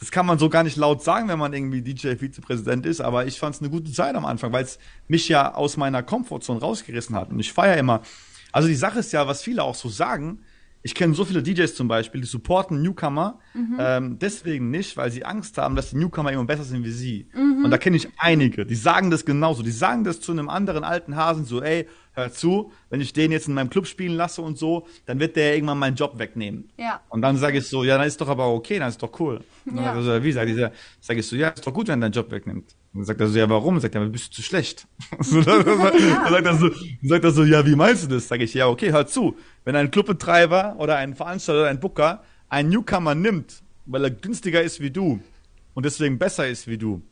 das 0.00 0.10
kann 0.10 0.26
man 0.26 0.38
so 0.38 0.48
gar 0.48 0.64
nicht 0.64 0.76
laut 0.76 1.02
sagen, 1.02 1.28
wenn 1.28 1.38
man 1.38 1.52
irgendwie 1.52 1.82
DJ-Vizepräsident 1.82 2.84
ist, 2.84 3.00
aber 3.00 3.26
ich 3.26 3.38
fand 3.38 3.54
es 3.54 3.60
eine 3.60 3.70
gute 3.70 3.92
Zeit 3.92 4.14
am 4.16 4.26
Anfang, 4.26 4.52
weil 4.52 4.64
es 4.64 4.78
mich 5.08 5.28
ja 5.28 5.54
aus 5.54 5.76
meiner 5.76 6.02
Komfortzone 6.02 6.60
rausgerissen 6.60 7.14
hat. 7.14 7.30
Und 7.30 7.38
ich 7.38 7.52
feiere 7.52 7.76
immer. 7.76 8.02
Also 8.52 8.68
die 8.68 8.74
Sache 8.74 8.98
ist 8.98 9.12
ja, 9.12 9.26
was 9.26 9.42
viele 9.42 9.62
auch 9.62 9.74
so 9.74 9.88
sagen, 9.88 10.40
ich 10.86 10.94
kenne 10.94 11.14
so 11.14 11.24
viele 11.24 11.42
DJs 11.42 11.74
zum 11.74 11.88
Beispiel, 11.88 12.20
die 12.20 12.26
supporten 12.26 12.82
Newcomer 12.82 13.38
mhm. 13.54 13.76
ähm, 13.80 14.18
deswegen 14.18 14.70
nicht, 14.70 14.98
weil 14.98 15.10
sie 15.10 15.24
Angst 15.24 15.56
haben, 15.56 15.76
dass 15.76 15.90
die 15.90 15.96
Newcomer 15.96 16.30
immer 16.30 16.44
besser 16.44 16.62
sind 16.62 16.84
wie 16.84 16.90
sie. 16.90 17.26
Mhm. 17.32 17.64
Und 17.64 17.70
da 17.70 17.78
kenne 17.78 17.96
ich 17.96 18.06
einige, 18.18 18.66
die 18.66 18.74
sagen 18.74 19.10
das 19.10 19.24
genauso. 19.24 19.62
Die 19.62 19.70
sagen 19.70 20.04
das 20.04 20.20
zu 20.20 20.30
einem 20.30 20.50
anderen 20.50 20.84
alten 20.84 21.16
Hasen 21.16 21.46
so, 21.46 21.62
ey, 21.62 21.88
hör 22.12 22.30
zu, 22.30 22.70
wenn 22.90 23.00
ich 23.00 23.14
den 23.14 23.32
jetzt 23.32 23.48
in 23.48 23.54
meinem 23.54 23.70
Club 23.70 23.86
spielen 23.86 24.14
lasse 24.14 24.42
und 24.42 24.58
so, 24.58 24.86
dann 25.06 25.20
wird 25.20 25.36
der 25.36 25.54
irgendwann 25.54 25.78
meinen 25.78 25.96
Job 25.96 26.18
wegnehmen. 26.18 26.68
Ja. 26.76 27.00
Und 27.08 27.22
dann 27.22 27.38
sage 27.38 27.58
ich 27.58 27.66
so, 27.66 27.82
ja, 27.82 27.96
dann 27.96 28.06
ist 28.06 28.20
doch 28.20 28.28
aber 28.28 28.52
okay, 28.52 28.78
dann 28.78 28.90
ist 28.90 29.02
doch 29.02 29.18
cool. 29.20 29.40
Ja. 29.74 29.94
Also, 29.94 30.22
wie 30.22 30.32
sagt 30.32 30.50
dieser, 30.50 30.70
sage 31.00 31.20
ich 31.20 31.26
so, 31.26 31.34
ja, 31.34 31.48
ist 31.48 31.66
doch 31.66 31.72
gut, 31.72 31.88
wenn 31.88 32.02
deinen 32.02 32.12
Job 32.12 32.30
wegnimmt. 32.30 32.76
Und 32.94 33.00
dann 33.00 33.06
sagt 33.06 33.20
er 33.20 33.26
so, 33.26 33.36
ja, 33.36 33.50
warum? 33.50 33.80
Sagt 33.80 33.96
er, 33.96 34.06
bist 34.06 34.28
du 34.28 34.36
zu 34.36 34.42
schlecht? 34.42 34.86
dann 35.18 35.44
sagt 35.44 36.46
er 36.46 36.54
so, 36.54 36.70
sagt 37.02 37.24
er 37.24 37.30
so, 37.32 37.42
ja, 37.42 37.66
wie 37.66 37.74
meinst 37.74 38.04
du 38.04 38.08
das? 38.08 38.28
Sage 38.28 38.44
ich, 38.44 38.54
ja, 38.54 38.68
okay, 38.68 38.92
hör 38.92 39.06
zu. 39.06 39.36
Wenn 39.64 39.74
ein 39.74 39.90
Clubbetreiber 39.90 40.76
oder 40.78 40.96
ein 40.96 41.14
Veranstalter 41.14 41.62
oder 41.62 41.70
ein 41.70 41.80
Booker 41.80 42.22
einen 42.48 42.68
Newcomer 42.68 43.16
nimmt, 43.16 43.64
weil 43.86 44.04
er 44.04 44.10
günstiger 44.10 44.62
ist 44.62 44.80
wie 44.80 44.92
du 44.92 45.20
und 45.74 45.84
deswegen 45.84 46.18
besser 46.18 46.46
ist 46.46 46.68
wie 46.68 46.78
du, 46.78 47.02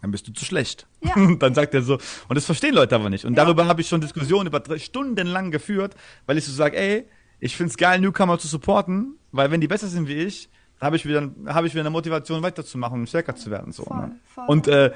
dann 0.00 0.12
bist 0.12 0.28
du 0.28 0.32
zu 0.32 0.44
schlecht. 0.44 0.86
Ja. 1.02 1.14
Und 1.16 1.42
dann 1.42 1.54
sagt 1.54 1.74
er 1.74 1.82
so, 1.82 1.94
und 1.94 2.34
das 2.36 2.44
verstehen 2.44 2.72
Leute 2.72 2.94
aber 2.94 3.10
nicht. 3.10 3.24
Und 3.24 3.36
ja. 3.36 3.44
darüber 3.44 3.66
habe 3.66 3.80
ich 3.80 3.88
schon 3.88 4.00
Diskussionen 4.00 4.46
über 4.46 4.60
drei 4.60 4.78
Stunden 4.78 5.26
lang 5.26 5.50
geführt, 5.50 5.96
weil 6.26 6.38
ich 6.38 6.44
so 6.44 6.52
sage, 6.52 6.76
ey, 6.76 7.08
ich 7.40 7.56
find's 7.56 7.76
geil, 7.76 8.00
Newcomer 8.00 8.38
zu 8.38 8.46
supporten, 8.46 9.16
weil 9.32 9.50
wenn 9.50 9.60
die 9.60 9.66
besser 9.66 9.88
sind 9.88 10.06
wie 10.06 10.14
ich, 10.14 10.48
habe 10.80 10.96
ich 10.96 11.06
wieder, 11.06 11.30
habe 11.46 11.66
ich 11.66 11.74
wieder 11.74 11.82
eine 11.82 11.90
Motivation 11.90 12.42
weiterzumachen 12.42 13.00
und 13.00 13.08
stärker 13.08 13.34
zu 13.34 13.50
werden. 13.50 13.72
So, 13.72 13.84
voll, 13.84 13.96
ne? 13.96 14.20
voll. 14.24 14.44
Und, 14.46 14.68
äh, 14.68 14.92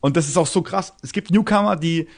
und 0.00 0.16
das 0.16 0.28
ist 0.28 0.36
auch 0.36 0.46
so 0.46 0.62
krass. 0.62 0.94
Es 1.02 1.12
gibt 1.12 1.30
Newcomer, 1.30 1.76
die 1.76 2.08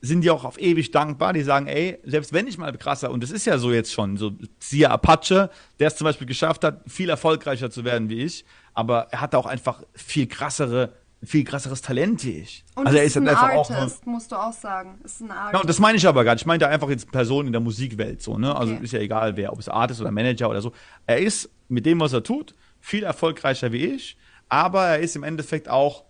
sind 0.00 0.22
dir 0.22 0.34
auch 0.34 0.44
auf 0.44 0.60
ewig 0.60 0.90
dankbar. 0.90 1.32
Die 1.32 1.42
sagen, 1.42 1.68
ey, 1.68 1.98
selbst 2.04 2.32
wenn 2.32 2.46
ich 2.46 2.58
mal 2.58 2.76
krasser, 2.76 3.10
und 3.10 3.22
das 3.22 3.30
ist 3.30 3.46
ja 3.46 3.58
so 3.58 3.72
jetzt 3.72 3.92
schon, 3.92 4.16
so 4.16 4.32
siehe 4.58 4.90
Apache, 4.90 5.50
der 5.78 5.88
es 5.88 5.96
zum 5.96 6.04
Beispiel 6.04 6.26
geschafft 6.26 6.64
hat, 6.64 6.82
viel 6.86 7.08
erfolgreicher 7.08 7.70
zu 7.70 7.84
werden 7.84 8.08
wie 8.08 8.22
ich, 8.24 8.44
aber 8.74 9.08
er 9.10 9.20
hat 9.20 9.34
auch 9.34 9.46
einfach 9.46 9.82
viel 9.94 10.26
krassere 10.26 10.92
viel 11.24 11.44
krasseres 11.44 11.82
Talent 11.82 12.24
wie 12.24 12.38
ich. 12.38 12.64
Und 12.74 12.86
also 12.86 12.98
er 12.98 13.04
ist, 13.04 13.12
ist 13.12 13.22
ein 13.22 13.28
einfach 13.28 13.50
Artist, 13.50 14.02
auch 14.02 14.06
musst 14.06 14.32
du 14.32 14.36
auch 14.36 14.52
sagen. 14.52 15.00
Ist 15.04 15.20
ein 15.20 15.30
Artist. 15.30 15.54
Ja, 15.54 15.60
und 15.60 15.68
das 15.68 15.78
meine 15.78 15.98
ich 15.98 16.06
aber 16.06 16.24
gar 16.24 16.32
nicht. 16.34 16.42
Ich 16.42 16.46
meine 16.46 16.58
da 16.58 16.68
einfach 16.68 16.88
jetzt 16.90 17.10
Person 17.12 17.46
in 17.46 17.52
der 17.52 17.60
Musikwelt 17.60 18.22
so, 18.22 18.38
ne? 18.38 18.54
Also 18.56 18.74
okay. 18.74 18.84
ist 18.84 18.92
ja 18.92 19.00
egal 19.00 19.36
wer, 19.36 19.52
ob 19.52 19.60
es 19.60 19.68
Artist 19.68 20.00
oder 20.00 20.10
Manager 20.10 20.50
oder 20.50 20.60
so. 20.60 20.72
Er 21.06 21.18
ist 21.18 21.50
mit 21.68 21.86
dem, 21.86 22.00
was 22.00 22.12
er 22.12 22.22
tut, 22.22 22.54
viel 22.80 23.04
erfolgreicher 23.04 23.72
wie 23.72 23.86
ich, 23.86 24.16
aber 24.48 24.86
er 24.86 24.98
ist 24.98 25.14
im 25.14 25.22
Endeffekt 25.22 25.68
auch 25.68 26.04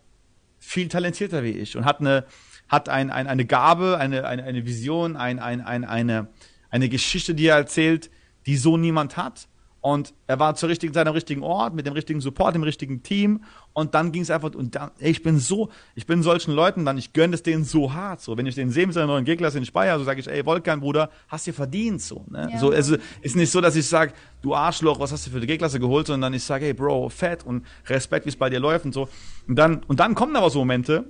viel 0.58 0.88
talentierter 0.88 1.42
wie 1.42 1.50
ich 1.50 1.76
und 1.76 1.84
hat 1.84 2.00
eine 2.00 2.24
hat 2.72 2.88
ein, 2.88 3.10
ein, 3.10 3.26
eine 3.26 3.44
Gabe, 3.44 3.98
eine, 3.98 4.26
eine, 4.26 4.44
eine 4.44 4.64
Vision, 4.64 5.14
ein, 5.14 5.38
ein, 5.38 5.60
ein, 5.60 5.84
eine, 5.84 6.28
eine 6.70 6.88
Geschichte, 6.88 7.34
die 7.34 7.46
er 7.46 7.56
erzählt, 7.56 8.10
die 8.46 8.56
so 8.56 8.78
niemand 8.78 9.18
hat. 9.18 9.46
Und 9.83 10.14
er 10.28 10.39
war 10.39 10.55
zur 10.55 10.68
richtigen 10.68 10.95
Zeit 10.95 11.09
am 11.09 11.12
richtigen 11.12 11.43
Ort, 11.43 11.74
mit 11.74 11.87
dem 11.87 11.93
richtigen 11.93 12.20
Support, 12.20 12.55
dem 12.55 12.62
richtigen 12.62 13.03
Team. 13.03 13.43
Und 13.72 13.97
dann 13.97 14.12
ging 14.12 14.22
es 14.22 14.30
einfach, 14.30 14.55
und 14.55 14.76
dann, 14.76 14.93
ey, 15.01 15.11
ich 15.11 15.24
bin 15.24 15.41
so, 15.41 15.70
ich 15.97 16.07
bin 16.07 16.22
solchen 16.22 16.55
Leuten 16.55 16.85
dann, 16.85 16.97
ich 16.99 17.12
gönne 17.12 17.35
es 17.35 17.43
denen 17.43 17.64
so 17.64 17.93
hart. 17.93 18.20
So, 18.20 18.37
wenn 18.37 18.47
ich 18.47 18.55
den 18.55 18.70
sehe 18.70 18.87
mit 18.87 18.95
seiner 18.95 19.09
neuen 19.09 19.24
G-Klasse 19.24 19.59
in 19.59 19.66
Speyer, 19.66 19.99
so 19.99 20.05
sage 20.05 20.20
ich, 20.20 20.28
ey, 20.28 20.47
Volkan, 20.47 20.78
Bruder, 20.78 21.11
hast 21.26 21.49
dir 21.49 21.53
verdient, 21.53 22.01
so, 22.01 22.24
ne? 22.30 22.49
Ja. 22.53 22.59
So, 22.61 22.70
also, 22.70 22.97
ist 23.22 23.35
nicht 23.35 23.51
so, 23.51 23.61
dass 23.61 23.74
ich 23.74 23.85
sage, 23.85 24.12
du 24.41 24.55
Arschloch, 24.55 25.01
was 25.01 25.11
hast 25.11 25.26
du 25.26 25.33
für 25.33 25.41
die 25.41 25.49
G-Klasse 25.49 25.80
geholt, 25.80 26.07
sondern 26.07 26.33
ich 26.33 26.45
sage, 26.45 26.66
hey, 26.66 26.74
Bro, 26.74 27.09
fett 27.09 27.45
und 27.45 27.66
Respekt, 27.89 28.24
wie 28.24 28.30
es 28.30 28.37
bei 28.37 28.51
dir 28.51 28.61
läuft 28.61 28.85
und 28.85 28.95
so. 28.95 29.09
Und 29.49 29.57
dann, 29.57 29.83
und 29.89 29.99
dann 29.99 30.14
kommen 30.14 30.37
aber 30.37 30.51
so 30.51 30.61
Momente, 30.61 31.07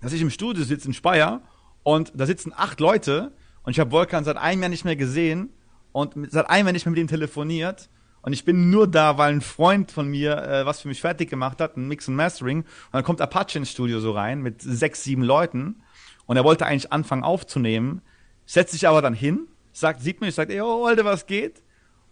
dass 0.00 0.12
ich 0.12 0.20
im 0.20 0.30
Studio 0.30 0.64
sitze 0.64 0.88
in 0.88 0.94
Speyer 0.94 1.42
und 1.84 2.10
da 2.16 2.26
sitzen 2.26 2.52
acht 2.56 2.80
Leute 2.80 3.30
und 3.62 3.70
ich 3.70 3.78
habe 3.78 3.92
Volkan 3.92 4.24
seit 4.24 4.36
einem 4.36 4.62
Jahr 4.62 4.68
nicht 4.68 4.84
mehr 4.84 4.96
gesehen 4.96 5.50
und 5.92 6.14
seit 6.32 6.50
einem 6.50 6.66
Jahr 6.66 6.72
nicht 6.72 6.86
mehr 6.86 6.90
mit 6.90 6.98
ihm 6.98 7.06
telefoniert 7.06 7.88
und 8.22 8.32
ich 8.32 8.44
bin 8.44 8.70
nur 8.70 8.86
da, 8.86 9.16
weil 9.16 9.32
ein 9.32 9.40
Freund 9.40 9.90
von 9.90 10.08
mir 10.08 10.36
äh, 10.36 10.66
was 10.66 10.82
für 10.82 10.88
mich 10.88 11.00
fertig 11.00 11.30
gemacht 11.30 11.60
hat, 11.60 11.76
ein 11.76 11.88
Mix 11.88 12.06
und 12.08 12.16
Mastering. 12.16 12.58
Und 12.58 12.66
dann 12.92 13.04
kommt 13.04 13.20
Apache 13.20 13.58
ins 13.58 13.70
Studio 13.70 14.00
so 14.00 14.12
rein 14.12 14.42
mit 14.42 14.60
sechs, 14.60 15.04
sieben 15.04 15.22
Leuten. 15.22 15.82
Und 16.26 16.36
er 16.36 16.44
wollte 16.44 16.66
eigentlich 16.66 16.92
anfangen 16.92 17.24
aufzunehmen, 17.24 18.02
setzt 18.44 18.72
sich 18.72 18.86
aber 18.86 19.02
dann 19.02 19.14
hin, 19.14 19.48
sagt, 19.72 20.00
sieht 20.02 20.20
mich, 20.20 20.34
sagt, 20.34 20.50
ey, 20.50 20.60
oh, 20.60 20.84
Alter, 20.84 21.04
was 21.04 21.26
geht? 21.26 21.62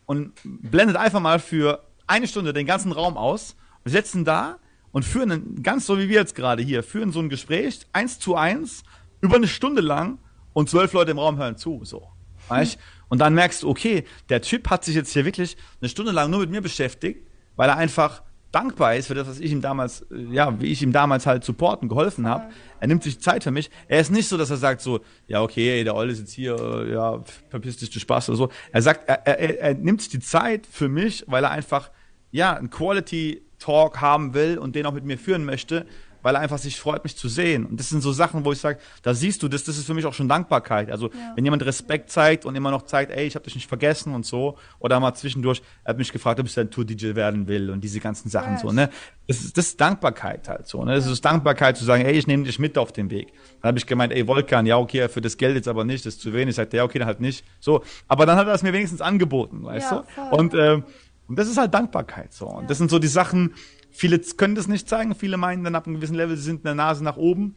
Und 0.07 0.33
blendet 0.45 0.97
einfach 0.97 1.21
mal 1.21 1.39
für 1.39 1.85
eine 2.07 2.27
Stunde 2.27 2.53
den 2.53 2.67
ganzen 2.67 2.93
Raum 2.93 3.17
aus. 3.17 3.55
Wir 3.85 3.93
sitzen 3.93 4.25
da 4.25 4.59
und 4.93 5.05
führen, 5.05 5.63
ganz 5.63 5.87
so 5.87 5.99
wie 5.99 6.09
wir 6.09 6.19
jetzt 6.19 6.35
gerade 6.35 6.63
hier, 6.63 6.83
führen 6.83 7.13
so 7.13 7.21
ein 7.21 7.29
Gespräch, 7.29 7.81
eins 7.93 8.19
zu 8.19 8.35
eins, 8.35 8.83
über 9.21 9.37
eine 9.37 9.49
Stunde 9.49 9.83
lang 9.83 10.19
und 10.55 10.71
zwölf 10.71 10.93
Leute 10.95 11.11
im 11.11 11.19
Raum 11.19 11.37
hören 11.37 11.57
zu, 11.57 11.85
so. 11.85 12.09
Weißt? 12.49 12.79
Und 13.09 13.19
dann 13.19 13.35
merkst 13.35 13.63
du, 13.63 13.69
okay, 13.69 14.05
der 14.29 14.43
Typ 14.43 14.71
hat 14.71 14.85
sich 14.85 14.95
jetzt 14.95 15.13
hier 15.13 15.25
wirklich 15.25 15.57
eine 15.81 15.89
Stunde 15.89 16.13
lang 16.13 16.31
nur 16.31 16.41
mit 16.41 16.51
mir 16.51 16.61
beschäftigt, 16.61 17.27
weil 17.57 17.69
er 17.69 17.77
einfach 17.77 18.23
dankbar 18.53 18.97
ist 18.97 19.09
für 19.09 19.15
das, 19.15 19.29
was 19.29 19.41
ich 19.41 19.53
ihm 19.53 19.61
damals, 19.61 20.03
äh, 20.11 20.33
ja, 20.33 20.59
wie 20.61 20.67
ich 20.67 20.83
ihm 20.83 20.93
damals 20.93 21.27
halt 21.27 21.45
supporten, 21.45 21.89
geholfen 21.89 22.27
habe. 22.27 22.49
Er 22.81 22.89
nimmt 22.89 23.03
sich 23.03 23.21
Zeit 23.21 23.45
für 23.45 23.51
mich. 23.51 23.71
Er 23.89 24.01
ist 24.01 24.11
nicht 24.11 24.29
so, 24.29 24.37
dass 24.37 24.51
er 24.51 24.57
sagt 24.57 24.81
so, 24.81 25.01
ja, 25.27 25.43
okay, 25.43 25.85
der 25.85 25.95
Olle 25.95 26.13
ist 26.13 26.21
jetzt 26.21 26.33
hier, 26.33 26.59
äh, 26.59 26.93
ja, 26.93 27.23
verpiss 27.51 27.77
dich, 27.77 27.91
du 27.91 27.99
Spaß 27.99 28.31
oder 28.31 28.39
so. 28.39 28.49
Er 28.73 28.83
sagt, 28.83 29.09
er, 29.09 29.27
er, 29.27 29.61
er 29.61 29.75
nimmt 29.75 30.01
sich 30.01 30.11
die 30.11 30.21
Zeit 30.21 30.67
für 30.67 30.89
mich, 30.89 31.25
weil 31.27 31.45
er 31.45 31.51
einfach, 31.51 31.91
ja, 32.31 32.55
ein 32.55 32.71
Quality 32.71 33.43
Talk 33.59 34.01
haben 34.01 34.35
will 34.35 34.57
und 34.59 34.77
den 34.77 34.87
auch 34.87 34.93
mit 34.93 35.05
mir 35.05 35.19
führen 35.19 35.45
möchte 35.45 35.87
weil 36.29 36.35
er 36.35 36.43
einfach 36.43 36.59
sich 36.59 36.79
freut, 36.79 37.05
mich 37.05 37.16
zu 37.16 37.26
sehen. 37.26 37.64
Und 37.64 37.81
das 37.81 37.89
sind 37.89 38.03
so 38.03 38.12
Sachen, 38.12 38.45
wo 38.45 38.53
ich 38.53 38.59
sage, 38.59 38.79
da 39.01 39.14
siehst 39.14 39.43
du, 39.43 39.49
das, 39.49 39.64
das 39.64 39.79
ist 39.79 39.87
für 39.87 39.95
mich 39.95 40.05
auch 40.05 40.12
schon 40.12 40.29
Dankbarkeit. 40.29 40.91
Also 40.91 41.07
ja. 41.07 41.33
wenn 41.35 41.43
jemand 41.43 41.64
Respekt 41.64 42.11
zeigt 42.11 42.45
und 42.45 42.55
immer 42.55 42.70
noch 42.70 42.83
zeigt, 42.83 43.11
ey, 43.12 43.26
ich 43.26 43.35
habe 43.35 43.47
dich 43.47 43.55
nicht 43.55 43.66
vergessen 43.66 44.14
und 44.14 44.26
so, 44.26 44.59
oder 44.79 45.01
mal 45.01 45.14
zwischendurch, 45.14 45.62
er 45.85 45.93
hat 45.93 45.97
mich 45.97 46.12
gefragt, 46.12 46.39
ob 46.39 46.45
ich 46.45 46.59
ein 46.59 46.70
Tour-DJ 46.70 47.14
werden 47.14 47.49
will 47.49 47.70
und 47.70 47.83
diese 47.83 47.99
ganzen 47.99 48.29
Sachen 48.29 48.53
ja. 48.53 48.59
so, 48.59 48.72
ne? 48.72 48.91
Das 49.26 49.41
ist, 49.41 49.57
das 49.57 49.68
ist 49.68 49.81
Dankbarkeit 49.81 50.51
halt 50.51 50.66
so, 50.66 50.85
ne? 50.85 50.97
Das 50.97 51.07
ist 51.07 51.24
Dankbarkeit 51.24 51.79
zu 51.79 51.87
sagen, 51.87 52.05
ey, 52.05 52.12
ich 52.12 52.26
nehme 52.26 52.45
dich 52.45 52.59
mit 52.59 52.76
auf 52.76 52.93
den 52.93 53.09
Weg. 53.09 53.33
Dann 53.62 53.68
habe 53.68 53.79
ich 53.79 53.87
gemeint, 53.87 54.12
ey, 54.12 54.26
Volkan, 54.26 54.66
ja, 54.66 54.76
okay, 54.76 55.09
für 55.09 55.22
das 55.22 55.39
Geld 55.39 55.57
jetzt 55.57 55.66
aber 55.66 55.87
nicht, 55.87 56.05
das 56.05 56.16
ist 56.16 56.20
zu 56.20 56.35
wenig. 56.35 56.57
Sagt 56.57 56.74
er, 56.74 56.79
ja, 56.79 56.85
okay, 56.85 56.99
dann 56.99 57.09
halt 57.09 57.20
nicht. 57.20 57.43
So, 57.59 57.83
aber 58.07 58.26
dann 58.26 58.37
hat 58.37 58.47
er 58.49 58.53
es 58.53 58.62
mir 58.62 58.74
wenigstens 58.74 59.01
angeboten, 59.01 59.64
weißt 59.64 59.93
ja, 59.93 60.05
du? 60.14 60.37
Und, 60.37 60.53
äh, 60.53 60.83
und 61.26 61.39
das 61.39 61.49
ist 61.49 61.57
halt 61.57 61.72
Dankbarkeit 61.72 62.35
so. 62.35 62.49
Und 62.49 62.68
das 62.68 62.76
sind 62.76 62.91
so 62.91 62.99
die 62.99 63.09
Sachen, 63.09 63.55
Viele 63.99 64.21
können 64.21 64.55
das 64.55 64.69
nicht 64.69 64.89
zeigen, 64.89 65.13
viele 65.17 65.37
meinen 65.37 65.65
dann 65.65 65.75
ab 65.75 65.89
einem 65.89 65.97
gewissen 65.97 66.15
Level, 66.15 66.37
sie 66.37 66.45
sind 66.45 66.59
in 66.59 66.63
der 66.63 66.77
Nase 66.77 67.03
nach 67.03 67.17
oben. 67.17 67.57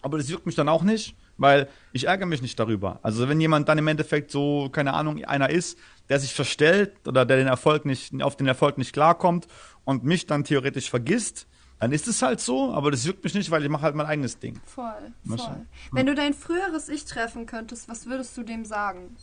Aber 0.00 0.16
das 0.16 0.30
juckt 0.30 0.46
mich 0.46 0.54
dann 0.54 0.70
auch 0.70 0.82
nicht, 0.82 1.14
weil 1.36 1.68
ich 1.92 2.06
ärgere 2.06 2.24
mich 2.24 2.40
nicht 2.40 2.58
darüber. 2.58 2.98
Also 3.02 3.28
wenn 3.28 3.38
jemand 3.42 3.68
dann 3.68 3.76
im 3.76 3.86
Endeffekt 3.86 4.30
so, 4.30 4.70
keine 4.70 4.94
Ahnung, 4.94 5.22
einer 5.26 5.50
ist, 5.50 5.76
der 6.08 6.18
sich 6.18 6.32
verstellt 6.32 7.06
oder 7.06 7.26
der 7.26 7.36
den 7.36 7.46
Erfolg 7.46 7.84
nicht, 7.84 8.22
auf 8.22 8.36
den 8.36 8.46
Erfolg 8.46 8.78
nicht 8.78 8.94
klarkommt 8.94 9.48
und 9.84 10.02
mich 10.02 10.24
dann 10.24 10.44
theoretisch 10.44 10.88
vergisst, 10.88 11.46
dann 11.78 11.92
ist 11.92 12.08
es 12.08 12.22
halt 12.22 12.40
so, 12.40 12.72
aber 12.72 12.90
das 12.90 13.04
juckt 13.04 13.22
mich 13.22 13.34
nicht, 13.34 13.50
weil 13.50 13.62
ich 13.62 13.68
mache 13.68 13.82
halt 13.82 13.96
mein 13.96 14.06
eigenes 14.06 14.38
Ding. 14.38 14.58
Voll, 14.64 15.12
voll. 15.26 15.66
Wenn 15.92 16.06
du 16.06 16.14
dein 16.14 16.32
früheres 16.32 16.88
Ich 16.88 17.04
treffen 17.04 17.44
könntest, 17.44 17.86
was 17.86 18.06
würdest 18.06 18.34
du 18.38 18.44
dem 18.44 18.64
sagen? 18.64 19.14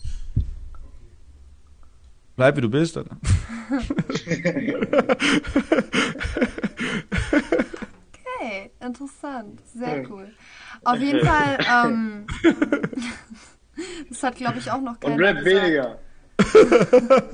Bleib 2.36 2.58
wie 2.58 2.62
du 2.62 2.70
bist, 2.70 2.98
Alter. 2.98 3.16
okay, 8.12 8.72
interessant. 8.80 9.62
Sehr 9.74 10.10
cool. 10.10 10.32
Auf 10.84 11.00
jeden 11.00 11.26
Fall, 11.26 11.58
ähm, 11.86 12.26
das 14.10 14.24
hat, 14.24 14.36
glaube 14.36 14.58
ich, 14.60 14.72
auch 14.72 14.82
noch 14.82 15.00
keiner 15.00 15.16
Und 15.16 15.22
Rap 15.22 15.46
weniger. 15.46 16.00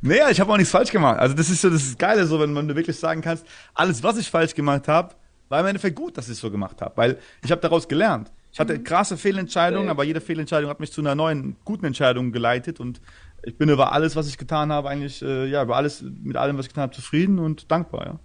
naja, 0.00 0.30
ich 0.30 0.40
habe 0.40 0.50
auch 0.52 0.56
nichts 0.56 0.72
falsch 0.72 0.90
gemacht. 0.90 1.18
Also 1.18 1.34
das 1.34 1.50
ist 1.50 1.60
so 1.60 1.70
das 1.70 1.96
Geile, 1.98 2.26
so 2.26 2.40
wenn 2.40 2.52
man 2.52 2.74
wirklich 2.74 2.98
sagen 2.98 3.20
kannst, 3.20 3.46
alles, 3.74 4.02
was 4.02 4.16
ich 4.16 4.30
falsch 4.30 4.54
gemacht 4.54 4.88
habe, 4.88 5.14
war 5.48 5.60
im 5.60 5.66
Endeffekt 5.66 5.96
gut, 5.96 6.16
dass 6.16 6.26
ich 6.26 6.32
es 6.32 6.40
so 6.40 6.50
gemacht 6.50 6.80
habe, 6.80 6.96
weil 6.96 7.18
ich 7.44 7.50
habe 7.50 7.60
daraus 7.60 7.86
gelernt. 7.86 8.32
Ich 8.52 8.60
hatte 8.60 8.78
mhm. 8.78 8.84
krasse 8.84 9.16
Fehlentscheidungen, 9.16 9.88
aber 9.88 10.04
jede 10.04 10.20
Fehlentscheidung 10.20 10.70
hat 10.70 10.80
mich 10.80 10.92
zu 10.92 11.00
einer 11.00 11.14
neuen 11.14 11.56
guten 11.64 11.86
Entscheidung 11.86 12.32
geleitet 12.32 12.80
und 12.80 13.00
ich 13.42 13.58
bin 13.58 13.68
über 13.68 13.92
alles, 13.92 14.16
was 14.16 14.28
ich 14.28 14.38
getan 14.38 14.72
habe, 14.72 14.88
eigentlich, 14.88 15.22
äh, 15.22 15.46
ja, 15.46 15.62
über 15.62 15.76
alles, 15.76 16.02
mit 16.02 16.36
allem, 16.36 16.58
was 16.58 16.66
ich 16.66 16.70
getan 16.70 16.82
habe, 16.82 16.94
zufrieden 16.94 17.38
und 17.38 17.70
dankbar, 17.70 18.06
ja. 18.06 18.18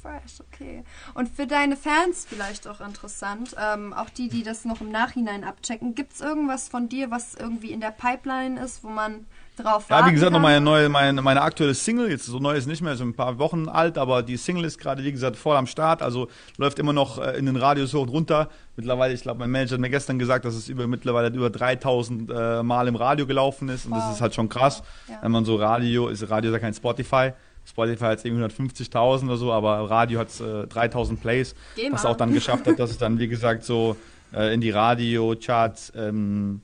Fresh, 0.00 0.40
okay. 0.40 0.84
Und 1.14 1.28
für 1.28 1.46
deine 1.46 1.76
Fans 1.76 2.24
vielleicht 2.28 2.68
auch 2.68 2.80
interessant, 2.80 3.56
ähm, 3.60 3.92
auch 3.92 4.10
die, 4.10 4.28
die 4.28 4.42
das 4.42 4.64
noch 4.64 4.80
im 4.80 4.90
Nachhinein 4.90 5.44
abchecken, 5.44 5.94
gibt 5.94 6.12
es 6.12 6.20
irgendwas 6.20 6.68
von 6.68 6.88
dir, 6.88 7.10
was 7.10 7.34
irgendwie 7.34 7.72
in 7.72 7.80
der 7.80 7.90
Pipeline 7.90 8.60
ist, 8.62 8.84
wo 8.84 8.88
man 8.88 9.26
drauf 9.58 9.86
Ja, 9.88 10.06
wie 10.06 10.12
gesagt, 10.12 10.32
noch 10.32 10.40
meine 10.40 10.60
neue, 10.60 10.88
meine, 10.88 11.20
meine 11.22 11.42
aktuelle 11.42 11.74
Single, 11.74 12.10
jetzt 12.10 12.26
so 12.26 12.38
neu 12.38 12.56
ist 12.56 12.66
nicht 12.66 12.82
mehr, 12.82 12.96
so 12.96 13.04
ein 13.04 13.14
paar 13.14 13.38
Wochen 13.38 13.68
alt, 13.68 13.98
aber 13.98 14.22
die 14.22 14.36
Single 14.36 14.64
ist 14.64 14.78
gerade, 14.78 15.04
wie 15.04 15.12
gesagt, 15.12 15.36
voll 15.36 15.56
am 15.56 15.66
Start, 15.66 16.02
also 16.02 16.28
läuft 16.56 16.78
immer 16.78 16.92
noch 16.92 17.18
äh, 17.18 17.38
in 17.38 17.46
den 17.46 17.56
Radios 17.56 17.94
hoch 17.94 18.02
und 18.02 18.08
runter. 18.08 18.48
Mittlerweile, 18.76 19.14
ich 19.14 19.22
glaube, 19.22 19.40
mein 19.40 19.50
Manager 19.50 19.74
hat 19.74 19.80
mir 19.80 19.90
gestern 19.90 20.18
gesagt, 20.18 20.44
dass 20.44 20.54
es 20.54 20.68
über, 20.68 20.86
mittlerweile 20.86 21.28
über 21.28 21.50
3000 21.50 22.30
äh, 22.30 22.62
Mal 22.62 22.88
im 22.88 22.96
Radio 22.96 23.26
gelaufen 23.26 23.68
ist 23.68 23.86
und 23.86 23.92
wow. 23.92 23.98
das 23.98 24.16
ist 24.16 24.20
halt 24.20 24.34
schon 24.34 24.48
krass, 24.48 24.82
ja. 25.08 25.18
wenn 25.22 25.32
man 25.32 25.44
so 25.44 25.56
Radio, 25.56 26.08
ist 26.08 26.28
Radio 26.30 26.50
ist 26.50 26.54
ja 26.54 26.60
kein 26.60 26.74
Spotify, 26.74 27.32
Spotify 27.64 28.04
hat 28.04 28.18
es 28.18 28.24
irgendwie 28.24 28.44
150.000 28.44 29.24
oder 29.24 29.36
so, 29.36 29.52
aber 29.52 29.90
Radio 29.90 30.20
hat 30.20 30.28
äh, 30.40 30.66
3000 30.66 31.20
Plays, 31.20 31.54
was 31.90 32.06
auch 32.06 32.16
dann 32.16 32.32
geschafft 32.32 32.66
hat, 32.66 32.78
dass 32.78 32.90
es 32.90 32.98
dann, 32.98 33.18
wie 33.18 33.28
gesagt, 33.28 33.64
so 33.64 33.96
äh, 34.32 34.54
in 34.54 34.60
die 34.60 34.70
Radio-Charts 34.70 35.92
ähm, 35.96 36.62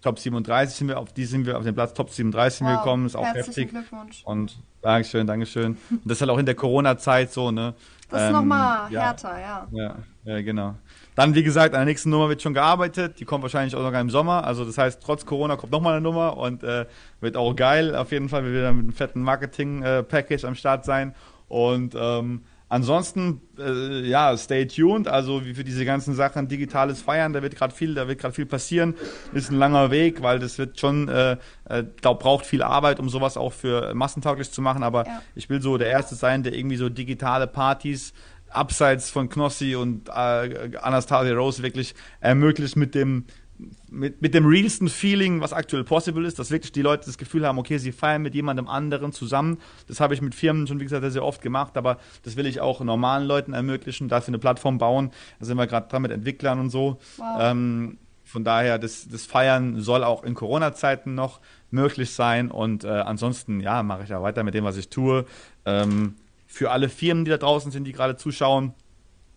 Top 0.00 0.18
37 0.18 0.76
sind 0.76 0.88
wir, 0.88 0.98
auf 0.98 1.12
die 1.12 1.24
sind 1.24 1.46
wir 1.46 1.58
auf 1.58 1.64
den 1.64 1.74
Platz 1.74 1.92
Top 1.94 2.10
37 2.10 2.66
wow, 2.66 2.78
gekommen, 2.78 3.06
ist 3.06 3.16
auch 3.16 3.34
heftig. 3.34 3.70
Glückwunsch. 3.70 4.22
Und 4.24 4.58
Dankeschön, 4.80 5.26
Dankeschön. 5.26 5.76
Und 5.90 6.00
das 6.04 6.18
ist 6.18 6.20
halt 6.20 6.30
auch 6.30 6.38
in 6.38 6.46
der 6.46 6.54
Corona-Zeit 6.54 7.32
so, 7.32 7.50
ne? 7.50 7.74
Das 8.10 8.22
ist 8.22 8.26
ähm, 8.28 8.32
nochmal 8.34 8.88
härter, 8.90 9.38
ja. 9.38 9.66
ja. 9.70 9.96
Ja, 10.24 10.42
genau. 10.42 10.74
Dann, 11.14 11.34
wie 11.34 11.42
gesagt, 11.42 11.74
an 11.74 11.80
der 11.80 11.86
nächsten 11.86 12.10
Nummer 12.10 12.28
wird 12.28 12.42
schon 12.42 12.54
gearbeitet. 12.54 13.18
Die 13.18 13.24
kommt 13.24 13.42
wahrscheinlich 13.42 13.74
auch 13.74 13.82
sogar 13.82 14.00
im 14.00 14.10
Sommer. 14.10 14.44
Also 14.44 14.64
das 14.64 14.76
heißt, 14.76 15.02
trotz 15.02 15.24
Corona 15.24 15.56
kommt 15.56 15.72
nochmal 15.72 15.94
eine 15.94 16.02
Nummer 16.02 16.36
und 16.36 16.62
äh, 16.62 16.84
wird 17.20 17.36
auch 17.36 17.56
geil. 17.56 17.96
Auf 17.96 18.12
jeden 18.12 18.28
Fall, 18.28 18.44
wir 18.44 18.52
werden 18.52 18.76
mit 18.76 18.84
einem 18.84 18.92
fetten 18.92 19.22
Marketing-Package 19.22 20.44
äh, 20.44 20.46
am 20.46 20.54
Start 20.54 20.84
sein. 20.84 21.14
Und 21.48 21.94
ähm, 21.98 22.42
Ansonsten, 22.70 23.40
äh, 23.58 24.06
ja, 24.06 24.36
stay 24.36 24.66
tuned. 24.66 25.08
Also 25.08 25.46
wie 25.46 25.54
für 25.54 25.64
diese 25.64 25.86
ganzen 25.86 26.14
Sachen 26.14 26.48
digitales 26.48 27.00
Feiern, 27.00 27.32
da 27.32 27.42
wird 27.42 27.56
gerade 27.56 27.74
viel, 27.74 27.94
da 27.94 28.08
wird 28.08 28.18
gerade 28.18 28.34
viel 28.34 28.46
passieren. 28.46 28.94
Ist 29.32 29.50
ein 29.50 29.56
langer 29.56 29.90
Weg, 29.90 30.22
weil 30.22 30.38
das 30.38 30.58
wird 30.58 30.78
schon, 30.78 31.08
äh, 31.08 31.38
äh, 31.64 31.84
da 32.02 32.12
braucht 32.12 32.44
viel 32.44 32.62
Arbeit, 32.62 33.00
um 33.00 33.08
sowas 33.08 33.38
auch 33.38 33.54
für 33.54 33.94
massentauglich 33.94 34.50
zu 34.50 34.60
machen. 34.60 34.82
Aber 34.82 35.06
ja. 35.06 35.22
ich 35.34 35.48
will 35.48 35.62
so 35.62 35.78
der 35.78 35.88
Erste 35.88 36.14
sein, 36.14 36.42
der 36.42 36.52
irgendwie 36.52 36.76
so 36.76 36.90
digitale 36.90 37.46
Partys 37.46 38.12
abseits 38.50 39.10
von 39.10 39.28
Knossi 39.28 39.74
und 39.74 40.08
äh, 40.08 40.76
Anastasia 40.80 41.34
Rose 41.34 41.62
wirklich 41.62 41.94
ermöglicht 42.20 42.76
mit 42.76 42.94
dem 42.94 43.24
mit, 43.90 44.22
mit 44.22 44.34
dem 44.34 44.46
realsten 44.46 44.88
Feeling, 44.88 45.40
was 45.40 45.52
aktuell 45.52 45.84
possible 45.84 46.26
ist, 46.26 46.38
dass 46.38 46.50
wirklich 46.50 46.72
die 46.72 46.82
Leute 46.82 47.06
das 47.06 47.18
Gefühl 47.18 47.46
haben, 47.46 47.58
okay, 47.58 47.78
sie 47.78 47.92
feiern 47.92 48.22
mit 48.22 48.34
jemandem 48.34 48.68
anderen 48.68 49.12
zusammen. 49.12 49.58
Das 49.86 50.00
habe 50.00 50.14
ich 50.14 50.22
mit 50.22 50.34
Firmen 50.34 50.66
schon, 50.66 50.80
wie 50.80 50.84
gesagt, 50.84 51.02
sehr, 51.02 51.10
sehr 51.10 51.24
oft 51.24 51.42
gemacht, 51.42 51.76
aber 51.76 51.98
das 52.22 52.36
will 52.36 52.46
ich 52.46 52.60
auch 52.60 52.80
normalen 52.80 53.26
Leuten 53.26 53.52
ermöglichen, 53.52 54.08
dafür 54.08 54.28
eine 54.28 54.38
Plattform 54.38 54.78
bauen. 54.78 55.10
Da 55.38 55.46
sind 55.46 55.56
wir 55.56 55.66
gerade 55.66 55.88
dran 55.88 56.02
mit 56.02 56.10
Entwicklern 56.10 56.60
und 56.60 56.70
so. 56.70 56.98
Wow. 57.16 57.38
Ähm, 57.40 57.98
von 58.24 58.44
daher, 58.44 58.78
das, 58.78 59.08
das 59.08 59.24
Feiern 59.24 59.80
soll 59.80 60.04
auch 60.04 60.22
in 60.22 60.34
Corona-Zeiten 60.34 61.14
noch 61.14 61.40
möglich 61.70 62.12
sein 62.12 62.50
und 62.50 62.84
äh, 62.84 62.88
ansonsten, 62.88 63.60
ja, 63.60 63.82
mache 63.82 64.02
ich 64.02 64.10
ja 64.10 64.22
weiter 64.22 64.44
mit 64.44 64.54
dem, 64.54 64.64
was 64.64 64.76
ich 64.76 64.90
tue. 64.90 65.24
Ähm, 65.64 66.14
für 66.46 66.70
alle 66.70 66.88
Firmen, 66.88 67.24
die 67.24 67.30
da 67.30 67.38
draußen 67.38 67.70
sind, 67.70 67.84
die 67.84 67.92
gerade 67.92 68.16
zuschauen, 68.16 68.74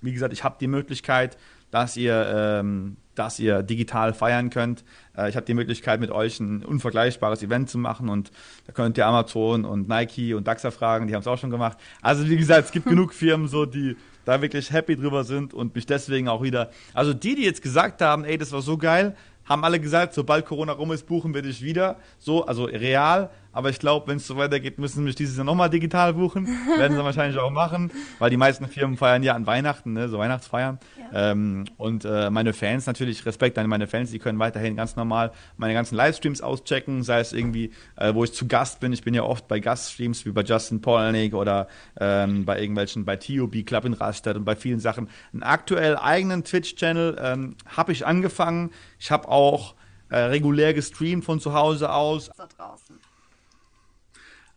wie 0.02 0.12
gesagt, 0.12 0.34
ich 0.34 0.44
habe 0.44 0.58
die 0.60 0.68
Möglichkeit, 0.68 1.38
dass 1.70 1.96
ihr 1.96 2.60
ähm, 2.60 2.98
dass 3.16 3.40
ihr 3.40 3.64
digital 3.64 4.14
feiern 4.14 4.50
könnt. 4.50 4.84
Äh, 5.16 5.30
ich 5.30 5.36
habe 5.36 5.46
die 5.46 5.54
Möglichkeit, 5.54 6.00
mit 6.00 6.12
euch 6.12 6.40
ein 6.40 6.64
unvergleichbares 6.64 7.44
Event 7.44 7.70
zu 7.70 7.78
machen 7.78 8.10
und 8.10 8.32
da 8.68 8.74
könnt 8.74 8.98
ihr 8.98 9.06
Amazon 9.06 9.66
und 9.66 9.88
Nike 9.88 10.34
und 10.34 10.48
DAXA 10.48 10.72
fragen, 10.72 11.08
die 11.08 11.14
haben 11.14 11.22
es 11.22 11.28
auch 11.28 11.38
schon 11.38 11.50
gemacht. 11.50 11.78
Also 12.02 12.28
wie 12.30 12.38
gesagt, 12.38 12.66
es 12.66 12.72
gibt 12.72 12.86
genug 12.90 13.14
Firmen 13.14 13.48
so, 13.48 13.66
die 13.66 13.96
da 14.26 14.42
wirklich 14.42 14.72
happy 14.72 14.96
drüber 14.96 15.24
sind 15.24 15.54
und 15.54 15.76
mich 15.76 15.86
deswegen 15.86 16.28
auch 16.28 16.44
wieder, 16.44 16.70
also 16.94 17.14
die, 17.14 17.36
die 17.36 17.44
jetzt 17.44 17.62
gesagt 17.62 18.02
haben, 18.02 18.24
ey, 18.24 18.38
das 18.38 18.52
war 18.52 18.62
so 18.62 18.78
geil, 18.78 19.16
haben 19.46 19.64
alle 19.64 19.80
gesagt, 19.80 20.14
sobald 20.14 20.46
Corona 20.46 20.74
rum 20.74 20.92
ist, 20.92 21.08
buchen 21.08 21.34
wir 21.34 21.42
dich 21.42 21.62
wieder. 21.62 21.98
So, 22.20 22.46
also 22.46 22.66
real. 22.66 23.30
Aber 23.54 23.70
ich 23.70 23.80
glaube, 23.80 24.08
wenn 24.08 24.18
es 24.18 24.28
so 24.28 24.38
weitergeht, 24.38 24.80
müssen 24.80 25.00
sie 25.00 25.04
mich 25.04 25.16
dieses 25.16 25.36
Jahr 25.36 25.46
nochmal 25.46 25.70
digital 25.70 26.14
buchen. 26.14 26.48
Werden 26.78 26.96
sie 26.96 27.04
wahrscheinlich 27.04 27.40
auch 27.40 27.50
machen, 27.50 27.92
weil 28.20 28.30
die 28.30 28.38
meisten 28.38 28.68
Firmen 28.68 28.98
feiern 28.98 29.24
ja 29.24 29.36
an 29.36 29.46
Weihnachten, 29.46 29.94
ne, 29.94 30.08
so 30.10 30.18
Weihnachtsfeiern. 30.20 30.80
Ja. 30.98 31.32
Ähm, 31.32 31.66
und 31.78 32.06
äh, 32.06 32.30
meine 32.30 32.54
Fans 32.54 32.86
natürlich, 32.86 33.26
Respekt 33.26 33.58
an 33.58 33.68
meine 33.68 33.88
Fans, 33.88 34.12
die 34.12 34.20
können 34.20 34.40
weiterhin 34.40 34.76
ganz 34.76 34.96
normal 34.96 35.32
meine 35.58 35.74
ganzen 35.74 35.96
Livestreams 35.96 36.42
auschecken, 36.42 37.04
sei 37.04 37.20
es 37.20 37.34
irgendwie, 37.34 37.72
äh, 37.98 38.14
wo 38.14 38.24
ich 38.24 38.34
zu 38.34 38.48
Gast 38.48 38.80
bin. 38.80 38.94
Ich 38.94 39.04
bin 39.04 39.14
ja 39.14 39.24
oft 39.24 39.48
bei 39.48 39.60
Gaststreams 39.60 40.26
wie 40.26 40.32
bei 40.32 40.44
Justin 40.44 40.82
Polnick 40.82 41.34
oder 41.34 41.68
ähm, 42.00 42.46
bei 42.46 42.60
irgendwelchen, 42.60 43.06
bei 43.06 43.18
TOB 43.18 43.66
Club 43.66 43.86
in 43.86 43.94
Rastatt 43.94 44.38
und 44.38 44.46
bei 44.46 44.56
vielen 44.56 44.80
Sachen. 44.80 45.10
Einen 45.34 45.44
aktuell 45.44 45.98
eigenen 45.98 46.44
Twitch-Channel 46.44 47.18
ähm, 47.22 47.56
habe 47.66 47.92
ich 47.92 48.06
angefangen. 48.06 48.72
Ich 48.98 49.12
habe 49.12 49.28
auch 49.28 49.76
äh, 50.10 50.18
regulär 50.18 50.74
gestreamt 50.74 51.26
von 51.26 51.40
zu 51.40 51.54
Hause 51.54 51.92
aus. 51.92 52.30
Da 52.38 52.48
draußen. 52.58 53.11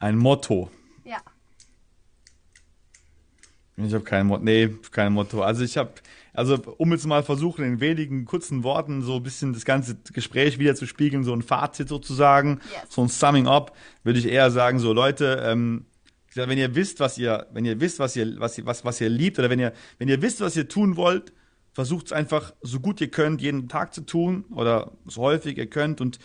Ein 0.05 0.19
Motto. 0.19 0.71
Ja. 1.07 1.17
Ich 3.79 3.95
habe 3.95 4.05
kein 4.05 4.27
Motto. 4.27 4.45
Nee, 4.45 4.69
kein 4.91 5.15
Motto. 5.15 5.41
Also 5.41 5.65
ich 5.65 5.79
habe, 5.79 5.95
also 6.35 6.59
um 6.77 6.93
jetzt 6.93 7.07
mal 7.07 7.23
versuchen, 7.23 7.65
in 7.65 7.81
wenigen 7.81 8.27
kurzen 8.27 8.65
Worten 8.65 9.01
so 9.01 9.17
ein 9.17 9.23
bisschen 9.23 9.55
das 9.55 9.65
ganze 9.65 9.97
Gespräch 10.13 10.59
wieder 10.59 10.75
zu 10.75 10.87
spiegeln, 10.87 11.25
so 11.25 11.33
ein 11.33 11.41
Fazit 11.41 11.89
sozusagen, 11.89 12.61
yes. 12.71 12.83
so 12.91 13.01
ein 13.01 13.09
Summing 13.09 13.47
up, 13.47 13.75
würde 14.03 14.19
ich 14.19 14.27
eher 14.27 14.51
sagen, 14.51 14.79
so 14.79 14.93
Leute, 14.93 15.43
ähm, 15.43 15.87
wenn 16.35 16.59
ihr 16.59 16.75
wisst, 16.75 17.01
was 17.01 17.17
ihr, 17.17 17.47
wenn 17.55 17.65
ihr 17.65 17.81
wisst, 17.81 17.99
was 17.99 18.15
ihr, 18.15 18.39
was 18.39 18.59
ihr, 18.59 18.67
was, 18.67 18.85
was 18.85 19.01
ihr 19.01 19.09
liebt, 19.09 19.39
oder 19.39 19.49
wenn 19.49 19.59
ihr, 19.59 19.73
wenn 19.97 20.09
ihr 20.09 20.21
wisst, 20.21 20.43
was 20.43 20.55
ihr 20.55 20.69
tun 20.69 20.97
wollt, 20.99 21.33
versucht 21.73 22.07
es 22.07 22.13
einfach 22.13 22.53
so 22.61 22.79
gut 22.79 23.01
ihr 23.01 23.11
könnt, 23.11 23.41
jeden 23.41 23.71
Tag 23.71 23.95
zu 23.95 24.03
tun 24.03 24.45
oder 24.51 24.93
so 25.07 25.23
häufig 25.23 25.57
ihr 25.57 25.71
könnt 25.71 26.03
und 26.03 26.19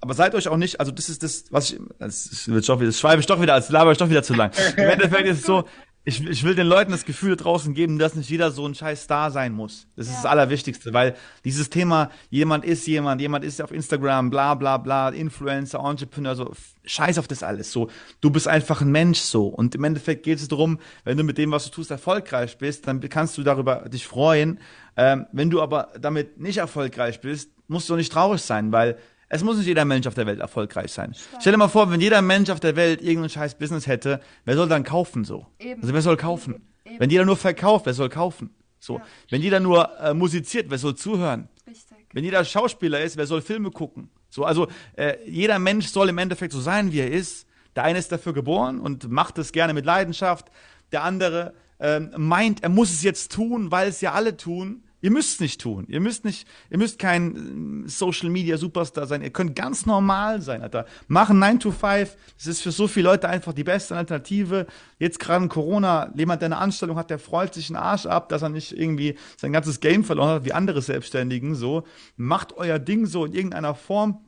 aber 0.00 0.14
seid 0.14 0.34
euch 0.34 0.48
auch 0.48 0.56
nicht, 0.56 0.78
also 0.80 0.92
das 0.92 1.08
ist 1.08 1.22
das, 1.22 1.44
was 1.50 1.72
ich, 1.72 1.80
das 1.98 2.48
wird 2.48 2.68
doch 2.68 2.78
wieder, 2.78 2.88
das 2.88 3.00
schweife 3.00 3.20
ich 3.20 3.26
doch 3.26 3.40
wieder, 3.40 3.54
als 3.54 3.70
laber 3.70 3.92
ich 3.92 3.98
doch 3.98 4.10
wieder 4.10 4.22
zu 4.22 4.34
lang. 4.34 4.52
Im 4.76 4.84
Endeffekt 4.84 5.26
ist 5.26 5.40
es 5.40 5.46
so, 5.46 5.64
ich, 6.08 6.24
ich 6.24 6.44
will 6.44 6.54
den 6.54 6.68
Leuten 6.68 6.92
das 6.92 7.04
Gefühl 7.04 7.34
draußen 7.34 7.74
geben, 7.74 7.98
dass 7.98 8.14
nicht 8.14 8.30
jeder 8.30 8.52
so 8.52 8.64
ein 8.64 8.76
scheiß 8.76 9.02
Star 9.02 9.32
sein 9.32 9.52
muss. 9.52 9.88
Das 9.96 10.06
ist 10.06 10.12
ja. 10.12 10.22
das 10.22 10.30
Allerwichtigste, 10.30 10.94
weil 10.94 11.16
dieses 11.44 11.68
Thema, 11.68 12.10
jemand 12.30 12.64
ist 12.64 12.86
jemand, 12.86 13.20
jemand 13.20 13.44
ist 13.44 13.60
auf 13.60 13.72
Instagram, 13.72 14.30
bla 14.30 14.54
bla 14.54 14.78
bla, 14.78 15.08
Influencer, 15.08 15.80
Entrepreneur, 15.80 16.36
so, 16.36 16.52
scheiß 16.84 17.18
auf 17.18 17.26
das 17.26 17.42
alles. 17.42 17.72
So, 17.72 17.90
du 18.20 18.30
bist 18.30 18.46
einfach 18.46 18.82
ein 18.82 18.92
Mensch 18.92 19.18
so. 19.18 19.48
Und 19.48 19.74
im 19.74 19.82
Endeffekt 19.82 20.22
geht 20.22 20.38
es 20.38 20.46
darum, 20.46 20.78
wenn 21.02 21.16
du 21.16 21.24
mit 21.24 21.38
dem, 21.38 21.50
was 21.50 21.64
du 21.64 21.70
tust, 21.72 21.90
erfolgreich 21.90 22.56
bist, 22.56 22.86
dann 22.86 23.00
kannst 23.00 23.36
du 23.36 23.42
darüber 23.42 23.88
dich 23.88 24.06
freuen. 24.06 24.60
Ähm, 24.96 25.26
wenn 25.32 25.50
du 25.50 25.60
aber 25.60 25.88
damit 26.00 26.38
nicht 26.38 26.58
erfolgreich 26.58 27.20
bist, 27.20 27.50
musst 27.66 27.88
du 27.90 27.96
nicht 27.96 28.12
traurig 28.12 28.42
sein, 28.42 28.70
weil 28.70 28.96
es 29.28 29.42
muss 29.42 29.56
nicht 29.56 29.66
jeder 29.66 29.84
Mensch 29.84 30.06
auf 30.06 30.14
der 30.14 30.26
Welt 30.26 30.40
erfolgreich 30.40 30.92
sein. 30.92 31.14
Stark. 31.14 31.40
Stell 31.40 31.52
dir 31.52 31.58
mal 31.58 31.68
vor, 31.68 31.90
wenn 31.90 32.00
jeder 32.00 32.22
Mensch 32.22 32.50
auf 32.50 32.60
der 32.60 32.76
Welt 32.76 33.02
irgendein 33.02 33.30
scheiß 33.30 33.56
Business 33.56 33.86
hätte, 33.86 34.20
wer 34.44 34.56
soll 34.56 34.68
dann 34.68 34.84
kaufen 34.84 35.24
so? 35.24 35.46
Eben. 35.58 35.82
Also 35.82 35.94
wer 35.94 36.02
soll 36.02 36.16
kaufen? 36.16 36.62
Eben. 36.84 37.00
Wenn 37.00 37.10
jeder 37.10 37.24
nur 37.24 37.36
verkauft, 37.36 37.86
wer 37.86 37.94
soll 37.94 38.08
kaufen? 38.08 38.50
So. 38.78 38.98
Ja. 38.98 39.04
Wenn 39.30 39.42
jeder 39.42 39.60
nur 39.60 39.98
äh, 39.98 40.14
musiziert, 40.14 40.70
wer 40.70 40.78
soll 40.78 40.94
zuhören? 40.94 41.48
Richtig. 41.66 41.96
Wenn 42.12 42.24
jeder 42.24 42.44
Schauspieler 42.44 43.00
ist, 43.00 43.16
wer 43.16 43.26
soll 43.26 43.42
Filme 43.42 43.70
gucken? 43.70 44.10
So, 44.30 44.44
also 44.44 44.68
äh, 44.96 45.16
jeder 45.28 45.58
Mensch 45.58 45.88
soll 45.88 46.08
im 46.08 46.18
Endeffekt 46.18 46.52
so 46.52 46.60
sein, 46.60 46.92
wie 46.92 47.00
er 47.00 47.10
ist. 47.10 47.46
Der 47.74 47.84
eine 47.84 47.98
ist 47.98 48.12
dafür 48.12 48.32
geboren 48.32 48.80
und 48.80 49.10
macht 49.10 49.38
es 49.38 49.52
gerne 49.52 49.74
mit 49.74 49.84
Leidenschaft. 49.84 50.50
Der 50.92 51.02
andere 51.02 51.52
ähm, 51.78 52.10
meint, 52.16 52.62
er 52.62 52.68
muss 52.68 52.90
es 52.90 53.02
jetzt 53.02 53.32
tun, 53.32 53.70
weil 53.70 53.88
es 53.88 54.00
ja 54.00 54.12
alle 54.12 54.36
tun. 54.36 54.84
Ihr 55.02 55.10
müsst 55.10 55.34
es 55.34 55.40
nicht 55.40 55.60
tun. 55.60 55.84
Ihr 55.88 56.00
müsst 56.00 56.24
nicht, 56.24 56.48
ihr 56.70 56.78
müsst 56.78 56.98
kein 56.98 57.84
äh, 57.84 57.88
Social 57.88 58.30
Media 58.30 58.56
Superstar 58.56 59.06
sein. 59.06 59.22
Ihr 59.22 59.30
könnt 59.30 59.54
ganz 59.54 59.84
normal 59.84 60.40
sein, 60.40 60.62
Alter. 60.62 60.86
Machen 61.06 61.38
9 61.38 61.60
to 61.60 61.70
5. 61.70 62.16
Das 62.36 62.46
ist 62.46 62.62
für 62.62 62.72
so 62.72 62.88
viele 62.88 63.10
Leute 63.10 63.28
einfach 63.28 63.52
die 63.52 63.64
beste 63.64 63.94
Alternative. 63.94 64.66
Jetzt 64.98 65.20
gerade 65.20 65.44
in 65.44 65.50
Corona, 65.50 66.12
jemand, 66.16 66.40
der 66.40 66.46
eine 66.46 66.58
Anstellung 66.58 66.96
hat, 66.96 67.10
der 67.10 67.18
freut 67.18 67.52
sich 67.52 67.68
einen 67.68 67.76
Arsch 67.76 68.06
ab, 68.06 68.30
dass 68.30 68.42
er 68.42 68.48
nicht 68.48 68.72
irgendwie 68.72 69.16
sein 69.36 69.52
ganzes 69.52 69.80
Game 69.80 70.02
verloren 70.02 70.30
hat, 70.30 70.44
wie 70.44 70.52
andere 70.52 70.80
Selbstständigen, 70.80 71.54
so. 71.54 71.84
Macht 72.16 72.56
euer 72.56 72.78
Ding 72.78 73.06
so 73.06 73.26
in 73.26 73.34
irgendeiner 73.34 73.74
Form. 73.74 74.24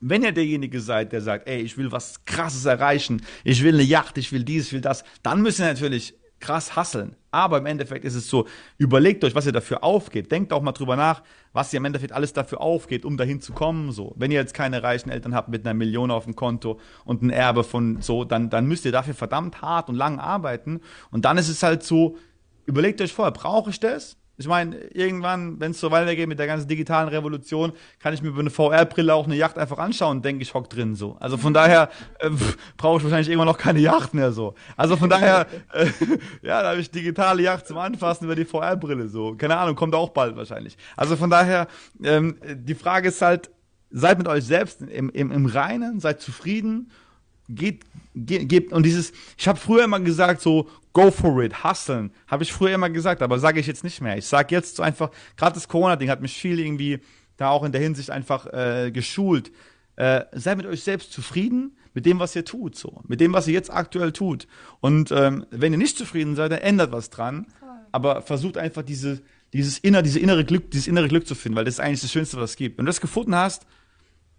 Wenn 0.00 0.22
ihr 0.22 0.32
derjenige 0.32 0.80
seid, 0.80 1.12
der 1.12 1.20
sagt, 1.20 1.48
ey, 1.48 1.60
ich 1.60 1.76
will 1.76 1.90
was 1.90 2.24
krasses 2.24 2.64
erreichen, 2.64 3.22
ich 3.44 3.62
will 3.62 3.74
eine 3.74 3.82
Yacht, 3.82 4.18
ich 4.18 4.32
will 4.32 4.44
dies, 4.44 4.68
ich 4.68 4.72
will 4.72 4.80
das, 4.80 5.04
dann 5.22 5.42
müsst 5.42 5.58
ihr 5.58 5.66
natürlich 5.66 6.14
krass 6.38 6.76
hasseln. 6.76 7.16
Aber 7.38 7.58
im 7.58 7.66
Endeffekt 7.66 8.04
ist 8.04 8.14
es 8.14 8.28
so, 8.28 8.46
überlegt 8.76 9.24
euch, 9.24 9.34
was 9.34 9.46
ihr 9.46 9.52
dafür 9.52 9.82
aufgeht. 9.82 10.30
Denkt 10.30 10.52
auch 10.52 10.60
mal 10.60 10.72
drüber 10.72 10.96
nach, 10.96 11.22
was 11.52 11.72
ihr 11.72 11.78
im 11.78 11.84
Endeffekt 11.86 12.12
alles 12.12 12.32
dafür 12.32 12.60
aufgeht, 12.60 13.04
um 13.04 13.16
dahin 13.16 13.40
zu 13.40 13.52
kommen. 13.52 13.92
So, 13.92 14.14
wenn 14.16 14.30
ihr 14.30 14.38
jetzt 14.38 14.54
keine 14.54 14.82
reichen 14.82 15.10
Eltern 15.10 15.34
habt 15.34 15.48
mit 15.48 15.64
einer 15.64 15.74
Million 15.74 16.10
auf 16.10 16.24
dem 16.24 16.36
Konto 16.36 16.78
und 17.04 17.22
ein 17.22 17.30
Erbe 17.30 17.64
von 17.64 18.02
so, 18.02 18.24
dann, 18.24 18.50
dann 18.50 18.66
müsst 18.66 18.84
ihr 18.84 18.92
dafür 18.92 19.14
verdammt 19.14 19.62
hart 19.62 19.88
und 19.88 19.94
lang 19.94 20.18
arbeiten. 20.18 20.80
Und 21.10 21.24
dann 21.24 21.38
ist 21.38 21.48
es 21.48 21.62
halt 21.62 21.82
so, 21.82 22.16
überlegt 22.66 23.00
euch 23.00 23.12
vorher, 23.12 23.32
brauche 23.32 23.70
ich 23.70 23.80
das? 23.80 24.17
Ich 24.38 24.46
meine, 24.46 24.76
irgendwann, 24.76 25.58
wenn 25.58 25.72
es 25.72 25.80
so 25.80 25.90
weitergeht 25.90 26.28
mit 26.28 26.38
der 26.38 26.46
ganzen 26.46 26.68
digitalen 26.68 27.08
Revolution, 27.08 27.72
kann 27.98 28.14
ich 28.14 28.22
mir 28.22 28.28
über 28.28 28.40
eine 28.40 28.50
VR-Brille 28.50 29.12
auch 29.12 29.26
eine 29.26 29.34
Yacht 29.34 29.58
einfach 29.58 29.78
anschauen 29.78 30.22
denke, 30.22 30.42
ich 30.42 30.54
hock 30.54 30.70
drin 30.70 30.94
so. 30.94 31.16
Also 31.18 31.36
von 31.36 31.52
daher 31.52 31.90
äh, 32.20 32.30
brauche 32.76 32.98
ich 32.98 33.02
wahrscheinlich 33.02 33.28
irgendwann 33.28 33.48
noch 33.48 33.58
keine 33.58 33.80
Yacht 33.80 34.14
mehr 34.14 34.30
so. 34.30 34.54
Also 34.76 34.96
von 34.96 35.10
daher, 35.10 35.46
äh, 35.72 35.86
ja, 36.42 36.62
da 36.62 36.70
habe 36.70 36.80
ich 36.80 36.90
digitale 36.90 37.42
Yacht 37.42 37.66
zum 37.66 37.78
Anfassen 37.78 38.26
über 38.26 38.36
die 38.36 38.44
VR-Brille 38.44 39.08
so. 39.08 39.34
Keine 39.34 39.56
Ahnung, 39.56 39.74
kommt 39.74 39.94
auch 39.94 40.10
bald 40.10 40.36
wahrscheinlich. 40.36 40.76
Also 40.96 41.16
von 41.16 41.30
daher, 41.30 41.66
ähm, 42.02 42.36
die 42.54 42.76
Frage 42.76 43.08
ist 43.08 43.20
halt, 43.20 43.50
seid 43.90 44.18
mit 44.18 44.28
euch 44.28 44.44
selbst 44.44 44.82
im, 44.82 45.10
im, 45.10 45.32
im 45.32 45.46
Reinen, 45.46 45.98
seid 45.98 46.20
zufrieden 46.20 46.92
geht, 47.48 47.84
geht, 48.14 48.48
geht 48.48 48.72
und 48.72 48.84
dieses, 48.84 49.12
ich 49.36 49.48
habe 49.48 49.58
früher 49.58 49.84
immer 49.84 50.00
gesagt, 50.00 50.40
so 50.40 50.68
go 50.92 51.10
for 51.10 51.42
it, 51.42 51.64
hustlen, 51.64 52.10
habe 52.26 52.42
ich 52.42 52.52
früher 52.52 52.74
immer 52.74 52.90
gesagt, 52.90 53.22
aber 53.22 53.38
sage 53.38 53.60
ich 53.60 53.66
jetzt 53.66 53.84
nicht 53.84 54.00
mehr. 54.00 54.16
Ich 54.16 54.26
sage 54.26 54.54
jetzt 54.54 54.76
so 54.76 54.82
einfach, 54.82 55.10
gerade 55.36 55.54
das 55.54 55.68
Corona-Ding 55.68 56.10
hat 56.10 56.20
mich 56.20 56.34
viel 56.34 56.58
irgendwie 56.58 57.00
da 57.36 57.50
auch 57.50 57.64
in 57.64 57.72
der 57.72 57.80
Hinsicht 57.80 58.10
einfach 58.10 58.46
äh, 58.52 58.90
geschult. 58.90 59.52
Äh, 59.96 60.24
seid 60.32 60.56
mit 60.56 60.66
euch 60.66 60.82
selbst 60.82 61.12
zufrieden 61.12 61.76
mit 61.94 62.06
dem, 62.06 62.20
was 62.20 62.36
ihr 62.36 62.44
tut, 62.44 62.76
so, 62.76 63.00
mit 63.08 63.20
dem, 63.20 63.32
was 63.32 63.48
ihr 63.48 63.54
jetzt 63.54 63.72
aktuell 63.72 64.12
tut. 64.12 64.46
Und 64.80 65.10
ähm, 65.10 65.46
wenn 65.50 65.72
ihr 65.72 65.78
nicht 65.78 65.98
zufrieden 65.98 66.36
seid, 66.36 66.52
dann 66.52 66.60
ändert 66.60 66.92
was 66.92 67.10
dran. 67.10 67.46
Aber 67.90 68.22
versucht 68.22 68.58
einfach 68.58 68.82
diese, 68.82 69.20
dieses 69.52 69.78
inner, 69.78 70.02
diese 70.02 70.20
innere 70.20 70.44
Glück, 70.44 70.70
dieses 70.70 70.86
innere 70.86 71.08
Glück 71.08 71.26
zu 71.26 71.34
finden, 71.34 71.56
weil 71.56 71.64
das 71.64 71.74
ist 71.74 71.80
eigentlich 71.80 72.02
das 72.02 72.12
Schönste, 72.12 72.36
was 72.36 72.50
es 72.50 72.56
gibt. 72.56 72.78
Wenn 72.78 72.84
du 72.84 72.90
das 72.90 73.00
gefunden 73.00 73.34
hast, 73.34 73.66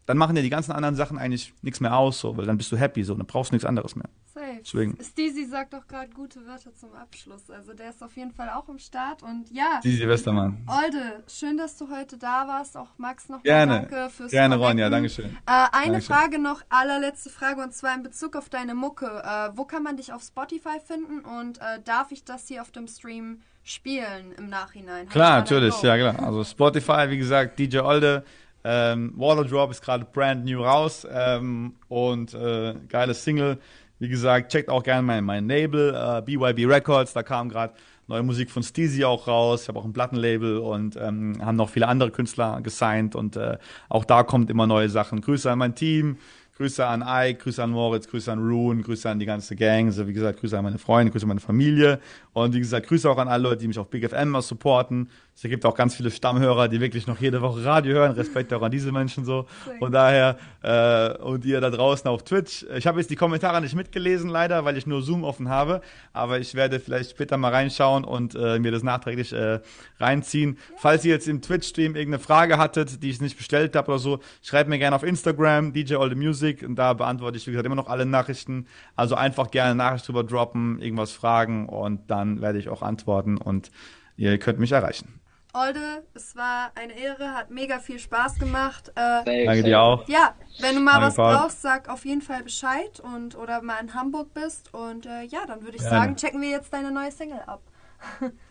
dann 0.10 0.18
machen 0.18 0.36
dir 0.36 0.42
die 0.42 0.50
ganzen 0.50 0.72
anderen 0.72 0.96
Sachen 0.96 1.20
eigentlich 1.20 1.54
nichts 1.62 1.82
mehr 1.82 1.96
aus, 1.96 2.20
so, 2.20 2.36
weil 2.36 2.48
dann 2.48 2.58
bist 2.58 2.72
du 2.72 2.78
happy, 2.78 3.04
so, 3.04 3.14
dann 3.14 3.28
brauchst 3.28 3.52
du 3.52 3.56
nichts 3.56 3.64
anderes 3.64 3.96
mehr. 3.96 4.10
Safe. 4.26 4.60
Deswegen. 4.60 4.98
Steezy 5.04 5.46
sagt 5.46 5.74
doch 5.74 5.86
gerade 5.86 6.10
gute 6.10 6.48
Wörter 6.48 6.74
zum 6.74 6.96
Abschluss. 6.96 7.48
Also 7.52 7.76
der 7.76 7.92
ist 7.92 8.02
auf 8.02 8.18
jeden 8.18 8.32
Fall 8.32 8.50
auch 8.50 8.68
im 8.70 8.80
Start 8.80 9.22
und 9.22 9.52
ja. 9.52 9.78
Steezy 9.82 10.08
Westermann. 10.08 10.66
Olde, 10.66 11.24
schön, 11.28 11.58
dass 11.58 11.78
du 11.78 11.92
heute 11.92 12.18
da 12.18 12.48
warst. 12.48 12.76
Auch 12.76 12.88
Max 12.98 13.30
noch 13.30 13.44
Gerne. 13.44 13.88
danke 13.88 14.10
fürs 14.10 14.32
Gerne, 14.32 14.56
Ron, 14.56 14.80
ja, 14.80 14.90
danke 14.90 15.10
schön. 15.10 15.26
Äh, 15.26 15.68
eine 15.74 15.92
Dankeschön. 15.92 16.16
Frage 16.16 16.40
noch, 16.40 16.64
allerletzte 16.70 17.30
Frage 17.30 17.62
und 17.62 17.76
zwar 17.76 17.94
in 17.94 18.02
Bezug 18.02 18.36
auf 18.36 18.50
deine 18.50 18.74
Mucke. 18.74 19.06
Äh, 19.06 19.56
wo 19.56 19.66
kann 19.66 19.84
man 19.84 19.96
dich 19.96 20.12
auf 20.12 20.24
Spotify 20.24 20.80
finden 20.84 21.20
und 21.20 21.60
äh, 21.60 21.84
darf 21.86 22.12
ich 22.12 22.24
das 22.24 22.48
hier 22.48 22.64
auf 22.64 22.72
dem 22.72 22.88
Stream 22.88 23.42
spielen 23.64 24.32
im 24.40 24.50
Nachhinein? 24.50 25.08
Klar, 25.08 25.38
natürlich, 25.38 25.80
ja 25.84 25.96
klar. 25.98 26.26
Also 26.26 26.44
Spotify, 26.44 27.10
wie 27.10 27.20
gesagt, 27.20 27.60
DJ 27.60 27.82
Olde. 27.82 28.26
Ähm, 28.64 29.14
Water 29.16 29.46
Drop 29.46 29.72
ist 29.72 29.82
gerade 29.82 30.06
brand 30.06 30.46
new 30.46 30.62
raus 30.62 31.08
ähm, 31.10 31.74
und 31.88 32.34
äh, 32.34 32.76
geiles 32.88 33.24
Single. 33.24 33.58
Wie 34.00 34.10
gesagt, 34.10 34.52
checkt 34.52 34.70
auch 34.70 34.84
gerne 34.84 35.02
mein, 35.02 35.24
mein 35.26 35.48
Label, 35.48 35.94
äh, 35.94 36.22
BYB 36.22 36.70
Records, 36.70 37.14
da 37.14 37.24
kam 37.24 37.50
gerade 37.50 37.74
neue 38.08 38.24
Musik 38.24 38.50
von 38.50 38.64
Steezy 38.64 39.04
auch 39.06 39.28
raus. 39.28 39.64
Ich 39.64 39.68
habe 39.68 39.80
auch 39.80 39.86
ein 39.86 39.94
Plattenlabel 39.94 40.58
und 40.58 40.96
ähm, 40.96 41.38
haben 41.42 41.56
noch 41.56 41.70
viele 41.70 41.88
andere 41.88 42.12
Künstler 42.12 42.60
gesigned 42.62 43.16
und 43.16 43.36
äh, 43.36 43.58
auch 43.88 44.04
da 44.04 44.24
kommt 44.24 44.50
immer 44.50 44.68
neue 44.68 44.90
Sachen. 44.90 45.22
Grüße 45.22 45.50
an 45.50 45.60
mein 45.60 45.76
Team, 45.76 46.18
Grüße 46.60 46.86
an 46.86 47.04
Ike, 47.08 47.44
Grüße 47.44 47.64
an 47.64 47.70
Moritz, 47.70 48.10
Grüße 48.10 48.30
an 48.30 48.40
Rune, 48.40 48.82
Grüße 48.82 49.10
an 49.10 49.18
die 49.20 49.26
ganze 49.26 49.56
Gang. 49.56 49.86
Also 49.86 50.08
wie 50.08 50.14
gesagt, 50.14 50.42
Grüße 50.42 50.58
an 50.58 50.66
meine 50.66 50.78
Freunde, 50.78 51.10
Grüße 51.10 51.24
an 51.24 51.30
meine 51.30 51.40
Familie. 51.40 52.00
Und 52.34 52.54
wie 52.54 52.60
gesagt, 52.60 52.88
Grüße 52.88 53.10
auch 53.10 53.18
an 53.18 53.30
alle 53.30 53.44
Leute, 53.44 53.62
die 53.62 53.70
mich 53.70 53.80
auf 53.80 53.90
Big 53.90 54.10
FM 54.10 54.30
mal 54.30 54.42
supporten. 54.42 55.10
Es 55.36 55.44
gibt 55.44 55.66
auch 55.66 55.76
ganz 55.76 55.96
viele 55.96 56.12
Stammhörer, 56.12 56.68
die 56.68 56.82
wirklich 56.82 57.08
noch 57.08 57.22
jede 57.22 57.42
Woche 57.42 57.64
Radio 57.64 57.94
hören. 57.94 58.12
Respekt 58.12 58.54
auch 58.54 58.62
an 58.62 58.72
diese 58.72 58.92
Menschen 58.92 59.24
so. 59.24 59.46
Von 59.80 59.90
daher, 59.90 60.38
äh, 60.62 61.18
und 61.24 61.46
ihr 61.46 61.62
da 61.62 61.70
draußen 61.70 62.10
auf 62.10 62.24
Twitch. 62.24 62.66
Ich 62.76 62.86
habe 62.86 63.00
jetzt 63.00 63.10
die 63.10 63.16
Kommentare 63.16 63.62
nicht 63.62 63.74
mitgelesen, 63.74 64.30
leider, 64.30 64.66
weil 64.66 64.76
ich 64.76 64.86
nur 64.86 65.02
Zoom 65.02 65.24
offen 65.24 65.48
habe. 65.48 65.80
Aber 66.12 66.40
ich 66.40 66.56
werde 66.56 66.82
vielleicht 66.82 67.12
später 67.12 67.38
mal 67.38 67.54
reinschauen 67.54 68.04
und 68.04 68.36
äh, 68.36 68.60
mir 68.60 68.72
das 68.72 68.84
nachträglich 68.84 69.32
äh, 69.32 69.62
reinziehen. 69.98 70.58
Ja. 70.58 70.76
Falls 70.78 71.06
ihr 71.06 71.14
jetzt 71.14 71.30
im 71.30 71.42
Twitch-Stream 71.42 71.96
irgendeine 71.96 72.22
Frage 72.22 72.58
hattet, 72.58 73.02
die 73.02 73.10
ich 73.10 73.22
nicht 73.22 73.38
bestellt 73.38 73.78
habe 73.78 73.92
oder 73.92 74.00
so, 74.00 74.20
schreibt 74.42 74.70
mir 74.70 74.78
gerne 74.78 74.96
auf 74.96 75.04
Instagram, 75.04 75.72
DJ 75.72 75.96
All 75.96 76.10
the 76.10 76.16
Music. 76.16 76.64
Und 76.64 76.76
da 76.76 76.92
beantworte 76.94 77.38
ich, 77.38 77.48
wie 77.48 77.52
gesagt, 77.52 77.66
immer 77.66 77.76
noch 77.76 77.88
alle 77.88 78.06
Nachrichten. 78.06 78.68
Also 78.98 79.16
einfach 79.16 79.52
gerne 79.52 79.74
Nachricht 79.74 80.06
drüber 80.06 80.26
droppen, 80.26 80.82
irgendwas 80.82 81.14
fragen 81.14 81.70
und 81.70 82.12
dann 82.12 82.42
werde 82.42 82.60
ich 82.60 82.68
auch 82.68 82.82
antworten 82.82 83.38
und 83.38 83.72
ihr 84.18 84.38
könnt 84.38 84.60
mich 84.60 84.74
erreichen. 84.74 85.19
Olde, 85.54 86.06
es 86.14 86.36
war 86.36 86.72
eine 86.76 86.94
Ehre, 86.94 87.34
hat 87.34 87.50
mega 87.50 87.80
viel 87.80 87.98
Spaß 87.98 88.38
gemacht. 88.38 88.90
Äh, 88.96 89.46
Danke 89.46 89.64
dir 89.64 89.82
auch. 89.82 90.08
Ja, 90.08 90.36
wenn 90.60 90.76
du 90.76 90.82
mal 90.82 90.94
Danke 90.94 91.08
was 91.08 91.16
Paul. 91.16 91.36
brauchst, 91.36 91.62
sag 91.62 91.90
auf 91.90 92.06
jeden 92.06 92.22
Fall 92.22 92.44
Bescheid 92.44 93.00
und 93.00 93.36
oder 93.36 93.62
mal 93.62 93.80
in 93.80 93.94
Hamburg 93.96 94.34
bist. 94.34 94.74
Und 94.74 95.06
äh, 95.08 95.24
ja, 95.24 95.46
dann 95.48 95.64
würde 95.64 95.78
ich 95.78 95.82
Gerne. 95.82 95.98
sagen, 95.98 96.16
checken 96.18 96.42
wir 96.42 96.50
jetzt 96.50 96.72
deine 96.72 96.92
neue 96.92 97.12
Single 97.12 97.42
ab. 97.48 97.62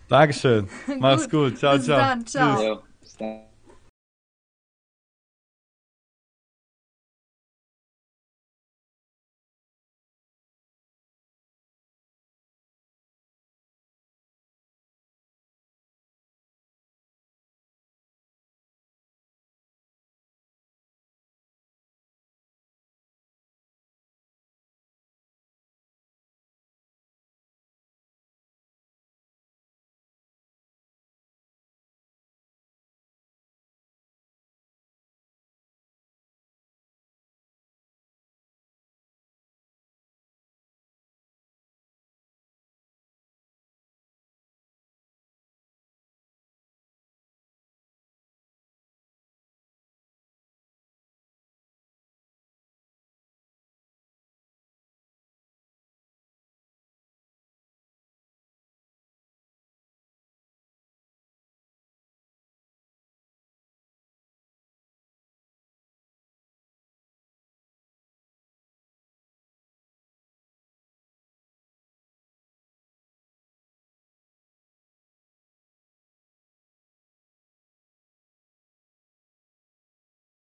Dankeschön. 0.08 0.68
Mach's 0.98 1.28
gut. 1.28 1.52
gut. 1.52 1.58
Ciao, 1.58 1.76
Bis 1.76 1.84
ciao. 1.84 1.98
Dann. 1.98 2.26
Ciao. 2.26 2.82
Tschüss. 3.00 3.47